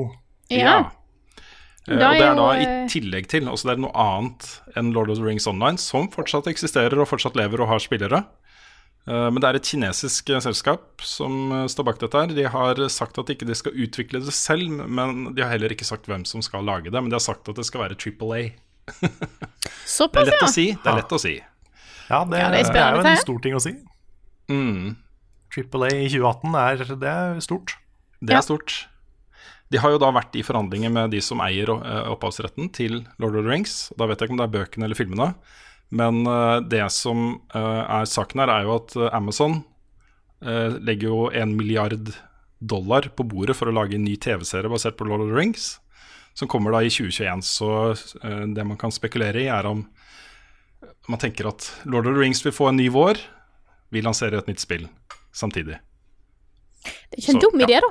Ja. 0.49 0.63
ja. 0.65 0.81
Da 1.91 2.09
og 2.09 2.17
det 2.17 2.25
er 2.25 2.37
da 2.39 2.49
i 2.57 2.65
eh, 2.65 2.89
tillegg 2.93 3.27
til 3.33 3.49
Altså 3.49 3.69
det 3.69 3.73
er 3.77 3.83
noe 3.83 3.93
annet 3.99 4.47
enn 4.79 4.93
Lord 4.95 5.11
of 5.13 5.19
the 5.21 5.27
Rings 5.27 5.47
Online, 5.51 5.77
som 5.81 6.09
fortsatt 6.13 6.49
eksisterer 6.51 6.97
og 7.03 7.09
fortsatt 7.11 7.37
lever 7.37 7.61
og 7.65 7.69
har 7.73 7.83
spillere. 7.83 8.23
Eh, 9.09 9.29
Men 9.29 9.41
det 9.43 9.49
er 9.51 9.59
et 9.61 9.69
kinesisk 9.75 10.31
eh, 10.31 10.41
selskap 10.45 11.05
som 11.05 11.53
eh, 11.53 11.67
står 11.73 11.89
bak 11.91 12.01
dette. 12.01 12.17
her 12.17 12.33
De 12.37 12.49
har 12.49 12.81
sagt 12.89 13.19
at 13.21 13.29
ikke 13.35 13.49
de 13.49 13.55
skal 13.59 13.77
utvikle 13.77 14.23
det 14.25 14.33
selv, 14.37 14.71
men 14.89 15.35
de 15.35 15.43
har 15.45 15.53
heller 15.53 15.73
ikke 15.77 15.89
sagt 15.89 16.07
hvem 16.09 16.25
som 16.25 16.41
skal 16.45 16.65
lage 16.65 16.89
det. 16.89 16.97
Men 17.01 17.11
de 17.13 17.19
har 17.19 17.27
sagt 17.29 17.49
at 17.49 17.57
det 17.61 17.67
skal 17.69 17.85
være 17.85 17.99
Triple 18.01 18.33
A. 18.41 18.49
Det 20.11 20.21
er 20.21 20.29
lett 20.29 20.37
ja. 20.41 20.47
å 20.47 20.51
si. 20.53 20.67
Det 20.73 20.91
er 20.91 20.99
lett 21.01 21.13
å 21.13 21.19
si. 21.21 21.35
Ja, 22.11 22.25
det, 22.27 22.39
Ja, 22.39 22.51
det 22.51 22.61
er 22.61 22.73
det 22.73 22.83
er 22.83 22.97
jo 22.97 23.03
en 23.11 23.21
stor 23.23 23.41
ting 23.43 23.57
å 23.59 23.63
si. 23.63 23.73
Mm. 24.51 24.97
Triple 25.55 25.89
A 25.89 25.95
i 25.95 26.09
2018 26.11 26.57
er, 26.61 26.85
det 27.01 27.11
er 27.11 27.41
stort. 27.45 27.75
Det 28.21 28.35
Ja. 28.35 28.39
er 28.39 28.47
stort. 28.47 28.87
De 29.71 29.79
har 29.79 29.91
jo 29.95 29.99
da 30.03 30.11
vært 30.11 30.35
i 30.35 30.43
forhandlinger 30.43 30.91
med 30.91 31.11
de 31.15 31.21
som 31.23 31.41
eier 31.41 31.71
eh, 31.71 32.07
opphavsretten 32.11 32.73
til 32.75 33.05
Lord 33.19 33.37
of 33.39 33.45
the 33.45 33.51
Rings. 33.51 33.93
Da 33.97 34.07
vet 34.07 34.19
jeg 34.19 34.29
ikke 34.29 34.35
om 34.35 34.41
det 34.43 34.49
er 34.49 34.57
bøkene 34.59 34.85
eller 34.89 34.99
filmene. 34.99 35.29
Men 35.91 36.27
eh, 36.27 36.61
det 36.67 36.83
som 36.95 37.41
eh, 37.55 37.83
er 38.01 38.11
saken 38.11 38.43
her, 38.43 38.51
er 38.51 38.67
jo 38.67 38.79
at 38.81 38.97
Amazon 39.13 39.65
legger 40.41 41.11
jo 41.11 41.17
en 41.37 41.51
milliard 41.53 42.15
dollar 42.65 43.11
på 43.13 43.27
bordet 43.29 43.53
for 43.59 43.69
å 43.69 43.75
lage 43.77 43.93
en 43.99 44.07
ny 44.07 44.15
TV-serie 44.17 44.71
basert 44.73 44.97
på 44.97 45.05
Lord 45.05 45.21
of 45.27 45.29
the 45.29 45.37
Rings. 45.37 45.75
Som 46.41 46.49
kommer 46.49 46.73
da 46.73 46.81
i 46.81 46.89
2021. 46.89 47.45
Så 47.45 47.71
eh, 47.93 48.45
det 48.57 48.65
man 48.65 48.81
kan 48.81 48.93
spekulere 48.95 49.43
i, 49.43 49.49
er 49.53 49.69
om 49.69 49.85
man 51.11 51.21
tenker 51.21 51.51
at 51.51 51.67
Lord 51.85 52.09
of 52.09 52.15
the 52.15 52.23
Rings 52.23 52.41
vil 52.47 52.55
få 52.57 52.71
en 52.71 52.79
ny 52.81 52.89
vår. 52.93 53.21
Vi 53.93 54.01
lanserer 54.05 54.41
et 54.41 54.49
nytt 54.49 54.63
spill 54.63 54.87
samtidig. 55.37 55.77
Det 56.81 57.19
er 57.19 57.21
ikke 57.21 57.35
en 57.35 57.43
Så, 57.43 57.51
dum 57.51 57.61
ja. 57.69 57.81
da. 57.85 57.91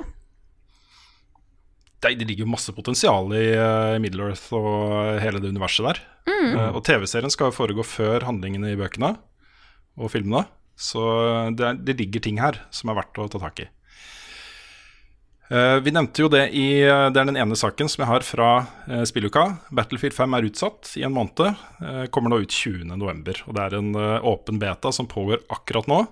det, 2.02 2.14
det 2.18 2.26
ligger 2.26 2.48
masse 2.50 2.72
potensial 2.74 3.30
i 3.36 3.44
uh, 3.54 3.98
Middle-earth 4.02 4.48
og 4.56 5.20
hele 5.22 5.42
det 5.42 5.52
universet 5.52 5.86
der. 5.86 6.00
Eh, 6.56 6.70
og 6.72 6.82
TV-serien 6.86 7.32
skal 7.32 7.50
jo 7.50 7.56
foregå 7.58 7.84
før 7.86 8.24
handlingene 8.26 8.72
i 8.72 8.78
bøkene 8.80 9.14
og 10.00 10.10
filmene. 10.12 10.46
Så 10.80 11.02
det, 11.58 11.74
det 11.84 11.98
ligger 12.00 12.24
ting 12.24 12.40
her 12.40 12.62
som 12.74 12.90
er 12.90 12.98
verdt 13.02 13.20
å 13.20 13.28
ta 13.30 13.42
tak 13.42 13.62
i. 13.66 13.68
Eh, 15.50 15.76
vi 15.82 15.90
nevnte 15.90 16.22
jo 16.22 16.28
det 16.30 16.44
i 16.54 16.66
eh, 16.86 17.08
Det 17.10 17.18
er 17.18 17.26
den 17.26 17.38
ene 17.40 17.56
saken 17.58 17.88
som 17.90 18.04
jeg 18.04 18.10
har 18.10 18.22
fra 18.22 18.50
uh, 18.86 19.02
spilluka. 19.08 19.42
Battlefield 19.74 20.14
5 20.14 20.36
er 20.38 20.46
utsatt 20.46 20.92
i 21.00 21.02
en 21.02 21.14
måned. 21.16 21.42
eh, 21.82 22.04
kommer 22.14 22.30
nå 22.30 22.44
ut 22.44 22.54
20.11. 22.54 23.42
Og 23.48 23.56
det 23.56 23.64
er 23.64 23.76
en 23.80 23.90
eh, 23.98 24.28
åpen 24.30 24.60
beta 24.62 24.92
som 24.94 25.10
pågår 25.10 25.42
akkurat 25.50 25.90
nå. 25.90 26.04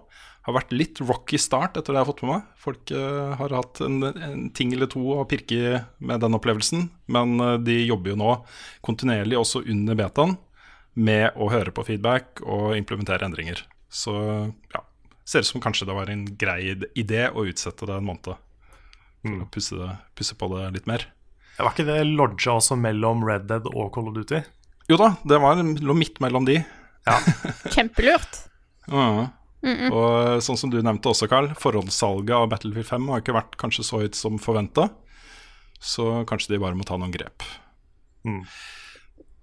Har 0.48 0.56
vært 0.56 0.72
litt 0.72 0.98
rocky 1.04 1.38
start 1.38 1.76
etter 1.76 1.92
det 1.92 2.00
jeg 2.00 2.06
har 2.06 2.10
fått 2.10 2.24
med 2.24 2.32
meg. 2.32 2.48
Folk 2.58 2.90
eh, 2.90 3.36
har 3.38 3.54
hatt 3.54 3.82
en, 3.86 4.00
en 4.10 4.42
ting 4.50 4.74
eller 4.74 4.90
to 4.90 5.04
å 5.20 5.26
pirke 5.30 5.84
med 6.02 6.24
den 6.24 6.34
opplevelsen. 6.34 6.88
Men 7.06 7.38
eh, 7.38 7.54
de 7.62 7.78
jobber 7.84 8.16
jo 8.16 8.18
nå 8.18 8.34
kontinuerlig 8.82 9.38
også 9.38 9.62
under 9.70 10.02
betaen 10.02 10.34
med 10.98 11.38
å 11.38 11.46
høre 11.52 11.70
på 11.70 11.86
feedback 11.86 12.42
og 12.42 12.74
implementere 12.74 13.28
endringer. 13.28 13.62
Så 13.86 14.18
ja, 14.74 14.82
ser 15.22 15.46
ut 15.46 15.52
som 15.52 15.62
kanskje 15.62 15.86
det 15.86 15.94
var 15.94 16.10
en 16.10 16.26
grei 16.40 16.74
idé 16.98 17.28
å 17.30 17.46
utsette 17.46 17.86
det 17.86 18.00
en 18.00 18.10
måned. 18.10 18.34
For 19.24 19.44
å 19.44 19.48
pusse, 19.52 19.94
pusse 20.18 20.36
på 20.38 20.50
det 20.54 20.66
litt 20.76 20.90
mer. 20.90 21.06
Var 21.58 21.72
ikke 21.72 21.88
det 21.88 22.02
lodga 22.06 22.54
også 22.54 22.76
mellom 22.78 23.24
Red 23.26 23.48
Dead 23.50 23.66
og 23.72 23.90
Call 23.94 24.10
of 24.10 24.14
Duty? 24.14 24.44
Jo 24.88 24.98
da, 25.00 25.10
det 25.26 25.40
var, 25.42 25.58
lå 25.58 25.96
midt 25.98 26.20
mellom 26.22 26.46
de. 26.48 26.60
Ja. 27.08 27.18
Kjempelurt. 27.74 28.44
Ja. 28.88 29.28
Og 29.90 30.38
sånn 30.44 30.58
som 30.60 30.70
du 30.70 30.78
nevnte 30.78 31.10
også, 31.10 31.26
Carl, 31.30 31.50
forhåndssalget 31.58 32.34
av 32.36 32.46
Battlefield 32.52 32.86
5 32.86 33.08
har 33.10 33.24
ikke 33.24 33.34
vært 33.36 33.58
kanskje 33.60 33.84
så 33.86 34.02
høyt 34.04 34.18
som 34.18 34.38
forventa. 34.40 34.86
Så 35.82 36.06
kanskje 36.30 36.54
de 36.54 36.62
bare 36.62 36.78
må 36.78 36.86
ta 36.86 36.98
noen 36.98 37.14
grep. 37.14 37.44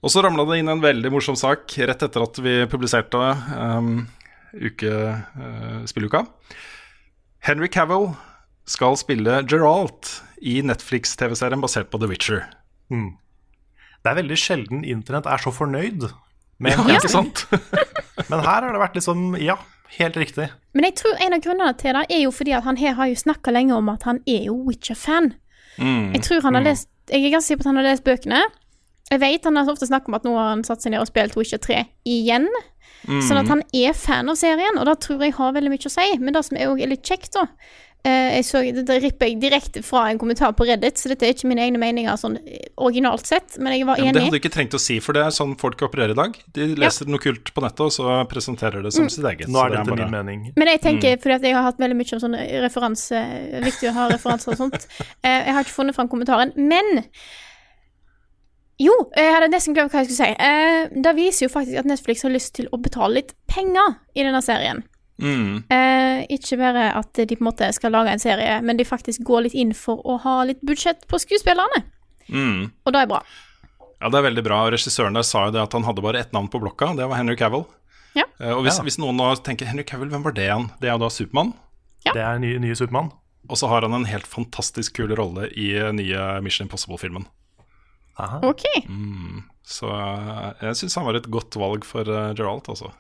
Og 0.05 0.11
så 0.13 0.23
ramla 0.23 0.45
det 0.47 0.61
inn 0.61 0.71
en 0.71 0.83
veldig 0.83 1.11
morsom 1.13 1.37
sak 1.39 1.75
rett 1.89 2.07
etter 2.07 2.23
at 2.23 2.39
vi 2.43 2.55
publiserte 2.71 3.19
um, 3.57 4.05
uke, 4.53 4.91
uh, 4.91 5.79
spilluka. 5.89 6.23
Henry 7.45 7.69
Cavill 7.71 8.13
skal 8.69 8.97
spille 8.97 9.41
Geralt 9.49 10.19
i 10.41 10.59
Netflix-TV-serien 10.65 11.61
basert 11.63 11.91
på 11.91 11.99
The 12.01 12.09
Witcher. 12.09 12.43
Det 12.89 14.11
er 14.11 14.19
veldig 14.19 14.37
sjelden 14.37 14.83
internett 14.85 15.29
er 15.29 15.41
så 15.41 15.53
fornøyd 15.53 16.07
med 16.61 16.75
Ja, 16.77 16.97
ikke 16.97 17.11
sant? 17.11 17.45
Men 18.29 18.41
her 18.45 18.63
har 18.63 18.69
det 18.71 18.81
vært 18.81 18.97
liksom 18.97 19.33
Ja, 19.41 19.57
helt 19.97 20.17
riktig. 20.17 20.49
Men 20.73 20.87
jeg 20.87 20.97
tror 21.01 21.17
en 21.21 21.35
av 21.35 21.41
grunnene 21.43 21.77
til 21.79 21.97
det 21.97 22.05
er 22.09 22.21
jo 22.25 22.33
fordi 22.35 22.53
at 22.57 22.67
han 22.67 22.77
her 22.79 22.95
har 22.99 23.09
jo 23.11 23.17
snakka 23.19 23.53
lenge 23.53 23.75
om 23.75 23.89
at 23.91 24.05
han 24.07 24.21
er 24.29 24.47
jo 24.49 24.59
Witcher-fan. 24.67 25.33
Jeg 25.77 26.21
tror 26.23 26.45
han 26.45 26.55
har 26.55 26.63
lest 26.63 26.87
Jeg 27.11 27.25
er 27.25 27.33
ganske 27.33 27.49
sikker 27.49 27.59
på 27.61 27.67
at 27.67 27.73
han 27.73 27.81
har 27.81 27.89
lest 27.89 28.05
bøkene. 28.05 28.45
Jeg 29.11 29.21
vet 29.21 29.43
han 29.45 29.59
har 29.59 29.69
ofte 29.69 29.85
snakket 29.85 30.09
om 30.09 30.15
at 30.17 30.23
nå 30.25 30.31
har 30.33 30.47
han 30.53 30.63
satt 30.65 30.81
seg 30.81 30.93
ned 30.93 31.03
og 31.03 31.09
spilt 31.11 31.35
Witcher 31.37 31.61
3 31.61 31.83
igjen. 32.09 32.47
Sånn 33.05 33.37
at 33.37 33.51
han 33.51 33.61
er 33.77 33.93
fan 33.93 34.31
av 34.31 34.37
serien, 34.39 34.79
og 34.81 34.87
det 34.89 34.95
tror 35.03 35.21
jeg 35.21 35.35
har 35.37 35.51
veldig 35.53 35.69
mye 35.69 35.89
å 35.89 35.93
si. 35.93 36.05
Men 36.17 36.33
det 36.33 36.41
som 36.47 36.57
er, 36.57 36.71
jo 36.71 36.87
litt 36.89 37.05
kjekt, 37.05 37.35
da 37.35 37.43
jeg 38.05 38.45
så, 38.45 38.59
Dette 38.75 38.97
ripper 39.01 39.29
jeg 39.29 39.39
direkte 39.41 39.81
fra 39.85 40.03
en 40.11 40.19
kommentar 40.21 40.51
på 40.57 40.65
Reddit, 40.67 40.99
så 41.01 41.09
dette 41.09 41.25
er 41.25 41.33
ikke 41.33 41.47
mine 41.49 41.63
egne 41.65 41.79
meninger 41.81 42.17
sånn 42.21 42.35
eh, 42.41 42.67
originalt 42.77 43.25
sett, 43.25 43.55
men 43.57 43.73
jeg 43.73 43.87
var 43.87 43.97
Ja, 43.97 44.05
men 44.05 44.13
det 44.17 44.23
hadde 44.25 44.35
du 44.35 44.41
ikke 44.41 44.51
trengt 44.53 44.75
å 44.77 44.81
si, 44.81 44.99
for 45.03 45.17
det 45.17 45.23
er 45.25 45.33
sånn 45.35 45.55
folk 45.61 45.81
opererer 45.87 46.13
i 46.13 46.17
dag. 46.19 46.37
De 46.57 46.67
leser 46.77 47.09
noe 47.09 47.23
kult 47.23 47.53
på 47.55 47.63
nettet, 47.65 47.85
og 47.87 47.93
så 47.95 48.17
presenterer 48.29 48.85
det 48.85 48.91
som 48.93 49.09
sitt 49.09 49.25
eget. 49.25 49.49
Nå 49.49 49.63
er 49.63 49.73
det 49.73 49.79
dette 49.81 49.89
bare- 49.95 50.09
min 50.09 50.15
mening. 50.19 50.43
Men 50.55 50.67
jeg 50.73 50.81
tenker, 50.85 51.17
fordi 51.23 51.35
at 51.39 51.47
jeg 51.49 51.57
har 51.57 51.65
hatt 51.69 51.81
veldig 51.81 51.97
mye 52.01 52.13
om 52.19 52.23
sånn 52.27 52.37
referanse 52.67 53.23
Viktig 53.65 53.89
å 53.89 53.95
ha 53.97 54.09
referanser 54.13 54.53
og 54.53 54.61
sånt. 54.65 54.87
Eh, 55.25 55.41
jeg 55.47 55.53
har 55.55 55.63
ikke 55.65 55.73
funnet 55.79 55.95
fram 55.95 56.07
kommentaren. 56.11 56.51
Men 56.55 57.01
Jo, 58.81 58.91
jeg 59.15 59.31
hadde 59.31 59.47
nesten 59.53 59.75
glemt 59.75 59.93
hva 59.93 60.01
jeg 60.03 60.09
skulle 60.11 60.27
si. 60.27 60.35
Eh, 60.35 60.89
det 61.05 61.13
viser 61.15 61.45
jo 61.47 61.51
faktisk 61.53 61.79
at 61.79 61.87
Netflix 61.87 62.25
har 62.27 62.33
lyst 62.33 62.53
til 62.57 62.67
å 62.75 62.79
betale 62.81 63.21
litt 63.21 63.31
penger 63.47 63.95
i 64.13 64.25
denne 64.25 64.41
serien. 64.43 64.83
Mm. 65.21 65.63
Eh, 65.71 66.25
ikke 66.35 66.57
bare 66.59 66.89
at 66.99 67.13
de 67.15 67.35
på 67.37 67.43
en 67.43 67.49
måte 67.49 67.69
skal 67.75 67.93
lage 67.95 68.11
en 68.11 68.21
serie, 68.21 68.59
men 68.61 68.77
de 68.79 68.87
faktisk 68.87 69.23
går 69.27 69.47
litt 69.47 69.57
inn 69.57 69.73
for 69.77 70.03
å 70.03 70.17
ha 70.25 70.37
litt 70.47 70.61
budsjett 70.65 71.05
på 71.11 71.19
skuespillerne. 71.23 71.83
Mm. 72.27 72.71
Og 72.83 72.95
det 72.95 73.03
er 73.03 73.11
bra. 73.11 73.21
Ja, 74.01 74.09
det 74.11 74.19
er 74.19 74.27
veldig 74.27 74.43
bra. 74.45 74.63
Regissøren 74.73 75.15
der 75.15 75.23
sa 75.23 75.47
jo 75.47 75.55
det 75.55 75.63
at 75.63 75.75
han 75.77 75.85
hadde 75.87 76.03
bare 76.03 76.19
ett 76.19 76.33
navn 76.35 76.49
på 76.51 76.59
blokka, 76.61 76.91
det 76.97 77.07
var 77.07 77.21
Henry 77.21 77.37
Cavill. 77.39 77.63
Ja. 78.15 78.25
Eh, 78.39 78.51
og 78.51 78.63
hvis, 78.65 78.79
Ja. 78.79 78.83
hvis 78.83 78.99
noen 78.99 79.19
da 79.19 79.33
tenker 79.35 79.69
Henry 79.69 79.83
Cavill, 79.87 80.09
hvem 80.11 80.23
var 80.23 80.35
det 80.35 80.49
igjen? 80.49 80.69
Det 80.79 80.89
er 80.89 80.97
jo 80.97 81.05
da 81.05 81.09
Supermann. 81.09 81.53
Det 82.05 82.21
er 82.21 82.37
nye, 82.37 82.59
nye 82.61 82.75
Supermann. 82.77 83.11
Og 83.49 83.57
så 83.57 83.67
har 83.69 83.81
han 83.85 83.93
en 83.93 84.05
helt 84.09 84.27
fantastisk 84.27 84.95
kul 84.97 85.13
rolle 85.17 85.49
i 85.53 85.71
eh, 85.77 85.91
nye 85.93 86.41
Mission 86.41 86.67
Impossible-filmen. 86.67 87.25
Aha. 88.17 88.39
Mm. 88.87 89.43
Så 89.65 89.89
eh, 89.89 90.51
jeg 90.69 90.79
syns 90.79 90.95
han 90.99 91.05
var 91.07 91.17
et 91.19 91.29
godt 91.31 91.57
valg 91.59 91.85
for 91.87 92.07
uh, 92.07 92.33
Geralt, 92.37 92.69
altså. 92.71 92.91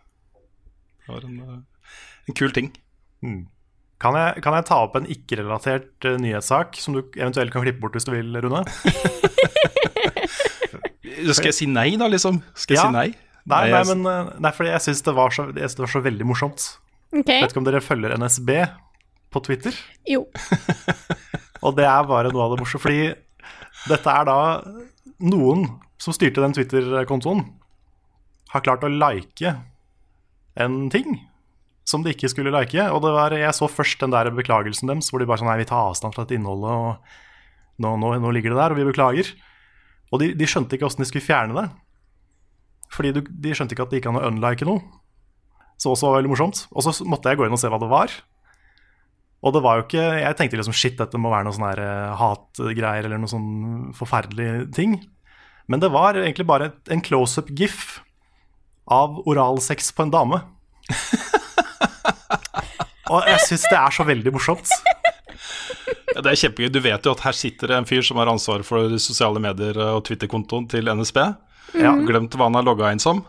Det 1.05 1.13
var 1.13 1.25
en, 1.27 1.39
eh, 1.39 1.61
en 2.29 2.37
kul 2.37 2.51
ting. 2.55 2.71
Kan 4.01 4.13
jeg, 4.19 4.41
kan 4.43 4.53
jeg 4.57 4.65
ta 4.67 4.75
opp 4.83 4.95
en 4.99 5.05
ikke-relatert 5.07 6.05
uh, 6.09 6.17
nyhetssak 6.19 6.75
som 6.81 6.97
du 6.97 7.03
eventuelt 7.15 7.53
kan 7.53 7.63
klippe 7.63 7.79
bort 7.81 7.95
hvis 7.95 8.05
du 8.07 8.11
vil, 8.13 8.33
Rune? 8.43 8.63
Skal 11.35 11.49
jeg 11.49 11.55
si 11.57 11.67
nei, 11.69 11.91
da, 11.99 12.07
liksom? 12.11 12.41
Skal 12.57 12.75
jeg 12.75 12.81
Ja. 12.83 12.87
si 12.89 12.95
nei? 12.95 13.07
Nei, 13.45 13.69
nei, 13.69 13.77
jeg- 13.77 13.87
men 13.95 14.05
eh, 14.09 14.33
nei, 14.41 14.51
fordi 14.51 14.71
jeg 14.71 14.81
syns 14.81 15.01
det, 15.05 15.13
det 15.55 15.79
var 15.79 15.91
så 15.93 16.01
veldig 16.01 16.25
morsomt. 16.25 16.65
Okay. 17.13 17.41
Vet 17.43 17.51
ikke 17.53 17.61
om 17.61 17.67
dere 17.67 17.81
følger 17.81 18.17
NSB 18.17 18.49
på 19.31 19.39
Twitter? 19.45 19.73
Jo. 20.09 20.25
Og 21.65 21.75
det 21.77 21.85
er 21.85 22.03
bare 22.09 22.31
noe 22.33 22.43
av 22.43 22.55
det 22.55 22.59
morsomme, 22.63 22.81
fordi 22.81 23.13
dette 23.87 24.09
er 24.11 24.25
da 24.25 24.37
noen 25.21 25.67
som 26.01 26.13
styrte 26.13 26.41
den 26.43 26.53
Twitter-kontoen, 26.57 27.45
har 28.51 28.61
klart 28.65 28.83
å 28.83 28.89
like 28.91 29.55
en 30.57 30.89
ting 30.89 31.21
som 31.85 32.03
de 32.03 32.13
ikke 32.13 32.29
skulle 32.31 32.53
like. 32.53 32.87
Og 32.91 33.01
det 33.05 33.13
var, 33.13 33.35
jeg 33.37 33.57
så 33.57 33.69
først 33.69 34.01
den 34.01 34.13
der 34.13 34.31
beklagelsen 34.33 34.89
deres, 34.89 35.11
hvor 35.11 35.21
de 35.21 35.29
bare 35.29 35.41
sånn 35.41 35.51
Nei, 35.51 35.61
vi 35.61 35.69
tar 35.69 35.91
avstand 35.91 36.15
fra 36.15 36.25
dette 36.25 36.37
innholdet, 36.37 36.73
og 36.73 37.83
nå, 37.83 37.95
nå, 38.01 38.13
nå 38.23 38.35
ligger 38.35 38.55
det 38.55 38.61
der, 38.61 38.73
og 38.73 38.79
vi 38.79 38.89
beklager. 38.89 39.31
Og 40.13 40.21
de, 40.21 40.31
de 40.37 40.49
skjønte 40.49 40.77
ikke 40.77 40.87
åssen 40.87 41.03
de 41.03 41.09
skulle 41.09 41.25
fjerne 41.25 41.57
det. 41.57 41.65
Fordi 42.95 43.11
du, 43.15 43.21
de 43.25 43.55
skjønte 43.55 43.75
ikke 43.75 43.85
at 43.85 43.91
det 43.93 43.99
gikk 43.99 44.11
an 44.11 44.21
å 44.21 44.29
unlike 44.29 44.67
noe. 44.67 44.83
Så 45.81 45.91
også 45.91 46.07
var 46.07 46.15
det 46.15 46.23
veldig 46.23 46.31
morsomt. 46.31 46.63
Og 46.71 46.85
så 46.85 46.93
måtte 47.07 47.31
jeg 47.31 47.39
gå 47.39 47.47
inn 47.47 47.55
og 47.55 47.59
se 47.61 47.71
hva 47.71 47.81
det 47.81 47.91
var. 47.91 48.13
Og 49.45 49.53
det 49.53 49.61
var 49.61 49.77
jo 49.77 49.83
ikke 49.85 50.05
Jeg 50.23 50.37
tenkte 50.39 50.57
liksom 50.57 50.73
shit, 50.73 50.95
dette 50.97 51.19
må 51.21 51.29
være 51.29 51.45
noe 51.45 51.53
sånn 51.53 51.67
eh, 51.69 52.15
hatgreier 52.17 53.05
eller 53.05 53.19
noe 53.21 53.29
sånn 53.29 53.91
forferdelig 53.97 54.71
ting. 54.77 54.97
Men 55.69 55.81
det 55.83 55.91
var 55.93 56.17
egentlig 56.17 56.47
bare 56.47 56.71
en 56.93 57.03
close-up 57.03 57.51
gif 57.57 57.99
av 58.91 59.19
oralsex 59.25 59.91
på 59.97 60.05
en 60.05 60.13
dame. 60.13 60.41
Og 63.13 63.27
jeg 63.29 63.39
syns 63.45 63.65
det 63.69 63.77
er 63.77 63.93
så 63.93 64.05
veldig 64.07 64.31
morsomt. 64.33 64.69
Ja, 66.15 66.21
Det 66.23 66.31
er 66.31 66.39
kjempegøy. 66.39 66.69
Du 66.71 66.79
vet 66.83 67.05
jo 67.05 67.11
at 67.13 67.23
her 67.25 67.35
sitter 67.35 67.67
det 67.71 67.77
en 67.81 67.87
fyr 67.89 68.01
som 68.05 68.17
har 68.21 68.29
ansvar 68.31 68.63
for 68.65 68.95
sosiale 69.03 69.41
medier 69.43 69.77
og 69.91 70.03
Twitter-kontoen 70.07 70.67
til 70.71 70.87
NSB. 70.89 71.19
Ja, 71.75 71.91
Glemt 72.07 72.35
hva 72.37 72.47
han 72.47 72.55
har 72.57 72.63
logga 72.65 72.91
inn 72.95 73.01
som. 73.03 73.23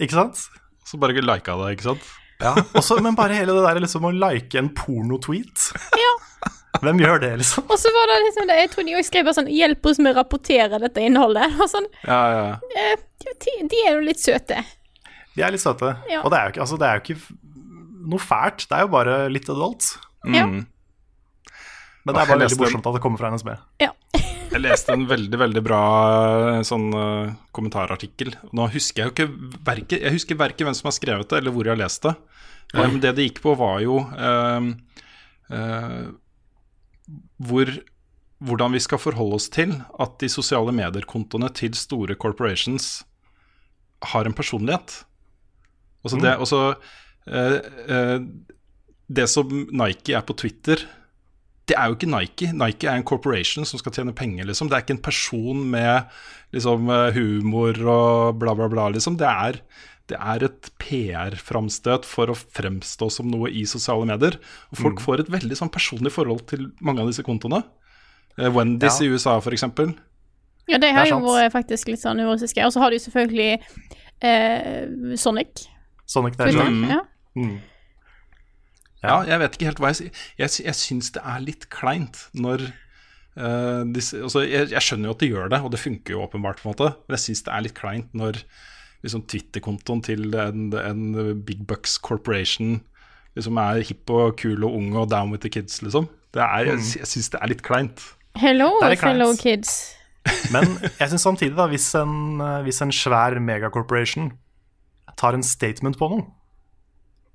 ikke 0.00 0.16
sant? 0.16 0.40
Så 0.88 0.98
bare 0.98 1.12
lika 1.20 1.54
det, 1.60 1.74
ikke 1.76 1.90
sant? 1.90 2.06
Ja. 2.40 2.54
Også, 2.78 2.96
men 3.04 3.14
bare 3.18 3.36
hele 3.36 3.52
det 3.52 3.62
der 3.66 3.82
liksom 3.84 4.06
å 4.08 4.12
like 4.16 4.56
en 4.58 4.70
pornotweet. 4.74 5.66
Ja. 6.00 6.14
Hvem 6.80 7.02
gjør 7.02 7.18
det, 7.20 7.30
liksom? 7.42 7.66
Og 7.68 7.76
så 7.82 7.90
var 7.92 8.08
det 8.08 8.16
liksom 8.24 8.46
det, 8.48 8.56
Jeg 8.62 8.70
tror 8.72 8.86
de 8.86 8.94
også 8.96 9.10
skrev 9.10 9.24
bare 9.26 9.36
sånn 9.36 9.50
'Hjelp 9.52 9.86
oss 9.90 9.98
med 10.00 10.14
å 10.14 10.18
rapportere 10.22 10.78
dette 10.80 11.02
innholdet'. 11.04 11.58
Og 11.60 11.68
sånn, 11.68 11.86
Ja, 12.06 12.20
ja. 12.32 12.46
eh, 12.78 12.96
de, 13.20 13.56
de 13.68 13.82
er 13.86 13.98
jo 13.98 14.06
litt 14.06 14.22
søte. 14.22 14.62
De 15.36 15.42
er 15.44 15.52
litt 15.52 15.60
søte. 15.60 15.92
Ja. 16.08 16.22
Og 16.24 16.30
det 16.32 16.38
er 16.40 16.46
jo 16.48 16.52
ikke, 16.54 16.64
altså, 16.64 16.78
det 16.80 16.88
er 16.88 16.96
jo 16.96 17.02
ikke 17.04 17.20
noe 18.00 18.22
fælt, 18.22 18.66
det 18.70 18.76
er 18.76 18.86
jo 18.86 18.92
bare 18.92 19.16
litt 19.32 19.48
adult. 19.52 19.94
Ja. 20.24 20.46
Mm. 20.46 20.64
Men 22.00 22.16
det 22.16 22.22
er 22.22 22.30
bare 22.30 22.38
veldig 22.38 22.60
morsomt 22.60 22.86
at 22.88 22.96
det 22.96 23.02
kommer 23.04 23.20
fra 23.20 23.32
NSB. 23.34 23.50
Ja. 23.82 23.92
Jeg 24.50 24.64
leste 24.64 24.94
en 24.96 25.04
veldig 25.06 25.38
veldig 25.38 25.60
bra 25.62 25.82
eh, 26.56 26.62
sånn 26.66 26.88
uh, 26.90 27.34
kommentarartikkel. 27.54 28.32
Nå 28.56 28.64
husker 28.74 29.04
jeg 29.04 29.06
jo 29.06 29.12
ikke 29.14 29.58
verke, 29.68 30.00
Jeg 30.02 30.16
husker 30.16 30.40
verken 30.40 30.66
hvem 30.66 30.74
som 30.74 30.88
har 30.88 30.96
skrevet 30.96 31.30
det, 31.30 31.38
eller 31.38 31.54
hvor 31.54 31.68
jeg 31.68 31.76
har 31.76 31.78
lest 31.78 32.02
det. 32.02 32.16
Men 32.74 32.96
det 33.02 33.12
det 33.14 33.28
gikk 33.28 33.38
på, 33.44 33.54
var 33.60 33.78
jo 33.84 34.00
eh, 34.10 34.66
uh, 35.54 36.08
hvor, 37.46 37.70
hvordan 38.42 38.74
vi 38.74 38.82
skal 38.82 39.02
forholde 39.02 39.38
oss 39.38 39.46
til 39.54 39.76
at 40.02 40.18
de 40.22 40.32
sosiale 40.32 40.74
medier-kontoene 40.74 41.52
til 41.54 41.78
store 41.78 42.18
corporations 42.18 42.90
har 44.12 44.26
en 44.26 44.36
personlighet. 44.36 45.02
Også 46.04 46.20
det, 46.20 46.36
også, 46.40 46.60
eh, 46.70 46.74
eh, 46.74 46.84
det 47.30 49.26
som 49.30 49.46
Nike 49.70 50.16
er 50.18 50.24
på 50.26 50.34
Twitter 50.38 50.82
det 51.70 51.76
er 51.78 51.90
jo 51.90 51.96
ikke 51.96 52.10
Nike. 52.10 52.50
Nike 52.56 52.88
er 52.90 52.98
en 52.98 53.06
corporation 53.06 53.66
som 53.68 53.78
skal 53.80 53.94
tjene 53.94 54.14
penger, 54.16 54.48
liksom. 54.48 54.68
Det 54.70 54.76
er 54.76 54.84
ikke 54.84 54.96
en 54.96 55.04
person 55.06 55.62
med 55.70 56.10
liksom, 56.56 56.90
eh, 56.90 57.14
humor 57.14 57.78
og 57.92 58.40
bla, 58.40 58.56
bla, 58.58 58.66
bla, 58.72 58.88
liksom. 58.90 59.18
Det 59.20 59.28
er, 59.28 59.60
det 60.10 60.18
er 60.18 60.46
et 60.48 60.70
PR-framstøt 60.82 62.08
for 62.08 62.32
å 62.32 62.38
fremstå 62.38 63.10
som 63.14 63.30
noe 63.30 63.52
i 63.54 63.62
sosiale 63.70 64.08
medier. 64.08 64.40
Og 64.72 64.82
folk 64.82 65.02
får 65.04 65.24
et 65.24 65.30
veldig 65.36 65.60
sånn 65.60 65.70
personlig 65.70 66.14
forhold 66.16 66.42
til 66.50 66.72
mange 66.82 67.04
av 67.04 67.12
disse 67.12 67.26
kontoene. 67.26 67.62
Eh, 68.36 68.50
Wendy's 68.50 68.98
Ja. 68.98 69.06
i 69.06 69.12
USA, 69.14 69.38
for 69.38 69.54
eksempel. 69.54 69.94
Ja, 70.66 70.78
de 70.78 70.90
har 70.90 71.04
Det 71.04 71.12
er 71.12 71.18
jo 71.18 71.26
vært 71.26 71.52
faktisk 71.52 71.88
litt 71.88 72.02
sånn 72.02 72.18
humoristiske. 72.18 72.64
Og 72.66 72.72
så 72.72 72.80
har 72.80 72.90
du 72.90 72.98
selvfølgelig 72.98 73.60
eh, 74.22 75.14
Sonic. 75.16 75.68
Sonic 76.06 76.36
the 76.36 76.50
Twitter. 76.50 76.66
Hedgehog. 76.66 76.90
Ja. 76.90 77.00
Mm. 77.38 77.58
Ja, 79.00 79.20
jeg 79.24 79.40
vet 79.40 79.56
ikke 79.56 79.70
helt 79.70 79.80
hva 79.80 79.92
jeg 79.92 79.98
sier. 80.00 80.24
Jeg, 80.40 80.54
jeg 80.66 80.76
syns 80.76 81.12
det 81.14 81.22
er 81.24 81.44
litt 81.44 81.68
kleint 81.72 82.26
når 82.36 82.66
uh, 83.40 83.86
disse, 83.94 84.18
altså, 84.20 84.44
jeg, 84.44 84.68
jeg 84.74 84.84
skjønner 84.84 85.08
jo 85.08 85.14
at 85.16 85.22
de 85.22 85.30
gjør 85.30 85.54
det, 85.54 85.62
og 85.64 85.72
det 85.72 85.80
funker 85.80 86.16
jo 86.16 86.26
åpenbart, 86.26 86.60
på 86.60 86.68
en 86.68 86.74
måte, 86.74 86.92
men 87.06 87.16
jeg 87.16 87.24
syns 87.28 87.46
det 87.46 87.54
er 87.54 87.64
litt 87.64 87.78
kleint 87.78 88.12
når 88.16 88.42
liksom, 89.06 89.24
Twitter-kontoen 89.30 90.04
til 90.04 90.36
en, 90.36 90.68
en 90.76 91.04
Big 91.46 91.64
Bucks 91.68 91.96
Corporation 92.02 92.80
liksom 93.38 93.60
er 93.62 93.84
hipp 93.86 94.10
og 94.12 94.34
kul 94.40 94.66
og 94.66 94.74
ung 94.76 94.90
og 94.98 95.08
down 95.12 95.30
with 95.32 95.44
the 95.44 95.52
kids, 95.52 95.80
liksom. 95.84 96.08
Det 96.34 96.42
er, 96.42 96.66
jeg 96.68 96.82
jeg 96.98 97.08
syns 97.10 97.30
det 97.32 97.40
er 97.40 97.50
litt 97.50 97.62
kleint. 97.66 98.04
Hello, 98.38 98.68
litt 98.82 99.00
kleint. 99.00 99.16
fellow 99.18 99.34
kids. 99.38 99.94
Men 100.54 100.76
jeg 100.98 101.12
syns 101.12 101.24
samtidig, 101.24 101.56
da, 101.56 101.66
hvis 101.70 101.88
en, 101.98 102.42
hvis 102.66 102.82
en 102.84 102.92
svær 102.94 103.38
megacorporation 103.40 104.32
tar 105.18 105.36
en 105.36 105.46
statement 105.46 105.98
på 105.98 106.10
noe, 106.12 106.26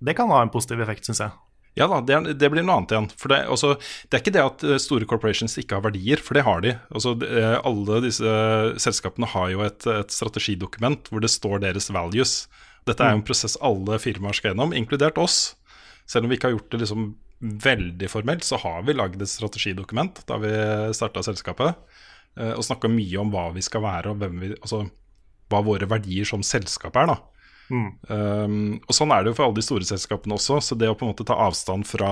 det 0.06 0.16
kan 0.18 0.32
ha 0.34 0.44
en 0.44 0.54
positiv 0.54 0.84
effekt, 0.86 1.08
syns 1.08 1.24
jeg. 1.24 1.34
Ja 1.76 1.90
da, 1.92 2.00
det, 2.00 2.38
det 2.40 2.48
blir 2.52 2.64
noe 2.64 2.78
annet 2.80 2.94
igjen. 2.94 3.08
For 3.20 3.34
det, 3.34 3.42
også, 3.52 3.74
det 4.08 4.16
er 4.16 4.22
ikke 4.24 4.36
det 4.38 4.44
at 4.46 4.64
eh, 4.64 4.80
store 4.80 5.08
corporations 5.10 5.58
ikke 5.60 5.76
har 5.76 5.84
verdier, 5.84 6.22
for 6.24 6.38
det 6.38 6.46
har 6.48 6.64
de. 6.64 6.72
Altså, 6.88 7.16
det, 7.20 7.28
eh, 7.42 7.58
alle 7.68 8.00
disse 8.06 8.38
selskapene 8.86 9.28
har 9.34 9.50
jo 9.52 9.66
et, 9.66 9.88
et 9.92 10.16
strategidokument 10.16 11.12
hvor 11.12 11.24
det 11.26 11.34
står 11.34 11.66
deres 11.66 11.92
values. 11.92 12.46
Dette 12.88 13.04
er 13.04 13.12
jo 13.12 13.20
en 13.20 13.28
prosess 13.28 13.58
alle 13.66 14.00
firmaer 14.00 14.38
skal 14.38 14.54
gjennom, 14.54 14.76
inkludert 14.78 15.20
oss. 15.20 15.56
Selv 16.08 16.28
om 16.28 16.32
vi 16.32 16.40
ikke 16.40 16.52
har 16.52 16.56
gjort 16.56 16.72
det 16.72 16.84
liksom 16.86 17.10
veldig 17.66 18.08
formelt, 18.10 18.46
så 18.48 18.60
har 18.62 18.86
vi 18.88 18.96
lagd 18.96 19.22
et 19.22 19.30
strategidokument 19.30 20.22
da 20.30 20.38
vi 20.40 20.52
starta 20.96 21.26
selskapet. 21.26 21.76
eh, 22.40 22.54
og 22.56 22.64
snakka 22.64 22.88
mye 22.92 23.20
om 23.20 23.36
hva 23.36 23.50
vi 23.56 23.64
skal 23.66 23.84
være, 23.84 24.12
og 24.14 24.24
vi, 24.40 24.54
altså, 24.62 24.86
hva 25.52 25.62
våre 25.66 25.88
verdier 25.92 26.28
som 26.28 26.44
selskap 26.44 26.96
er. 26.96 27.12
da. 27.12 27.20
Um, 27.70 28.78
og 28.86 28.94
Sånn 28.94 29.12
er 29.16 29.24
det 29.26 29.32
jo 29.32 29.38
for 29.40 29.48
alle 29.48 29.58
de 29.58 29.66
store 29.66 29.88
selskapene 29.88 30.38
også. 30.38 30.60
Så 30.62 30.78
det 30.78 30.90
å 30.92 30.96
på 30.98 31.08
en 31.08 31.14
måte 31.14 31.26
ta 31.28 31.38
avstand 31.48 31.88
fra 31.90 32.12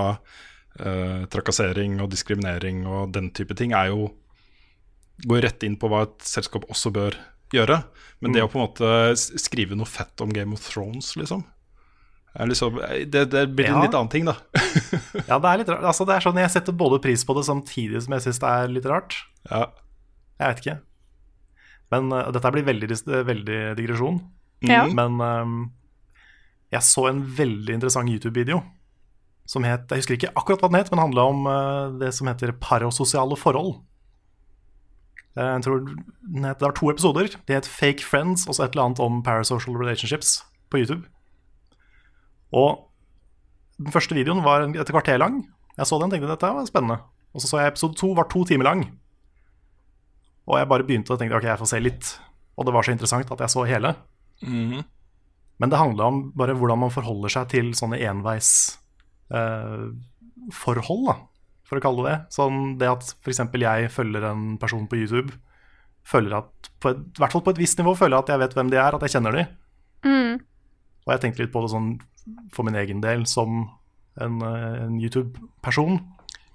uh, 0.80 1.22
trakassering 1.30 2.00
og 2.02 2.10
diskriminering 2.14 2.84
og 2.86 3.12
den 3.14 3.30
type 3.36 3.56
ting, 3.58 3.74
er 3.76 3.92
jo 3.92 4.08
går 5.30 5.44
rett 5.46 5.62
inn 5.62 5.76
på 5.78 5.86
hva 5.92 6.04
et 6.08 6.24
selskap 6.26 6.66
også 6.72 6.90
bør 6.94 7.16
gjøre. 7.54 7.82
Men 8.18 8.34
det 8.34 8.42
å 8.42 8.48
på 8.50 8.58
en 8.58 8.64
måte 8.66 8.88
skrive 9.38 9.76
noe 9.78 9.86
fett 9.86 10.18
om 10.24 10.32
Game 10.34 10.56
of 10.56 10.64
Thrones, 10.64 11.12
liksom, 11.20 11.44
er 12.34 12.48
liksom 12.50 12.80
det, 13.12 13.28
det 13.30 13.44
blir 13.54 13.68
en 13.68 13.76
Ja. 13.78 13.82
litt 13.84 13.94
annen 13.94 14.10
ting, 14.10 14.26
da. 14.26 14.34
Ja, 15.28 15.38
det 15.38 15.50
er 15.52 15.60
litt 15.60 15.70
rart. 15.70 15.84
Altså, 15.86 16.06
det 16.08 16.16
er 16.16 16.24
sånn, 16.24 16.40
jeg 16.42 16.50
setter 16.50 16.74
både 16.74 16.98
pris 17.04 17.22
på 17.22 17.36
det 17.38 17.44
samtidig 17.46 18.02
som 18.02 18.16
jeg 18.16 18.24
syns 18.26 18.40
det 18.42 18.50
er 18.50 18.72
litt 18.74 18.88
rart. 18.90 19.14
Ja. 19.46 19.68
Jeg 20.40 20.50
vet 20.50 20.64
ikke. 20.64 20.78
Men 21.94 22.10
uh, 22.10 22.32
dette 22.34 22.50
blir 22.56 22.66
veldig, 22.66 22.90
veldig 23.30 23.60
digresjon. 23.78 24.18
Ja. 24.70 24.84
Men 24.86 25.20
um, 25.20 25.56
jeg 26.72 26.82
så 26.82 27.08
en 27.10 27.22
veldig 27.36 27.76
interessant 27.76 28.10
YouTube-video 28.10 28.62
som 29.46 29.64
het 29.68 29.90
Jeg 29.92 30.00
husker 30.00 30.16
ikke 30.16 30.32
akkurat 30.40 30.62
hva 30.62 30.70
den 30.72 30.78
het, 30.80 30.90
men 30.90 31.02
handla 31.02 31.24
om 31.28 31.42
uh, 31.46 31.98
det 32.00 32.14
som 32.16 32.30
heter 32.30 32.54
parasosiale 32.60 33.36
forhold. 33.36 33.82
Eh, 35.36 35.42
Jeg 35.44 35.62
tror 35.66 35.82
den 35.84 36.44
het, 36.44 36.58
Det 36.58 36.66
var 36.66 36.72
to 36.72 36.90
episoder. 36.90 37.28
Det 37.46 37.54
het 37.58 37.66
Fake 37.68 38.02
Friends 38.02 38.46
og 38.48 38.54
så 38.54 38.64
et 38.64 38.72
eller 38.72 38.84
annet 38.84 39.00
om 39.00 39.22
parasocial 39.22 39.76
relationships 39.76 40.44
på 40.70 40.78
YouTube. 40.78 41.04
Og 42.52 42.88
den 43.78 43.92
første 43.92 44.14
videoen 44.14 44.44
var 44.44 44.62
et 44.62 44.88
kvarter 44.94 45.18
lang. 45.18 45.42
Jeg 45.76 45.86
så 45.86 45.98
den 45.98 46.06
og 46.06 46.10
tenkte 46.14 46.30
dette 46.30 46.54
var 46.54 46.66
spennende. 46.66 47.00
Og 47.34 47.42
så 47.42 47.48
så 47.50 47.58
jeg 47.58 47.72
episode 47.74 47.98
to, 47.98 48.12
var 48.14 48.28
to 48.30 48.44
timer 48.44 48.64
lang. 48.64 48.84
Og 50.46 50.58
jeg 50.58 50.68
bare 50.68 50.86
begynte 50.86 51.12
å 51.12 51.18
tenke 51.18 51.34
ok, 51.36 51.48
jeg 51.48 51.58
får 51.58 51.70
se 51.72 51.80
litt. 51.80 52.18
Og 52.56 52.66
det 52.66 52.74
var 52.74 52.86
så 52.86 52.92
interessant 52.94 53.30
at 53.32 53.40
jeg 53.40 53.50
så 53.50 53.64
hele. 53.66 53.94
Men 55.62 55.70
det 55.70 55.78
handla 55.78 56.08
om 56.10 56.32
bare 56.36 56.56
hvordan 56.58 56.80
man 56.82 56.92
forholder 56.92 57.32
seg 57.32 57.48
til 57.52 57.70
sånne 57.78 58.00
enveisforhold, 58.02 59.94
eh, 60.50 60.54
forhold, 60.54 61.12
for 61.64 61.78
å 61.78 61.84
kalle 61.84 62.04
det 62.04 62.10
det. 62.10 62.18
Sånn 62.34 62.58
det 62.80 62.88
at 62.90 63.14
f.eks. 63.24 63.44
jeg 63.62 63.92
følger 63.94 64.26
en 64.28 64.58
person 64.60 64.88
på 64.90 64.98
YouTube, 65.00 65.32
føler 66.04 66.40
at 66.42 66.70
på 66.82 66.92
et, 66.92 66.98
i 66.98 67.22
hvert 67.22 67.32
fall 67.32 67.44
på 67.46 67.54
et 67.54 67.62
visst 67.62 67.78
nivå 67.80 67.94
føler 67.96 68.18
jeg 68.18 68.26
at 68.26 68.32
jeg 68.34 68.42
vet 68.42 68.56
hvem 68.58 68.72
de 68.72 68.80
er, 68.80 68.96
at 68.96 69.06
jeg 69.06 69.14
kjenner 69.16 69.38
de. 69.38 69.44
Og 71.06 71.14
jeg 71.14 71.22
tenkte 71.22 71.44
litt 71.44 71.54
på 71.54 71.62
det 71.64 71.72
sånn 71.72 71.94
for 72.52 72.66
min 72.66 72.76
egen 72.80 73.00
del 73.04 73.24
som 73.28 73.64
en, 74.20 74.42
eh, 74.42 74.84
en 74.84 74.98
YouTube-person. 75.00 76.00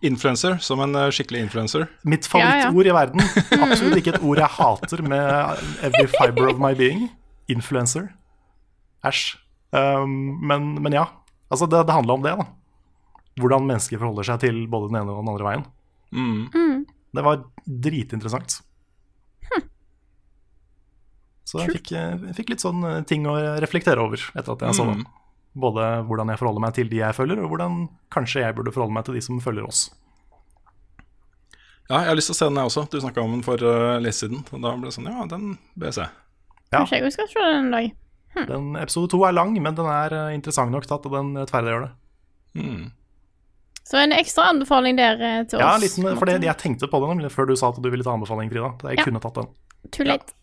Influencer, 0.05 0.57
som 0.63 0.79
en 0.79 0.95
eh, 0.95 1.09
skikkelig 1.11 1.41
influencer. 1.47 1.87
Mitt 2.03 2.27
Ja, 2.45 2.69
ja. 2.69 2.69
i 2.71 2.95
verden. 2.95 3.21
Absolutt 3.59 3.97
ikke 3.99 4.15
et 4.15 4.23
ord 4.23 4.39
jeg 4.39 4.53
hater 4.59 5.01
med 5.03 5.59
every 5.83 6.07
fiber 6.07 6.47
of 6.53 6.61
my 6.61 6.73
being. 6.73 7.09
Influencer. 7.51 8.09
Æsj. 9.05 9.35
Um, 9.75 10.39
men, 10.45 10.71
men 10.83 10.95
ja. 10.95 11.07
Altså, 11.49 11.67
det, 11.69 11.83
det 11.87 11.95
handla 11.95 12.17
om 12.17 12.25
det, 12.25 12.37
da. 12.39 12.47
Hvordan 13.39 13.67
mennesker 13.67 14.01
forholder 14.01 14.27
seg 14.31 14.41
til 14.43 14.63
både 14.71 14.89
den 14.91 15.01
ene 15.01 15.13
og 15.13 15.21
den 15.23 15.31
andre 15.33 15.47
veien. 15.47 15.67
Mm. 16.11 16.87
Det 17.15 17.23
var 17.25 17.45
dritinteressant. 17.65 18.59
Så 21.49 21.63
jeg 21.63 21.79
fikk, 21.79 21.93
eh, 21.97 22.17
jeg 22.29 22.35
fikk 22.37 22.51
litt 22.53 22.61
sånn 22.61 22.83
eh, 22.85 22.99
ting 23.09 23.23
å 23.25 23.33
reflektere 23.61 24.03
over 24.03 24.21
etter 24.21 24.53
at 24.53 24.67
jeg 24.67 24.77
så 24.77 24.85
den. 24.91 25.01
Både 25.59 25.87
hvordan 26.05 26.29
jeg 26.29 26.41
forholder 26.41 26.61
meg 26.61 26.75
til 26.77 26.91
de 26.91 26.99
jeg 26.99 27.15
følger, 27.17 27.41
og 27.41 27.49
hvordan 27.49 27.79
kanskje 28.13 28.43
jeg 28.43 28.55
burde 28.57 28.73
forholde 28.75 28.93
meg 28.93 29.07
til 29.07 29.17
de 29.17 29.23
som 29.25 29.39
følger 29.41 29.65
oss. 29.65 29.87
Ja, 31.89 32.03
jeg 32.03 32.11
har 32.11 32.19
lyst 32.19 32.29
til 32.29 32.35
å 32.35 32.37
se 32.37 32.49
den, 32.51 32.59
jeg 32.61 32.69
også. 32.69 32.83
Du 32.85 32.99
snakka 33.01 33.23
om 33.23 33.33
den 33.33 33.41
for 33.41 33.65
uh, 33.65 33.97
lenge 33.97 34.13
siden. 34.13 34.43
Og 34.45 34.61
da 34.61 34.75
ble 34.75 34.91
det 34.91 34.93
sånn, 34.93 35.09
ja, 35.09 35.25
den 35.31 35.55
bør 35.73 35.89
jeg 35.89 35.97
se. 35.97 36.05
Ja. 36.71 36.79
Kanskje 36.83 36.99
jeg 37.01 37.11
skal 37.15 37.27
se 37.31 37.39
den 37.39 37.65
en 37.65 37.71
dag. 37.71 37.91
Den 38.47 38.75
Episode 38.77 39.09
to 39.11 39.23
er 39.25 39.33
lang, 39.33 39.55
men 39.61 39.75
den 39.75 39.85
er 39.89 40.13
eh, 40.13 40.33
interessant 40.35 40.71
nok 40.71 40.85
tatt, 40.85 41.05
at 41.05 41.11
den 41.11 41.31
rettferdiggjør 41.39 41.87
det. 41.87 41.91
Hmm. 42.59 42.91
Så 43.89 43.97
en 43.97 44.11
ekstra 44.13 44.45
anbefaling 44.51 44.97
der 44.99 45.15
til 45.17 45.47
til 45.49 45.59
Ja, 45.63 45.71
oss. 45.75 45.81
liten, 45.81 46.05
for 46.17 46.25
det, 46.29 46.43
jeg 46.43 46.57
tenkte 46.61 46.87
på 46.87 46.99
det 47.01 47.09
nemlig 47.09 47.31
før 47.33 47.47
du 47.49 47.55
sa 47.57 47.69
at 47.69 47.81
du 47.81 47.89
ville 47.89 48.03
ta 48.05 48.11
anbefaling, 48.13 48.51
Frida. 48.51 48.69
Jeg 48.89 48.99
Ja. 48.99 49.03
kunne 49.03 49.19
tatt 49.19 49.33
den. 49.35 49.47
Too 49.91 50.05
late. 50.05 50.33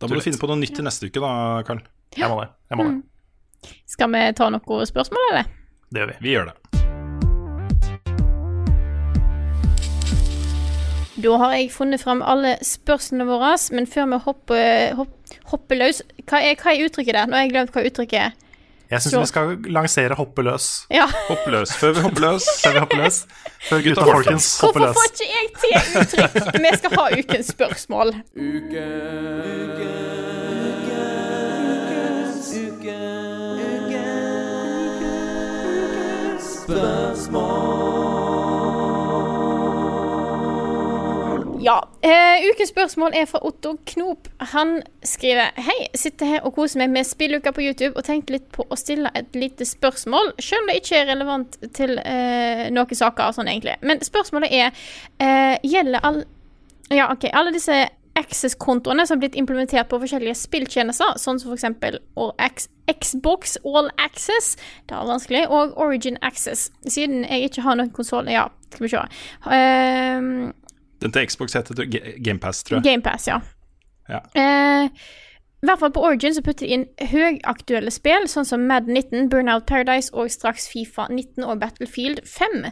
Da 0.00 0.06
må 0.06 0.14
du 0.14 0.20
finne 0.20 0.38
på 0.38 0.48
noe 0.48 0.56
nytt 0.58 0.74
til 0.74 0.84
neste 0.84 1.06
uke, 1.06 1.20
da, 1.20 1.62
Karl. 1.62 1.80
Jeg 2.16 2.28
må 2.28 2.40
det. 2.42 2.48
Jeg 2.70 2.78
må 2.78 2.84
det. 2.90 3.70
Skal 3.86 4.10
vi 4.12 4.32
ta 4.32 4.48
noen 4.50 4.86
spørsmål, 4.86 5.24
eller? 5.30 5.44
Det 5.92 6.00
gjør 6.02 6.06
vi. 6.08 6.16
Vi 6.20 6.34
gjør 6.34 6.44
det. 6.46 6.54
Da 11.18 11.36
har 11.42 11.52
jeg 11.56 11.70
funnet 11.74 12.00
fram 12.02 12.20
alle 12.22 12.56
spørsmålene 12.62 13.26
våre, 13.30 13.54
men 13.74 13.86
før 13.90 14.06
vi 14.12 14.18
hopper, 14.26 14.94
hopp, 14.98 15.14
hopper 15.50 15.80
løs 15.80 16.02
hva 16.28 16.38
er, 16.44 16.54
hva 16.60 16.74
er 16.74 16.84
uttrykket 16.86 17.16
der? 17.16 17.26
Nå 17.26 17.34
har 17.38 17.42
jeg 17.46 17.54
glemt 17.56 17.74
hva 17.74 17.82
uttrykket 17.88 18.20
er. 18.20 18.36
Jeg 18.88 19.02
syns 19.04 19.18
vi 19.20 19.26
skal 19.28 19.50
lansere 19.68 20.16
hoppe 20.16 20.40
løs 20.46 20.86
Ja, 20.88 21.04
Hopp 21.28 21.44
løs 21.52 21.74
før 21.76 21.92
vi 21.92 22.00
hopper 22.06 22.22
løs. 22.24 22.46
før 22.62 22.72
vi 22.72 22.80
hopper 22.86 23.02
løs. 23.02 23.18
Før 23.68 23.82
gutta 23.84 24.06
folkens 24.08 24.46
hopper 24.62 24.86
Hvorfor 24.86 25.02
får 25.02 25.06
ikke 25.12 25.28
jeg 25.34 25.46
til 25.60 26.22
uttrykk? 26.24 26.32
Vi 26.64 26.70
skal 26.78 26.90
ha 26.96 27.04
ukens 27.18 27.46
spørsmål. 27.52 28.14
Ja. 41.62 41.78
Uh, 42.04 42.48
ukens 42.50 42.70
spørsmål 42.70 43.12
er 43.14 43.26
fra 43.26 43.40
Otto 43.46 43.74
Knop. 43.86 44.28
Han 44.52 44.78
skriver 45.02 45.50
Hei, 45.56 45.88
sitter 45.94 46.26
her 46.26 46.46
og 46.46 46.54
koser 46.54 46.82
meg 46.82 46.92
med 46.94 47.08
spilluka 47.08 47.52
på 47.54 47.64
YouTube 47.64 47.96
og 47.96 48.06
tenkte 48.06 48.36
litt 48.36 48.48
på 48.54 48.66
å 48.68 48.78
stille 48.78 49.10
et 49.18 49.36
lite 49.36 49.66
spørsmål, 49.66 50.32
selv 50.38 50.62
om 50.62 50.70
det 50.70 50.80
ikke 50.82 51.00
er 51.00 51.10
relevant 51.12 51.58
til 51.76 51.98
uh, 51.98 52.64
noen 52.74 53.00
saker 53.02 53.30
og 53.30 53.38
sånn 53.38 53.50
egentlig. 53.50 53.78
Men 53.82 54.02
spørsmålet 54.04 54.54
er 54.54 54.70
uh, 54.70 55.54
Gjelder 55.66 56.04
all 56.06 56.24
Ja, 56.94 57.10
OK. 57.12 57.28
Alle 57.36 57.52
disse 57.52 57.86
Access-kontoene 58.18 59.06
som 59.06 59.16
har 59.16 59.22
blitt 59.22 59.36
implementert 59.38 59.90
på 59.90 60.00
forskjellige 60.02 60.34
spilltjenester, 60.40 61.18
sånn 61.20 61.38
som 61.38 61.54
f.eks. 61.54 62.68
Xbox 62.88 63.58
All 63.68 63.90
Access, 64.00 64.56
det 64.88 64.96
er 64.96 65.10
vanskelig, 65.10 65.44
og 65.52 65.76
Origin 65.78 66.18
Access. 66.26 66.68
Siden 66.88 67.22
jeg 67.28 67.50
ikke 67.50 67.66
har 67.66 67.78
noen 67.78 67.92
konsoll 67.94 68.30
Ja, 68.32 68.48
skal 68.72 68.86
vi 68.86 68.90
se. 68.94 69.04
Ehm, 69.54 70.50
Den 71.02 71.14
til 71.14 71.28
Xbox 71.30 71.54
heter 71.54 71.84
GamePass, 71.86 72.64
tror 72.66 72.78
jeg. 72.80 72.84
GamePass, 72.88 73.28
ja. 73.30 73.40
Ja. 74.08 74.22
Eh, 74.34 74.88
I 75.58 75.66
hvert 75.66 75.80
fall 75.82 75.90
på 75.92 76.02
Origin 76.06 76.34
så 76.34 76.42
putter 76.46 76.66
de 76.66 76.74
inn 76.76 76.84
høyaktuelle 77.10 77.90
spill, 77.90 78.28
sånn 78.30 78.46
som 78.46 78.62
Mad 78.70 78.86
19, 78.86 79.26
Burnout 79.30 79.66
Paradise 79.66 80.12
og 80.14 80.30
straks 80.30 80.68
Fifa 80.70 81.08
19 81.10 81.42
og 81.44 81.58
Battlefield 81.60 82.22
5. 82.30 82.68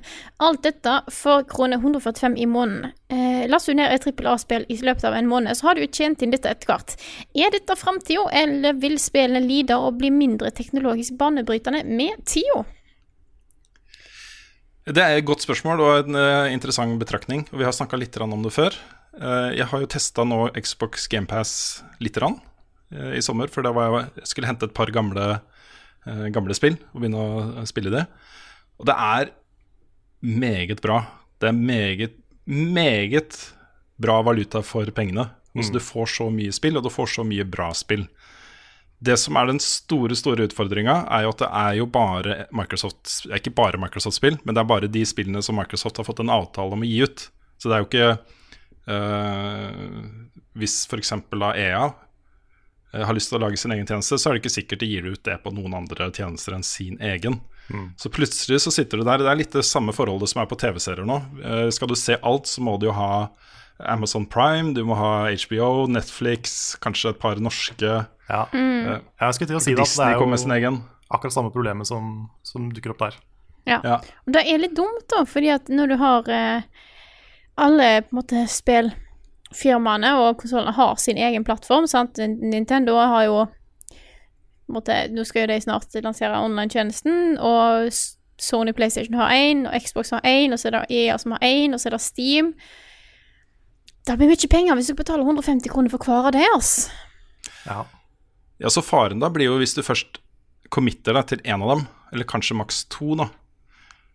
Alt 0.46 0.62
dette 0.62 0.94
for 1.12 1.42
krone 1.50 1.80
145 1.82 2.38
i 2.38 2.46
måneden. 2.46 2.92
Eh, 3.10 3.44
Laster 3.50 3.74
du 3.74 3.80
ned 3.82 3.92
et 3.92 4.06
trippel 4.06 4.30
A-spill 4.30 4.64
i 4.70 4.78
løpet 4.86 5.04
av 5.10 5.18
en 5.18 5.28
måned, 5.30 5.54
så 5.58 5.68
har 5.68 5.78
du 5.78 5.86
tjent 5.86 6.22
inn 6.22 6.32
dette 6.34 6.50
etter 6.50 6.70
hvert. 6.70 6.94
Er 7.34 7.50
dette 7.54 7.76
framtida, 7.78 8.26
eller 8.32 8.78
vil 8.82 8.96
spillene 9.02 9.42
lide 9.44 9.76
og 9.78 9.98
bli 10.00 10.10
mindre 10.14 10.50
teknologisk 10.54 11.18
banebrytende 11.18 11.84
med 11.90 12.22
tida? 12.26 12.64
Det 14.86 15.02
er 15.02 15.16
et 15.18 15.26
godt 15.26 15.42
spørsmål 15.42 15.80
og 15.82 15.92
en 16.04 16.14
uh, 16.14 16.52
interessant 16.54 16.94
betraktning. 17.00 17.42
og 17.50 17.58
Vi 17.58 17.66
har 17.66 17.74
snakka 17.74 17.98
litt 17.98 18.14
om 18.22 18.44
det 18.44 18.52
før. 18.54 18.76
Uh, 19.18 19.50
jeg 19.50 19.66
har 19.66 19.82
jo 19.82 19.88
testa 19.90 20.22
nå 20.22 20.44
Xbox 20.54 21.08
GamePass 21.10 21.82
lite 21.98 22.20
grann 22.20 22.36
eh, 22.94 23.16
i 23.18 23.22
sommer. 23.24 23.50
For 23.50 23.66
da 23.66 23.72
var 23.74 23.88
jeg, 23.88 24.12
jeg 24.22 24.30
skulle 24.30 24.46
hente 24.46 24.68
et 24.68 24.76
par 24.76 24.92
gamle, 24.94 25.40
gamle 26.30 26.54
spill 26.54 26.76
og 26.92 27.00
begynne 27.00 27.18
å 27.18 27.66
spille 27.66 27.90
det. 27.90 28.04
Og 28.78 28.86
det 28.86 28.94
er 28.94 29.32
meget 30.22 30.84
bra. 30.84 31.00
Det 31.42 31.50
er 31.50 31.58
meget, 31.58 32.14
meget 32.46 33.40
bra 33.98 34.20
valuta 34.22 34.62
for 34.62 34.86
pengene. 34.94 35.32
Altså, 35.56 35.72
du 35.72 35.82
får 35.82 36.12
så 36.12 36.28
mye 36.30 36.54
spill, 36.54 36.76
og 36.78 36.84
du 36.84 36.92
får 36.92 37.10
så 37.16 37.24
mye 37.26 37.46
bra 37.48 37.72
spill. 37.74 38.04
Det 38.98 39.16
som 39.20 39.36
er 39.36 39.50
den 39.50 39.60
store 39.60 40.16
store 40.16 40.46
utfordringa, 40.48 41.02
er 41.12 41.26
jo 41.26 41.32
at 41.34 41.42
det 41.42 41.48
er 41.60 41.74
jo 41.76 41.86
bare 41.92 42.36
Microsoft 42.56 43.26
Ikke 43.36 43.52
bare 43.52 43.80
Microsoft-spill, 43.80 44.38
men 44.44 44.56
det 44.56 44.62
er 44.62 44.70
bare 44.70 44.88
de 44.88 45.02
spillene 45.08 45.42
som 45.44 45.58
Microsoft 45.60 46.00
har 46.00 46.06
fått 46.08 46.22
en 46.24 46.32
avtale 46.32 46.72
om 46.72 46.84
å 46.84 46.88
gi 46.88 47.02
ut. 47.04 47.26
Så 47.60 47.68
det 47.68 47.76
er 47.76 47.84
jo 47.84 47.88
ikke 47.90 48.08
øh, 48.96 50.00
Hvis 50.56 50.78
f.eks. 50.88 51.12
da 51.28 51.52
EA 51.60 51.84
eh, 52.94 53.04
har 53.04 53.16
lyst 53.16 53.32
til 53.32 53.38
å 53.40 53.42
lage 53.44 53.60
sin 53.60 53.76
egen 53.76 53.88
tjeneste, 53.88 54.16
så 54.16 54.30
er 54.30 54.36
det 54.36 54.44
ikke 54.44 54.56
sikkert 54.56 54.84
de 54.84 54.90
gir 54.94 55.10
ut 55.12 55.24
det 55.28 55.36
på 55.44 55.52
noen 55.52 55.76
andre 55.82 56.08
tjenester 56.08 56.56
enn 56.56 56.64
sin 56.66 56.96
egen. 57.04 57.40
Så 58.00 58.12
plutselig 58.14 58.62
så 58.62 58.72
sitter 58.72 59.02
du 59.02 59.04
der. 59.04 59.20
Det 59.20 59.30
er 59.32 59.40
litt 59.42 59.56
det 59.56 59.66
samme 59.66 59.92
forholdet 59.96 60.30
som 60.32 60.40
er 60.40 60.48
på 60.48 60.58
TV-serier 60.60 61.08
nå. 61.08 61.20
Eh, 61.42 61.68
skal 61.74 61.92
du 61.92 61.96
se 61.98 62.16
alt, 62.22 62.48
så 62.48 62.64
må 62.64 62.78
du 62.80 62.88
jo 62.88 62.96
ha 62.96 63.28
Amazon 63.92 64.24
Prime, 64.24 64.72
du 64.72 64.84
må 64.88 64.96
ha 64.96 65.28
HBO, 65.36 65.84
Netflix, 65.90 66.76
kanskje 66.80 67.12
et 67.12 67.20
par 67.20 67.40
norske. 67.42 68.06
Ja. 68.28 68.46
Mm. 68.52 69.02
Jeg 69.20 69.34
skulle 69.34 69.52
til 69.52 69.58
å 69.58 69.62
si 69.62 69.74
det 69.74 69.80
at 69.80 69.86
det 69.86 70.26
Disney 70.26 70.56
er 70.56 70.60
jo 70.64 70.68
egen. 70.68 70.82
akkurat 71.10 71.34
samme 71.34 71.52
problemet 71.54 71.86
som, 71.86 72.28
som 72.42 72.70
dukker 72.74 72.94
opp 72.94 73.04
der. 73.04 73.18
Ja. 73.66 73.80
Ja. 73.82 73.96
Og 74.26 74.34
det 74.34 74.44
er 74.46 74.62
litt 74.62 74.76
dumt, 74.76 75.06
da, 75.10 75.24
fordi 75.26 75.50
at 75.54 75.70
når 75.70 75.92
du 75.92 75.96
har 76.02 76.30
eh, 76.30 76.62
alle 77.56 77.90
på 78.02 78.14
en 78.14 78.20
måte 78.20 78.46
spill 78.50 78.92
firmaene 79.54 80.10
og 80.20 80.40
konsollene 80.40 80.74
har 80.76 80.96
sin 81.00 81.18
egen 81.18 81.44
plattform. 81.44 81.86
Sant? 81.86 82.18
Nintendo 82.18 82.96
har 82.98 83.24
jo 83.28 83.38
på 84.66 84.74
måte, 84.74 85.06
Nå 85.14 85.22
skal 85.24 85.44
jo 85.44 85.52
de 85.52 85.60
snart 85.62 85.94
lansere 86.02 86.40
online-tjenesten, 86.42 87.36
og 87.38 87.92
Sony 88.42 88.72
PlayStation 88.74 89.14
har 89.14 89.30
én, 89.30 89.62
og 89.68 89.76
Xbox 89.78 90.10
har 90.10 90.24
én, 90.26 90.52
og 90.52 90.58
så 90.58 90.68
er 90.68 90.74
det 90.74 90.80
EA 90.90 91.18
som 91.22 91.36
har 91.36 91.44
én, 91.46 91.74
og 91.74 91.80
så 91.80 91.88
er 91.88 91.94
det 91.94 92.00
Steam. 92.02 92.48
Det 94.06 94.16
blir 94.18 94.30
mye 94.32 94.50
penger 94.50 94.74
hvis 94.74 94.90
du 94.90 94.96
betaler 94.98 95.22
150 95.22 95.70
kroner 95.70 95.90
for 95.90 96.02
hver 96.02 96.26
av 96.30 96.34
deres. 96.34 96.90
Ja. 97.66 97.84
Ja, 98.62 98.70
så 98.72 98.82
faren 98.84 99.20
da 99.20 99.28
blir 99.32 99.50
jo 99.50 99.58
hvis 99.60 99.76
du 99.76 99.82
først 99.84 100.20
committer 100.72 101.16
deg 101.16 101.26
til 101.30 101.42
én 101.44 101.62
av 101.62 101.74
dem, 101.74 101.82
eller 102.12 102.28
kanskje 102.28 102.56
maks 102.58 102.84
to, 102.92 103.14
da, 103.18 103.28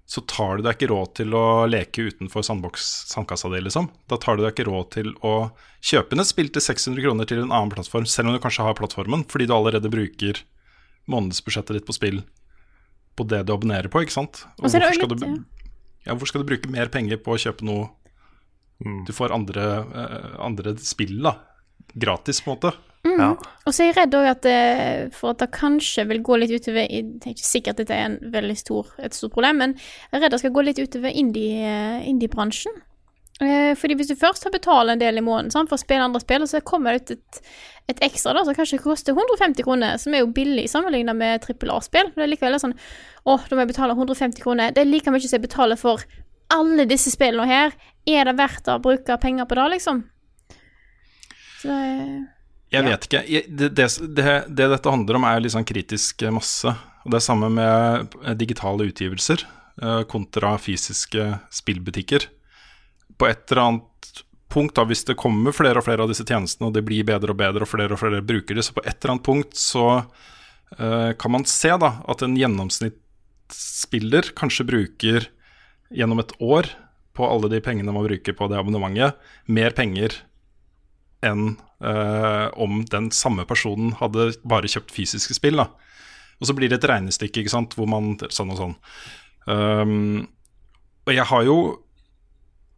så 0.09 0.23
tar 0.27 0.57
du 0.59 0.65
deg 0.65 0.75
ikke 0.75 0.89
råd 0.91 1.13
til 1.21 1.35
å 1.37 1.43
leke 1.69 2.07
utenfor 2.09 2.43
sandboks, 2.43 2.87
sandkassa 3.13 3.51
di, 3.53 3.61
liksom. 3.63 3.87
Da 4.11 4.17
tar 4.19 4.35
du 4.35 4.43
deg 4.43 4.51
ikke 4.51 4.67
råd 4.67 4.89
til 4.97 5.13
å 5.23 5.35
kjøpe 5.79 6.17
et 6.19 6.27
spill 6.27 6.49
til 6.51 6.65
600 6.65 7.05
kroner 7.05 7.29
til 7.29 7.43
en 7.45 7.53
annen 7.53 7.71
plattform, 7.71 8.09
selv 8.09 8.31
om 8.31 8.35
du 8.35 8.41
kanskje 8.43 8.65
har 8.65 8.75
plattformen, 8.79 9.23
fordi 9.31 9.47
du 9.47 9.55
allerede 9.55 9.91
bruker 9.93 10.41
månedsbudsjettet 11.11 11.77
ditt 11.79 11.87
på 11.87 11.95
spill 11.95 12.21
på 13.15 13.25
det 13.27 13.45
du 13.47 13.53
abonnerer 13.55 13.91
på, 13.91 14.03
ikke 14.03 14.17
sant? 14.17 14.43
Og 14.59 14.67
så 14.67 14.77
er 14.77 14.83
det 14.83 14.91
hvorfor 14.91 14.99
skal 14.99 15.15
litt, 15.15 15.23
du, 15.23 15.65
ja, 16.05 16.11
hvorfor 16.13 16.31
skal 16.33 16.43
du 16.43 16.49
bruke 16.51 16.71
mer 16.71 16.91
penger 16.91 17.19
på 17.21 17.35
å 17.35 17.41
kjøpe 17.47 17.67
noe 17.67 17.89
Mm. 18.81 19.05
du 19.05 19.13
får 19.13 19.29
andre, 19.29 19.63
eh, 19.93 20.29
andre 20.41 20.71
spill, 20.81 21.19
da? 21.21 21.35
Gratis, 21.93 22.41
på 22.41 22.49
en 22.49 22.55
måte. 22.57 22.71
Ja. 23.05 23.31
Og 23.65 23.73
så 23.73 23.83
er 23.83 23.89
jeg 23.89 23.97
redd 23.97 24.15
også 24.17 24.31
at 24.35 24.43
det, 24.45 25.13
for 25.17 25.33
at 25.33 25.41
det 25.41 25.49
kanskje 25.55 26.05
vil 26.09 26.21
gå 26.25 26.37
litt 26.37 26.53
utover 26.53 26.85
Jeg 26.85 27.07
er 27.17 27.33
ikke 27.33 27.47
sikkert 27.47 27.81
dette 27.81 27.97
er 27.97 28.11
en 28.11 28.19
veldig 28.33 28.57
stor, 28.59 28.91
et 29.01 29.17
stort 29.17 29.33
problem, 29.33 29.57
men 29.63 29.75
jeg 29.79 30.19
er 30.19 30.25
redd 30.25 30.35
det 30.35 30.41
skal 30.43 30.53
gå 30.53 30.63
litt 30.67 30.81
utover 30.81 31.09
indie-bransjen. 31.09 32.07
indie-bransjen. 32.11 32.81
Eh, 33.41 33.73
fordi 33.77 33.95
hvis 33.97 34.11
du 34.11 34.15
først 34.19 34.43
har 34.45 34.53
betalt 34.53 34.93
en 34.93 35.01
del 35.01 35.17
i 35.17 35.23
måneden 35.25 35.49
sant, 35.53 35.69
for 35.69 35.79
å 35.79 35.81
spille 35.81 36.05
andre 36.05 36.21
spill, 36.21 36.43
og 36.45 36.49
så 36.51 36.61
kommer 36.61 36.93
det 36.93 37.01
ut 37.01 37.13
et, 37.15 37.39
et 37.89 38.03
ekstra 38.05 38.35
da, 38.37 38.43
som 38.45 38.57
kanskje 38.57 38.81
koster 38.83 39.17
150 39.17 39.65
kroner, 39.65 39.97
som 40.01 40.13
er 40.13 40.21
jo 40.21 40.33
billig 40.35 40.67
sammenlignet 40.69 41.17
med 41.17 41.41
trippel 41.41 41.73
A-spill. 41.73 42.11
Det 42.13 42.21
er 42.21 42.29
likevel 42.29 42.59
sånn 42.61 42.77
Å, 42.77 43.37
da 43.37 43.57
må 43.57 43.63
jeg 43.63 43.71
betale 43.73 43.95
150 43.97 44.45
kroner. 44.45 44.75
Det 44.75 44.83
er 44.83 44.89
like 44.89 45.13
mye 45.13 45.23
som 45.25 45.37
jeg 45.37 45.45
betaler 45.47 45.79
for 45.79 46.05
alle 46.53 46.85
disse 46.89 47.13
spillene 47.13 47.49
her. 47.49 47.73
Er 48.09 48.29
det 48.29 48.37
verdt 48.37 48.69
å 48.69 48.77
bruke 48.81 49.17
penger 49.21 49.49
på 49.49 49.57
det, 49.57 49.67
liksom? 49.75 50.05
Så 51.61 51.69
det 51.69 51.81
er 51.81 52.13
Jeg 52.71 52.87
vet 52.87 53.07
ikke. 53.07 53.21
Det, 53.27 53.69
det, 53.75 53.87
det, 54.15 54.35
det 54.47 54.67
dette 54.71 54.93
handler 54.93 55.19
om, 55.19 55.25
er 55.27 55.41
litt 55.43 55.53
sånn 55.55 55.67
kritisk 55.67 56.23
masse. 56.31 56.71
Og 57.03 57.11
det 57.11 57.19
er 57.19 57.25
samme 57.25 57.49
med 57.51 58.15
eh, 58.21 58.35
digitale 58.37 58.87
utgivelser 58.87 59.43
eh, 59.43 60.01
kontra 60.11 60.53
fysiske 60.61 61.27
spillbutikker. 61.51 62.27
På 63.19 63.27
et 63.27 63.43
eller 63.49 63.63
annet 63.65 64.11
punkt, 64.51 64.75
da, 64.77 64.85
hvis 64.87 65.03
det 65.07 65.19
kommer 65.19 65.55
flere 65.55 65.81
og 65.81 65.87
flere 65.87 66.05
av 66.05 66.11
disse 66.11 66.25
tjenestene, 66.27 66.69
og 66.69 66.75
det 66.75 66.85
blir 66.87 67.07
bedre 67.07 67.33
og 67.33 67.39
bedre, 67.39 67.65
og 67.65 67.71
flere 67.71 67.95
og 67.95 68.01
flere 68.01 68.23
bruker 68.25 68.57
det, 68.57 68.65
så 68.67 68.75
på 68.75 68.83
et 68.85 68.97
eller 68.97 69.15
annet 69.15 69.27
punkt 69.27 69.59
så 69.59 69.85
uh, 70.01 71.11
kan 71.19 71.31
man 71.31 71.47
se 71.47 71.71
da 71.79 71.93
at 72.11 72.23
en 72.25 72.35
gjennomsnittsspiller 72.35 74.33
kanskje 74.35 74.67
bruker 74.67 75.29
gjennom 75.87 76.19
et 76.23 76.35
år 76.43 76.67
på 77.15 77.27
alle 77.27 77.51
de 77.51 77.61
pengene 77.63 77.95
man 77.95 78.07
bruker 78.07 78.35
på 78.35 78.49
det 78.51 78.59
abonnementet, 78.59 79.15
mer 79.47 79.71
penger 79.77 80.19
enn 81.25 81.55
uh, 81.83 82.49
om 82.59 82.81
den 82.89 83.09
samme 83.15 83.45
personen 83.49 83.95
hadde 83.99 84.31
bare 84.47 84.69
kjøpt 84.71 84.93
fysiske 84.95 85.37
spill. 85.37 85.61
Da. 85.61 85.69
Og 86.41 86.49
så 86.49 86.55
blir 86.57 86.71
det 86.71 86.81
et 86.81 86.89
regnestykke 86.89 87.43
ikke 87.43 87.53
sant, 87.53 87.77
hvor 87.77 87.89
man 87.89 88.15
sånn 88.33 88.53
og 88.53 88.59
sånn. 88.59 88.75
Um, 89.49 90.27
og 91.07 91.15
jeg 91.15 91.25
har 91.25 91.47
jo 91.47 91.55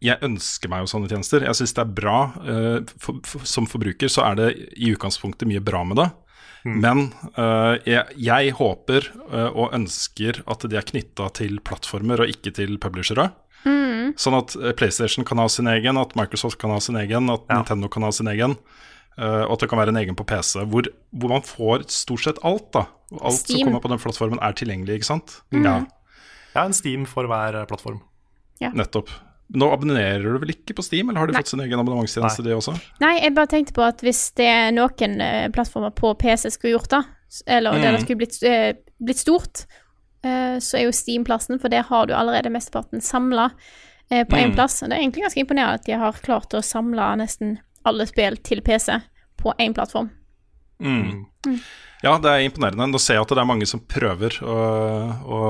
Jeg 0.04 0.24
ønsker 0.24 0.72
meg 0.72 0.84
jo 0.84 0.88
sånne 0.92 1.08
tjenester. 1.12 1.44
Jeg 1.48 1.56
syns 1.56 1.74
det 1.76 1.84
er 1.84 1.96
bra. 1.96 2.18
Uh, 2.44 2.80
for, 3.00 3.22
for, 3.28 3.46
som 3.48 3.68
forbruker 3.70 4.12
så 4.12 4.26
er 4.28 4.40
det 4.40 4.50
i 4.76 4.92
utgangspunktet 4.92 5.48
mye 5.48 5.64
bra 5.64 5.86
med 5.88 6.02
det. 6.02 6.10
Men 6.64 7.10
uh, 7.36 7.76
jeg, 7.84 8.12
jeg 8.24 8.52
håper 8.56 9.10
og 9.52 9.74
ønsker 9.76 10.38
at 10.48 10.64
de 10.72 10.78
er 10.80 10.86
knytta 10.88 11.28
til 11.40 11.58
plattformer 11.60 12.24
og 12.24 12.32
ikke 12.32 12.54
til 12.56 12.78
publishere. 12.84 13.30
Sånn 14.20 14.38
at 14.38 14.56
eh, 14.60 14.74
PlayStation 14.78 15.26
kan 15.28 15.42
ha 15.42 15.48
sin 15.52 15.70
egen, 15.72 16.00
at 16.00 16.16
Microsoft 16.20 16.60
kan 16.62 16.74
ha 16.74 16.80
sin 16.84 17.00
egen, 17.00 17.30
at 17.34 17.46
Ja. 17.50 17.62
Nintendo 17.62 17.90
kan 17.92 18.06
ha 18.08 18.12
sin 18.12 18.30
egen. 18.32 18.58
Uh, 19.14 19.46
og 19.46 19.52
at 19.54 19.60
det 19.62 19.68
kan 19.70 19.78
være 19.78 19.94
en 19.94 20.00
egen 20.02 20.16
på 20.18 20.26
PC, 20.26 20.64
hvor, 20.66 20.88
hvor 21.14 21.30
man 21.30 21.44
får 21.46 21.84
stort 21.94 22.24
sett 22.26 22.40
alt. 22.42 22.72
da 22.74 22.88
Alt 23.14 23.28
Alt 23.30 23.52
som 23.52 23.60
kommer 23.62 23.84
på 23.84 23.92
den 23.92 24.02
plattformen, 24.02 24.40
er 24.42 24.56
tilgjengelig, 24.58 24.96
ikke 24.98 25.10
sant? 25.12 25.36
Ja, 25.54 25.84
ja, 26.56 26.64
en 26.64 26.74
Steam 26.74 27.06
for 27.06 27.30
hver 27.30 27.60
plattform. 27.70 28.02
plattform. 28.02 28.74
nettopp. 28.74 29.14
Nå 29.54 29.68
abonnerer 29.70 30.24
du 30.24 30.40
vel 30.42 30.54
ikke 30.56 30.74
på 30.74 30.86
Steam, 30.86 31.10
eller 31.10 31.22
har 31.22 31.30
de 31.30 31.36
Nei. 31.36 31.42
fått 31.44 31.52
sin 31.52 31.62
egen 31.62 31.78
abonnementstjeneste, 31.78 32.46
de 32.46 32.56
også? 32.56 32.74
Nei, 33.04 33.20
jeg 33.20 33.36
bare 33.38 33.52
tenkte 33.52 33.76
på 33.76 33.84
at 33.86 34.02
hvis 34.02 34.32
det 34.40 34.48
er 34.50 34.72
noen 34.74 35.20
eh, 35.22 35.50
plattformer 35.54 35.94
på 35.94 36.14
PC 36.18 36.50
skulle 36.56 36.74
gjort 36.74 36.90
det, 36.96 37.04
eller 37.46 37.78
mm. 37.78 37.86
det 37.86 38.02
skulle 38.06 38.22
blitt, 38.24 38.40
eh, 38.50 38.72
blitt 39.04 39.22
stort, 39.22 39.66
eh, 39.68 39.83
så 40.64 40.80
er 40.80 40.86
jo 40.88 40.96
Steam-plassen, 40.96 41.60
for 41.60 41.74
der 41.74 41.86
har 41.88 42.08
du 42.08 42.14
allerede 42.16 42.52
mesteparten 42.54 43.04
samla 43.04 43.50
eh, 44.10 44.24
på 44.28 44.40
én 44.40 44.54
plass. 44.56 44.80
Det 44.80 44.92
er 44.92 45.02
egentlig 45.02 45.26
ganske 45.26 45.44
imponerende 45.44 45.82
at 45.82 45.88
de 45.88 45.98
har 46.00 46.20
klart 46.24 46.56
å 46.56 46.64
samle 46.64 47.14
nesten 47.20 47.58
alle 47.84 48.08
spill 48.08 48.38
til 48.46 48.64
PC 48.64 49.00
på 49.42 49.56
én 49.60 49.76
plattform. 49.76 50.12
Mm. 50.84 51.26
Ja, 52.04 52.18
det 52.20 52.30
er 52.30 52.46
imponerende. 52.46 52.88
Nå 52.92 53.02
ser 53.02 53.20
jeg 53.20 53.26
at 53.26 53.34
det 53.34 53.44
er 53.44 53.50
mange 53.50 53.68
som 53.70 53.84
prøver 53.88 54.36
å, 54.44 54.56
å 55.24 55.42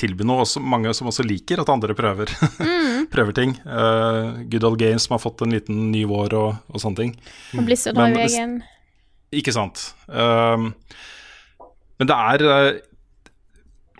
tilby 0.00 0.26
noe, 0.26 0.44
også 0.44 0.62
mange 0.64 0.92
som 0.96 1.08
også 1.10 1.24
liker 1.26 1.62
at 1.62 1.70
andre 1.72 1.96
prøver, 1.96 2.32
prøver 3.14 3.36
ting. 3.36 3.56
Uh, 3.64 4.44
Good 4.50 4.66
Old 4.66 4.80
Games 4.80 5.06
som 5.06 5.16
har 5.16 5.22
fått 5.22 5.44
en 5.44 5.54
liten 5.54 5.88
ny 5.92 6.04
vår 6.10 6.36
og, 6.38 6.62
og 6.68 6.82
sånne 6.82 7.00
ting. 7.02 7.14
Og 7.54 7.68
Blizzard 7.68 8.00
har 8.00 8.12
jo 8.12 8.24
egen 8.24 8.58
Ikke 9.34 9.54
sant. 9.54 9.90
Uh, 10.08 10.72
men 12.00 12.10
det 12.10 12.16
er 12.16 12.42
eh, 12.50 12.68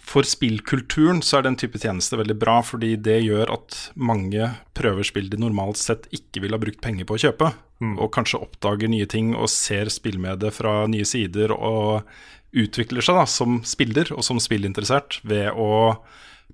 For 0.04 0.26
spillkulturen 0.28 1.22
så 1.24 1.38
er 1.38 1.46
den 1.46 1.56
type 1.56 1.80
tjeneste 1.80 2.18
veldig 2.20 2.36
bra, 2.36 2.58
fordi 2.66 2.92
det 3.00 3.22
gjør 3.24 3.54
at 3.54 3.76
mange 3.96 4.50
prøver 4.76 5.06
spill 5.06 5.30
de 5.32 5.40
normalt 5.40 5.80
sett 5.80 6.04
ikke 6.14 6.42
ville 6.44 6.58
ha 6.58 6.60
brukt 6.60 6.82
penger 6.84 7.08
på 7.08 7.16
å 7.16 7.22
kjøpe, 7.24 7.48
og 7.94 8.12
kanskje 8.12 8.42
oppdager 8.44 8.90
nye 8.92 9.08
ting 9.10 9.32
og 9.34 9.48
ser 9.52 9.88
spillmediet 9.92 10.54
fra 10.56 10.84
nye 10.90 11.08
sider 11.08 11.54
og 11.56 12.04
utvikler 12.54 13.02
seg 13.02 13.16
da 13.18 13.24
som 13.26 13.58
spiller 13.66 14.12
og 14.14 14.22
som 14.26 14.38
spillinteressert 14.42 15.18
ved 15.26 15.56
å 15.58 15.96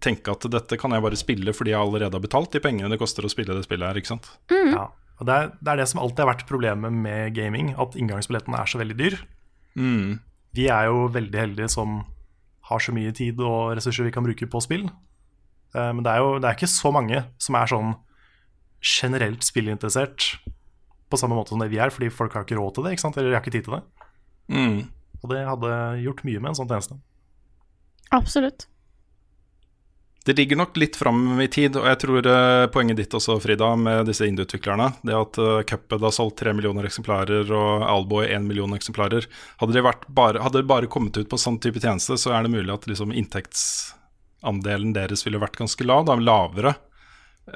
tenke 0.01 0.33
at 0.33 0.47
dette 0.49 0.79
kan 0.81 0.95
jeg 0.95 1.05
bare 1.05 1.19
spille 1.19 1.53
fordi 1.53 1.75
jeg 1.75 1.83
allerede 1.83 2.17
har 2.17 2.25
betalt 2.25 2.55
de 2.55 2.63
pengene 2.65 2.89
det 2.89 3.01
koster 3.03 3.27
å 3.27 3.33
spille 3.33 3.57
det 3.59 3.67
spillet 3.67 3.91
her, 3.91 3.99
ikke 4.01 4.15
sant. 4.15 4.31
Ja. 4.49 4.87
Og 5.21 5.29
det 5.29 5.37
er, 5.37 5.51
det 5.61 5.75
er 5.75 5.83
det 5.83 5.89
som 5.91 6.01
alltid 6.01 6.23
har 6.23 6.31
vært 6.31 6.47
problemet 6.49 6.95
med 6.97 7.35
gaming, 7.37 7.75
at 7.77 7.99
inngangsbilletten 7.99 8.57
er 8.57 8.71
så 8.71 8.81
veldig 8.81 8.97
dyr. 8.97 9.19
Vi 10.57 10.71
er 10.73 10.89
jo 10.89 11.11
veldig 11.13 11.43
heldige 11.43 11.69
som 11.75 12.01
har 12.71 12.83
så 12.83 12.95
mye 12.95 13.13
tid 13.17 13.41
og 13.43 13.75
ressurser 13.77 14.07
vi 14.07 14.15
kan 14.15 14.25
bruke 14.27 14.47
på 14.51 14.63
spill. 14.65 14.87
Eh, 15.75 15.91
Men 15.93 16.03
det 16.07 16.15
er 16.15 16.23
jo 16.23 16.39
det 16.39 16.49
er 16.49 16.57
ikke 16.59 16.71
så 16.71 16.93
mange 16.95 17.25
som 17.39 17.59
er 17.59 17.71
sånn 17.71 17.93
generelt 18.81 19.45
spillinteressert 19.45 20.39
på 21.11 21.19
samme 21.19 21.37
måte 21.37 21.53
som 21.53 21.61
det 21.61 21.69
vi 21.73 21.81
er, 21.83 21.91
fordi 21.91 22.09
folk 22.15 22.33
har 22.33 22.47
ikke 22.47 22.57
råd 22.57 22.75
til 22.77 22.87
det, 22.87 22.95
ikke 22.95 23.03
sant? 23.03 23.17
eller 23.19 23.31
de 23.33 23.37
har 23.37 23.43
ikke 23.43 23.53
tid 23.59 23.67
til 23.67 23.77
det. 23.77 23.83
Mm. 24.49 24.79
Og 25.21 25.33
det 25.35 25.41
hadde 25.47 25.73
gjort 26.05 26.23
mye 26.25 26.41
med 26.41 26.53
en 26.53 26.59
sånn 26.61 26.71
tjeneste. 26.71 26.97
Absolutt. 28.15 28.67
Det 30.25 30.37
ligger 30.37 30.59
nok 30.61 30.77
litt 30.77 30.99
fram 31.01 31.41
i 31.41 31.47
tid, 31.49 31.79
og 31.81 31.87
jeg 31.89 31.99
tror 32.03 32.27
eh, 32.29 32.67
poenget 32.73 32.99
ditt 33.01 33.15
også, 33.17 33.39
Frida, 33.41 33.71
med 33.81 34.05
disse 34.11 34.27
indie-utviklerne, 34.29 34.91
det 35.01 35.15
at 35.17 35.39
uh, 35.41 35.63
Cuphead 35.65 36.05
har 36.05 36.13
solgt 36.13 36.37
tre 36.43 36.53
millioner 36.53 36.85
eksemplarer 36.85 37.49
og 37.57 37.87
Alboy 37.89 38.27
én 38.29 38.45
million 38.45 38.77
eksemplarer 38.77 39.25
Hadde 39.63 39.79
det, 39.79 39.85
bare, 40.13 40.63
bare 40.69 40.91
kommet 40.93 41.17
ut 41.17 41.31
på 41.31 41.41
sånn 41.41 41.57
type 41.65 41.81
tjeneste, 41.81 42.19
så 42.21 42.35
er 42.37 42.45
det 42.45 42.53
mulig 42.53 42.75
at 42.75 42.85
liksom, 42.91 43.15
inntektsandelen 43.17 44.93
deres 44.97 45.25
ville 45.25 45.41
vært 45.41 45.57
ganske 45.63 45.89
lav, 45.89 46.05
da, 46.11 46.19
lavere 46.21 46.75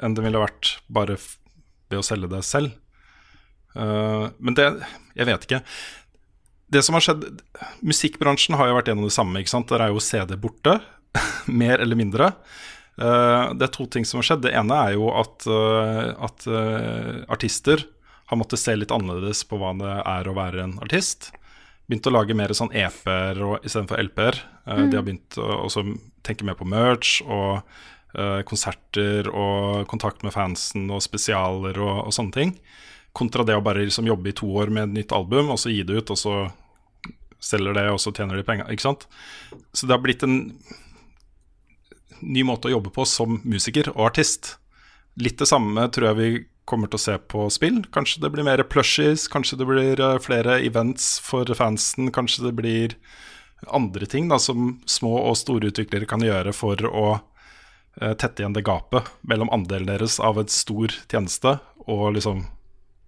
enn 0.01 0.17
den 0.17 0.25
ville 0.25 0.41
vært 0.41 0.79
bare 0.89 1.19
ved 1.19 2.01
å 2.01 2.05
selge 2.05 2.31
det 2.33 2.41
selv. 2.47 2.73
Uh, 3.77 4.31
men 4.39 4.57
det 4.57 4.71
Jeg 5.13 5.27
vet 5.27 5.45
ikke. 5.45 5.61
Det 6.71 6.81
som 6.83 6.95
har 6.95 7.03
skjedd 7.03 7.25
Musikkbransjen 7.85 8.55
har 8.57 8.69
jo 8.69 8.77
vært 8.77 8.89
gjennom 8.89 9.05
det 9.05 9.13
samme. 9.15 9.39
ikke 9.39 9.53
sant? 9.53 9.69
Der 9.69 9.83
er 9.85 9.93
jo 9.93 10.01
CD 10.01 10.33
borte, 10.39 10.79
mer 11.61 11.79
eller 11.79 11.99
mindre. 11.99 12.31
Eh, 12.95 13.53
det 13.59 13.67
er 13.67 13.73
to 13.75 13.87
ting 13.91 14.05
som 14.07 14.21
har 14.21 14.29
skjedd. 14.29 14.45
Det 14.45 14.53
ene 14.55 14.81
er 14.87 14.95
jo 14.95 15.09
at, 15.15 15.47
eh, 15.51 16.11
at 16.27 16.47
eh, 16.47 17.23
artister 17.31 17.83
har 18.29 18.39
måttet 18.39 18.61
se 18.61 18.75
litt 18.77 18.93
annerledes 18.95 19.43
på 19.49 19.59
hva 19.61 19.73
det 19.77 19.95
er 20.01 20.29
å 20.29 20.37
være 20.37 20.63
en 20.63 20.77
artist. 20.83 21.31
Begynt 21.85 22.07
å 22.09 22.15
lage 22.15 22.37
mer 22.37 22.53
sånn 22.57 22.73
EP-er 22.73 23.41
istedenfor 23.61 24.01
LP-er. 24.01 24.39
Mm. 24.65 24.87
De 24.89 24.97
har 24.97 25.03
begynt 25.05 25.37
å 25.37 25.69
tenke 26.25 26.47
mer 26.47 26.57
på 26.57 26.65
merch 26.65 27.19
og 27.21 27.59
uh, 28.17 28.41
konserter 28.49 29.29
og 29.29 29.85
kontakt 29.91 30.25
med 30.25 30.33
fansen 30.33 30.87
og 30.89 31.03
spesialer 31.05 31.77
og, 31.77 32.07
og 32.07 32.15
sånne 32.17 32.33
ting. 32.33 32.55
Kontra 33.13 33.45
det 33.45 33.59
å 33.59 33.61
bare 33.61 33.85
liksom 33.85 34.09
jobbe 34.09 34.31
i 34.31 34.35
to 34.41 34.49
år 34.57 34.73
med 34.73 34.87
et 34.87 34.95
nytt 34.95 35.13
album, 35.13 35.53
og 35.53 35.61
så 35.61 35.69
gi 35.69 35.85
det 35.85 36.01
ut, 36.01 36.15
og 36.15 36.17
så 36.17 36.33
selger 37.37 37.77
det, 37.77 37.85
og 37.93 38.01
så 38.01 38.15
tjener 38.17 38.41
de 38.41 38.47
penger. 38.49 38.73
Ikke 38.73 38.87
sant? 38.87 39.05
Så 39.69 39.85
det 39.85 39.93
har 39.93 40.01
blitt 40.01 40.25
en 40.25 40.39
ny 42.21 42.43
måte 42.47 42.69
å 42.69 42.75
jobbe 42.77 42.93
på 42.95 43.05
som 43.09 43.39
musiker 43.43 43.91
og 43.95 44.09
artist. 44.11 44.55
Litt 45.19 45.39
det 45.39 45.49
samme 45.49 45.87
tror 45.93 46.11
jeg 46.11 46.19
vi 46.19 46.29
kommer 46.65 46.89
til 46.89 46.99
å 46.99 47.05
se 47.05 47.17
på 47.31 47.45
spill. 47.53 47.83
Kanskje 47.93 48.23
det 48.23 48.31
blir 48.33 48.47
mer 48.47 48.63
plushies, 48.67 49.27
kanskje 49.31 49.59
det 49.61 49.67
blir 49.69 50.01
eh, 50.01 50.17
flere 50.23 50.59
events 50.65 51.15
for 51.23 51.49
fansen. 51.57 52.11
Kanskje 52.15 52.47
det 52.47 52.55
blir 52.57 52.97
andre 53.71 54.09
ting 54.09 54.27
da, 54.29 54.39
som 54.41 54.79
små 54.89 55.13
og 55.29 55.37
store 55.39 55.71
utviklere 55.71 56.09
kan 56.09 56.23
gjøre 56.25 56.53
for 56.55 56.81
å 56.89 57.05
eh, 58.01 58.13
tette 58.13 58.41
igjen 58.41 58.57
det 58.57 58.65
gapet 58.67 59.07
mellom 59.21 59.51
andelen 59.53 59.89
deres 59.89 60.19
av 60.19 60.41
en 60.41 60.51
stor 60.51 60.93
tjeneste 61.11 61.57
og 61.85 62.15
liksom 62.17 62.43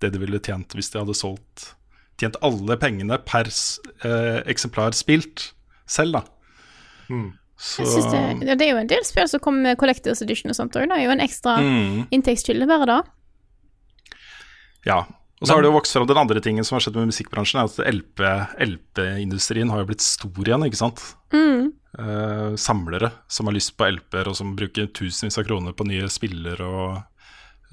det 0.01 0.13
de 0.13 0.21
ville 0.21 0.41
tjent 0.43 0.75
hvis 0.77 0.91
de 0.93 1.01
hadde 1.01 1.17
solgt 1.17 1.73
Tjent 2.17 2.37
alle 2.41 2.73
pengene 2.81 3.19
per 3.21 3.45
eh, 3.45 4.39
eksemplar 4.49 4.95
spilt 4.97 5.51
selv, 5.85 6.15
da. 6.17 6.23
Så 7.57 7.81
det, 8.11 8.53
det 8.59 8.61
er 8.67 8.75
jo 8.75 8.81
en 8.83 8.89
del 8.89 9.03
spill 9.07 9.27
som 9.27 9.41
kommer 9.41 9.71
med 9.71 9.79
Collectors 9.81 10.21
Edition 10.21 10.51
og 10.53 10.57
sånt 10.59 10.75
òg. 10.77 10.85
Det 10.91 10.97
er 10.99 11.05
jo 11.07 11.13
en 11.15 11.23
ekstra 11.23 11.55
Mm. 11.57 12.07
inntektskilde 12.13 12.67
bare 12.69 12.85
da. 12.85 12.97
Ja. 14.85 14.99
Og 15.37 15.45
så 15.47 15.53
har 15.53 15.61
det 15.61 15.69
jo 15.69 15.75
vokst 15.75 15.93
fram 15.93 16.07
den 16.09 16.17
andre 16.17 16.41
tingen 16.41 16.65
som 16.65 16.75
har 16.77 16.81
skjedd 16.81 16.95
med 16.97 17.11
musikkbransjen, 17.11 17.59
er 17.61 17.69
at 17.69 17.93
LP 17.93 18.23
LP-industrien 18.65 19.69
har 19.69 19.83
jo 19.83 19.89
blitt 19.91 20.01
stor 20.01 20.41
igjen, 20.41 20.65
ikke 20.65 20.79
sant. 20.79 21.03
Eh, 21.33 22.55
samlere 22.57 23.11
som 23.27 23.45
har 23.45 23.53
lyst 23.53 23.75
på 23.77 23.85
LP-er, 23.85 24.29
og 24.31 24.35
som 24.37 24.55
bruker 24.57 24.87
tusenvis 24.89 25.37
av 25.37 25.45
kroner 25.45 25.73
på 25.77 25.85
nye 25.85 26.09
spiller 26.09 26.61
og 26.65 26.97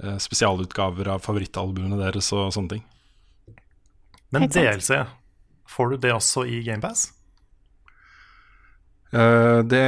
uh, 0.05 0.16
spesialutgaver 0.20 1.09
av 1.12 1.24
favorittalbumene 1.24 1.97
deres 2.01 2.28
og 2.37 2.53
sånne 2.53 2.76
ting. 2.76 2.85
Men 4.32 4.49
DLC, 4.49 5.07
får 5.68 5.91
du 5.95 5.97
det 6.05 6.12
også 6.12 6.45
i 6.49 6.61
GamePass? 6.66 7.14
Eh, 9.15 9.61
det 9.71 9.83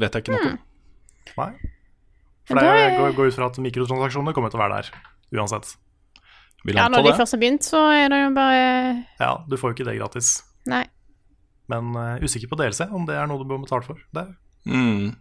vet 0.00 0.16
jeg 0.16 0.22
ikke 0.24 0.32
noe 0.36 0.52
om. 0.52 0.58
Nei? 1.36 1.50
For 2.46 2.54
det 2.62 2.96
går, 2.96 3.12
går 3.18 3.28
ut 3.32 3.34
fra 3.36 3.48
at 3.50 3.58
mikrotransaksjoner 3.60 4.32
kommer 4.36 4.52
til 4.52 4.60
å 4.60 4.62
være 4.64 4.78
der 4.80 4.90
uansett. 5.40 5.74
Ja, 6.66 6.88
når 6.90 7.02
de 7.04 7.10
det. 7.12 7.16
først 7.20 7.34
har 7.36 7.40
begynt, 7.42 7.62
så 7.66 7.80
er 7.94 8.08
det 8.10 8.18
jo 8.24 8.30
bare 8.34 8.62
Ja, 9.20 9.32
du 9.46 9.56
får 9.58 9.70
jo 9.70 9.74
ikke 9.76 9.88
det 9.90 9.98
gratis. 10.00 10.30
Nei. 10.66 10.84
Men 11.70 11.92
uh, 11.98 12.16
usikker 12.22 12.48
på 12.50 12.56
DLC, 12.58 12.86
om 12.94 13.04
det 13.06 13.14
er 13.18 13.26
noe 13.30 13.38
du 13.42 13.46
bør 13.50 13.60
betale 13.66 13.86
for. 13.86 14.00
Det 14.14 14.24
er 14.24 14.34
Mm. 14.66 15.12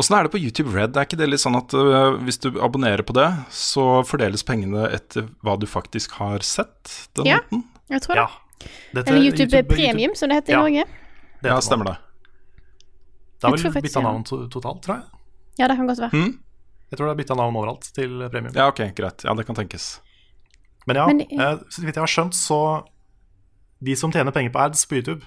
Åssen 0.00 0.16
er 0.16 0.24
det 0.26 0.32
på 0.32 0.40
YouTube 0.40 0.72
Red? 0.74 0.96
Er 0.96 1.04
ikke 1.06 1.18
det 1.20 1.28
litt 1.28 1.42
sånn 1.42 1.54
at 1.58 1.74
uh, 1.76 2.16
hvis 2.24 2.40
du 2.42 2.48
abonnerer 2.64 3.04
på 3.06 3.14
det, 3.14 3.28
så 3.54 4.00
fordeles 4.08 4.42
pengene 4.46 4.88
etter 4.96 5.28
hva 5.44 5.54
du 5.60 5.66
faktisk 5.70 6.16
har 6.18 6.42
sett 6.46 6.94
den 7.18 7.28
Ja. 7.30 7.36
måten? 7.44 7.62
Jeg 7.92 8.02
tror 8.02 8.16
Ja. 8.16 8.26
det. 8.58 8.70
Dette- 8.94 9.12
Eller 9.12 9.22
YouTube, 9.28 9.62
Premium, 9.68 10.14
som 10.16 10.28
det 10.32 10.40
heter 10.40 10.50
i 10.50 10.56
Ja. 10.56 10.62
Norge. 10.64 10.84
Det 11.44 11.52
Ja, 11.52 11.60
stemmer 11.64 11.90
det. 11.92 11.96
det. 11.98 13.44
Har 13.44 13.52
vel 13.56 13.82
bytta 13.84 14.00
navn 14.04 14.24
to 14.24 14.38
totalt, 14.48 14.80
tror 14.84 14.96
jeg. 14.96 15.04
Ja, 15.60 15.68
det 15.68 15.76
kan 15.76 15.86
godt 15.90 16.00
være. 16.00 16.16
Mm? 16.16 16.32
Jeg 16.90 16.98
tror 16.98 17.06
det 17.08 17.12
er 17.14 17.20
bytta 17.22 17.34
navn 17.38 17.56
overalt 17.60 17.86
til 17.94 18.24
premium. 18.32 18.54
Ja, 18.56 18.68
ok, 18.70 18.80
greit. 18.96 19.24
Ja, 19.26 19.34
det 19.34 19.44
kan 19.46 19.56
tenkes. 19.58 20.00
Men 20.86 20.96
ja, 20.96 21.06
Men- 21.06 21.20
eh, 21.20 21.58
så 21.68 21.82
vidt 21.84 21.94
jeg 21.96 22.02
har 22.02 22.12
skjønt, 22.12 22.34
så 22.36 22.58
de 23.82 23.94
som 23.96 24.12
tjener 24.12 24.32
penger 24.32 24.50
på 24.52 24.60
ads 24.64 24.84
på 24.86 24.96
YouTube, 25.00 25.22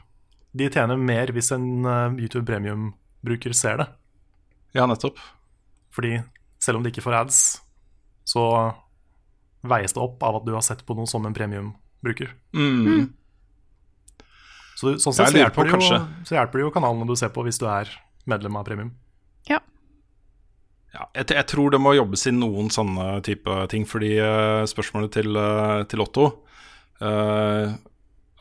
de 0.55 0.69
tjener 0.69 0.97
mer 0.97 1.27
hvis 1.33 1.51
en 1.51 1.85
eh, 1.85 2.17
YouTube 2.17 2.45
Premium-bruker 2.45 3.53
ser 3.53 3.77
det. 3.77 3.87
Ja, 4.73 4.85
nettopp. 4.85 5.17
Fordi 5.91 6.23
selv 6.59 6.77
om 6.77 6.83
de 6.83 6.89
ikke 6.91 7.03
får 7.03 7.13
ads, 7.21 7.61
så 8.25 8.73
veies 9.63 9.93
det 9.93 10.01
opp 10.01 10.21
av 10.23 10.35
at 10.37 10.45
du 10.45 10.53
har 10.53 10.61
sett 10.61 10.85
på 10.85 10.95
noe 10.95 11.05
som 11.07 11.25
en 11.25 11.33
premium-bruker. 11.33 12.29
Mm. 12.53 13.13
Så 14.77 14.93
sånn 15.01 15.15
sett 15.15 15.33
så 15.33 15.41
hjelper, 15.41 15.65
det 15.65 15.79
jo, 15.81 15.99
så 16.27 16.37
hjelper 16.37 16.59
det 16.59 16.67
jo 16.67 16.73
kanalene 16.75 17.07
du 17.09 17.15
ser 17.17 17.31
på 17.33 17.41
hvis 17.47 17.57
du 17.57 17.65
er 17.71 17.89
medlem 18.29 18.59
av 18.59 18.67
premium. 18.67 18.91
Ja. 19.49 19.57
Ja, 20.93 21.07
jeg, 21.17 21.31
jeg 21.33 21.47
tror 21.49 21.73
det 21.73 21.81
må 21.81 21.95
jobbes 21.97 22.27
inn 22.29 22.37
noen 22.41 22.69
sånne 22.73 23.17
type 23.25 23.57
ting, 23.73 23.87
fordi 23.89 24.15
eh, 24.21 24.63
spørsmålet 24.69 25.17
til, 25.17 25.33
eh, 25.37 25.81
til 25.91 26.01
Otto 26.01 26.27
uh, 27.03 27.73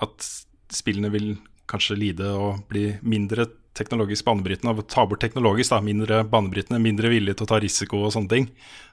At 0.05 0.28
spillene 0.72 1.11
vil 1.12 1.34
kanskje 1.68 1.99
lide 1.99 2.30
og 2.37 2.66
bli 2.70 2.91
mindre 3.03 3.49
teknologisk 3.76 4.24
banebrytende, 4.26 4.72
og 4.72 4.89
ta 4.93 5.05
bort 5.09 5.20
teknologisk, 5.24 5.72
da, 5.72 5.80
mindre 5.84 6.22
banebrytende, 6.28 6.80
mindre 6.82 7.11
villige 7.12 7.39
til 7.39 7.47
å 7.47 7.51
ta 7.51 7.61
risiko 7.62 8.03
og 8.07 8.12
sånne 8.14 8.32
ting. 8.32 8.51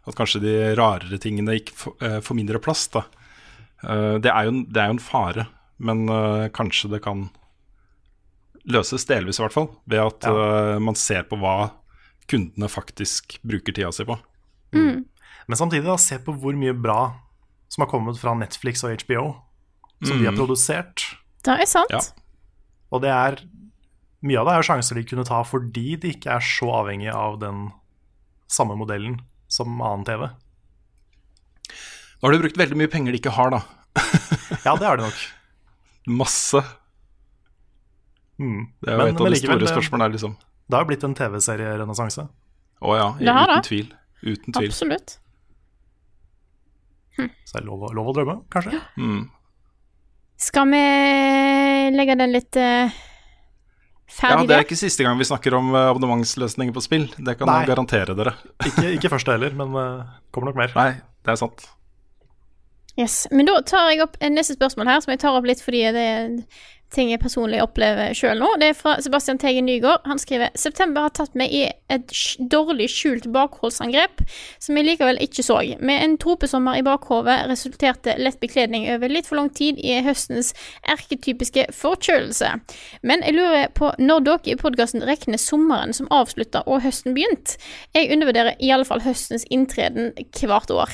At 0.10 0.18
kanskje 0.18 0.42
de 0.44 0.56
rarere 0.80 1.20
tingene 1.22 1.56
ikke 1.60 1.76
får, 1.80 2.36
mindre 2.36 2.60
plass, 2.64 2.88
da. 2.94 3.06
Eh, 3.84 4.16
det, 4.24 4.32
er 4.32 4.50
jo, 4.50 4.58
det 4.68 4.82
er 4.82 4.92
jo 4.92 4.98
en 4.98 5.04
fare, 5.04 5.48
men 5.86 6.08
uh, 6.10 6.50
kanskje 6.56 6.92
det 6.96 7.04
kan 7.06 7.28
løses 8.64 9.06
delvis, 9.10 9.40
i 9.40 9.44
hvert 9.44 9.56
fall, 9.56 9.70
ved 9.92 10.00
at 10.00 10.26
eh, 10.30 10.78
man 10.80 10.96
ser 10.96 11.26
på 11.28 11.36
hva 11.42 11.74
kundene 12.32 12.70
faktisk 12.72 13.36
bruker 13.44 13.76
tida 13.76 13.90
si 13.92 14.06
på. 14.08 14.16
Men 15.52 15.60
samtidig, 15.60 15.84
da, 15.84 15.98
se 16.00 16.16
på 16.24 16.32
hvor 16.40 16.56
mye 16.56 16.72
bra 16.72 17.12
som 17.68 17.84
har 17.84 17.90
kommet 17.92 18.22
fra 18.22 18.36
Netflix 18.40 18.86
og 18.88 18.96
HBO, 19.04 19.26
som 20.04 20.16
de 20.16 20.30
har 20.30 20.38
produsert. 20.38 21.04
Det 21.44 21.58
er 21.58 21.68
sant. 21.68 21.92
Ja. 21.92 22.00
Og 22.94 23.04
det 23.04 23.12
er 23.12 23.42
mye 24.24 24.40
av 24.40 24.48
det 24.48 24.56
er 24.56 24.68
sjanser 24.70 24.96
de 25.00 25.06
kunne 25.08 25.28
ta 25.28 25.42
fordi 25.44 25.98
de 26.00 26.14
ikke 26.16 26.38
er 26.38 26.44
så 26.48 26.70
avhengig 26.80 27.12
av 27.12 27.42
den 27.42 27.66
samme 28.52 28.78
modellen 28.80 29.20
som 29.52 29.76
annen 29.84 30.06
TV. 30.08 30.28
Nå 32.22 32.30
har 32.30 32.36
de 32.36 32.44
brukt 32.46 32.60
veldig 32.60 32.80
mye 32.80 32.92
penger 32.92 33.12
de 33.12 33.20
ikke 33.20 33.36
har, 33.36 33.52
da. 33.52 33.64
Ja, 34.64 34.78
det 34.80 34.88
er 34.88 35.00
det 35.00 35.10
nok. 35.10 35.24
Masse. 36.08 36.64
Mm. 38.40 38.68
Det 38.82 38.90
er 38.90 38.98
jo 38.98 38.98
Men- 38.98 39.16
et 39.16 39.22
av 39.22 39.30
de 39.30 39.36
store 39.36 39.68
spørsmålene. 39.68 40.06
er 40.06 40.16
liksom 40.18 40.38
Det 40.70 40.78
har 40.78 40.86
blitt 40.86 41.04
en 41.04 41.14
TV-serierenessanse. 41.16 42.30
Å 42.82 42.96
ja, 42.98 43.10
i, 43.20 43.24
uten 43.24 43.64
tvil. 43.64 43.94
Uten 44.24 44.54
tvil. 44.54 44.70
Absolutt. 44.70 45.18
Så 47.16 47.54
det 47.54 47.62
er 47.62 47.66
lov, 47.68 47.94
lov 47.94 48.10
å 48.10 48.14
drømme, 48.16 48.36
kanskje. 48.50 48.80
Mm. 48.98 49.30
Skal 50.42 50.72
vi 50.72 50.84
legge 51.94 52.16
den 52.18 52.34
litt 52.34 52.58
eh, 52.58 52.90
Ja, 54.24 54.40
Det 54.44 54.56
er 54.56 54.66
ikke 54.66 54.78
siste 54.80 55.06
gang 55.06 55.18
vi 55.20 55.28
snakker 55.28 55.56
om 55.58 55.70
eh, 55.76 55.92
abonnementsløsninger 55.92 56.74
på 56.74 56.84
spill. 56.84 57.08
Det 57.18 57.38
kan 57.38 57.48
Nei. 57.48 57.62
jeg 57.62 57.72
garantere 57.72 58.18
dere. 58.18 58.36
Ikke, 58.66 58.90
ikke 58.98 59.14
første 59.14 59.36
heller, 59.36 59.54
men 59.58 59.78
uh, 59.78 60.18
kommer 60.34 60.52
nok 60.52 60.60
mer. 60.64 60.74
Nei, 60.76 60.90
det 61.24 61.36
er 61.36 61.40
sant. 61.40 61.68
Yes. 63.00 63.28
Men 63.32 63.50
da 63.50 63.58
tar 63.66 63.90
jeg 63.90 64.04
opp 64.06 64.20
eh, 64.22 64.30
neste 64.30 64.58
spørsmål 64.58 64.92
her, 64.92 65.02
som 65.02 65.14
jeg 65.14 65.24
tar 65.24 65.38
opp 65.38 65.50
litt 65.50 65.64
fordi 65.64 65.82
det 65.96 66.08
er 66.14 66.32
ting 66.94 67.10
jeg 67.12 67.22
personlig 67.22 67.62
opplever 67.64 68.14
sjøl 68.18 68.38
nå. 68.38 68.50
Det 68.62 68.70
er 68.72 68.78
fra 68.78 68.96
Sebastian 69.02 69.40
Tegen 69.42 69.66
Nygaard. 69.66 70.04
Han 70.10 70.20
skriver 70.22 70.54
September 70.60 71.08
har 71.08 71.14
tatt 71.18 71.36
meg 71.40 71.54
i 71.54 71.64
et 71.94 72.14
dårlig 72.54 72.90
skjult 72.94 73.26
bakholdsangrep, 73.34 74.24
som 74.62 74.78
jeg 74.78 74.88
likevel 74.88 75.22
ikke 75.24 75.46
så. 75.46 75.60
Med 75.82 76.04
en 76.04 76.18
tropesommer 76.22 76.80
i 76.80 76.86
bakhovet 76.86 77.48
resulterte 77.50 78.16
lett 78.22 78.40
bekledning 78.44 78.86
over 78.94 79.12
litt 79.12 79.30
for 79.30 79.40
lang 79.40 79.50
tid 79.54 79.82
i 79.82 80.00
høstens 80.06 80.54
erketypiske 80.94 81.70
forkjølelse. 81.74 82.52
Men 83.02 83.26
jeg 83.26 83.38
lurer 83.40 83.72
på 83.78 83.94
når 83.98 84.28
dere 84.28 84.54
i 84.54 84.60
podkasten 84.60 85.06
regner 85.08 85.42
sommeren 85.42 85.96
som 85.98 86.12
avslutta 86.14 86.66
og 86.68 86.84
høsten 86.86 87.18
begynt. 87.18 87.58
Jeg 87.98 88.12
undervurderer 88.14 88.60
i 88.60 88.70
alle 88.74 88.88
fall 88.88 89.04
høstens 89.06 89.48
inntreden 89.50 90.14
hvert 90.38 90.74
år. 90.74 90.94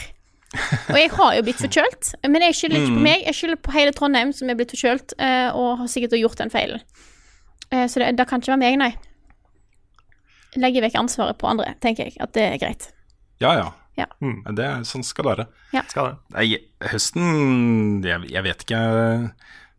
Og 0.89 0.97
jeg 0.97 1.09
har 1.13 1.35
jo 1.37 1.43
blitt 1.45 1.59
forkjølt, 1.61 2.07
men 2.25 2.41
jeg 2.41 2.55
skylder 2.57 2.79
ikke 2.81 2.95
på 2.95 3.03
meg. 3.05 3.25
Jeg 3.27 3.35
skylder 3.37 3.59
på 3.67 3.73
hele 3.75 3.91
Trondheim 3.93 4.31
som 4.33 4.49
er 4.49 4.57
blitt 4.57 4.71
forkjølt, 4.73 5.13
eh, 5.21 5.49
og 5.53 5.77
har 5.83 5.87
sikkert 5.91 6.15
gjort 6.17 6.39
den 6.41 6.49
feilen. 6.49 6.81
Eh, 7.71 7.85
Så 7.85 7.99
det, 8.01 8.15
det 8.17 8.25
kan 8.27 8.41
ikke 8.41 8.55
være 8.55 8.63
meg, 8.63 8.77
nei. 8.81 8.93
Legger 10.57 10.81
vekk 10.87 10.95
ansvaret 10.97 11.37
på 11.37 11.47
andre, 11.51 11.75
tenker 11.83 12.07
jeg. 12.09 12.17
At 12.23 12.33
det 12.33 12.47
er 12.47 12.57
greit. 12.61 12.87
Ja 13.43 13.53
ja. 13.59 13.67
Ja. 13.99 14.05
Mm. 14.23 14.39
Det 14.55 14.63
er, 14.63 14.83
sånn 14.87 15.03
skal 15.03 15.25
det 15.27 15.31
være. 15.35 15.45
Skal 15.91 16.05
det. 16.07 16.17
Nei, 16.33 16.45
høsten 16.87 18.01
jeg, 18.07 18.29
jeg 18.31 18.43
vet 18.45 18.61
ikke. 18.65 18.79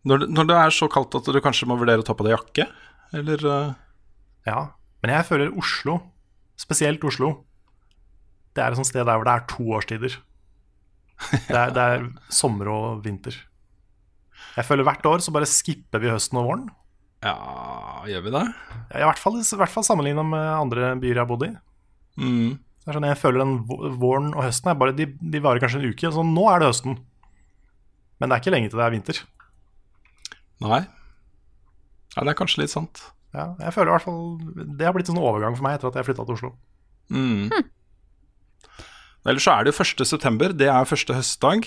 Når, 0.06 0.18
det- 0.22 0.30
når 0.36 0.48
det 0.50 0.56
er 0.60 0.70
så 0.76 0.88
kaldt 0.92 1.14
at 1.16 1.24
du 1.32 1.40
kanskje 1.40 1.66
må 1.70 1.78
vurdere 1.80 2.02
å 2.02 2.06
ta 2.06 2.14
på 2.14 2.26
deg 2.26 2.36
jakke, 2.36 2.68
eller 3.16 3.46
eh, 3.50 3.72
Ja. 4.46 4.68
Men 5.02 5.14
jeg 5.16 5.24
føler 5.30 5.54
Oslo, 5.56 5.94
spesielt 6.60 7.02
Oslo, 7.08 7.30
det 8.54 8.60
er 8.62 8.70
et 8.74 8.76
sånt 8.76 8.86
sted 8.90 9.06
der 9.08 9.16
hvor 9.16 9.24
det 9.24 9.32
er 9.32 9.46
to 9.48 9.64
årstider. 9.78 10.18
Det 11.30 11.56
er, 11.56 11.72
det 11.76 11.82
er 11.84 12.06
sommer 12.32 12.70
og 12.72 13.04
vinter. 13.04 13.36
Jeg 14.56 14.66
føler 14.66 14.86
hvert 14.86 15.06
år 15.06 15.22
så 15.22 15.32
bare 15.34 15.48
skipper 15.48 16.02
vi 16.02 16.10
høsten 16.10 16.40
og 16.40 16.48
våren. 16.48 16.68
Ja, 17.20 17.34
gjør 18.08 18.24
vi 18.24 18.32
det? 18.32 18.46
I 18.96 19.04
hvert 19.04 19.20
fall, 19.20 19.36
i 19.40 19.60
hvert 19.60 19.72
fall 19.72 19.84
sammenlignet 19.84 20.26
med 20.26 20.46
andre 20.56 20.94
byer 21.00 21.18
jeg 21.18 21.22
har 21.22 21.28
bodd 21.28 21.44
i. 21.46 21.50
Mm. 22.20 22.56
Det 22.80 22.88
er 22.88 22.96
sånn, 22.96 23.08
jeg 23.10 23.20
føler 23.20 23.44
den 23.44 23.98
våren 24.00 24.32
og 24.32 24.46
høsten 24.46 24.72
er 24.72 24.78
bare, 24.80 24.96
de, 24.96 25.10
de 25.20 25.42
varer 25.44 25.60
kanskje 25.62 25.82
en 25.82 25.92
uke. 25.92 26.12
Så 26.14 26.24
nå 26.24 26.46
er 26.48 26.62
det 26.62 26.70
høsten. 26.72 26.96
Men 28.20 28.28
det 28.30 28.36
er 28.36 28.42
ikke 28.42 28.54
lenge 28.56 28.72
til 28.72 28.80
det 28.80 28.86
er 28.86 28.94
vinter. 28.96 29.20
Nei. 30.64 30.80
Ja, 32.16 32.24
det 32.24 32.32
er 32.32 32.38
kanskje 32.40 32.64
litt 32.64 32.72
sant. 32.72 33.04
Ja, 33.30 33.52
jeg 33.60 33.74
føler 33.76 33.92
i 33.92 33.94
hvert 33.94 34.02
fall 34.02 34.64
Det 34.74 34.82
har 34.82 34.94
blitt 34.96 35.06
en 35.06 35.14
sånn 35.14 35.22
overgang 35.22 35.54
for 35.54 35.62
meg 35.62 35.76
etter 35.76 35.86
at 35.92 36.00
jeg 36.00 36.08
flytta 36.08 36.24
til 36.26 36.34
Oslo. 36.34 36.50
Mm. 37.14 37.52
Ellers 39.28 39.44
så 39.44 39.54
er 39.54 39.64
det 39.64 39.74
jo 39.74 39.84
1. 39.84 40.06
september. 40.08 40.52
Det 40.56 40.68
er 40.72 40.88
første 40.88 41.14
høstdag. 41.14 41.66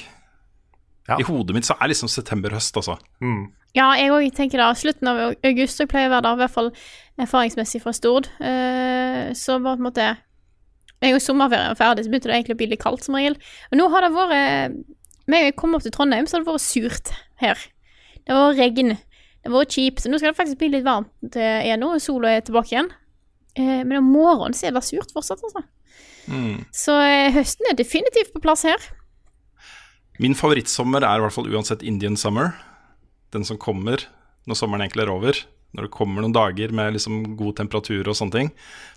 Ja. 1.09 1.17
I 1.19 1.25
hodet 1.27 1.55
mitt 1.55 1.67
så 1.67 1.75
er 1.81 1.91
liksom 1.91 2.09
september 2.09 2.53
høst, 2.55 2.77
altså. 2.79 2.95
Mm. 3.21 3.51
Ja, 3.75 3.89
jeg 3.97 4.13
òg 4.13 4.29
tenker 4.37 4.61
det. 4.61 4.69
Slutten 4.79 5.09
av 5.09 5.19
august 5.43 5.81
jeg 5.81 5.89
pleier 5.91 6.09
å 6.09 6.13
være 6.13 6.25
der, 6.27 6.37
i 6.37 6.41
hvert 6.43 6.53
fall 6.53 6.69
erfaringsmessig 7.21 7.81
fra 7.83 7.93
Stord. 7.95 8.29
Uh, 8.39 9.33
Så 9.37 9.57
bare 9.59 9.77
på 9.77 9.83
en 9.83 9.89
måte 9.89 10.07
Jeg 11.03 11.17
en 11.17 11.19
sommerferien 11.19 11.73
var 11.73 11.79
ferdig, 11.79 12.05
så 12.05 12.11
begynte 12.13 12.29
det 12.31 12.35
egentlig 12.37 12.55
å 12.55 12.61
bli 12.61 12.69
litt 12.71 12.83
kaldt 12.83 13.03
som 13.03 13.17
regel. 13.17 13.35
Og 13.71 13.79
nå 13.79 13.89
har 13.91 14.05
det 14.05 14.13
vært 14.15 14.77
Med 15.27 15.43
jeg 15.43 15.55
kom 15.59 15.75
opp 15.75 15.83
til 15.83 15.91
Trondheim, 15.91 16.27
så 16.27 16.37
har 16.37 16.43
det 16.43 16.51
vært 16.51 16.63
surt 16.63 17.11
her. 17.43 17.59
Det 18.23 18.37
var 18.37 18.55
regn. 18.55 18.95
Det 18.95 19.51
har 19.51 19.57
vært 19.57 19.75
kjipt. 19.75 20.03
Så 20.03 20.11
nå 20.11 20.19
skal 20.19 20.31
det 20.31 20.39
faktisk 20.39 20.59
bli 20.61 20.71
litt 20.77 20.85
varmt 20.87 21.35
eh, 21.35 21.63
igjen 21.67 21.79
nå. 21.83 21.93
Sola 22.03 22.31
er 22.31 22.43
tilbake 22.43 22.75
igjen. 22.75 22.91
Uh, 23.59 23.81
men 23.83 23.99
om 23.99 24.11
morgenen 24.11 24.55
så 24.55 24.67
er 24.67 24.75
det 24.75 24.83
surt 24.87 25.11
fortsatt, 25.15 25.43
altså. 25.43 25.63
Mm. 26.27 26.63
Så 26.75 26.95
eh, 27.03 27.31
høsten 27.35 27.69
er 27.69 27.77
definitivt 27.79 28.33
på 28.35 28.41
plass 28.43 28.65
her. 28.67 28.91
Min 30.21 30.37
favorittsommer 30.37 31.03
er 31.05 31.19
i 31.19 31.25
hvert 31.25 31.35
fall 31.35 31.49
uansett 31.49 31.83
Indian 31.85 32.17
summer. 32.19 32.53
Den 33.33 33.45
som 33.47 33.59
kommer 33.61 34.05
når 34.47 34.59
sommeren 34.59 34.85
egentlig 34.85 35.05
er 35.05 35.13
over. 35.13 35.39
Når 35.73 35.87
det 35.87 35.95
kommer 35.95 36.21
noen 36.21 36.35
dager 36.35 36.73
med 36.75 36.93
liksom 36.93 37.33
god 37.39 37.57
temperatur 37.57 38.05
og 38.11 38.17
sånne 38.17 38.35
ting. 38.35 38.51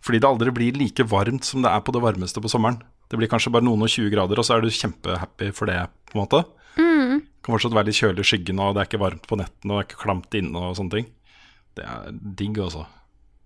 Fordi 0.05 0.21
det 0.21 0.29
aldri 0.29 0.53
blir 0.53 0.77
like 0.77 1.07
varmt 1.09 1.47
som 1.49 1.65
det 1.65 1.73
er 1.73 1.85
på 1.85 1.95
det 1.97 2.05
varmeste 2.05 2.43
på 2.45 2.51
sommeren. 2.53 2.83
Det 3.09 3.19
blir 3.21 3.31
kanskje 3.31 3.53
bare 3.55 3.65
noen 3.65 3.87
og 3.87 3.93
20 3.93 4.11
grader, 4.13 4.41
og 4.41 4.45
så 4.45 4.57
er 4.57 4.65
du 4.65 4.75
kjempehappy 4.75 5.53
for 5.57 5.71
det, 5.71 5.79
på 6.11 6.19
en 6.19 6.25
måte. 6.25 6.43
Mm. 6.77 7.23
Kan 7.41 7.55
fortsatt 7.55 7.77
være 7.77 7.89
litt 7.89 8.01
kjølig 8.01 8.25
i 8.25 8.29
skyggen, 8.29 8.61
og 8.61 8.75
det 8.75 8.83
er 8.83 8.91
ikke 8.91 9.01
varmt 9.01 9.29
på 9.31 9.39
nettene, 9.39 9.71
og 9.71 9.79
det 9.79 9.85
er 9.85 9.89
ikke 9.89 10.03
klamt 10.03 10.37
inne 10.37 10.65
og 10.67 10.77
sånne 10.77 10.99
ting. 10.99 11.09
Det 11.79 11.87
er 11.87 12.17
digg, 12.41 12.59
altså. 12.67 12.83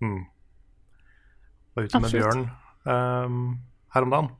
Mm. 0.01 0.23
Og 1.71 1.85
ute 1.85 2.01
med 2.01 2.09
Absolutt. 2.09 2.15
Bjørn 2.17 2.43
ehm, 2.89 3.43
her 3.95 4.05
om 4.05 4.13
dagen. 4.13 4.31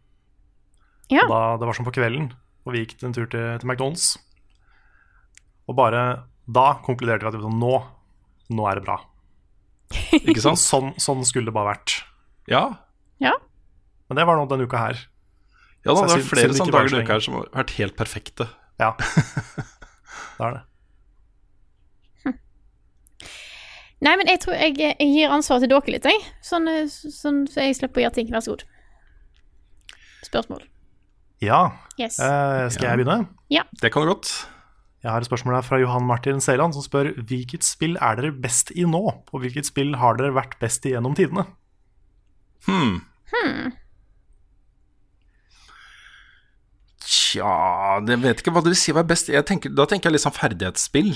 Ja. 1.11 1.25
Da, 1.27 1.39
det 1.59 1.67
var 1.67 1.75
sånn 1.75 1.87
på 1.87 1.95
kvelden, 1.95 2.29
og 2.65 2.75
vi 2.75 2.83
gikk 2.83 3.01
en 3.03 3.15
tur 3.15 3.27
til, 3.27 3.47
til 3.59 3.67
McDonald's. 3.67 4.13
Og 5.69 5.77
bare 5.77 6.03
da 6.51 6.67
konkluderte 6.85 7.27
vi 7.27 7.31
at 7.31 7.43
sånn, 7.43 7.59
nå, 7.61 7.75
nå 8.55 8.67
er 8.69 8.79
det 8.79 8.85
bra. 8.87 8.97
Ikke 10.21 10.43
sant? 10.43 10.59
Sånn, 10.71 10.93
sånn 11.01 11.23
skulle 11.27 11.51
det 11.51 11.55
bare 11.55 11.73
vært. 11.73 11.97
Ja. 12.49 12.63
Ja. 13.23 13.35
Men 14.07 14.19
det 14.19 14.27
var 14.27 14.39
nå 14.39 14.47
denne 14.51 14.67
uka 14.67 14.79
her. 14.79 15.05
Ja 15.85 15.95
da, 15.97 16.05
det 16.05 16.19
er 16.19 16.27
flere 16.27 16.55
sånne 16.55 16.73
dager 16.75 16.91
denne 16.93 17.07
uka 17.07 17.17
her 17.17 17.23
som 17.25 17.37
har 17.39 17.47
vært 17.55 17.73
helt 17.79 17.95
perfekte. 17.99 18.47
Ja, 18.81 18.93
det 20.37 20.45
er 20.47 20.59
det. 20.59 20.65
Nei, 24.01 24.15
men 24.17 24.25
jeg 24.31 24.39
tror 24.41 24.55
jeg, 24.57 24.73
jeg 24.81 25.09
gir 25.13 25.29
ansvaret 25.33 25.61
til 25.61 25.69
dere 25.69 25.93
litt, 25.93 26.07
jeg. 26.09 26.21
Sånn, 26.41 26.65
eh, 26.71 26.87
sånn 26.89 27.43
så 27.51 27.67
jeg 27.67 27.77
slipper 27.77 28.01
å 28.01 28.05
gjøre 28.07 28.15
ting. 28.15 28.31
Vær 28.33 28.41
så 28.41 28.55
god. 28.55 28.63
Spørsmål. 30.23 30.63
Ja, 31.41 31.71
Yes. 31.99 32.19
eh, 32.19 32.69
skal 32.69 32.87
jeg 32.91 33.01
begynne? 33.01 33.27
Ja. 33.49 33.63
Det 33.81 33.91
kan 33.91 34.05
du 34.05 34.13
godt. 34.13 34.29
Jeg 35.01 35.09
har 35.11 35.17
et 35.17 35.25
spørsmål 35.25 35.55
her 35.57 35.65
fra 35.65 35.79
Johan 35.81 36.05
Martin 36.05 36.41
Seland 36.41 36.73
som 36.73 36.83
spør 36.85 37.09
hvilket 37.25 37.65
spill 37.65 37.97
er 37.97 38.19
dere 38.19 38.31
best 38.31 38.69
i 38.75 38.85
nå, 38.85 39.01
og 39.33 39.41
hvilket 39.41 39.65
spill 39.65 39.95
har 39.97 40.13
dere 40.19 40.35
vært 40.35 40.59
best 40.61 40.85
i 40.85 40.93
gjennom 40.93 41.15
tidene? 41.17 41.47
Hmm. 42.67 43.01
hmm. 43.33 43.71
Tja, 47.01 47.99
det 48.05 48.19
vet 48.21 48.43
ikke 48.43 48.53
hva 48.53 48.61
det 48.61 48.75
vil 48.75 48.77
si 48.77 48.93
å 48.93 48.99
være 48.99 49.09
best. 49.09 49.31
Jeg 49.33 49.45
tenker, 49.49 49.73
da 49.73 49.87
tenker 49.89 50.09
jeg 50.11 50.19
litt 50.19 50.25
sånn 50.27 50.37
ferdighetsspill. 50.37 51.15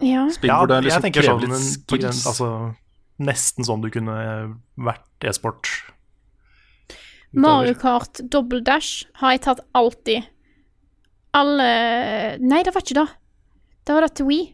Ja. 0.00 0.24
Spill 0.32 0.52
hvor 0.52 0.70
det 0.70 0.80
jeg 0.80 0.88
liksom 0.88 1.04
tenker 1.04 1.28
sånn 1.28 2.06
altså, 2.08 2.48
nesten 3.20 3.68
sånn 3.68 3.84
du 3.84 3.90
kunne 3.92 4.16
vært 4.80 5.28
e-sport. 5.28 5.68
Mario 7.36 7.74
Kart 7.76 8.20
Double 8.32 8.62
Dash 8.64 9.06
har 9.20 9.34
jeg 9.34 9.44
tatt 9.44 9.62
alltid. 9.76 10.24
Alle 11.36 11.70
Nei, 12.40 12.62
det 12.64 12.72
var 12.74 12.84
ikke 12.84 12.96
det. 12.96 13.08
Det 13.86 13.94
var 13.94 14.06
det 14.06 14.14
til 14.16 14.28
Wii, 14.30 14.46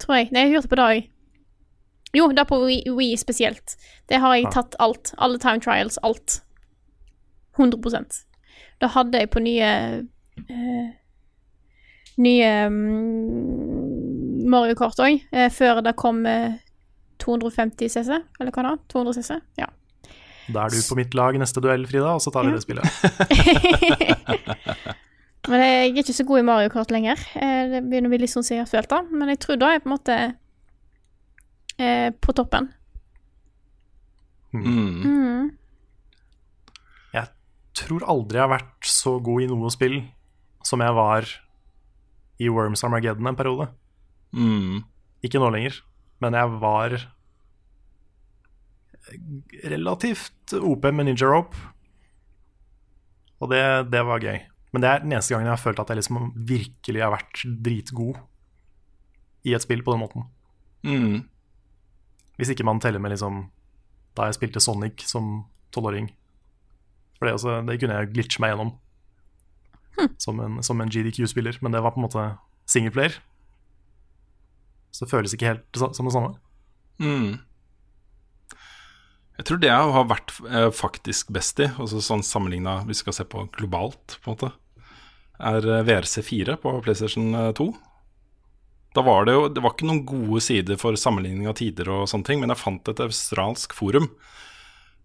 tror 0.00 0.20
jeg. 0.20 0.30
Nei, 0.32 0.46
jeg 0.46 0.54
hørte 0.54 0.70
på 0.70 0.78
det 0.78 0.86
òg. 0.86 1.08
Jo, 2.16 2.28
det 2.34 2.42
er 2.42 2.48
på 2.50 2.60
Wii 2.66 3.16
spesielt. 3.18 3.76
Det 4.10 4.18
har 4.22 4.34
jeg 4.34 4.50
tatt 4.54 4.78
alt. 4.82 5.12
Alle 5.18 5.38
time 5.42 5.62
trials. 5.62 5.98
Alt. 6.06 6.40
100% 7.58 8.22
Da 8.80 8.88
hadde 8.94 9.18
jeg 9.18 9.30
på 9.30 9.42
nye 9.42 9.70
uh, 10.48 10.88
Nye 12.20 12.50
um, 12.66 12.78
Mario 14.50 14.76
Kart 14.78 15.00
òg, 15.02 15.20
uh, 15.34 15.48
før 15.52 15.82
det 15.84 15.96
kom 16.00 16.22
uh, 16.26 16.56
250 17.20 17.92
CC, 17.92 18.22
eller 18.40 18.54
hva 18.54 18.64
da? 18.64 18.72
200 18.92 19.18
CC? 19.18 19.36
Ja. 19.60 19.68
Da 20.52 20.64
er 20.66 20.70
du 20.74 20.80
på 20.82 20.96
mitt 20.98 21.14
lag 21.14 21.36
neste 21.38 21.60
duell, 21.62 21.84
Frida, 21.86 22.14
og 22.16 22.20
så 22.24 22.30
tar 22.34 22.42
vi 22.46 22.50
Ja. 22.50 22.56
det 22.58 22.64
spillet. 22.64 22.86
Men 25.50 25.62
jeg 25.64 25.90
er 25.90 25.96
ikke 26.02 26.14
så 26.14 26.24
god 26.28 26.42
i 26.42 26.46
Mario 26.46 26.70
Kart 26.72 26.90
lenger. 26.92 27.18
Eh, 27.34 27.64
Det 27.72 27.80
begynner 27.86 28.10
å 28.10 28.12
bli 28.12 28.20
litt 28.22 28.32
sånn 28.32 28.44
som 28.46 28.56
jeg 28.58 28.64
har 28.66 28.70
følt 28.70 28.90
det. 28.92 29.00
Men 29.10 29.30
jeg 29.32 29.40
tror 29.42 29.56
da 29.58 29.70
er 29.70 29.74
jeg 29.78 29.84
på 29.84 29.90
en 29.90 29.96
måte 29.96 30.16
eh, 31.80 32.08
på 32.20 32.34
toppen. 32.36 32.68
Mm. 34.52 35.02
Mm. 35.06 35.44
Jeg 37.14 37.26
tror 37.80 38.04
aldri 38.10 38.38
jeg 38.40 38.46
har 38.48 38.54
vært 38.58 38.90
så 38.90 39.16
god 39.22 39.44
i 39.44 39.48
noe 39.50 39.70
spill 39.72 40.00
som 40.66 40.82
jeg 40.84 40.92
var 40.96 41.22
i 42.40 42.48
Worms 42.52 42.82
Armageddon 42.86 43.30
en 43.30 43.38
periode. 43.38 43.66
Mm. 44.36 44.82
Ikke 45.24 45.40
nå 45.42 45.48
lenger, 45.54 45.74
men 46.22 46.36
jeg 46.36 46.46
var 46.62 46.88
relativt 49.72 50.54
OP 50.56 50.86
med 50.90 51.08
Ninja 51.08 51.28
Rope. 51.28 51.56
Og 53.40 53.50
det, 53.52 53.62
det 53.92 54.02
var 54.06 54.22
gøy. 54.22 54.38
Men 54.70 54.84
det 54.84 54.90
er 54.90 55.02
den 55.02 55.14
eneste 55.14 55.34
gangen 55.34 55.48
jeg 55.48 55.56
har 55.56 55.62
følt 55.62 55.80
at 55.82 55.90
jeg 55.90 56.00
liksom 56.00 56.18
virkelig 56.46 57.02
har 57.02 57.14
vært 57.14 57.42
dritgod 57.64 58.20
i 59.48 59.54
et 59.56 59.64
spill 59.64 59.82
på 59.82 59.94
den 59.94 60.02
måten. 60.04 60.28
Mm. 60.86 61.16
Hvis 62.38 62.52
ikke 62.52 62.66
man 62.68 62.80
teller 62.80 63.02
med 63.02 63.14
liksom 63.14 63.48
da 64.18 64.28
jeg 64.28 64.36
spilte 64.38 64.62
Sonic 64.62 65.04
som 65.08 65.44
tolvåring. 65.74 66.10
For 67.18 67.26
det, 67.26 67.34
også, 67.36 67.60
det 67.66 67.78
kunne 67.80 67.98
jeg 67.98 68.12
glitche 68.14 68.42
meg 68.42 68.54
gjennom 68.54 68.72
som 70.22 70.38
en, 70.40 70.60
en 70.60 70.90
GDQ-spiller, 70.90 71.58
men 71.60 71.74
det 71.74 71.82
var 71.84 71.92
på 71.92 72.00
en 72.00 72.06
måte 72.06 72.24
singleplayer. 72.70 73.18
Så 74.90 75.04
det 75.04 75.10
føles 75.12 75.34
ikke 75.34 75.50
helt 75.50 75.80
som 75.80 76.06
det 76.08 76.14
samme. 76.14 76.34
Mm. 77.00 77.38
Jeg 79.40 79.46
tror 79.48 79.60
det 79.62 79.70
jeg 79.70 79.92
har 79.96 80.04
vært 80.04 80.34
eh, 80.50 80.66
faktisk 80.76 81.30
best 81.32 81.62
i, 81.64 81.70
altså 81.80 82.02
sånn 82.04 82.24
sammenligna 82.26 82.82
hvis 82.84 83.00
vi 83.00 83.06
skal 83.06 83.14
se 83.16 83.24
på 83.32 83.46
globalt, 83.56 84.18
på 84.20 84.28
en 84.28 84.36
måte, 84.36 84.50
er 85.40 85.64
eh, 85.64 85.84
VRC4 85.88 86.58
på 86.60 86.74
PlayStation 86.84 87.32
eh, 87.32 87.48
2. 87.56 87.70
Da 88.98 89.04
var 89.06 89.24
det 89.24 89.36
jo 89.36 89.48
Det 89.48 89.62
var 89.62 89.72
ikke 89.72 89.88
noen 89.88 90.04
gode 90.04 90.42
sider 90.44 90.76
for 90.80 90.98
sammenligning 90.98 91.48
av 91.48 91.56
tider 91.56 91.88
og 91.88 92.04
sånne 92.10 92.28
ting, 92.28 92.42
men 92.42 92.52
jeg 92.52 92.60
fant 92.60 92.92
et 92.92 93.02
australsk 93.06 93.72
forum 93.78 94.10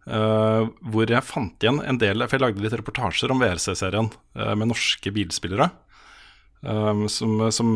eh, 0.09 0.67
hvor 0.91 1.15
jeg 1.15 1.29
fant 1.31 1.63
igjen 1.63 1.79
en 1.85 1.99
del 2.01 2.25
For 2.25 2.35
jeg 2.35 2.47
lagde 2.47 2.65
litt 2.65 2.75
reportasjer 2.75 3.31
om 3.31 3.39
VRC-serien 3.39 4.11
eh, 4.35 4.55
med 4.57 4.73
norske 4.73 5.15
bilspillere. 5.15 5.71
Um, 6.65 7.03
som, 7.11 7.37
som 7.53 7.67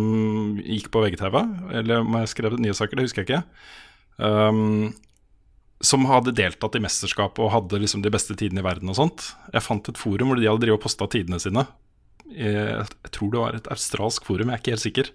gikk 0.63 0.87
på 0.89 1.03
VGTV, 1.03 1.35
eller 1.77 2.01
om 2.01 2.15
jeg 2.17 2.31
skrev 2.31 2.55
nyhetssaker, 2.57 2.97
det 2.97 3.03
husker 3.05 3.21
jeg 3.21 3.27
ikke. 3.29 3.41
Um, 4.17 4.89
som 5.81 6.03
hadde 6.09 6.35
deltatt 6.35 6.75
i 6.75 6.81
mesterskap 6.83 7.39
og 7.39 7.53
hadde 7.53 7.79
liksom 7.79 8.01
de 8.03 8.11
beste 8.11 8.35
tidene 8.35 8.63
i 8.63 8.65
verden 8.65 8.91
og 8.91 8.97
sånt. 8.99 9.29
Jeg 9.53 9.63
fant 9.63 9.87
et 9.91 9.99
forum 9.99 10.31
hvor 10.31 10.39
de 10.39 10.49
hadde 10.49 10.65
drevet 10.65 10.79
og 10.79 10.83
posta 10.83 11.07
tidene 11.11 11.39
sine. 11.39 11.63
Jeg, 12.29 12.83
jeg 12.83 13.13
tror 13.15 13.31
det 13.31 13.43
var 13.43 13.55
et 13.57 13.69
australsk 13.73 14.27
forum, 14.27 14.51
jeg 14.51 14.59
er 14.59 14.63
ikke 14.63 14.75
helt 14.75 14.85
sikker. 14.85 15.11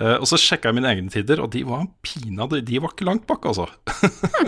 Eh, 0.00 0.16
og 0.16 0.24
så 0.28 0.40
sjekka 0.40 0.70
jeg 0.70 0.78
mine 0.78 0.88
egne 0.88 1.12
tider, 1.12 1.42
og 1.44 1.52
de 1.52 1.64
var 1.68 1.84
pinadø 2.04 2.62
De 2.64 2.80
var 2.80 2.94
ikke 2.94 3.08
langt 3.08 3.26
bak, 3.28 3.44
altså. 3.50 3.68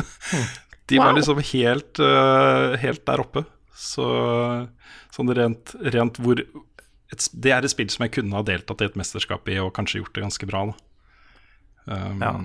de 0.90 1.00
var 1.00 1.12
liksom 1.16 1.42
helt, 1.52 2.00
eh, 2.00 2.78
helt 2.80 3.04
der 3.04 3.24
oppe. 3.24 3.44
Så 3.76 4.06
sånn 5.14 5.30
rent, 5.36 5.74
rent 5.92 6.18
hvor 6.22 6.40
et, 6.40 7.28
Det 7.30 7.52
er 7.52 7.66
et 7.66 7.72
spill 7.72 7.90
som 7.92 8.06
jeg 8.06 8.16
kunne 8.16 8.34
ha 8.38 8.42
deltatt 8.46 8.80
i 8.82 8.88
et 8.88 8.98
mesterskap 8.98 9.46
i, 9.52 9.60
og 9.62 9.74
kanskje 9.76 10.00
gjort 10.00 10.16
det 10.16 10.24
ganske 10.24 10.48
bra. 10.50 10.66
Da. 10.72 10.76
Um, 11.84 12.22
Ja. 12.24 12.36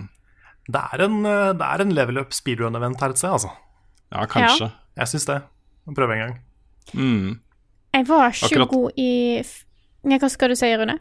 Det 0.70 0.82
er 0.94 1.04
en, 1.08 1.20
eh, 1.26 1.52
det 1.58 1.66
er 1.66 1.82
en 1.84 1.94
level 1.98 2.22
up 2.22 2.36
speedrun-event 2.36 3.02
her 3.02 3.16
et 3.16 3.22
sted, 3.22 3.32
altså. 3.34 3.52
Ja, 4.14 4.26
kanskje. 4.30 4.70
Jeg 5.00 5.12
syns 5.12 5.26
det. 5.30 5.40
Prøve 5.98 6.14
en 6.16 6.20
gang. 6.26 6.36
Mm. 6.94 7.40
Jeg 7.94 8.08
var 8.08 8.30
ikke 8.30 8.46
Akkurat. 8.46 8.70
god 8.70 8.92
i 9.02 9.10
ja, 10.10 10.18
Hva 10.22 10.30
skal 10.30 10.52
du 10.54 10.56
si, 10.58 10.70
Rune? 10.78 11.00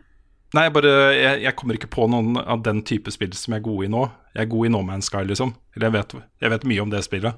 Nei, 0.56 0.62
jeg 0.64 0.72
bare, 0.72 0.92
jeg, 1.12 1.42
jeg 1.44 1.56
kommer 1.56 1.76
ikke 1.76 1.90
på 1.92 2.06
noen 2.08 2.38
av 2.40 2.62
den 2.64 2.80
type 2.88 3.12
spill 3.12 3.34
som 3.36 3.52
jeg 3.52 3.60
er 3.60 3.66
god 3.66 3.84
i 3.84 3.90
nå. 3.92 4.06
Jeg 4.34 4.46
er 4.46 4.50
god 4.54 4.66
i 4.66 4.70
No 4.72 4.80
Man's 4.86 5.10
Sky, 5.10 5.20
liksom. 5.28 5.52
Eller 5.76 5.90
jeg 5.90 5.96
vet, 5.98 6.14
jeg 6.40 6.52
vet 6.54 6.64
mye 6.72 6.84
om 6.86 6.92
det 6.94 7.02
spillet, 7.04 7.36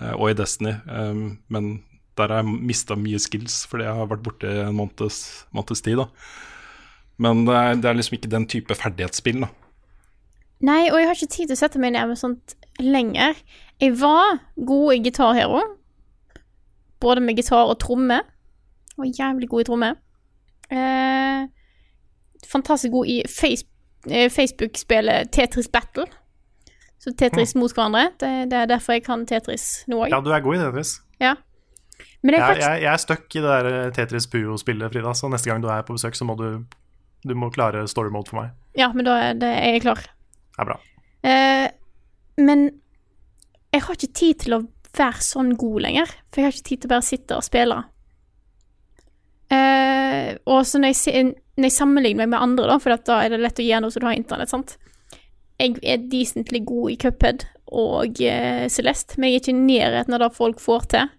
eh, 0.00 0.12
og 0.16 0.32
i 0.32 0.34
Destiny. 0.34 0.74
um, 0.90 1.38
men 1.48 1.70
der 2.18 2.34
har 2.34 2.42
jeg 2.42 2.58
mista 2.66 2.96
mye 2.98 3.20
skills 3.22 3.62
fordi 3.70 3.86
jeg 3.86 3.94
har 4.00 4.10
vært 4.10 4.24
borte 4.26 4.50
en 4.66 4.74
måneds, 4.74 5.20
måneds 5.54 5.84
tid. 5.86 6.02
da. 6.02 6.08
Men 7.22 7.44
det 7.46 7.54
er, 7.54 7.74
det 7.78 7.90
er 7.90 7.94
liksom 8.00 8.18
ikke 8.18 8.34
den 8.34 8.46
type 8.50 8.74
ferdighetsspill. 8.74 9.40
da. 9.46 9.48
Nei, 10.66 10.90
og 10.90 10.98
jeg 11.00 11.08
har 11.08 11.16
ikke 11.16 11.32
tid 11.32 11.48
til 11.48 11.56
å 11.56 11.60
sette 11.60 11.80
meg 11.80 11.94
ned 11.94 12.10
med 12.10 12.20
sånt 12.20 12.54
lenger. 12.80 13.38
Jeg 13.80 13.94
var 14.00 14.40
god 14.56 14.94
i 14.94 15.02
Guitar 15.06 15.32
Hero. 15.36 15.62
Både 17.00 17.22
med 17.24 17.38
gitar 17.40 17.70
og 17.72 17.78
tromme. 17.80 18.20
Og 19.00 19.08
jævlig 19.08 19.48
god 19.48 19.64
i 19.64 19.68
tromme. 19.70 19.90
Eh, 20.70 21.46
fantastisk 22.50 22.92
god 22.92 23.08
i 23.08 23.22
face, 23.28 23.64
eh, 24.10 24.28
Facebook-spillet 24.30 25.32
Tetris 25.32 25.68
Battle. 25.72 26.04
Så 27.00 27.14
Tetris 27.16 27.54
mot 27.56 27.72
hverandre. 27.72 28.10
Det, 28.20 28.50
det 28.52 28.58
er 28.58 28.68
derfor 28.68 28.98
jeg 28.98 29.06
kan 29.06 29.24
Tetris 29.26 29.86
nå 29.88 30.02
òg. 30.04 30.10
Ja, 30.12 30.20
du 30.20 30.28
er 30.36 30.44
god 30.44 30.58
i 30.58 30.60
Tetris. 30.60 30.98
Ja. 31.20 31.34
Men 32.20 32.34
jeg, 32.34 32.40
Jeg, 32.40 32.46
faktisk, 32.48 32.68
jeg, 32.68 32.82
jeg 32.82 32.92
er 32.92 33.00
stuck 33.00 33.34
i 33.34 33.40
det 33.40 33.50
der 33.56 33.72
eh, 33.72 33.90
Tetris 33.96 34.28
Puo-spillet, 34.28 34.92
Frida, 34.92 35.16
så 35.16 35.32
neste 35.32 35.48
gang 35.48 35.64
du 35.64 35.68
er 35.72 35.80
på 35.88 35.96
besøk, 35.96 36.16
så 36.16 36.28
må 36.28 36.36
du, 36.36 36.64
du 37.24 37.34
må 37.34 37.48
klare 37.52 37.86
story 37.88 38.12
mode 38.12 38.28
for 38.28 38.42
meg. 38.42 38.52
Ja, 38.76 38.92
men 38.92 39.08
da 39.08 39.16
er 39.30 39.40
det, 39.40 39.48
jeg 39.56 39.80
er 39.80 39.84
klar. 39.88 40.04
Er 40.58 40.68
bra. 40.68 40.80
Eh, 41.22 41.68
men 42.40 42.66
jeg 43.70 43.84
har 43.86 43.96
ikke 43.96 44.18
tid 44.18 44.42
til 44.44 44.56
å 44.56 44.64
være 44.96 45.22
sånn 45.24 45.54
god 45.58 45.86
lenger. 45.86 46.12
For 46.30 46.40
jeg 46.40 46.48
har 46.48 46.56
ikke 46.56 46.68
tid 46.70 46.82
til 46.82 46.90
å 46.90 46.94
bare 46.94 47.06
sitte 47.06 47.38
og 47.38 47.46
spille. 47.46 47.78
Eh, 49.50 50.34
og 50.46 50.66
så 50.66 50.80
når 50.80 50.94
jeg, 50.94 51.32
når 51.58 51.70
jeg 51.70 51.76
sammenligner 51.76 52.24
meg 52.24 52.34
med 52.34 52.42
andre, 52.42 52.68
da, 52.70 52.78
for 52.82 53.06
da 53.10 53.20
er 53.24 53.32
det 53.32 53.40
lett 53.42 53.62
å 53.62 53.66
gjøre 53.66 53.84
noe 53.84 53.94
så 53.94 54.02
du 54.02 54.06
har 54.06 54.18
internett, 54.18 54.52
sant. 54.52 54.76
Jeg 55.60 55.76
er 55.84 56.04
decently 56.10 56.62
god 56.64 56.92
i 56.94 56.98
Cuphead 57.00 57.46
og 57.76 58.20
eh, 58.24 58.66
Celeste, 58.72 59.18
men 59.18 59.30
jeg 59.30 59.40
er 59.40 59.42
ikke 59.42 59.54
i 59.54 59.64
nærheten 59.64 60.16
av 60.16 60.22
det 60.22 60.30
folk 60.38 60.62
får 60.62 60.86
til. 60.94 61.10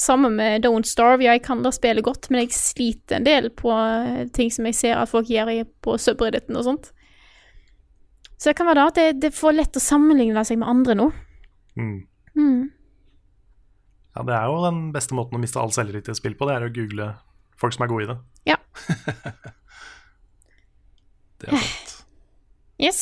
Samme 0.00 0.30
med 0.32 0.64
Don't 0.64 0.88
Starve. 0.88 1.24
Ja, 1.26 1.34
jeg 1.36 1.44
kan 1.44 1.62
da 1.64 1.72
spille 1.74 2.02
godt, 2.04 2.30
men 2.30 2.44
jeg 2.44 2.56
sliter 2.56 3.18
en 3.18 3.28
del 3.28 3.50
på 3.52 3.72
eh, 3.74 4.24
ting 4.34 4.52
som 4.52 4.68
jeg 4.68 4.78
ser 4.78 5.00
at 5.00 5.12
folk 5.12 5.28
gjør 5.30 5.52
på 5.84 5.96
subredditen 6.00 6.56
og 6.58 6.66
sånt. 6.66 6.90
Så 8.40 8.50
det 8.50 8.56
kan 8.56 8.70
være 8.70 8.80
da 8.80 8.88
at 8.88 8.96
det, 8.96 9.06
det 9.20 9.30
er 9.30 9.36
for 9.36 9.52
lett 9.52 9.76
å 9.76 9.82
sammenligne 9.84 10.44
seg 10.48 10.60
med 10.62 10.70
andre 10.72 10.96
nå. 10.96 11.10
Mm. 11.76 11.96
Mm. 12.38 12.62
Ja, 14.16 14.24
det 14.26 14.36
er 14.36 14.46
jo 14.48 14.62
den 14.64 14.80
beste 14.94 15.16
måten 15.16 15.36
å 15.36 15.42
miste 15.42 15.60
all 15.60 15.72
selvtillit 15.74 16.08
i 16.08 16.14
et 16.14 16.18
spill 16.18 16.36
på, 16.38 16.48
det 16.48 16.56
er 16.56 16.66
å 16.66 16.72
google 16.72 17.12
folk 17.60 17.76
som 17.76 17.84
er 17.84 17.92
gode 17.92 18.06
i 18.06 18.10
det. 18.10 18.20
Ja. 18.54 18.60
Det 21.40 21.48
er 21.48 21.56
sant. 21.56 21.92
Yes. 22.80 22.98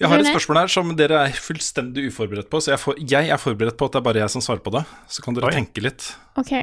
Jeg 0.00 0.08
har 0.08 0.22
et 0.22 0.30
spørsmål 0.30 0.62
her 0.62 0.70
som 0.72 0.92
dere 0.96 1.18
er 1.26 1.34
fullstendig 1.36 2.06
uforberedt 2.08 2.48
på. 2.48 2.60
Så 2.64 2.72
jeg, 2.72 2.80
for, 2.80 2.96
jeg 2.96 3.28
er 3.28 3.40
forberedt 3.40 3.76
på 3.76 3.90
at 3.90 3.92
det 3.92 4.00
er 4.00 4.06
bare 4.06 4.22
jeg 4.22 4.32
som 4.32 4.44
svarer 4.44 4.62
på 4.64 4.72
det. 4.72 4.80
Så 5.12 5.20
kan 5.24 5.36
dere 5.36 5.50
Oi. 5.50 5.52
tenke 5.58 5.84
litt. 5.84 6.06
OK. 6.40 6.54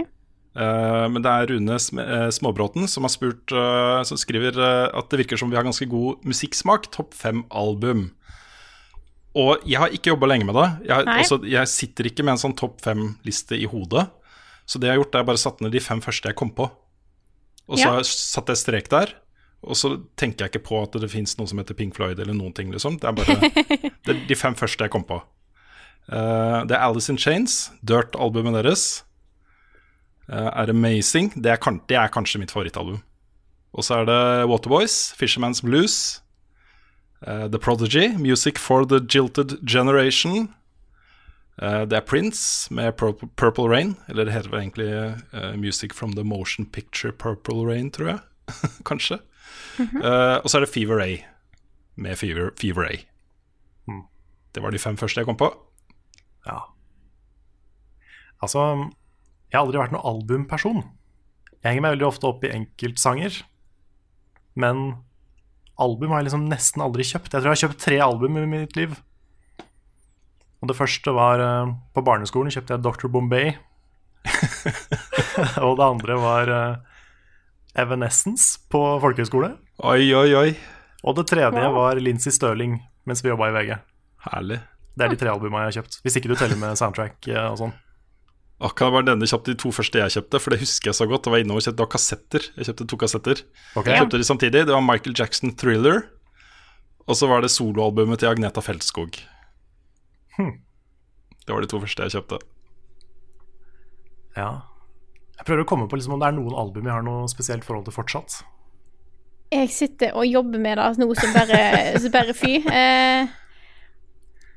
Eh, 0.58 1.06
men 1.14 1.22
det 1.22 1.32
er 1.32 1.52
Rune 1.52 1.76
eh, 1.78 2.30
Småbråten 2.34 2.88
som 2.90 3.06
har 3.06 3.12
spurt 3.14 3.52
eh, 3.54 4.00
Som 4.10 4.18
skriver 4.18 4.56
at 4.58 5.12
det 5.12 5.20
virker 5.22 5.38
som 5.38 5.52
vi 5.52 5.58
har 5.60 5.68
ganske 5.68 5.86
god 5.90 6.26
musikksmak. 6.26 6.90
Topp 6.94 7.14
fem 7.18 7.44
album. 7.54 8.10
Og 9.38 9.62
jeg 9.70 9.78
har 9.78 9.94
ikke 9.94 10.16
jobba 10.16 10.32
lenge 10.32 10.48
med 10.48 10.58
det. 10.58 10.68
Jeg, 10.90 11.06
også, 11.06 11.18
altså, 11.22 11.40
jeg 11.46 11.70
sitter 11.70 12.10
ikke 12.10 12.26
med 12.26 12.36
en 12.38 12.42
sånn 12.48 12.58
topp 12.58 12.82
fem-liste 12.82 13.60
i 13.60 13.70
hodet. 13.70 14.08
Så 14.68 14.82
det 14.82 14.90
jeg 14.90 14.98
har 14.98 15.04
gjort, 15.04 15.16
er 15.16 15.28
bare 15.30 15.42
satt 15.42 15.62
ned 15.62 15.76
de 15.76 15.82
fem 15.84 16.02
første 16.04 16.32
jeg 16.32 16.38
kom 16.40 16.50
på. 16.58 16.66
Og 17.68 17.78
så 17.78 17.86
Ja. 17.86 18.02
satte 18.02 18.02
jeg 18.02 18.10
satt 18.18 18.52
jeg 18.52 18.62
strek 18.64 18.90
der. 18.90 19.14
Og 19.68 19.76
så 19.78 19.94
tenker 20.18 20.46
jeg 20.46 20.56
ikke 20.56 20.68
på 20.70 20.82
at 20.84 20.98
det 21.02 21.10
fins 21.12 21.38
noe 21.38 21.48
som 21.50 21.58
heter 21.62 21.78
Pink 21.78 21.96
Floyd 21.96 22.20
eller 22.20 22.34
noen 22.34 22.54
ting, 22.54 22.72
liksom. 22.72 22.98
Det 23.02 23.10
er 23.10 23.14
bare 23.18 23.38
det 24.06 24.14
er 24.14 24.26
de 24.28 24.36
fem 24.38 24.56
første 24.56 24.86
jeg 24.86 24.94
kom 24.94 25.06
på. 25.06 25.22
Uh, 26.08 26.64
det 26.66 26.78
er 26.78 26.86
Alice 26.86 27.12
in 27.12 27.18
Chains, 27.20 27.72
Dirt-albumet 27.84 28.54
deres. 28.64 29.04
Eh, 30.30 30.50
er 30.54 30.70
Amazing. 30.70 31.34
Det 31.36 31.52
er, 31.52 31.82
det 31.90 31.98
er 31.98 32.14
kanskje 32.14 32.40
mitt 32.40 32.52
favorittalbum. 32.52 33.02
Og 33.74 33.84
så 33.84 34.02
er 34.02 34.06
det 34.06 34.50
Waterboys, 34.50 35.14
Fisherman's 35.20 35.62
Blues. 35.62 36.22
uh, 37.26 37.48
The 37.48 37.60
Prodigy, 37.60 38.16
Music 38.18 38.58
for 38.58 38.86
the 38.86 39.00
Jilted 39.00 39.66
Generation. 39.66 40.54
Uh, 41.62 41.86
det 41.86 41.94
er 41.94 42.06
Prince 42.06 42.74
med 42.74 42.94
Purple, 43.38 43.70
Rain. 43.70 43.96
Eller 44.10 44.26
det 44.26 44.34
heter 44.34 44.50
vel 44.50 44.62
egentlig 44.62 44.90
uh, 45.34 45.56
Music 45.58 45.94
from 45.94 46.14
the 46.14 46.24
Motion 46.24 46.66
Picture 46.66 47.12
Purple 47.12 47.66
Rain, 47.66 47.92
tror 47.92 48.08
jeg. 48.08 48.20
kanskje. 48.90 49.20
Eh, 49.78 50.38
og 50.42 50.50
så 50.50 50.58
er 50.58 50.64
det 50.66 50.74
Fever 50.74 51.02
A 51.04 51.10
med 51.96 52.18
Fever, 52.18 52.50
Fever 52.58 52.88
A. 52.88 52.96
Det 54.56 54.64
var 54.64 54.72
de 54.72 54.80
fem 54.80 54.98
første 54.98 55.20
jeg 55.20 55.28
kom 55.28 55.38
på. 55.38 55.50
Ja. 56.48 56.60
Altså, 58.42 58.90
jeg 59.48 59.56
har 59.56 59.64
aldri 59.64 59.80
vært 59.80 59.94
noen 59.96 60.08
albumperson. 60.12 60.82
Jeg 61.62 61.70
henger 61.72 61.84
meg 61.86 61.94
veldig 61.96 62.08
ofte 62.10 62.28
opp 62.30 62.44
i 62.44 62.52
enkeltsanger. 62.54 63.42
Men 64.60 64.88
album 65.80 66.12
har 66.12 66.22
jeg 66.22 66.30
liksom 66.30 66.48
nesten 66.52 66.84
aldri 66.84 67.06
kjøpt. 67.08 67.32
Jeg 67.32 67.44
tror 67.44 67.52
jeg 67.52 67.56
har 67.56 67.64
kjøpt 67.64 67.84
tre 67.86 68.00
album 68.04 68.40
i 68.42 68.48
mitt 68.50 68.76
liv. 68.80 68.98
Og 70.58 70.72
det 70.72 70.78
første 70.78 71.14
var 71.14 71.42
eh, 71.44 71.74
På 71.94 72.02
barneskolen 72.02 72.54
kjøpte 72.54 72.76
jeg 72.76 72.84
Dr. 72.84 73.10
Bombay. 73.14 73.54
og 75.66 75.78
det 75.80 75.86
andre 75.86 76.18
var 76.20 76.52
eh, 76.52 77.02
Evanescence 77.78 78.66
på 78.72 78.82
folkehøyskole. 79.04 79.54
Oi, 79.86 80.10
oi, 80.18 80.30
oi. 80.36 80.50
Og 81.08 81.16
det 81.20 81.28
tredje 81.30 81.74
var 81.78 82.02
Lincy 82.02 82.34
Stirling 82.34 82.80
mens 83.08 83.22
vi 83.24 83.30
jobba 83.32 83.48
i 83.48 83.54
VG. 83.56 83.76
Herlig. 84.28 84.58
Det 84.98 85.06
er 85.06 85.14
de 85.14 85.20
tre 85.22 85.32
albumene 85.32 85.68
jeg 85.68 85.70
har 85.70 85.78
kjøpt. 85.80 86.02
Hvis 86.04 86.18
ikke 86.20 86.32
du 86.34 86.36
teller 86.36 86.60
med 86.60 86.80
soundtrack 86.80 87.30
eh, 87.32 87.46
og 87.48 87.62
sånn. 87.62 87.78
Akkurat 88.58 88.94
var 88.96 89.06
denne 89.06 89.28
kjapt 89.30 89.52
de 89.52 89.54
to 89.62 89.70
første 89.70 90.00
jeg 90.02 90.16
kjøpte, 90.16 90.40
for 90.42 90.54
det 90.54 90.62
husker 90.64 90.90
jeg 90.90 90.98
så 90.98 91.06
godt. 91.10 91.28
Det 91.28 91.34
var 91.34 91.44
innover, 91.44 91.62
det 91.62 91.78
var 91.78 91.92
kassetter. 91.94 92.48
Jeg 92.58 92.72
kjøpte 92.72 92.88
to 92.90 92.98
kassetter. 93.04 93.42
Okay. 93.76 93.92
Jeg 93.92 94.02
kjøpte 94.02 94.22
de 94.22 94.26
samtidig. 94.26 94.64
Det 94.66 94.74
var 94.74 94.82
Michael 94.86 95.14
Jackson 95.18 95.54
Thriller. 95.54 96.08
Og 97.08 97.16
så 97.20 97.30
var 97.30 97.46
det 97.46 97.52
soloalbumet 97.54 98.20
til 98.24 98.32
Agneta 98.32 98.64
Feltskog. 98.66 99.20
Det 101.48 101.56
var 101.56 101.64
de 101.64 101.70
to 101.72 101.80
første 101.80 102.04
jeg 102.04 102.18
kjøpte. 102.18 102.42
Ja. 104.38 104.50
Jeg 105.38 105.46
prøver 105.48 105.64
å 105.64 105.70
komme 105.70 105.86
på 105.90 106.00
liksom 106.00 106.18
om 106.18 106.22
det 106.22 106.28
er 106.28 106.36
noen 106.36 106.58
album 106.58 106.90
jeg 106.90 106.98
har 106.98 107.06
noe 107.06 107.30
spesielt 107.32 107.66
forhold 107.66 107.86
til 107.88 107.96
fortsatt. 107.96 108.42
Jeg 109.54 109.70
sitter 109.72 110.18
og 110.18 110.28
jobber 110.28 110.60
med 110.60 110.82
det 110.82 111.00
noe 111.00 111.16
som 111.16 111.32
bare, 111.32 111.62
som 112.04 112.12
bare 112.12 112.36
fy. 112.36 112.58
Eh, 112.68 113.30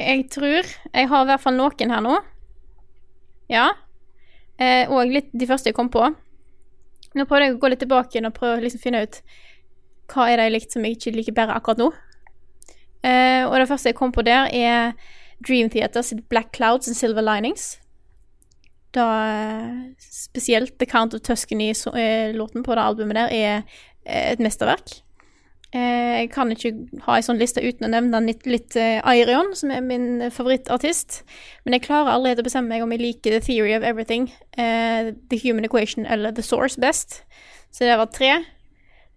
jeg 0.01 0.27
tror 0.33 0.65
Jeg 0.65 1.09
har 1.13 1.23
i 1.23 1.31
hvert 1.31 1.45
fall 1.45 1.59
noen 1.61 1.95
her 1.95 2.03
nå. 2.03 2.17
Ja. 3.53 3.69
Eh, 4.61 4.91
og 4.93 5.09
litt 5.09 5.31
de 5.33 5.49
første 5.49 5.71
jeg 5.71 5.77
kom 5.77 5.89
på. 5.93 6.05
Nå 7.17 7.27
prøvde 7.27 7.49
jeg 7.49 7.57
å 7.57 7.63
gå 7.63 7.71
litt 7.73 7.83
tilbake 7.83 8.23
og 8.23 8.37
prøve 8.37 8.59
å 8.59 8.65
liksom 8.65 8.83
finne 8.83 9.03
ut 9.07 9.23
hva 10.11 10.27
er 10.27 10.39
det 10.39 10.47
jeg 10.49 10.55
likte 10.57 10.77
som 10.77 10.87
jeg 10.87 10.97
ikke 10.97 11.15
liker 11.17 11.37
bedre 11.37 11.57
akkurat 11.57 11.81
nå. 11.81 11.91
Eh, 13.07 13.43
og 13.47 13.57
det 13.57 13.69
første 13.71 13.91
jeg 13.91 13.99
kom 13.99 14.13
på 14.13 14.25
der, 14.27 14.51
er 14.53 14.93
Dream 15.47 15.71
Theater 15.73 16.05
sitt 16.05 16.27
Black 16.29 16.53
Clouds 16.57 16.91
and 16.91 16.99
Silver 16.99 17.25
Linings. 17.25 17.79
Da 18.95 19.07
eh, 19.31 19.79
spesielt 20.03 20.77
The 20.79 20.89
Count 20.91 21.15
of 21.15 21.23
Tuscany-låten 21.27 22.67
på 22.67 22.77
det 22.77 22.85
albumet 22.85 23.17
der 23.17 23.35
er 23.35 23.55
eh, 24.05 24.33
et 24.35 24.43
mesterverk. 24.43 25.01
Eh, 25.73 26.21
Jeg 26.21 26.31
kan 26.35 26.51
ikke 26.51 26.73
ha 27.07 27.17
en 27.17 27.23
sånn 27.23 27.39
liste 27.39 27.63
uten 27.63 27.87
å 27.87 27.91
nevne 27.93 28.21
litt, 28.27 28.43
litt 28.47 28.75
Airion, 28.77 29.55
som 29.57 29.71
er 29.71 29.81
min 29.81 30.31
favorittartist. 30.35 31.23
Men 31.65 31.77
jeg 31.77 31.85
klarer 31.87 32.11
aldri 32.13 32.35
å 32.35 32.45
bestemme 32.45 32.69
meg 32.69 32.83
om 32.83 32.91
jeg 32.93 33.01
liker 33.01 33.37
The 33.37 33.41
Theory 33.47 33.77
of 33.77 33.87
Everything, 33.87 34.33
eh, 34.59 35.13
The 35.31 35.39
Human 35.45 35.65
Equation 35.65 36.07
eller 36.07 36.33
The 36.33 36.43
Source 36.43 36.77
best. 36.81 37.23
Så 37.71 37.87
det 37.87 37.97
var 37.97 38.11
tre. 38.11 38.45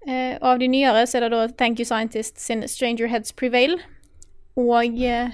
Eh, 0.07 0.35
og 0.41 0.47
av 0.53 0.59
de 0.59 0.67
nyere 0.67 1.05
så 1.07 1.17
er 1.17 1.25
det 1.25 1.31
da 1.31 1.47
Thank 1.47 1.79
You 1.79 1.85
Scientist 1.85 2.39
sin 2.39 2.67
Stranger 2.67 3.07
Heads 3.07 3.31
Prevail. 3.33 3.77
Og 4.55 4.99
eh, 5.01 5.31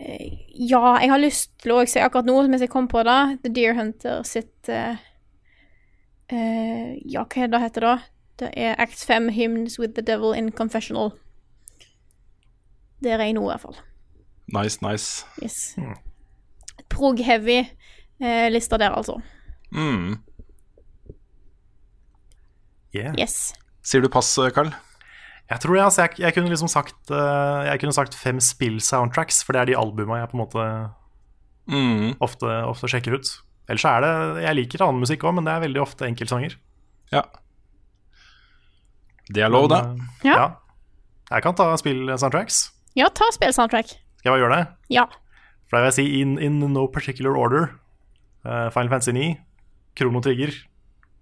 eh, 0.00 0.26
ja, 0.54 0.96
jeg 1.02 1.10
har 1.10 1.18
lyst 1.22 1.50
til 1.64 1.72
å 1.72 1.82
se 1.88 2.00
akkurat 2.04 2.28
nå, 2.28 2.38
mens 2.48 2.62
jeg 2.62 2.70
kom 2.72 2.86
på 2.88 3.02
det, 3.04 3.40
The 3.42 3.52
Deer 3.52 3.74
Hunter 3.74 4.22
sitt 4.28 4.68
eh, 4.68 5.00
eh, 6.30 6.94
Ja, 7.04 7.24
hva 7.26 7.42
er 7.46 7.50
det 7.52 7.64
heter 7.64 7.88
da? 7.90 7.96
Det 8.38 8.50
er 8.56 8.74
Act 8.78 9.00
5 9.08 9.28
Hymns 9.32 9.78
with 9.80 9.94
the 9.96 10.02
Devil 10.04 10.34
in 10.36 10.50
Confessional. 10.52 11.10
Der 13.04 13.16
er 13.18 13.24
jeg 13.30 13.36
nå, 13.36 13.42
i 13.46 13.52
hvert 13.52 13.60
fall. 13.64 13.76
Nice, 14.52 14.78
nice. 14.84 15.24
Yes. 15.42 15.76
Prog-heavy 16.92 17.58
eh, 18.20 18.48
lista 18.52 18.76
der, 18.78 18.90
altså. 18.96 19.18
Mm. 19.72 20.18
Yeah. 22.94 23.14
Yes. 23.18 23.54
Sier 23.84 24.02
du 24.04 24.08
pass, 24.12 24.30
Carl? 24.54 24.70
Jeg 25.50 25.60
tror 25.62 25.78
altså, 25.84 26.02
jeg, 26.06 26.18
jeg 26.24 26.34
kunne 26.34 26.50
liksom 26.50 26.68
sagt 26.70 27.10
eh, 27.14 27.66
Jeg 27.68 27.78
kunne 27.80 27.94
sagt 27.94 28.16
fem 28.18 28.40
spill-soundtracks, 28.42 29.44
for 29.46 29.54
det 29.54 29.60
er 29.60 29.68
de 29.70 29.76
albuma 29.78 30.20
jeg 30.22 30.30
på 30.32 30.38
en 30.38 30.44
måte 30.46 30.68
Mm. 31.66 32.12
ofte, 32.22 32.46
ofte 32.62 32.86
sjekker 32.86 33.16
ut. 33.18 33.26
Ellers 33.66 33.82
så 33.82 33.96
er 33.96 34.04
det 34.04 34.42
Jeg 34.44 34.54
liker 34.60 34.84
annen 34.86 35.00
musikk 35.02 35.24
òg, 35.26 35.32
men 35.34 35.48
det 35.48 35.50
er 35.56 35.64
veldig 35.64 35.80
ofte 35.82 36.06
enkeltsanger. 36.06 36.54
Ja. 37.10 37.24
Det 39.32 39.42
er 39.42 39.50
lov, 39.50 39.68
det. 39.72 39.80
Ja. 40.24 40.36
ja. 40.36 40.46
Jeg 41.30 41.42
kan 41.42 41.54
ta 41.58 41.72
spill-soundtracks. 41.80 42.60
Ja, 42.96 43.08
ta 43.10 43.26
spill-soundtrack. 43.34 43.88
Skal 44.20 44.30
jeg 44.30 44.34
bare 44.36 44.42
gjøre 44.44 44.58
det? 44.60 44.66
Ja. 44.94 45.06
For 45.66 45.76
da 45.76 45.82
vil 45.82 45.90
jeg 45.90 45.96
si 45.98 46.20
in, 46.22 46.36
in 46.38 46.60
no 46.72 46.86
particular 46.86 47.34
order. 47.36 47.72
Uh, 48.46 48.68
Final 48.70 48.88
Fantasy 48.92 49.10
9, 49.10 49.34
Krono 49.98 50.20
Trigger, 50.22 50.52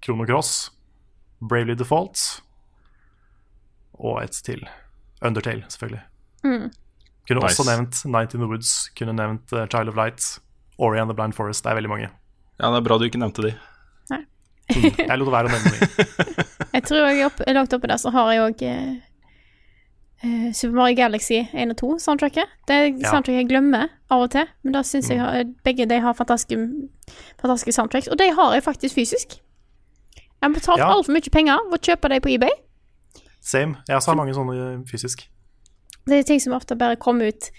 Krono 0.04 0.26
Cross, 0.28 0.70
Bravely 1.40 1.72
Default 1.80 2.20
og 3.94 4.18
et 4.22 4.36
til. 4.44 4.66
Undertale, 5.24 5.64
selvfølgelig. 5.68 6.02
Mm. 6.44 6.66
Kunne 7.28 7.40
Nice. 7.40 7.56
også 7.56 7.64
nevnt 7.70 8.04
Night 8.04 8.34
in 8.34 8.40
the 8.40 8.48
Woods, 8.50 8.90
kunne 8.98 9.14
nevnt 9.16 9.52
eh, 9.52 9.64
Child 9.72 9.88
of 9.88 9.96
Light, 9.96 10.20
Ori 10.78 10.98
and 11.00 11.08
the 11.08 11.14
Blind 11.16 11.32
Forest. 11.32 11.64
Det 11.64 11.70
er 11.72 11.78
veldig 11.78 11.88
mange. 11.90 12.10
Ja, 12.60 12.68
det 12.68 12.76
er 12.82 12.84
bra 12.84 12.98
du 13.00 13.06
ikke 13.08 13.18
nevnte 13.22 13.42
de. 13.46 13.54
Jeg 14.70 15.18
lot 15.20 15.28
være 15.32 15.48
å 15.48 15.52
nevne 15.52 15.72
det. 15.72 16.44
Jeg 16.74 16.82
tror 16.88 17.04
jeg 17.10 17.26
opp, 17.26 17.40
langt 17.46 17.72
oppi 17.76 17.86
der 17.90 17.98
så 18.02 18.10
har 18.10 18.30
jeg 18.32 18.40
òg 18.42 18.62
eh, 18.66 18.94
eh, 20.24 20.46
Super 20.56 20.74
Mario 20.74 20.96
Galaxy 20.98 21.36
1 21.52 21.70
og 21.70 21.76
2-soundtracket. 21.82 22.50
Det 22.66 22.74
er 22.74 22.86
Ja. 22.88 23.10
soundtrack 23.12 23.36
jeg 23.36 23.48
glemmer 23.52 23.92
av 24.10 24.24
og 24.24 24.30
til, 24.34 24.48
men 24.64 24.72
da 24.74 24.82
syns 24.82 25.08
jeg 25.12 25.20
har, 25.20 25.44
begge 25.64 25.86
de 25.86 26.00
har 26.02 26.16
fantastiske, 26.18 26.58
fantastiske 27.38 27.76
soundtracks. 27.76 28.08
Og 28.10 28.18
de 28.18 28.26
har 28.34 28.54
jeg 28.56 28.64
faktisk 28.66 28.94
fysisk. 28.98 29.36
Jeg 30.18 30.42
har 30.42 30.50
betalt 30.56 30.82
Ja. 30.82 30.88
altfor 30.96 31.12
mye 31.14 31.30
penger 31.30 31.58
for 31.70 31.78
å 31.78 31.84
kjøpe 31.86 32.08
de 32.10 32.18
på 32.20 32.34
eBay. 32.34 32.50
Same. 33.40 33.76
Jeg 33.88 33.94
har 33.94 34.02
har 34.06 34.16
mange 34.16 34.34
sånne 34.34 34.84
fysisk. 34.90 35.28
Det 36.06 36.18
er 36.18 36.22
ting 36.26 36.40
som 36.40 36.52
ofte 36.58 36.76
bare 36.76 36.96
kommer 36.96 37.28
ut 37.30 37.50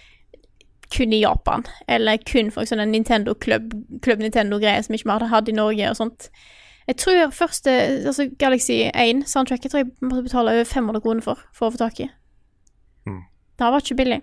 kun 0.92 1.14
i 1.14 1.22
Japan, 1.24 1.64
eller 1.88 2.18
kun 2.18 2.52
for 2.52 2.64
sånne 2.68 2.84
en 2.84 2.92
Nintendo 2.92 3.34
Club, 3.34 3.72
Club 4.04 4.20
Nintendo-greier 4.20 4.84
som 4.84 4.94
ikke 4.94 5.06
vi 5.08 5.12
hadde 5.16 5.30
hatt 5.32 5.50
i 5.50 5.52
Norge 5.56 5.90
og 5.90 5.96
sånt. 5.96 6.30
Jeg 6.88 7.00
tror 7.02 7.32
første 7.34 7.72
altså 8.06 8.28
Galaxy 8.40 8.76
1-soundtracket 8.92 9.72
tror 9.72 9.82
jeg 9.82 9.92
måtte 10.02 10.24
betale 10.28 10.54
over 10.54 10.68
500 10.70 11.02
kroner 11.02 11.26
for 11.26 11.42
for 11.54 11.68
å 11.68 11.74
få 11.74 11.82
tak 11.82 12.00
i. 12.06 12.10
Mm. 13.10 13.24
Det 13.58 13.72
var 13.74 13.82
ikke 13.82 13.98
billig. 13.98 14.20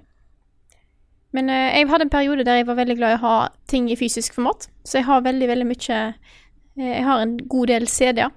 Men 1.33 1.49
eh, 1.51 1.79
jeg 1.79 1.89
hadde 1.89 2.07
en 2.07 2.13
periode 2.13 2.45
der 2.45 2.61
jeg 2.61 2.69
var 2.69 2.79
veldig 2.79 2.97
glad 2.99 3.15
i 3.15 3.19
å 3.19 3.25
ha 3.25 3.37
ting 3.71 3.89
i 3.91 3.97
fysisk 3.97 4.37
format, 4.37 4.69
så 4.85 5.01
jeg 5.01 5.09
har 5.09 5.25
veldig, 5.25 5.49
veldig 5.49 5.67
mye 5.67 5.99
eh, 5.99 6.93
Jeg 6.93 7.05
har 7.09 7.23
en 7.23 7.39
god 7.49 7.73
del 7.73 7.89
CD-er 7.89 8.31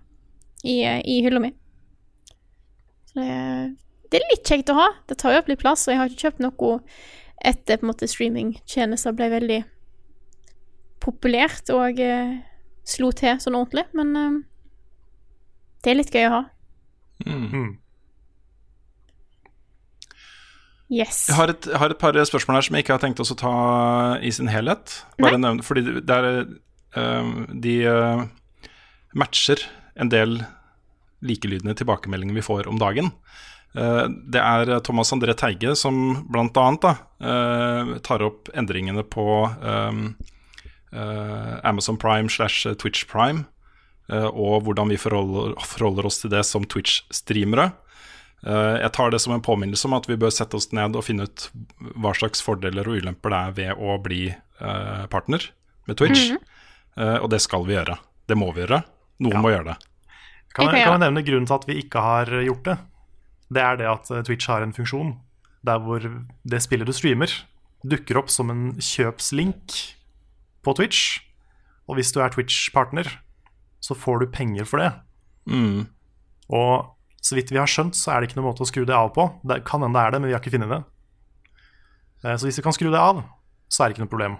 i, 0.64 0.80
eh, 0.84 1.02
i 1.03 1.19
hylla 1.26 1.43
mi. 1.43 1.52
Så 3.11 3.19
det, 3.19 3.76
det 4.11 4.22
er 4.22 4.31
litt 4.31 4.47
kjekt 4.47 4.72
å 4.72 4.80
ha. 4.80 4.89
Det 5.10 5.19
tar 5.19 5.35
jo 5.35 5.43
opp 5.43 5.52
litt 5.52 5.61
plass, 5.61 5.85
og 5.88 5.93
jeg 5.93 6.02
har 6.02 6.10
ikke 6.10 6.27
kjøpt 6.27 6.43
noe 6.45 6.80
etter 7.45 7.77
på 7.77 7.85
en 7.85 7.91
måte 7.91 8.10
streamingtjenester 8.10 9.14
ble 9.15 9.30
veldig 9.34 9.61
populært 11.03 11.69
og 11.76 11.99
eh, 12.02 12.38
slo 12.85 13.09
til 13.17 13.39
sånn 13.41 13.57
ordentlig, 13.57 13.87
men 13.97 14.13
eh, 14.19 14.37
det 15.83 15.91
er 15.91 15.99
litt 15.99 16.13
gøy 16.13 16.27
å 16.29 16.35
ha. 16.35 16.43
Mm. 17.25 17.73
Yes. 20.93 21.23
Jeg 21.31 21.37
har, 21.39 21.49
et, 21.49 21.65
jeg 21.65 21.81
har 21.81 21.93
et 21.93 22.01
par 22.01 22.17
spørsmål 22.29 22.59
her 22.59 22.67
som 22.67 22.77
jeg 22.77 22.85
ikke 22.85 22.93
har 22.93 23.01
tenkt 23.01 23.21
oss 23.23 23.33
å 23.33 23.39
ta 23.39 23.53
i 24.21 24.31
sin 24.35 24.51
helhet. 24.51 24.99
Bare 25.17 25.39
nevne, 25.41 25.65
fordi 25.65 25.85
det 25.97 26.17
er 26.19 26.27
eh, 26.35 27.31
De 27.65 27.73
uh, 27.89 28.21
matcher 29.17 29.63
en 29.97 30.11
del 30.13 30.37
likelydende 31.25 31.73
tilbakemeldinger 31.79 32.37
vi 32.37 32.45
får 32.45 32.69
om 32.69 32.77
dagen. 32.77 33.09
Uh, 33.73 34.05
det 34.29 34.43
er 34.43 34.75
Thomas 34.85 35.09
André 35.15 35.33
Teige 35.37 35.73
som 35.79 36.27
annet 36.29 36.85
eh, 37.25 37.97
tar 38.05 38.23
opp 38.25 38.49
endringene 38.53 39.03
på 39.03 39.25
eh, 39.47 39.91
Amazon 41.63 41.97
Prime 41.97 42.30
slash 42.30 42.65
Twitch 42.81 43.05
Prime, 43.09 43.45
eh, 44.11 44.27
og 44.30 44.63
hvordan 44.67 44.89
vi 44.93 44.97
forholder, 45.01 45.55
forholder 45.65 46.05
oss 46.09 46.22
til 46.23 46.31
det 46.34 46.43
som 46.47 46.63
Twitch-streamere. 46.65 47.72
Eh, 48.45 48.76
Jeg 48.84 48.91
tar 48.93 49.11
det 49.11 49.22
som 49.22 49.34
en 49.34 49.41
påminnelse 49.41 49.85
om 49.89 49.93
at 49.97 50.07
vi 50.09 50.17
bør 50.22 50.34
sette 50.34 50.55
oss 50.59 50.72
ned 50.76 50.95
og 50.95 51.03
finne 51.07 51.27
ut 51.27 51.49
hva 51.95 52.13
slags 52.17 52.41
fordeler 52.45 52.88
og 52.88 53.01
ulemper 53.01 53.34
det 53.34 53.41
er 53.41 53.55
ved 53.59 53.81
å 53.81 53.97
bli 54.03 54.23
eh, 54.30 55.05
partner 55.11 55.49
med 55.88 55.97
Twitch. 55.97 56.31
Eh, 56.97 57.17
og 57.19 57.30
det 57.34 57.41
skal 57.43 57.65
vi 57.67 57.76
gjøre. 57.76 57.97
Det 58.27 58.38
må 58.38 58.51
vi 58.55 58.63
gjøre. 58.63 58.84
Noen 59.26 59.41
må 59.43 59.51
gjøre 59.53 59.73
det. 59.73 59.77
Kan, 60.55 60.69
Jeg 60.69 60.85
kan 60.85 60.95
jeg, 60.95 60.99
nevne 61.03 61.23
grunnen 61.27 61.47
til 61.49 61.55
at 61.57 61.65
vi 61.67 61.76
ikke 61.81 61.99
har 62.03 62.30
gjort 62.45 62.63
det? 62.69 62.77
Det 63.51 63.61
er 63.61 63.76
det 63.81 63.89
at 63.91 64.11
eh, 64.11 64.23
Twitch 64.23 64.47
har 64.47 64.63
en 64.63 64.73
funksjon 64.76 65.15
der 65.65 65.81
hvor 65.81 66.03
det 66.45 66.59
spillet 66.61 66.85
du 66.85 66.93
streamer, 66.93 67.31
dukker 67.85 68.19
opp 68.22 68.30
som 68.30 68.51
en 68.53 68.76
kjøpslink 68.77 69.73
på 70.65 70.73
Twitch. 70.77 71.19
Og 71.85 71.99
hvis 71.99 72.11
du 72.15 72.19
er 72.23 72.33
Twitch-partner, 72.33 73.09
så 73.83 73.97
får 73.97 74.23
du 74.23 74.31
penger 74.33 74.65
for 74.69 74.81
det. 74.81 74.91
Mm. 75.45 75.85
Og 76.49 76.95
så 77.25 77.37
vidt 77.37 77.53
vi 77.53 77.61
har 77.61 77.69
skjønt, 77.69 77.97
så 77.97 78.13
er 78.13 78.21
det 78.21 78.29
ikke 78.29 78.39
noen 78.39 78.51
måte 78.51 78.65
å 78.65 78.69
skru 78.69 78.83
det 78.85 78.95
av 78.97 79.11
på. 79.13 79.27
Det 79.45 79.61
kan 79.67 79.85
hende 79.85 79.97
det 79.97 80.03
er 80.05 80.15
det, 80.15 80.21
men 80.21 80.29
vi 80.29 80.35
har 80.35 80.43
ikke 80.43 80.53
funnet 80.57 80.73
det. 80.73 80.81
Eh, 82.25 82.35
Så 82.37 82.49
hvis 82.49 82.59
vi 82.59 82.65
kan 82.65 82.75
skru 82.75 82.89
det 82.91 83.01
av, 83.01 83.23
så 83.69 83.83
er 83.83 83.89
det 83.89 83.95
ikke 83.95 84.05
noe 84.05 84.13
problem. 84.13 84.37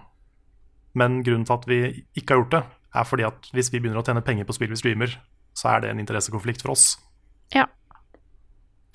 Men 0.95 1.22
grunnen 1.26 1.45
til 1.45 1.57
at 1.57 1.65
vi 1.69 1.80
ikke 2.15 2.34
har 2.34 2.43
gjort 2.43 2.56
det, 2.56 2.64
er 2.95 3.07
fordi 3.10 3.26
at 3.27 3.49
hvis 3.53 3.72
vi 3.73 3.81
begynner 3.81 3.99
å 3.99 4.06
tjene 4.06 4.23
penger 4.23 4.47
på 4.47 4.56
spill 4.56 4.72
vi 4.72 4.80
streamer, 4.80 5.18
så 5.56 5.73
er 5.73 5.84
det 5.84 5.91
en 5.91 5.99
interessekonflikt 6.03 6.64
for 6.64 6.76
oss. 6.76 6.95
Ja. 7.56 7.65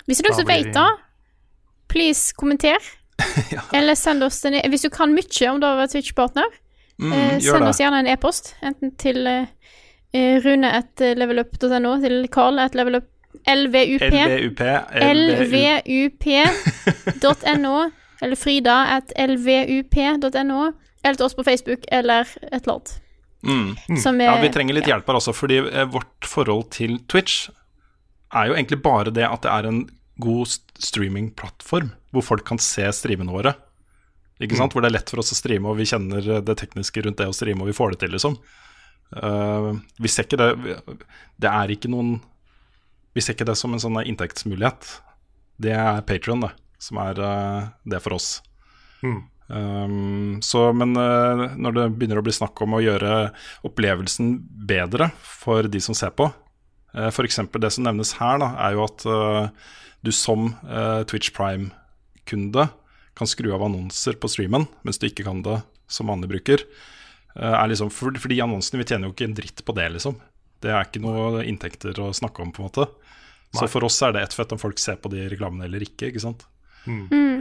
Hvis 0.07 0.21
du 0.21 0.29
også 0.31 0.47
vet 0.47 0.71
det, 0.71 0.73
da, 0.75 0.87
please 1.91 2.33
kommenter. 2.37 2.81
Eller 3.77 3.95
send 3.99 4.23
oss 4.25 4.39
en 4.49 4.55
e 4.57 4.63
Hvis 4.71 4.81
du 4.81 4.89
kan 4.89 5.13
mye 5.13 5.49
om 5.51 5.59
du 5.61 5.67
har 5.67 5.77
vært 5.77 5.93
Twitch-partner, 5.93 6.47
Mm, 7.01 7.13
eh, 7.17 7.39
send 7.41 7.65
oss 7.67 7.79
gjerne 7.81 7.99
en 8.03 8.07
e-post. 8.13 8.53
Enten 8.61 8.91
til 9.01 9.25
eh, 9.27 9.45
eh, 10.13 10.35
rune.levelup.no, 10.43 11.95
til 12.03 12.27
Carl 12.33 12.59
at 12.61 12.75
levelup 12.77 13.07
LVUP. 13.47 14.03
LVUP. 14.11 14.61
LVUP. 15.01 16.25
lvup.no, 16.27 17.89
eller 18.21 18.35
Frida 18.37 18.75
at 18.97 19.13
lvup.no, 19.17 20.71
eller 21.03 21.17
til 21.17 21.25
oss 21.25 21.33
på 21.37 21.43
Facebook, 21.47 21.85
eller 21.91 22.21
et 22.51 22.61
eller 22.61 22.73
annet. 22.75 22.97
Mm. 23.41 23.97
Som 23.97 24.19
Ja, 24.21 24.35
er- 24.35 24.41
vi 24.43 24.49
trenger 24.53 24.73
litt 24.77 24.85
ja. 24.87 24.93
hjelp 24.95 25.07
her 25.09 25.17
også, 25.17 25.33
fordi 25.33 25.57
eh, 25.63 25.85
vårt 25.89 26.27
forhold 26.29 26.67
til 26.75 26.99
Twitch 27.09 27.49
er 28.33 28.47
jo 28.47 28.53
egentlig 28.53 28.81
bare 28.83 29.09
det 29.11 29.25
at 29.25 29.41
det 29.41 29.49
er 29.51 29.67
en 29.67 29.89
god 30.21 30.45
st- 30.45 30.77
streamingplattform 30.79 31.89
hvor 32.11 32.21
folk 32.21 32.45
kan 32.45 32.59
se 32.61 32.85
streamene 32.93 33.31
våre. 33.33 33.55
Ikke 34.41 34.57
sant? 34.57 34.73
Hvor 34.73 34.83
det 34.83 34.91
er 34.91 34.97
lett 34.97 35.11
for 35.11 35.21
oss 35.21 35.33
å 35.35 35.37
streame, 35.37 35.69
og 35.69 35.77
vi 35.77 35.87
kjenner 35.89 36.41
det 36.41 36.57
tekniske 36.59 37.03
rundt 37.05 37.19
det 37.21 37.29
å 37.29 37.35
streame, 37.35 37.61
og 37.63 37.69
vi 37.69 37.77
får 37.77 37.93
det 37.93 38.03
til, 38.03 38.15
liksom. 38.15 38.37
Uh, 39.11 39.75
vi 39.99 40.07
ser 40.07 40.23
ikke 40.23 40.37
det 40.39 40.77
Det 41.43 41.49
er 41.49 41.71
ikke 41.73 41.89
noen 41.91 42.13
Vi 43.11 43.19
ser 43.19 43.35
ikke 43.35 43.49
det 43.49 43.57
som 43.59 43.73
en 43.75 43.81
sånn 43.83 43.99
inntektsmulighet. 44.05 44.87
Det 45.61 45.73
er 45.75 45.99
Patron, 46.07 46.45
det, 46.45 46.53
som 46.81 47.01
er 47.03 47.19
uh, 47.19 47.67
det 47.83 47.99
for 48.01 48.15
oss. 48.15 48.29
Um, 49.51 50.39
så, 50.39 50.69
men 50.71 50.95
uh, 50.95 51.51
når 51.59 51.75
det 51.75 51.85
begynner 51.97 52.21
å 52.21 52.23
bli 52.23 52.33
snakk 52.33 52.61
om 52.63 52.77
å 52.77 52.81
gjøre 52.81 53.33
opplevelsen 53.67 54.37
bedre 54.69 55.09
for 55.27 55.67
de 55.67 55.81
som 55.83 55.97
ser 55.97 56.13
på, 56.15 56.29
uh, 56.31 57.09
f.eks. 57.11 57.41
det 57.51 57.73
som 57.75 57.83
nevnes 57.89 58.15
her, 58.21 58.39
da, 58.41 58.53
er 58.63 58.77
jo 58.77 58.87
at 58.87 59.05
du 60.01 60.09
som 60.15 60.47
Twitch 61.11 61.29
Prime-kunde 61.35 62.69
kan 63.21 63.29
skru 63.29 63.51
av 63.53 63.63
annonser 63.67 64.17
på 64.19 64.29
streamen, 64.31 64.67
mens 64.85 64.99
du 65.01 65.07
ikke 65.07 65.27
kan 65.27 65.43
det 65.45 65.61
som 65.91 66.09
vanlig 66.09 66.31
bruker. 66.31 66.65
Eh, 67.35 67.53
er 67.53 67.71
liksom, 67.71 67.91
for, 67.93 68.15
for 68.19 68.31
de 68.31 68.41
annonsene, 68.43 68.81
vi 68.81 68.89
tjener 68.89 69.09
jo 69.09 69.15
ikke 69.15 69.29
en 69.29 69.37
dritt 69.37 69.63
på 69.67 69.75
det, 69.77 69.87
liksom. 69.95 70.17
Det 70.61 70.73
er 70.73 70.85
ikke 70.85 71.01
noe 71.03 71.45
inntekter 71.47 71.97
å 72.01 72.11
snakke 72.15 72.43
om, 72.43 72.51
på 72.53 72.61
en 72.61 72.69
måte. 72.69 72.87
Så 73.51 73.67
for 73.67 73.83
oss 73.83 73.97
er 74.05 74.13
det 74.15 74.21
ett 74.23 74.35
fett 74.35 74.53
om 74.55 74.59
folk 74.61 74.79
ser 74.79 74.99
på 75.01 75.09
de 75.11 75.25
reklamene 75.31 75.65
eller 75.67 75.83
ikke, 75.83 76.11
ikke 76.11 76.23
sant. 76.23 76.45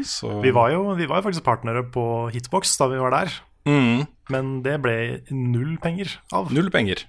Så, 0.05 0.41
Vi 0.45 0.51
var, 0.53 0.73
jo, 0.73 0.95
vi 0.99 1.07
var 1.09 1.21
jo 1.21 1.27
faktisk 1.29 1.45
partnere 1.47 1.85
på 1.95 2.03
Hitbox 2.35 2.75
da 2.81 2.91
vi 2.91 2.99
var 3.01 3.15
der, 3.15 3.31
mm, 3.69 4.03
men 4.33 4.51
det 4.65 4.75
ble 4.85 4.97
null 5.33 5.79
penger 5.81 6.13
av. 6.37 6.51
Null 6.53 6.69
penger. 6.73 7.05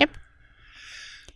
Yep. 0.00 0.14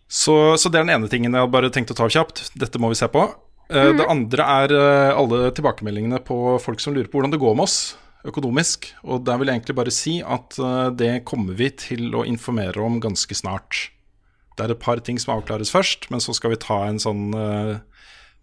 Så, 0.09 0.37
så 0.57 0.71
det 0.71 0.79
er 0.79 0.87
den 0.87 0.95
ene 0.95 1.11
tingen 1.11 1.37
jeg 1.37 1.51
bare 1.53 1.69
tenkte 1.73 1.93
å 1.93 1.99
ta 1.99 2.09
kjapt. 2.09 2.47
Dette 2.57 2.81
må 2.81 2.89
vi 2.93 2.97
se 2.97 3.09
på. 3.11 3.27
Eh, 3.69 3.93
Det 3.95 4.05
andre 4.09 4.45
er 4.63 4.73
eh, 4.73 5.13
alle 5.13 5.49
tilbakemeldingene 5.53 6.19
på 6.25 6.57
folk 6.61 6.81
som 6.81 6.95
lurer 6.95 7.09
på 7.09 7.19
hvordan 7.19 7.35
det 7.35 7.41
går 7.41 7.55
med 7.57 7.67
oss 7.67 7.79
økonomisk. 8.27 8.89
Og 9.05 9.23
der 9.27 9.37
vil 9.39 9.51
jeg 9.51 9.59
egentlig 9.59 9.77
bare 9.77 9.93
si 9.93 10.15
at 10.25 10.57
eh, 10.57 10.89
det 10.97 11.13
kommer 11.29 11.57
vi 11.59 11.69
til 11.69 12.09
å 12.17 12.25
informere 12.27 12.81
om 12.81 12.99
ganske 13.03 13.37
snart. 13.37 13.89
Det 14.57 14.65
er 14.65 14.73
et 14.73 14.81
par 14.81 14.99
ting 15.05 15.21
som 15.21 15.37
avklares 15.37 15.71
først, 15.71 16.09
men 16.11 16.19
så 16.19 16.33
skal 16.35 16.51
vi 16.51 16.59
ta 16.59 16.81
en 16.83 16.97
sånn 16.99 17.29
uh, 17.31 17.77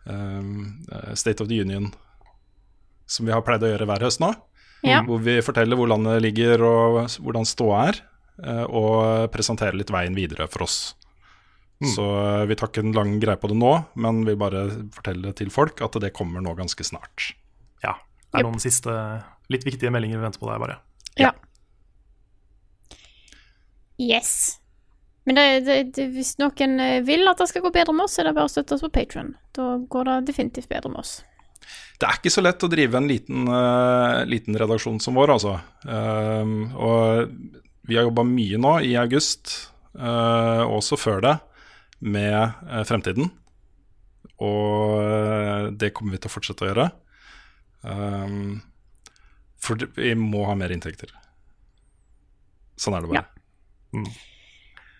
uh, 0.08 1.10
State 1.12 1.44
of 1.44 1.50
the 1.50 1.58
Union 1.60 1.90
som 3.04 3.28
vi 3.28 3.34
har 3.34 3.42
pleid 3.44 3.66
å 3.66 3.68
gjøre 3.68 3.84
hver 3.90 4.06
høst 4.06 4.22
nå. 4.22 4.30
Ja. 4.86 5.02
Hvor 5.04 5.20
vi 5.20 5.34
forteller 5.44 5.76
hvor 5.76 5.90
landet 5.92 6.22
ligger 6.24 6.64
og 6.64 6.96
hvordan 7.20 7.44
ståa 7.44 7.82
er, 7.90 8.00
og 8.64 9.28
presenterer 9.32 9.76
litt 9.76 9.92
veien 9.92 10.16
videre 10.16 10.48
for 10.48 10.64
oss. 10.64 10.94
Så 11.84 12.04
eh, 12.20 12.44
vi 12.48 12.56
tar 12.56 12.70
ikke 12.70 12.84
en 12.86 12.94
lang 12.96 13.16
greie 13.20 13.36
på 13.40 13.50
det 13.52 13.58
nå, 13.60 13.72
men 14.00 14.22
vil 14.24 14.38
bare 14.40 14.64
fortelle 14.96 15.34
til 15.36 15.50
folk 15.52 15.82
at 15.84 15.98
det 16.00 16.14
kommer 16.16 16.44
nå 16.44 16.54
ganske 16.56 16.86
snart. 16.86 17.34
Ja, 17.84 17.98
det 18.30 18.40
er 18.40 18.46
noen 18.48 18.62
siste 18.62 18.94
litt 19.52 19.66
viktige 19.66 19.92
meldinger 19.92 20.20
vi 20.20 20.24
venter 20.24 20.42
på 20.42 20.48
der, 20.48 20.62
bare. 20.62 20.78
Ja. 21.20 21.34
Yes. 24.00 24.58
Men 25.26 25.38
det, 25.38 25.46
det, 25.66 25.76
det, 25.96 26.08
hvis 26.14 26.36
noen 26.40 26.80
eh, 26.80 27.00
vil 27.04 27.28
at 27.28 27.40
det 27.42 27.48
skal 27.50 27.64
gå 27.64 27.72
bedre 27.74 27.94
med 27.96 28.06
oss, 28.06 28.16
så 28.16 28.22
er 28.22 28.30
det 28.30 28.36
bare 28.38 28.48
å 28.48 28.52
støtte 28.52 28.76
oss 28.76 28.84
på 28.86 28.92
Patron. 28.94 29.34
Da 29.56 29.74
går 29.90 30.08
det 30.08 30.20
definitivt 30.30 30.70
bedre 30.70 30.92
med 30.92 31.02
oss. 31.02 31.18
Det 31.96 32.06
er 32.06 32.18
ikke 32.20 32.32
så 32.32 32.44
lett 32.44 32.62
å 32.62 32.70
drive 32.70 32.98
en 32.98 33.08
liten, 33.10 33.46
uh, 33.48 34.22
liten 34.28 34.56
redaksjon 34.60 35.00
som 35.02 35.16
vår, 35.18 35.32
altså. 35.34 35.56
Uh, 35.82 36.76
og 36.76 37.32
vi 37.88 37.96
har 37.96 38.06
jobba 38.06 38.22
mye 38.28 38.60
nå 38.60 38.76
i 38.86 38.92
august, 39.00 39.54
uh, 39.98 40.62
også 40.68 40.98
før 41.00 41.24
det, 41.24 41.34
med 42.00 42.36
eh, 42.36 42.82
fremtiden. 42.88 43.30
Og 44.42 45.00
eh, 45.00 45.68
det 45.72 45.92
kommer 45.96 46.16
vi 46.16 46.22
til 46.22 46.30
å 46.30 46.34
fortsette 46.34 46.66
å 46.66 46.70
gjøre. 46.70 46.88
Um, 47.86 48.58
for 49.62 49.80
vi 49.96 50.12
må 50.18 50.44
ha 50.48 50.56
mer 50.58 50.74
inntekter. 50.74 51.12
Sånn 52.76 52.96
er 52.96 53.04
det 53.04 53.12
bare. 53.12 53.24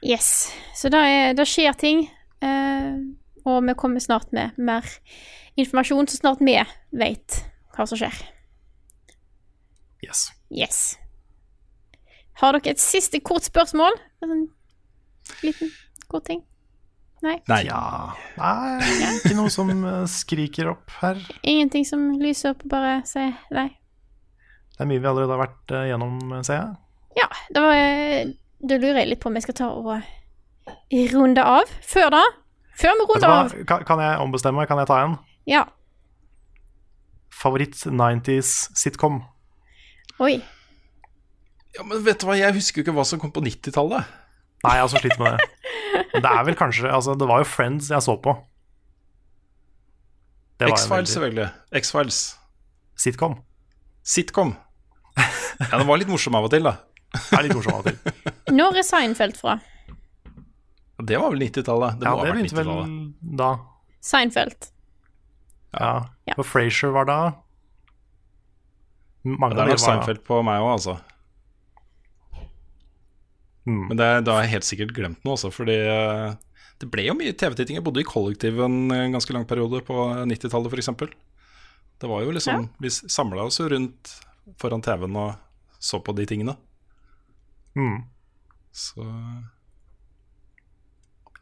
Yes. 0.07 0.49
Så 0.79 0.89
da, 0.93 1.03
er, 1.05 1.35
da 1.37 1.45
skjer 1.49 1.77
ting. 1.77 2.07
Uh, 2.45 3.03
Og 3.47 3.63
vi 3.63 3.75
kommer 3.79 4.03
snart 4.03 4.33
med 4.35 4.57
mer 4.59 4.83
informasjon, 5.55 6.09
så 6.11 6.19
snart 6.19 6.41
vi 6.43 6.57
vet 6.99 7.37
hva 7.77 7.87
som 7.87 7.99
skjer. 8.01 8.17
Yes. 10.03 10.27
Yes. 10.51 10.81
Har 12.41 12.57
dere 12.57 12.75
et 12.75 12.83
siste 12.83 13.21
kort 13.23 13.47
spørsmål? 13.47 13.95
En 14.27 14.49
liten, 15.47 15.71
kort 16.11 16.27
ting? 16.27 16.43
Nei? 17.25 17.39
Nei. 17.49 17.63
Ja 17.65 18.13
Nei, 18.37 18.77
ikke 19.17 19.35
noe 19.39 19.51
som 19.53 19.71
eh, 19.73 20.03
skriker 20.11 20.73
opp 20.75 20.93
her. 21.01 21.21
Ingenting 21.43 21.87
som 21.89 22.09
lyser 22.21 22.53
opp 22.53 22.67
og 22.67 22.73
bare 22.75 22.99
sier 23.09 23.33
nei? 23.55 23.71
Det 24.77 24.85
er 24.85 24.91
mye 24.91 25.01
vi 25.01 25.09
allerede 25.09 25.33
har 25.33 25.41
vært 25.41 25.73
eh, 25.73 25.87
gjennom, 25.91 26.19
ser 26.45 26.61
jeg. 26.61 26.75
Ja, 27.17 27.31
da, 27.57 27.63
var 27.65 28.35
da 28.69 28.77
lurer 28.81 29.01
jeg 29.01 29.15
litt 29.15 29.23
på 29.23 29.31
om 29.31 29.39
jeg 29.39 29.47
skal 29.47 29.57
ta 29.57 29.71
og 29.73 29.89
runde 31.15 31.45
av. 31.45 31.73
Før 31.85 32.11
da? 32.13 32.23
Før 32.77 32.99
vi 32.99 33.07
runder 33.09 33.33
av. 33.33 33.57
Kan, 33.89 34.03
jeg 34.05 34.21
ombestemme? 34.21 34.67
Kan 34.69 34.83
jeg 34.83 34.91
ta 34.91 35.01
en? 35.07 35.17
Ja. 35.49 35.65
Favoritt 37.33 37.79
90s 37.89 38.53
sitcom? 38.77 39.23
Oi. 40.21 40.37
Ja, 41.77 41.85
men 41.85 42.05
vet 42.05 42.21
du 42.21 42.29
hva, 42.29 42.37
jeg 42.37 42.57
husker 42.57 42.81
jo 42.81 42.87
ikke 42.87 42.97
hva 42.97 43.05
som 43.09 43.21
kom 43.21 43.33
på 43.33 43.45
90-tallet. 43.45 44.13
Nei, 44.65 44.73
jeg 44.73 44.83
har 44.83 44.89
også 44.89 45.03
slitt 45.03 45.19
med 45.21 45.37
det. 45.37 45.49
Det 46.17 46.31
er 46.31 46.45
vel 46.49 46.57
kanskje 46.59 46.91
Altså, 46.93 47.15
det 47.19 47.29
var 47.29 47.43
jo 47.43 47.49
Friends 47.49 47.91
jeg 47.93 48.03
så 48.05 48.17
på. 48.23 48.35
X-Files, 50.67 51.13
selvfølgelig. 51.13 51.49
X-Files. 51.83 52.21
Sitcom. 52.97 53.37
Sitcom. 54.03 54.55
Ja, 55.17 55.79
den 55.79 55.87
var 55.89 56.01
litt 56.01 56.09
morsom 56.09 56.37
av 56.39 56.47
og 56.49 56.53
til, 56.53 56.65
da. 56.65 56.77
Det 57.17 57.39
er 57.39 57.45
litt 57.47 57.57
morsom 57.57 57.77
av 57.77 57.85
og 57.85 57.91
til. 57.91 58.33
Når 58.57 58.79
er 58.81 58.87
Seinfeld 58.87 59.37
fra? 59.41 59.59
Det 61.07 61.19
var 61.21 61.33
vel 61.35 61.45
90-tallet. 61.45 61.99
Det 62.01 62.09
Ja, 62.09 62.15
det 62.25 62.33
begynte 62.37 62.57
vel 62.57 62.71
da. 63.37 63.51
Seinfeld. 64.05 64.71
Ja. 65.77 65.93
Ja. 66.29 66.37
Og 66.39 66.47
Frasier 66.49 66.95
var 66.95 67.09
da. 67.09 67.19
Mange 69.27 69.57
Det 69.57 69.65
er 69.65 69.71
nok 69.73 69.77
var 69.77 69.85
Seinfeld 69.85 70.23
på 70.25 70.41
meg 70.47 70.63
òg, 70.63 70.73
altså. 70.79 70.97
Mm. 73.67 73.85
Men 73.91 73.99
det, 73.99 74.09
da 74.27 74.37
har 74.37 74.45
jeg 74.47 74.53
helt 74.57 74.69
sikkert 74.69 74.93
glemt 74.95 75.25
noe 75.27 75.35
også, 75.35 75.51
fordi 75.55 75.75
eh, 75.91 76.37
det 76.83 76.91
ble 76.93 77.07
jo 77.09 77.17
mye 77.19 77.33
TV-titting. 77.35 77.79
Jeg 77.81 77.85
bodde 77.87 78.03
i 78.05 78.07
kollektiv 78.07 78.61
en 78.63 78.91
eh, 78.95 79.09
ganske 79.15 79.35
lang 79.35 79.47
periode 79.49 79.81
på 79.87 79.97
90-tallet, 80.31 80.71
f.eks. 80.71 81.17
Det 81.97 82.09
var 82.11 82.23
jo 82.27 82.35
liksom 82.37 82.67
Vi 82.85 82.91
samla 82.93 83.47
oss 83.49 83.57
jo 83.59 83.67
rundt 83.73 84.11
foran 84.61 84.83
TV-en 84.85 85.17
og 85.17 85.35
så 85.83 85.99
på 86.05 86.13
de 86.17 86.27
tingene. 86.29 86.55
Mm. 87.77 88.03
Så 88.77 89.03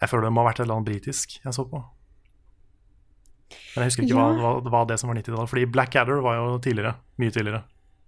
Jeg 0.00 0.10
føler 0.10 0.26
det 0.28 0.32
må 0.34 0.42
ha 0.44 0.48
vært 0.50 0.60
et 0.60 0.64
eller 0.66 0.78
annet 0.78 0.88
britisk 0.90 1.36
jeg 1.42 1.54
så 1.56 1.64
på. 1.70 1.82
Men 3.74 3.84
jeg 3.84 3.90
husker 3.92 4.06
ikke 4.06 4.16
Ja. 4.16 4.26
hva, 4.38 4.50
hva, 4.60 4.70
hva 4.72 4.82
det 4.88 4.98
som 5.00 5.10
var 5.10 5.18
90-tallet. 5.18 5.50
Fordi 5.50 5.64
Blackadder 5.70 6.22
var 6.24 6.38
jo 6.40 6.58
tidligere. 6.62 6.94
Mye 7.18 7.34
tidligere. 7.34 7.62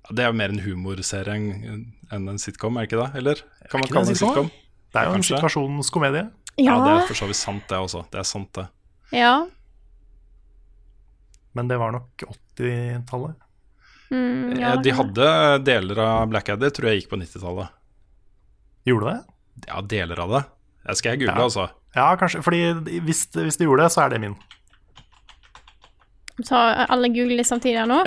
Ja, 0.07 0.15
Det 0.15 0.23
er 0.25 0.31
jo 0.31 0.37
mer 0.39 0.55
en 0.55 0.61
humorserie 0.63 1.35
enn 1.37 2.29
en 2.31 2.39
sitcom, 2.39 2.79
er 2.79 2.87
ikke 2.89 3.01
det? 3.03 3.09
Eller? 3.21 3.43
Kan 3.71 3.81
man 3.83 3.91
kalle 3.91 4.07
det 4.07 4.15
det 4.15 4.23
en 4.23 4.29
sitcom? 4.29 4.51
Det 4.95 5.01
er 5.03 5.09
jo 5.11 5.15
en 5.19 5.27
situasjonskomedie. 5.27 6.25
Ja, 6.57 6.77
det 6.81 6.93
er 6.95 7.07
for 7.11 7.19
så 7.19 7.27
vidt 7.29 7.37
sant, 7.37 7.67
det 7.69 7.77
også. 7.77 8.05
Det 8.11 8.19
er 8.23 8.29
sant, 8.29 8.53
det. 8.57 8.69
ja. 9.13 9.35
Men 11.57 11.69
det 11.69 11.79
var 11.81 11.93
nok 11.95 12.23
80-tallet. 12.57 13.37
Mm, 14.11 14.59
ja, 14.61 14.75
Eh, 14.77 14.83
De 14.85 14.91
hadde 14.93 15.29
deler 15.65 15.99
av 15.99 16.27
Blackadder, 16.31 16.71
tror 16.71 16.91
jeg 16.91 17.01
gikk 17.01 17.11
på 17.11 17.19
90-tallet. 17.21 17.69
Gjorde 18.87 19.15
det? 19.15 19.67
Ja, 19.67 19.81
deler 19.83 20.21
av 20.21 20.31
det. 20.35 20.43
Jeg 20.87 20.97
skal 21.01 21.11
jeg 21.17 21.21
google, 21.25 21.41
Ja. 21.41 21.45
altså. 21.49 21.65
Ja, 21.97 22.11
kanskje. 22.21 22.43
Fordi 22.45 23.01
hvis, 23.01 23.25
hvis 23.33 23.57
de 23.57 23.65
gjorde 23.65 23.83
det, 23.87 23.93
så 23.93 24.05
er 24.05 24.11
det 24.13 24.21
min. 24.21 24.37
Ta 26.45 26.85
alle 26.93 27.09
google 27.09 27.37
litt 27.39 27.49
samtidig 27.49 27.79
her 27.81 27.89
nå. 27.89 28.03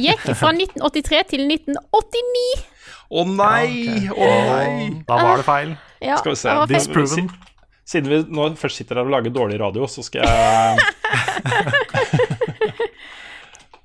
Gikk 0.00 0.22
fra 0.38 0.52
1983 0.56 1.20
til 1.34 1.44
1989. 1.44 2.64
Å 3.08 3.24
nei! 3.28 4.08
Å 4.08 4.30
nei! 4.48 4.88
Da 5.08 5.18
var 5.20 5.36
det 5.42 5.46
feil. 5.48 5.74
Ja, 6.04 6.16
Skal 6.20 6.32
vi 6.32 6.40
se. 6.40 6.56
Disproven. 6.72 7.28
Siden 7.88 8.08
vi 8.12 8.18
nå 8.36 8.50
først 8.60 8.76
sitter 8.82 9.00
her 9.00 9.06
og 9.08 9.12
lager 9.14 9.32
dårlig 9.32 9.56
radio, 9.60 9.86
så 9.88 10.02
skal 10.04 10.20
jeg 10.24 10.76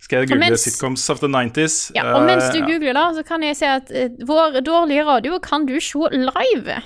Skal 0.03 0.19
jeg 0.19 0.27
google 0.33 0.41
mens- 0.51 0.65
sitcoms 0.67 1.05
of 1.09 1.21
the 1.23 1.29
90s. 1.31 1.91
Ja, 1.95 2.09
og 2.17 2.25
mens 2.27 2.49
du 2.51 2.59
Eh, 2.59 2.65
googler, 2.67 2.93
da, 2.97 3.05
så 3.15 3.23
kan 3.25 3.41
jeg 3.43 3.55
si 3.55 3.65
at 3.65 3.91
eh, 3.95 4.09
vår 4.27 4.59
dårlige 4.67 5.05
radio 5.07 5.39
kan 5.39 5.65
du 5.65 5.77
se 5.79 5.97
live. 6.11 6.81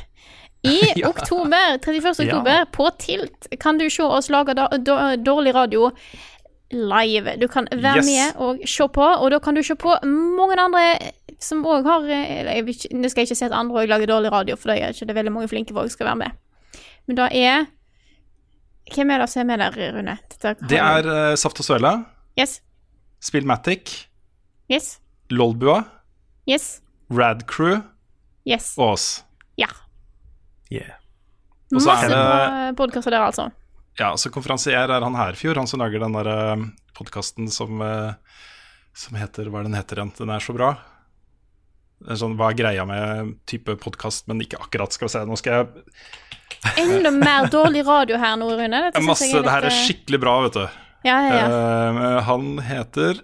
I 0.63 0.77
Ja. 1.01 1.09
oktober, 1.09 1.77
31. 1.81 2.05
Ja. 2.27 2.37
oktober, 2.37 2.65
på 2.73 2.89
Tilt, 3.01 3.47
kan 3.59 3.77
du 3.81 3.89
se 3.89 4.03
oss 4.03 4.29
lage 4.29 4.53
dårlig 5.25 5.53
radio 5.55 5.91
live. 6.71 7.37
Du 7.41 7.47
kan 7.47 7.67
være 7.71 7.97
Yes. 7.97 8.05
med 8.05 8.41
og 8.41 8.59
se 8.65 8.87
på, 8.87 9.01
og 9.03 9.31
da 9.31 9.39
kan 9.39 9.55
du 9.55 9.63
se 9.63 9.75
på 9.75 9.95
mange 10.03 10.59
andre 10.59 10.97
som 11.39 11.63
òg 11.65 11.83
har 11.85 12.01
eh, 12.09 12.63
ikke, 12.65 12.89
Nå 12.97 13.09
skal 13.09 13.21
jeg 13.21 13.29
ikke 13.31 13.35
si 13.39 13.45
at 13.45 13.51
andre 13.55 13.75
òg 13.83 13.87
lager 13.87 14.07
dårlig 14.07 14.31
radio, 14.31 14.55
for 14.55 14.69
det 14.71 14.81
er 14.83 14.89
ikke 14.95 15.05
det 15.07 15.15
veldig 15.15 15.31
mange 15.31 15.47
flinke 15.47 15.73
folk 15.73 15.91
skal 15.91 16.05
være 16.05 16.15
med. 16.15 16.31
Men 17.07 17.15
da 17.15 17.29
er 17.31 17.65
Hvem 18.95 19.09
er 19.11 19.17
det 19.19 19.29
som 19.29 19.41
er 19.41 19.45
med 19.45 19.59
der, 19.59 19.91
Rune? 19.97 20.17
Det 20.69 20.77
er 20.79 21.07
uh, 21.31 21.35
Saft 21.35 21.59
og 21.59 21.65
Svele, 21.65 22.05
Yes. 22.39 22.61
Spillmatic, 23.21 24.07
Yes. 24.71 24.99
Lolbua, 25.29 25.83
Yes. 26.49 26.81
Radcrew 27.11 27.81
Yes. 28.47 28.73
og 28.77 28.93
oss. 28.93 29.23
Ja. 29.57 29.67
Yeah. 30.71 30.95
Og 31.75 31.81
så 31.81 31.89
er 31.91 32.07
det- 32.07 32.17
Masse 32.17 32.75
podkaster 32.77 33.11
der, 33.11 33.19
altså. 33.19 33.49
Ja, 33.97 34.11
så 34.17 34.29
konferansier 34.29 34.91
er 34.93 35.01
han 35.01 35.17
Herfjord, 35.17 35.57
han 35.57 35.69
som 35.69 35.81
lager 35.81 36.03
den 36.03 36.13
der 36.13 36.27
uh, 36.29 36.67
podkasten 36.97 37.49
som, 37.53 37.81
eh, 37.81 38.13
som 38.97 39.17
heter 39.17 39.49
Hva 39.49 39.61
er 39.61 39.69
den 39.69 39.77
heter 39.77 40.01
igjen? 40.01 40.13
Den 40.17 40.33
er 40.33 40.43
så 40.43 40.53
bra. 40.57 40.75
En 42.05 42.19
sånn, 42.19 42.35
Hva 42.37 42.51
er 42.51 42.59
greia 42.59 42.85
med 42.89 43.35
type 43.49 43.73
podkast, 43.81 44.27
men 44.29 44.43
ikke 44.45 44.59
akkurat. 44.61 44.93
Skal 44.93 45.09
vi 45.09 45.15
se, 45.15 45.23
nå 45.25 45.37
skal 45.39 45.61
jeg 45.61 46.77
Enda 46.77 47.11
mer 47.13 47.47
dårlig 47.51 47.83
radio 47.87 48.19
her 48.21 48.37
nå, 48.39 48.49
Rune. 48.57 48.83
Dette 48.87 49.01
Masse, 49.05 49.29
jeg 49.29 49.45
Det 49.45 49.53
her 49.53 49.65
er 49.65 49.73
eh, 49.73 49.81
skikkelig 49.85 50.19
bra, 50.21 50.35
vet 50.45 50.59
du. 50.59 50.83
Ja, 51.05 51.17
ja, 51.23 51.33
ja. 51.37 51.47
Uh, 51.47 52.19
han 52.27 52.45
heter 52.65 53.19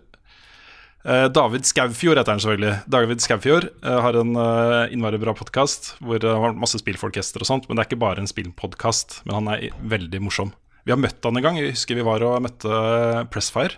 uh, 1.06 1.28
David 1.34 1.70
Skaufjord, 1.70 2.18
heter 2.22 2.36
han 2.36 2.44
selvfølgelig. 2.44 2.74
David 2.94 3.24
Skaufjord 3.26 3.70
uh, 3.86 4.00
har 4.06 4.18
en 4.22 4.34
uh, 4.38 4.94
innmari 4.94 5.22
bra 5.22 5.34
podkast 5.38 5.96
hvor 6.02 6.22
det 6.22 6.34
har 6.46 6.58
masse 6.58 6.82
spillfolkester 6.82 7.44
og 7.44 7.50
sånt, 7.50 7.70
men 7.70 7.78
det 7.78 7.86
er 7.86 7.92
ikke 7.92 8.04
bare 8.06 8.24
en 8.24 8.30
spillpodkast. 8.30 9.22
Men 9.28 9.42
han 9.42 9.54
er 9.56 9.70
veldig 9.96 10.26
morsom. 10.26 10.54
Vi 10.86 10.92
har 10.92 11.00
møtt 11.00 11.24
han 11.24 11.38
en 11.40 11.44
gang. 11.46 11.58
Jeg 11.60 11.74
husker 11.76 11.96
vi 11.96 12.04
var 12.06 12.24
og 12.28 12.42
møtte 12.44 13.26
Pressfire 13.32 13.78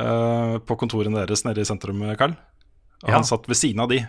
uh, 0.00 0.56
på 0.66 0.76
kontorene 0.80 1.22
deres 1.22 1.44
nede 1.46 1.62
i 1.62 1.68
sentrum, 1.68 2.02
Carl. 2.18 2.34
Og 3.04 3.08
Ja. 3.10 3.14
han 3.18 3.24
satt 3.28 3.46
ved 3.48 3.56
siden 3.58 3.80
av 3.84 3.88
de. 3.92 4.00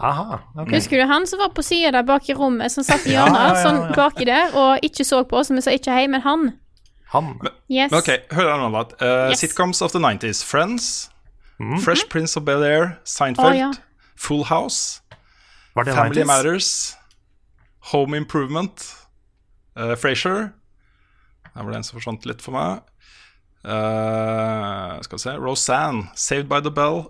Aha. 0.00 0.40
ok. 0.58 0.72
Husker 0.74 0.98
du 0.98 1.06
han 1.06 1.26
som 1.26 1.38
var 1.38 1.52
på 1.54 1.62
sida 1.62 1.92
der 1.94 2.02
bak 2.02 2.26
i 2.28 2.34
rommet, 2.34 2.72
som 2.74 2.82
satt 2.84 3.06
i 3.06 3.12
hjørnet, 3.14 3.38
ja, 3.38 3.46
ja, 3.46 3.54
ja. 3.54 3.62
sånn 3.62 3.94
baki 3.94 4.26
der, 4.26 4.50
og 4.58 4.82
ikke 4.82 5.04
så 5.06 5.20
på, 5.24 5.38
oss, 5.38 5.52
vi 5.54 5.62
sa 5.62 5.70
ikke 5.70 5.94
hei, 5.94 6.08
men 6.10 6.20
han? 6.24 6.48
Han. 7.14 7.28
Yes. 7.70 7.92
Men 7.92 8.00
ok, 8.00 8.10
hør 8.34 8.48
her 8.50 8.58
nå, 8.64 8.70
da. 8.74 8.82
Eh, 8.98 9.30
Yes. 9.30 9.44
Sitcoms 9.44 9.80
of 9.86 9.92
the 9.94 10.00
90s. 10.02 10.42
Friends, 10.44 11.10
Mm. 11.60 11.78
Fresh 11.80 12.08
Prince 12.10 12.36
of 12.36 12.42
Bel-Air, 12.44 12.98
Seinfeld, 13.04 13.46
oh, 13.46 13.56
ja. 13.56 13.72
Full 14.16 14.42
House. 14.50 15.00
Family 15.76 16.22
90s? 16.22 16.26
Matters, 16.26 16.96
Home 17.92 18.16
Improvement, 18.16 18.82
uh, 19.78 19.94
Frasier 19.94 20.50
Der 21.54 21.62
var 21.62 21.70
det 21.70 21.78
en 21.78 21.86
som 21.86 21.98
forsvant 21.98 22.26
litt 22.26 22.42
for 22.42 22.56
meg. 22.56 22.82
Uh, 23.64 25.00
skal 25.00 25.16
vi 25.16 25.22
se 25.22 25.36
Roseanne, 25.40 26.08
Saved 26.18 26.50
by 26.50 26.60
the 26.60 26.72
Bell. 26.74 27.06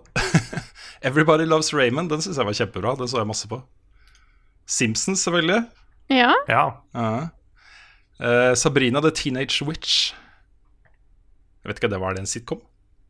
Everybody 1.07 1.43
Loves 1.45 1.73
Raymond, 1.73 2.09
den 2.09 2.21
syns 2.23 2.37
jeg 2.37 2.47
var 2.47 2.55
kjempebra. 2.55 2.93
Den 2.99 3.09
så 3.11 3.19
jeg 3.19 3.29
masse 3.29 3.49
på. 3.51 3.59
Simpsons, 4.65 5.25
selvfølgelig. 5.25 5.65
Ja. 6.13 6.31
Ja. 6.47 6.65
Uh, 6.93 7.27
uh, 8.21 8.53
Sabrina 8.55 9.01
the 9.01 9.11
Teenage 9.11 9.65
Witch. 9.65 10.13
Jeg 11.63 11.69
vet 11.69 11.81
ikke, 11.81 11.91
det 11.91 11.99
var 12.01 12.13
det 12.13 12.21
en 12.21 12.29
sitcom? 12.29 12.61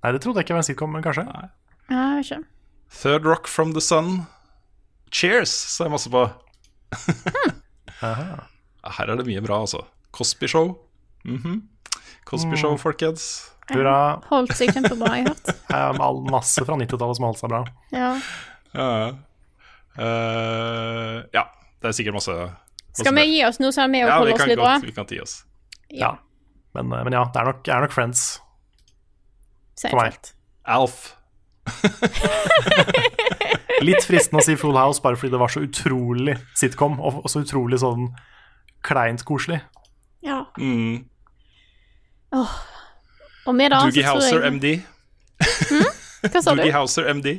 Nei, 0.03 0.13
det 0.15 0.23
trodde 0.23 0.39
jeg 0.39 0.47
ikke 0.47 0.55
var 0.55 0.63
en 0.63 0.69
sitcom, 0.69 0.91
men 0.95 1.03
kanskje. 1.03 1.25
ja, 1.27 1.47
jeg 1.91 2.17
vet 2.17 2.31
ikke. 2.31 2.43
Third 2.95 3.25
Rock 3.27 3.47
from 3.51 3.73
the 3.75 3.81
Sun. 3.81 4.23
Cheers, 5.11 5.49
så 5.49 5.85
jeg 5.85 5.91
masse 5.91 6.09
på. 6.09 6.23
Her 7.99 9.09
er 9.11 9.19
det 9.19 9.27
mye 9.27 9.43
bra, 9.43 9.59
altså. 9.65 9.83
Cosby 10.15 10.47
Show. 11.25 11.37
-hmm. 11.43 11.61
Cosby 12.25 12.57
Show, 12.57 12.77
folkens. 12.77 13.51
Hurra. 13.69 14.21
Holdt 14.29 14.53
seg 14.57 14.73
kjempebra, 14.73 15.15
jeg 15.17 15.25
har 15.69 15.93
hørt. 15.93 16.01
All- 16.01 16.31
Masse 16.31 16.65
fra 16.65 16.75
90-tallet 16.77 17.17
som 17.17 17.25
holdt 17.25 17.39
seg 17.39 17.49
bra. 17.49 17.63
Ja. 17.91 18.11
Uh, 18.75 19.15
uh, 19.97 21.23
ja, 21.33 21.43
det 21.81 21.87
er 21.87 21.91
sikkert 21.95 22.13
masse, 22.17 22.31
masse 22.35 23.03
Skal 23.03 23.15
vi 23.15 23.23
gi 23.29 23.45
oss 23.47 23.59
nå, 23.63 23.71
så 23.71 23.85
er 23.85 23.91
vi 23.93 24.03
og 24.03 24.09
Ja, 24.09 24.17
vi 24.19 24.19
holder 24.19 24.33
oss 24.33 24.39
litt 24.41 24.47
litt 24.47 24.59
bra? 24.59 24.73
Ja, 24.73 24.79
vi 24.83 24.91
kan 24.91 25.05
gi 25.09 25.21
oss. 25.23 25.35
Ja. 25.89 26.11
Men, 26.75 26.91
eh, 26.91 27.03
men 27.07 27.13
ja, 27.13 27.23
det 27.31 27.39
er 27.41 27.45
nok, 27.45 27.67
er 27.67 27.85
nok 27.85 27.93
Friends. 27.95 28.41
Seinfeld. 29.79 30.33
Alf. 30.65 31.15
Litt 33.85 34.05
fristende 34.07 34.41
å 34.41 34.45
si 34.45 34.55
Full 34.59 34.77
House 34.77 35.01
bare 35.03 35.17
fordi 35.19 35.33
det 35.33 35.39
var 35.41 35.51
så 35.51 35.63
utrolig 35.65 36.37
sitcom, 36.57 36.99
og, 36.99 37.21
og 37.23 37.31
så 37.31 37.41
utrolig 37.43 37.79
sånn 37.81 38.09
kleint 38.85 39.23
koselig. 39.27 39.61
Ja. 40.25 40.45
Mm. 40.59 41.05
Og 43.47 43.55
med 43.55 43.71
det 43.71 43.79
Doogie 43.81 44.05
Houser 44.07 44.41
jeg 44.41 44.53
MD. 44.55 44.65
Hva 46.25 46.41
sa 46.41 46.51
du? 46.55 46.61
Doogie 46.61 46.73
Houser 46.75 47.09
MD. 47.13 47.35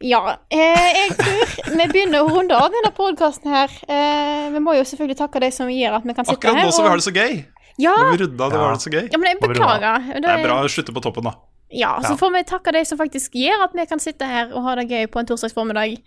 Ja, 0.00 0.20
eh, 0.48 0.86
jeg 0.96 1.10
tror 1.18 1.74
vi 1.76 1.86
begynner 1.92 2.24
å 2.24 2.30
runde 2.32 2.56
av 2.56 2.70
denne 2.72 2.88
podkasten 2.96 3.52
her. 3.52 3.72
Eh, 3.84 4.46
vi 4.54 4.62
må 4.64 4.72
jo 4.78 4.84
selvfølgelig 4.88 5.18
takke 5.18 5.42
de 5.44 5.50
som 5.52 5.68
gjør 5.68 5.98
at 5.98 6.06
vi 6.08 6.14
kan 6.16 6.24
sitte 6.24 6.38
Akkurat 6.40 6.56
her. 6.56 6.64
nå 6.64 6.72
som 6.72 6.86
vi 6.86 6.92
har 6.94 6.96
det 7.02 7.04
så 7.04 7.12
gøy. 7.12 7.34
Ja, 7.80 7.92
Når 7.96 8.10
vi 8.16 8.20
rydda, 8.24 8.48
det 8.48 8.56
Ja. 8.56 8.60
var 8.64 8.72
det 8.74 8.80
så 8.84 8.90
gøy. 8.92 9.04
ja, 9.12 9.18
men 9.18 9.28
jeg 9.28 9.40
beklager. 9.40 10.06
Det 10.20 10.24
er 10.32 10.42
bra 10.44 10.56
å 10.64 10.68
slutte 10.72 10.92
på 10.96 11.02
toppen, 11.04 11.24
da. 11.24 11.34
Ja, 11.70 11.92
så 12.00 12.10
Ja. 12.10 12.16
får 12.16 12.32
vi 12.32 12.42
takke 12.44 12.72
de 12.72 12.84
som 12.84 12.98
faktisk 12.98 13.32
gjør 13.36 13.62
at 13.64 13.72
vi 13.74 13.86
kan 13.86 13.98
sitte 14.00 14.26
her 14.26 14.50
og 14.52 14.62
ha 14.64 14.74
det 14.74 14.88
gøy 14.88 15.06
på 15.06 15.20
en 15.20 15.26
torsdags 15.26 15.52
formiddag. 15.54 15.98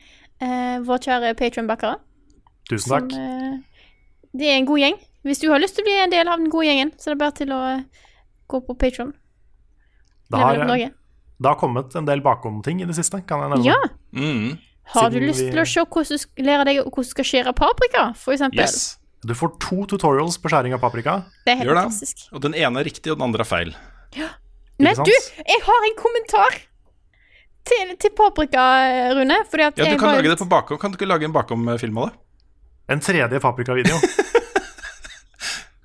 Eh, 0.41 0.80
vår 0.82 0.98
kjære 0.99 1.36
Patrion-backere. 1.38 1.95
Tusen 2.70 2.88
som, 2.90 3.07
takk. 3.10 3.14
eh, 3.14 3.57
Det 4.36 4.48
er 4.49 4.57
en 4.57 4.65
god 4.65 4.80
gjeng. 4.80 4.98
Hvis 5.24 5.40
du 5.40 5.50
har 5.52 5.60
lyst 5.64 5.76
til 5.78 5.84
å 5.86 5.88
bli 5.88 5.95
en 6.04 6.12
del 6.12 6.28
av 6.28 6.38
den 6.41 6.50
gode 6.52 6.66
gjengen, 6.68 6.91
så 7.00 7.10
er 7.12 7.16
det 7.16 7.20
bare 7.24 7.36
til 7.38 7.52
å 7.56 7.60
eh, 7.78 7.84
gå 8.52 8.60
på 8.68 8.76
Patron. 8.80 9.14
Det 10.34 10.40
har, 10.40 10.56
det 10.66 11.48
har 11.50 11.56
kommet 11.60 11.95
en 11.95 12.06
del 12.08 12.22
bakom-ting 12.26 12.82
i 12.82 12.86
det 12.90 12.95
siste, 12.98 13.20
kan 13.28 13.44
jeg 13.44 13.54
nevne. 13.54 13.66
Ja. 13.68 13.78
Mm. 14.16 14.58
Har 14.94 15.10
du 15.10 15.16
Siden 15.18 15.28
lyst 15.30 15.40
vi- 15.45 15.52
til 15.54 15.62
å 15.62 15.66
se 15.70 15.80
hvordan 15.86 16.20
du 16.36 16.44
lære 16.44 16.66
deg 16.68 16.80
hvordan 16.84 17.06
du 17.08 17.10
skal 17.14 17.28
skjære 17.30 17.54
paprika, 17.56 18.04
for 18.20 18.34
eksempel? 18.36 18.60
Yes. 18.66 18.98
Du 19.24 19.32
får 19.34 19.54
to 19.64 19.86
tutorials 19.88 20.36
på 20.44 20.50
skjæring 20.52 20.74
av 20.76 20.82
paprika. 20.84 21.24
Det 21.45 21.54
er 21.54 21.58
helt 21.62 21.70
Gjør 21.70 21.76
det. 21.80 21.84
fantastisk. 21.88 22.26
Og 22.34 22.41
den 22.44 22.54
ene 22.60 22.82
er 22.82 22.84
riktig, 22.84 23.12
og 23.14 23.18
den 23.22 23.28
andre 23.30 23.45
er 23.45 23.48
feil. 23.48 23.72
Ja. 24.18 24.28
Men 24.80 24.95
du, 25.00 25.12
jeg 25.48 25.62
har 25.64 25.86
en 25.88 25.95
kommentar 25.95 26.58
til, 27.64 27.94
til 28.02 28.12
paprika, 28.18 28.66
Rune. 29.16 29.38
Fordi 29.48 29.64
at 29.70 29.78
Ja, 29.80 29.86
Du 29.86 29.90
jeg 29.91 30.00
kan 30.00 30.16
lage 30.18 30.24
litt- 30.28 30.36
det 30.38 30.44
på 30.44 30.50
bakom. 30.50 30.78
Kan 30.82 30.91
du 30.91 30.98
ikke 30.98 31.08
lage 31.08 31.24
en 31.24 31.32
bakom-film 31.32 31.98
av 32.04 32.10
det? 32.10 32.20
En 32.90 33.00
tredje 33.00 33.40
paprikavideo. 33.40 33.95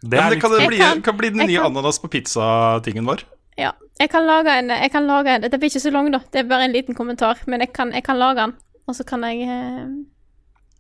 Det 0.03 0.17
Ja, 0.19 0.27
er 0.27 0.31
det 0.31 0.41
kan, 0.41 0.51
det 0.55 0.67
bli, 0.69 0.79
kan- 0.79 1.03
kan 1.03 1.17
bli 1.19 1.31
den 1.31 1.47
nye 1.47 1.57
kan- 1.59 1.73
ananas 1.73 1.99
på 1.99 2.09
pizza-tingen 2.09 3.05
vår. 3.07 3.25
Ja. 3.59 3.73
Jeg 3.99 4.11
kan 4.11 4.27
lage 4.27 4.53
en, 4.59 4.69
jeg 4.71 4.91
kan 4.93 5.07
lage 5.09 5.27
en 5.35 5.43
Dette 5.43 5.59
blir 5.59 5.69
ikke 5.73 5.81
så 5.83 5.91
lang, 5.91 6.13
da. 6.13 6.21
Det 6.33 6.39
er 6.45 6.49
bare 6.49 6.65
en 6.69 6.73
liten 6.73 6.95
kommentar. 6.95 7.39
Men 7.47 7.61
jeg 7.61 7.73
kan, 7.75 7.91
jeg 7.93 8.05
kan 8.07 8.17
lage 8.19 8.37
den, 8.45 8.53
og 8.87 8.95
så 8.95 9.05
kan 9.05 9.25
jeg 9.27 9.43
eh, 9.43 9.87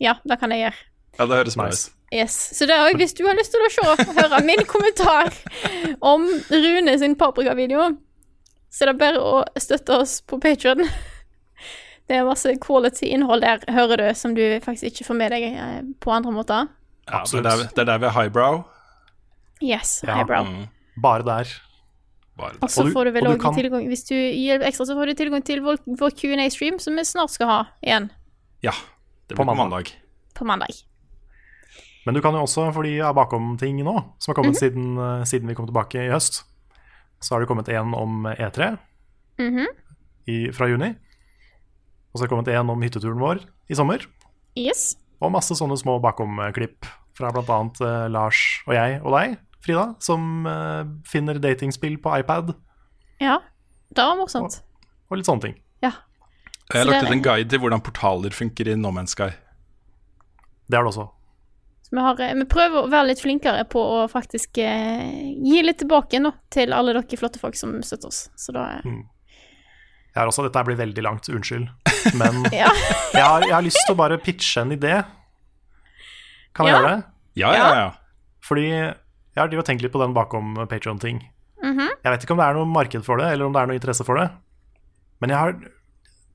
Ja, 0.01 0.15
det 0.24 0.39
kan 0.39 0.51
jeg 0.55 0.61
gjøre. 0.69 0.78
Ja, 1.19 1.27
det 1.27 1.36
høres 1.40 1.57
bra 1.57 1.66
nice. 1.66 1.89
ut. 1.90 1.95
Yes. 2.15 2.36
Så 2.57 2.65
det 2.66 2.73
er 2.77 2.85
også, 2.86 2.97
hvis 2.97 3.12
du 3.19 3.27
har 3.27 3.35
lyst 3.35 3.51
til 3.53 3.61
å 3.61 3.97
se, 3.97 4.05
høre 4.16 4.39
min 4.47 4.62
kommentar 4.74 5.32
om 6.01 6.23
Rune 6.51 6.95
sin 6.99 7.16
paprikavideo, 7.19 7.89
så 8.70 8.85
det 8.86 8.89
er 8.89 8.93
det 8.93 9.01
bare 9.03 9.20
å 9.20 9.43
støtte 9.59 9.99
oss 9.99 10.20
på 10.23 10.39
Patreon 10.40 10.85
Det 12.09 12.16
er 12.16 12.24
masse 12.24 12.49
quality 12.62 13.11
innhold 13.12 13.43
der, 13.43 13.59
hører 13.69 13.97
du, 14.01 14.15
som 14.15 14.32
du 14.35 14.40
faktisk 14.65 14.85
ikke 14.93 15.05
får 15.11 15.15
med 15.19 15.31
deg 15.35 15.43
eh, 15.51 15.82
på 16.01 16.11
andre 16.15 16.32
måter. 16.32 16.69
Ja, 17.09 17.11
det, 17.11 17.12
er 17.12 17.20
Absolutt. 17.20 17.45
der, 17.45 17.69
det 17.74 17.82
er 17.82 17.85
der 17.90 17.99
vi 17.99 18.07
er 18.07 18.15
highbrow. 18.16 18.62
Yes, 19.63 20.03
Ja. 20.07 20.15
highbrow. 20.17 20.45
Mm. 20.47 20.69
Bare 21.03 21.23
der. 21.25 21.47
Bare 22.39 22.55
Og 22.63 22.69
så 22.71 22.85
får 22.93 23.05
du 23.05 23.11
vel 23.13 23.39
kan- 23.39 23.55
tilgang 23.55 23.87
Hvis 23.89 24.05
du 24.07 24.15
gir 24.15 24.61
ekstra, 24.63 24.87
så 24.87 24.95
får 24.95 25.07
du 25.07 25.15
tilgang 25.15 25.43
til 25.45 25.61
vår, 25.61 25.79
vår 25.99 26.11
Q&A-stream, 26.15 26.79
som 26.81 26.95
vi 26.95 27.03
snart 27.05 27.31
skal 27.31 27.47
ha 27.49 27.65
igjen 27.83 28.11
Ja. 28.63 28.71
Det 29.29 29.37
På 29.37 29.45
blir 29.45 29.55
på 29.55 29.57
mandag. 29.57 29.93
på 30.35 30.45
mandag. 30.47 30.85
Men 32.07 32.15
du 32.15 32.21
kan 32.23 32.33
jo 32.33 32.41
også, 32.43 32.73
fordi 32.73 32.97
jeg 32.97 33.05
er 33.07 33.13
bakom-ting 33.13 33.83
nå, 33.85 34.05
som 34.19 34.35
har 34.35 34.43
kommet 34.43 34.55
Mhm. 34.57 34.63
siden, 34.63 34.99
eh, 34.99 35.25
siden 35.25 35.47
vi 35.49 35.55
kom 35.55 35.67
tilbake 35.67 35.95
i 36.07 36.09
høst, 36.11 36.45
så 37.21 37.33
har 37.35 37.41
det 37.41 37.49
kommet 37.49 37.69
en 37.69 37.93
om 37.95 38.25
E3 38.25 38.79
Mhm. 39.39 39.67
i, 40.29 40.51
fra 40.53 40.67
juni. 40.69 40.95
Og 42.15 42.17
så 42.17 42.21
har 42.23 42.29
det 42.29 42.31
kommet 42.31 42.49
en 42.49 42.71
om 42.71 42.81
hytteturen 42.83 43.19
vår 43.19 43.45
i 43.69 43.75
sommer. 43.75 44.07
Yes. 44.57 44.97
Og 45.21 45.31
masse 45.33 45.51
sånne 45.51 45.77
små 45.77 46.01
bakom-klipp 46.01 46.87
fra 47.15 47.31
bl.a. 47.31 47.71
Uh, 47.81 48.09
Lars 48.09 48.63
og 48.67 48.75
jeg 48.75 49.03
og 49.05 49.13
deg, 49.21 49.39
Frida, 49.69 49.85
som 50.01 50.47
uh, 50.49 50.85
finner 51.07 51.39
datingspill 51.43 51.99
på 52.03 52.15
iPad 52.23 52.55
Ja. 53.20 53.39
Det 53.93 54.05
var 54.05 54.16
morsomt. 54.19 54.59
og 55.09 55.16
litt 55.16 55.28
sånne 55.28 55.45
ting. 55.47 55.55
Ja. 55.85 55.93
Jeg 56.73 56.82
har 56.82 56.89
lagt 56.90 57.07
ut 57.09 57.12
en 57.15 57.23
guide 57.24 57.49
til 57.53 57.61
hvordan 57.62 57.81
portaler 57.85 58.35
funker 58.36 58.69
i 58.69 58.74
No 58.77 58.90
Man's 58.93 59.15
Sky. 59.16 59.31
Det 60.69 60.77
er 60.77 60.85
det 60.85 60.90
også. 60.90 61.07
Så 61.89 61.95
vi, 61.97 62.03
har, 62.05 62.19
eh, 62.20 62.35
vi 62.36 62.45
prøver 62.45 62.82
å 62.85 62.90
være 62.93 63.09
litt 63.09 63.23
flinkere 63.24 63.62
på 63.73 63.81
å 63.81 64.03
faktisk 64.12 64.59
eh, 64.61 65.32
gi 65.40 65.62
litt 65.65 65.78
tilbake 65.81 66.20
nå 66.20 66.35
til 66.53 66.74
alle 66.77 66.93
dere 66.93 67.16
flotte 67.20 67.40
folk 67.40 67.57
som 67.57 67.78
støtter 67.81 68.11
oss. 68.12 68.27
Så 68.36 68.53
da 68.53 68.66
mm. 68.85 68.99
Jeg 70.12 70.20
har 70.20 70.28
også, 70.28 70.45
Dette 70.49 70.65
blir 70.66 70.77
veldig 70.77 71.03
langt, 71.07 71.28
unnskyld. 71.32 71.69
Men 72.20 72.45
Ja. 72.53 72.69
jeg, 73.15 73.23
har, 73.24 73.45
jeg 73.47 73.55
har 73.55 73.65
lyst 73.65 73.81
til 73.86 73.95
å 73.97 74.01
bare 74.03 74.19
pitche 74.20 74.61
en 74.66 74.74
idé. 74.77 74.99
Kan 76.53 76.66
jeg 76.69 76.74
Ja. 76.74 76.81
gjøre 76.82 76.93
det? 76.93 77.05
Ja, 77.39 77.53
ja, 77.55 77.69
ja. 77.86 77.90
Fordi 78.45 78.69
jeg 79.39 79.59
har 79.60 79.66
tenkt 79.69 79.82
litt 79.85 79.94
på 79.94 80.01
den 80.02 80.15
bakom 80.16 80.55
Patreon-ting. 80.69 81.23
Mhm. 81.62 81.89
Jeg 82.05 82.12
vet 82.15 82.23
ikke 82.24 82.35
om 82.36 82.40
det 82.43 82.47
er 82.51 82.55
noe 82.59 82.69
marked 82.70 83.05
for 83.06 83.19
det, 83.20 83.32
eller 83.32 83.47
om 83.48 83.52
det 83.55 83.60
er 83.62 83.66
noe 83.70 83.78
interesse 83.78 84.05
for 84.06 84.19
det. 84.20 84.28
Men 85.23 85.31
jeg 85.35 85.39
har 85.39 85.56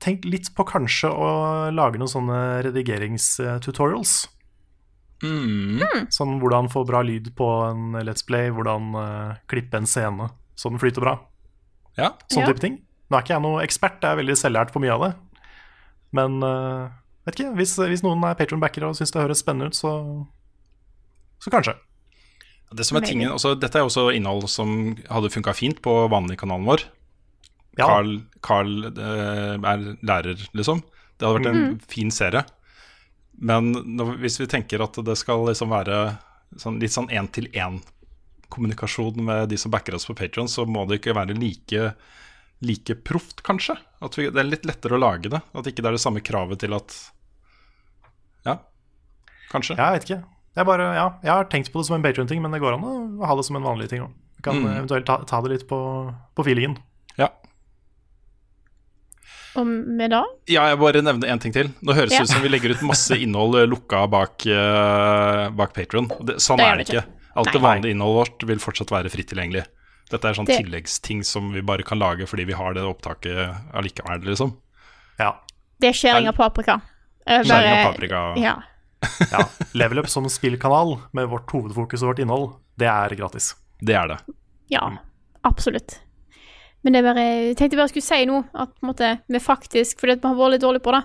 tenkt 0.04 0.26
litt 0.28 0.50
på 0.56 0.66
kanskje 0.68 1.08
å 1.08 1.28
lage 1.72 2.00
noen 2.02 2.12
sånne 2.12 2.40
redigeringstutorials. 2.66 4.28
Mm. 5.24 5.80
Sånn 6.12 6.40
hvordan 6.42 6.68
få 6.72 6.82
bra 6.86 7.00
lyd 7.08 7.30
på 7.38 7.48
en 7.70 7.96
Let's 8.04 8.26
Play, 8.28 8.50
hvordan 8.52 8.90
uh, 8.98 9.36
klippe 9.48 9.80
en 9.80 9.88
scene 9.88 10.28
så 10.60 10.70
den 10.70 10.82
flyter 10.82 11.02
bra. 11.06 11.14
ja. 11.98 12.12
Sånn 12.28 12.44
Ja. 12.44 12.50
type 12.52 12.60
ting. 12.60 12.82
Nå 13.10 13.18
er 13.18 13.24
ikke 13.24 13.34
jeg 13.38 13.42
noen 13.46 13.64
ekspert, 13.64 14.02
jeg 14.04 14.12
er 14.12 14.20
veldig 14.20 14.36
selvlært 14.36 14.74
på 14.74 14.82
mye 14.84 14.92
av 14.92 15.02
det. 15.06 15.14
Men 16.12 16.44
uh, 16.44 16.90
vet 17.26 17.40
ikke, 17.40 17.54
hvis, 17.56 17.78
hvis 17.80 18.04
noen 18.04 18.22
er 18.28 18.36
patronbacker 18.36 18.84
og 18.84 18.96
syns 19.00 19.12
det 19.16 19.22
høres 19.24 19.40
spennende 19.40 19.72
ut, 19.72 19.76
så, 19.80 19.94
så 21.40 21.50
kanskje. 21.54 21.78
Det 22.74 22.86
som 22.88 22.98
er 22.98 23.02
tingen, 23.06 23.32
også, 23.36 23.50
dette 23.60 23.78
er 23.80 23.84
også 23.86 24.08
innhold 24.16 24.48
som 24.52 24.96
hadde 25.10 25.30
funka 25.34 25.54
fint 25.58 25.82
på 25.86 25.94
vanlig 26.12 26.38
kanalen 26.42 26.68
vår. 26.68 26.82
Ja, 27.78 27.86
Carl, 27.88 28.12
Carl 28.46 28.74
eh, 28.92 29.56
er 29.58 29.80
lærer, 30.06 30.38
liksom. 30.54 30.82
Det 31.18 31.26
hadde 31.26 31.40
vært 31.40 31.52
en 31.54 31.80
fin 31.90 32.12
serie. 32.14 32.44
Men 33.42 33.72
når, 33.74 34.18
hvis 34.22 34.40
vi 34.42 34.48
tenker 34.50 34.84
at 34.86 34.94
det 35.06 35.16
skal 35.18 35.48
liksom 35.50 35.70
være 35.74 35.98
sånn, 36.62 36.78
litt 36.82 36.94
sånn 36.94 37.10
én-til-én-kommunikasjon 37.14 39.18
med 39.26 39.50
de 39.50 39.58
som 39.58 39.72
backer 39.74 39.96
oss 39.98 40.06
på 40.10 40.16
Patron, 40.18 40.48
så 40.52 40.66
må 40.70 40.86
det 40.90 40.96
ikke 41.02 41.16
være 41.18 41.34
like, 41.38 41.82
like 42.62 42.94
proft, 43.08 43.42
kanskje. 43.46 43.76
At 44.06 44.14
vi, 44.20 44.24
det 44.30 44.40
er 44.44 44.52
litt 44.52 44.68
lettere 44.70 44.96
å 44.98 45.02
lage 45.02 45.28
det. 45.34 45.42
At 45.54 45.68
ikke 45.70 45.82
det 45.82 45.90
er 45.94 45.98
det 45.98 46.06
samme 46.06 46.22
kravet 46.26 46.58
til 46.62 46.72
at 46.78 46.90
Ja, 48.46 48.56
kanskje. 49.50 49.76
jeg 49.80 49.90
vet 49.98 50.06
ikke. 50.10 50.22
Jeg, 50.56 50.66
bare, 50.66 50.86
ja, 50.96 51.06
jeg 51.24 51.32
har 51.34 51.46
tenkt 51.50 51.72
på 51.74 51.80
det 51.82 51.88
som 51.88 51.96
en 51.98 52.04
Patreon-ting, 52.04 52.42
men 52.42 52.52
det 52.52 52.60
går 52.62 52.76
an 52.76 52.84
å 52.84 53.26
ha 53.26 53.36
det 53.36 53.46
som 53.46 53.56
en 53.58 53.64
vanlig 53.66 53.90
ting 53.90 54.02
òg. 54.06 54.12
Kan 54.44 54.60
Mm. 54.62 54.74
eventuelt 54.86 55.06
ta, 55.06 55.18
ta 55.24 55.42
det 55.42 55.50
litt 55.52 55.68
på, 55.68 55.78
på 56.36 56.44
feelingen. 56.46 56.78
Ja. 57.18 57.30
Og 59.56 59.68
med 59.68 60.10
da 60.12 60.24
Ja, 60.50 60.66
jeg 60.72 60.80
bare 60.82 61.02
nevner 61.06 61.30
en 61.30 61.40
ting 61.42 61.54
til. 61.54 61.70
Nå 61.86 61.94
høres 61.94 62.10
det 62.10 62.18
Ja. 62.20 62.24
ut 62.26 62.30
som 62.30 62.42
vi 62.42 62.50
legger 62.50 62.72
ut 62.74 62.82
masse 62.82 63.12
innhold 63.16 63.56
eh, 63.62 63.68
lukka 63.70 64.08
bak, 64.10 64.46
uh, 64.50 65.50
bak 65.54 65.74
Patron. 65.74 66.08
Sånn 66.42 66.58
Det 66.58 66.66
er 66.66 66.78
det 66.78 66.88
det 66.88 66.96
ikke. 66.96 67.06
Alt 67.36 67.52
det 67.54 67.62
vanlige 67.62 67.92
innholdet 67.94 68.18
vårt 68.28 68.44
vil 68.50 68.58
fortsatt 68.60 68.90
være 68.94 69.10
fritt 69.14 69.30
tilgjengelig. 69.30 69.66
Dette 70.10 70.26
er 70.26 70.34
sånn 70.34 70.46
Det- 70.46 70.58
tilleggsting 70.60 71.24
som 71.26 71.52
vi 71.54 71.62
bare 71.62 71.84
kan 71.84 71.98
lage 72.00 72.28
fordi 72.28 72.46
vi 72.46 72.54
har 72.54 72.74
det 72.74 72.84
opptaket 72.84 73.56
allikevel, 73.74 74.22
liksom. 74.26 74.56
Ja. 75.20 75.36
Det 75.80 75.90
er 75.90 75.94
skjæring 75.94 76.28
av 76.28 76.36
paprika. 76.36 76.82
Skjæring 77.28 77.72
av 77.86 77.94
paprika. 77.94 78.36
Ja. 78.38 78.56
Ja. 79.32 79.44
Level 79.74 80.00
Up 80.04 80.08
som 80.10 80.26
spillkanal 80.30 80.96
med 81.14 81.28
vårt 81.32 81.50
hovedfokus 81.52 82.02
og 82.04 82.14
vårt 82.14 82.20
innhold, 82.24 82.54
det 82.78 82.88
er 82.90 83.16
gratis. 83.20 83.54
Det 83.82 83.96
er 83.96 84.08
det. 84.14 84.18
Ja, 84.72 84.86
absolutt. 85.44 86.00
Men 86.84 86.94
det 86.94 87.00
er 87.04 87.08
bare, 87.14 87.24
jeg 87.48 87.58
tenkte 87.58 87.78
bare 87.80 87.88
jeg 87.88 87.94
skulle 87.96 88.10
si 88.10 88.26
noe, 88.28 88.44
at 88.54 88.74
på 88.76 88.84
en 88.84 88.90
måte, 88.92 89.10
vi 89.32 89.40
faktisk, 89.40 90.00
fordi 90.00 90.18
at 90.18 90.22
vi 90.24 90.28
har 90.32 90.36
vært 90.40 90.56
litt 90.58 90.62
dårlige 90.68 90.84
på 90.88 90.96
det, 90.98 91.04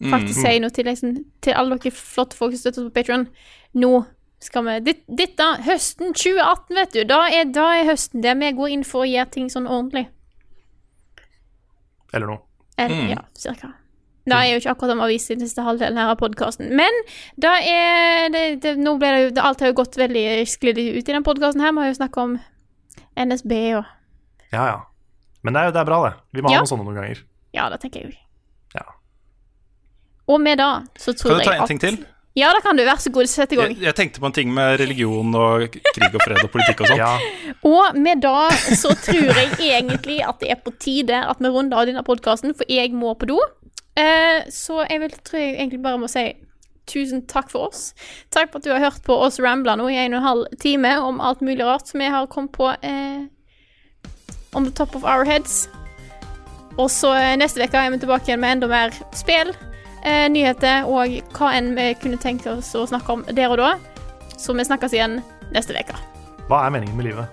Mm, 0.00 0.14
faktisk 0.14 0.40
si 0.40 0.58
noe 0.62 0.70
til, 0.72 0.86
liksom, 0.88 1.10
til 1.44 1.52
alle 1.60 1.76
dere 1.76 1.90
flotte 1.92 2.32
folk 2.38 2.54
som 2.54 2.60
støtter 2.62 2.80
oss 2.80 2.88
på 2.88 2.94
Patreon. 3.02 3.26
Nå 3.76 3.90
skal 4.40 4.64
vi 4.64 4.76
dit- 4.86 5.02
Dette, 5.12 5.44
høsten 5.66 6.14
2018, 6.16 6.74
vet 6.78 6.92
du, 6.94 7.04
da 7.04 7.18
er, 7.28 7.44
da 7.52 7.66
er 7.76 7.84
høsten 7.84 8.22
der 8.24 8.34
vi 8.40 8.48
går 8.56 8.70
inn 8.72 8.82
for 8.88 9.02
å 9.04 9.10
gjøre 9.10 9.30
ting 9.30 9.50
sånn 9.52 9.68
ordentlig. 9.68 10.06
Eller 12.14 12.26
noe. 12.32 12.40
Eller, 12.78 12.96
Mm. 12.96 13.10
ja, 13.10 13.22
cirka. 13.36 13.74
Det 14.28 14.36
er 14.36 14.50
jo 14.52 14.58
ikke 14.60 14.70
akkurat 14.74 14.92
om 14.94 15.00
avis 15.06 15.24
i 15.30 15.34
den 15.38 15.46
siste 15.48 15.62
halvdelen 15.64 15.96
her 15.98 16.10
av 16.12 16.18
podkasten. 16.20 16.68
Men 16.76 16.92
da 17.40 17.54
er 17.64 18.28
det, 18.34 18.42
det, 18.62 18.74
Nå 18.78 18.96
ble 19.00 19.08
det 19.14 19.22
jo 19.22 19.30
det, 19.38 19.42
Alt 19.48 19.60
har 19.64 19.72
jo 19.72 19.78
gått 19.80 19.96
veldig 19.96 20.24
sklidd 20.46 20.78
ut 20.78 21.00
i 21.08 21.14
den 21.16 21.24
podkasten 21.26 21.62
her. 21.64 21.72
Vi 21.72 21.82
har 21.86 21.88
jo 21.94 21.98
snakka 22.02 22.26
om 22.28 22.36
NSB 23.16 23.52
og 23.80 23.84
Ja, 24.52 24.66
ja. 24.66 24.78
Men 25.42 25.56
det 25.56 25.62
er, 25.62 25.72
det 25.72 25.80
er 25.80 25.88
bra, 25.88 26.02
det. 26.04 26.14
Vi 26.36 26.42
må 26.44 26.50
Ja. 26.52 26.58
ha 26.60 26.64
noen 26.66 26.68
sånne 26.68 26.84
noen 26.84 26.98
ganger. 27.00 27.22
Ja, 27.56 27.68
det 27.72 27.80
tenker 27.80 28.02
jeg 28.04 28.12
jo. 28.12 28.16
Ja. 28.76 28.84
Og 30.28 30.40
med 30.40 30.58
det 30.60 30.70
så 31.00 31.14
tror 31.16 31.38
jeg 31.38 31.40
at 31.40 31.44
Kan 31.44 31.44
du 31.44 31.50
ta 31.50 31.54
en 31.56 31.62
at 31.64 31.68
ting 31.72 31.80
til? 31.80 32.00
Ja, 32.38 32.52
det 32.54 32.60
kan 32.62 32.76
du. 32.78 32.84
Vær 32.86 33.00
så 33.02 33.10
god, 33.10 33.26
sett 33.26 33.52
i 33.52 33.56
gang. 33.58 33.72
Jeg, 33.74 33.82
jeg 33.88 33.94
tenkte 33.98 34.20
på 34.22 34.28
en 34.28 34.32
ting 34.36 34.52
med 34.54 34.78
religion 34.78 35.34
og 35.34 35.64
krig 35.74 36.12
og 36.14 36.20
fred 36.22 36.44
og 36.44 36.50
politikk 36.52 36.84
og 36.84 36.92
sånn. 36.92 37.00
Ja, 37.02 37.16
Og 37.66 37.96
med 37.98 38.20
det 38.22 38.76
så 38.78 38.92
tror 38.94 39.32
jeg 39.34 39.48
egentlig 39.58 40.20
at 40.22 40.38
det 40.44 40.52
er 40.54 40.60
på 40.62 40.70
tide 40.78 41.24
at 41.26 41.40
vi 41.42 41.50
runder 41.50 41.80
av 41.80 41.88
denne 41.90 42.04
podkasten, 42.06 42.54
for 42.54 42.68
jeg 42.70 42.92
må 42.94 43.16
på 43.18 43.26
do. 43.32 43.40
Eh, 43.98 44.46
så 44.52 44.84
jeg 44.86 45.00
vil, 45.02 45.16
tror 45.24 45.42
jeg 45.42 45.56
egentlig 45.56 45.82
bare 45.82 45.98
må 45.98 46.08
si 46.10 46.28
tusen 46.90 47.24
takk 47.30 47.50
for 47.52 47.70
oss. 47.70 47.90
Takk 48.34 48.52
for 48.52 48.60
at 48.60 48.66
du 48.66 48.72
har 48.72 48.82
hørt 48.82 49.02
på 49.06 49.14
oss 49.14 49.40
ramble 49.42 49.76
nå 49.78 49.88
i 49.90 49.98
en 50.00 50.14
og 50.14 50.20
en 50.20 50.28
halv 50.28 50.60
time 50.62 50.94
om 51.04 51.20
alt 51.22 51.42
mulig 51.44 51.66
rart 51.66 51.90
som 51.90 52.02
vi 52.02 52.10
har 52.10 52.30
kommet 52.30 52.54
på 52.56 52.70
eh, 52.82 53.26
on 54.54 54.66
the 54.66 54.74
top 54.74 54.96
of 54.96 55.04
our 55.04 55.24
heads. 55.24 55.68
Og 56.78 56.90
så 56.90 57.14
eh, 57.18 57.36
neste 57.38 57.62
uke 57.62 57.78
er 57.78 57.92
vi 57.92 58.00
tilbake 58.02 58.30
igjen 58.30 58.42
med 58.42 58.58
enda 58.58 58.70
mer 58.70 58.94
spill, 59.16 59.52
eh, 60.04 60.26
nyheter 60.32 60.88
og 60.88 61.20
hva 61.36 61.52
enn 61.58 61.74
vi 61.78 61.92
kunne 62.02 62.20
tenkt 62.20 62.48
oss 62.50 62.72
å 62.78 62.86
snakke 62.90 63.18
om 63.18 63.26
der 63.30 63.52
og 63.52 63.60
da. 63.62 63.74
Så 64.40 64.56
vi 64.56 64.64
snakkes 64.64 64.96
igjen 64.96 65.20
neste 65.54 65.76
uke. 65.76 65.98
Hva 66.48 66.64
er 66.66 66.74
meningen 66.74 66.96
med 66.98 67.10
livet? 67.10 67.26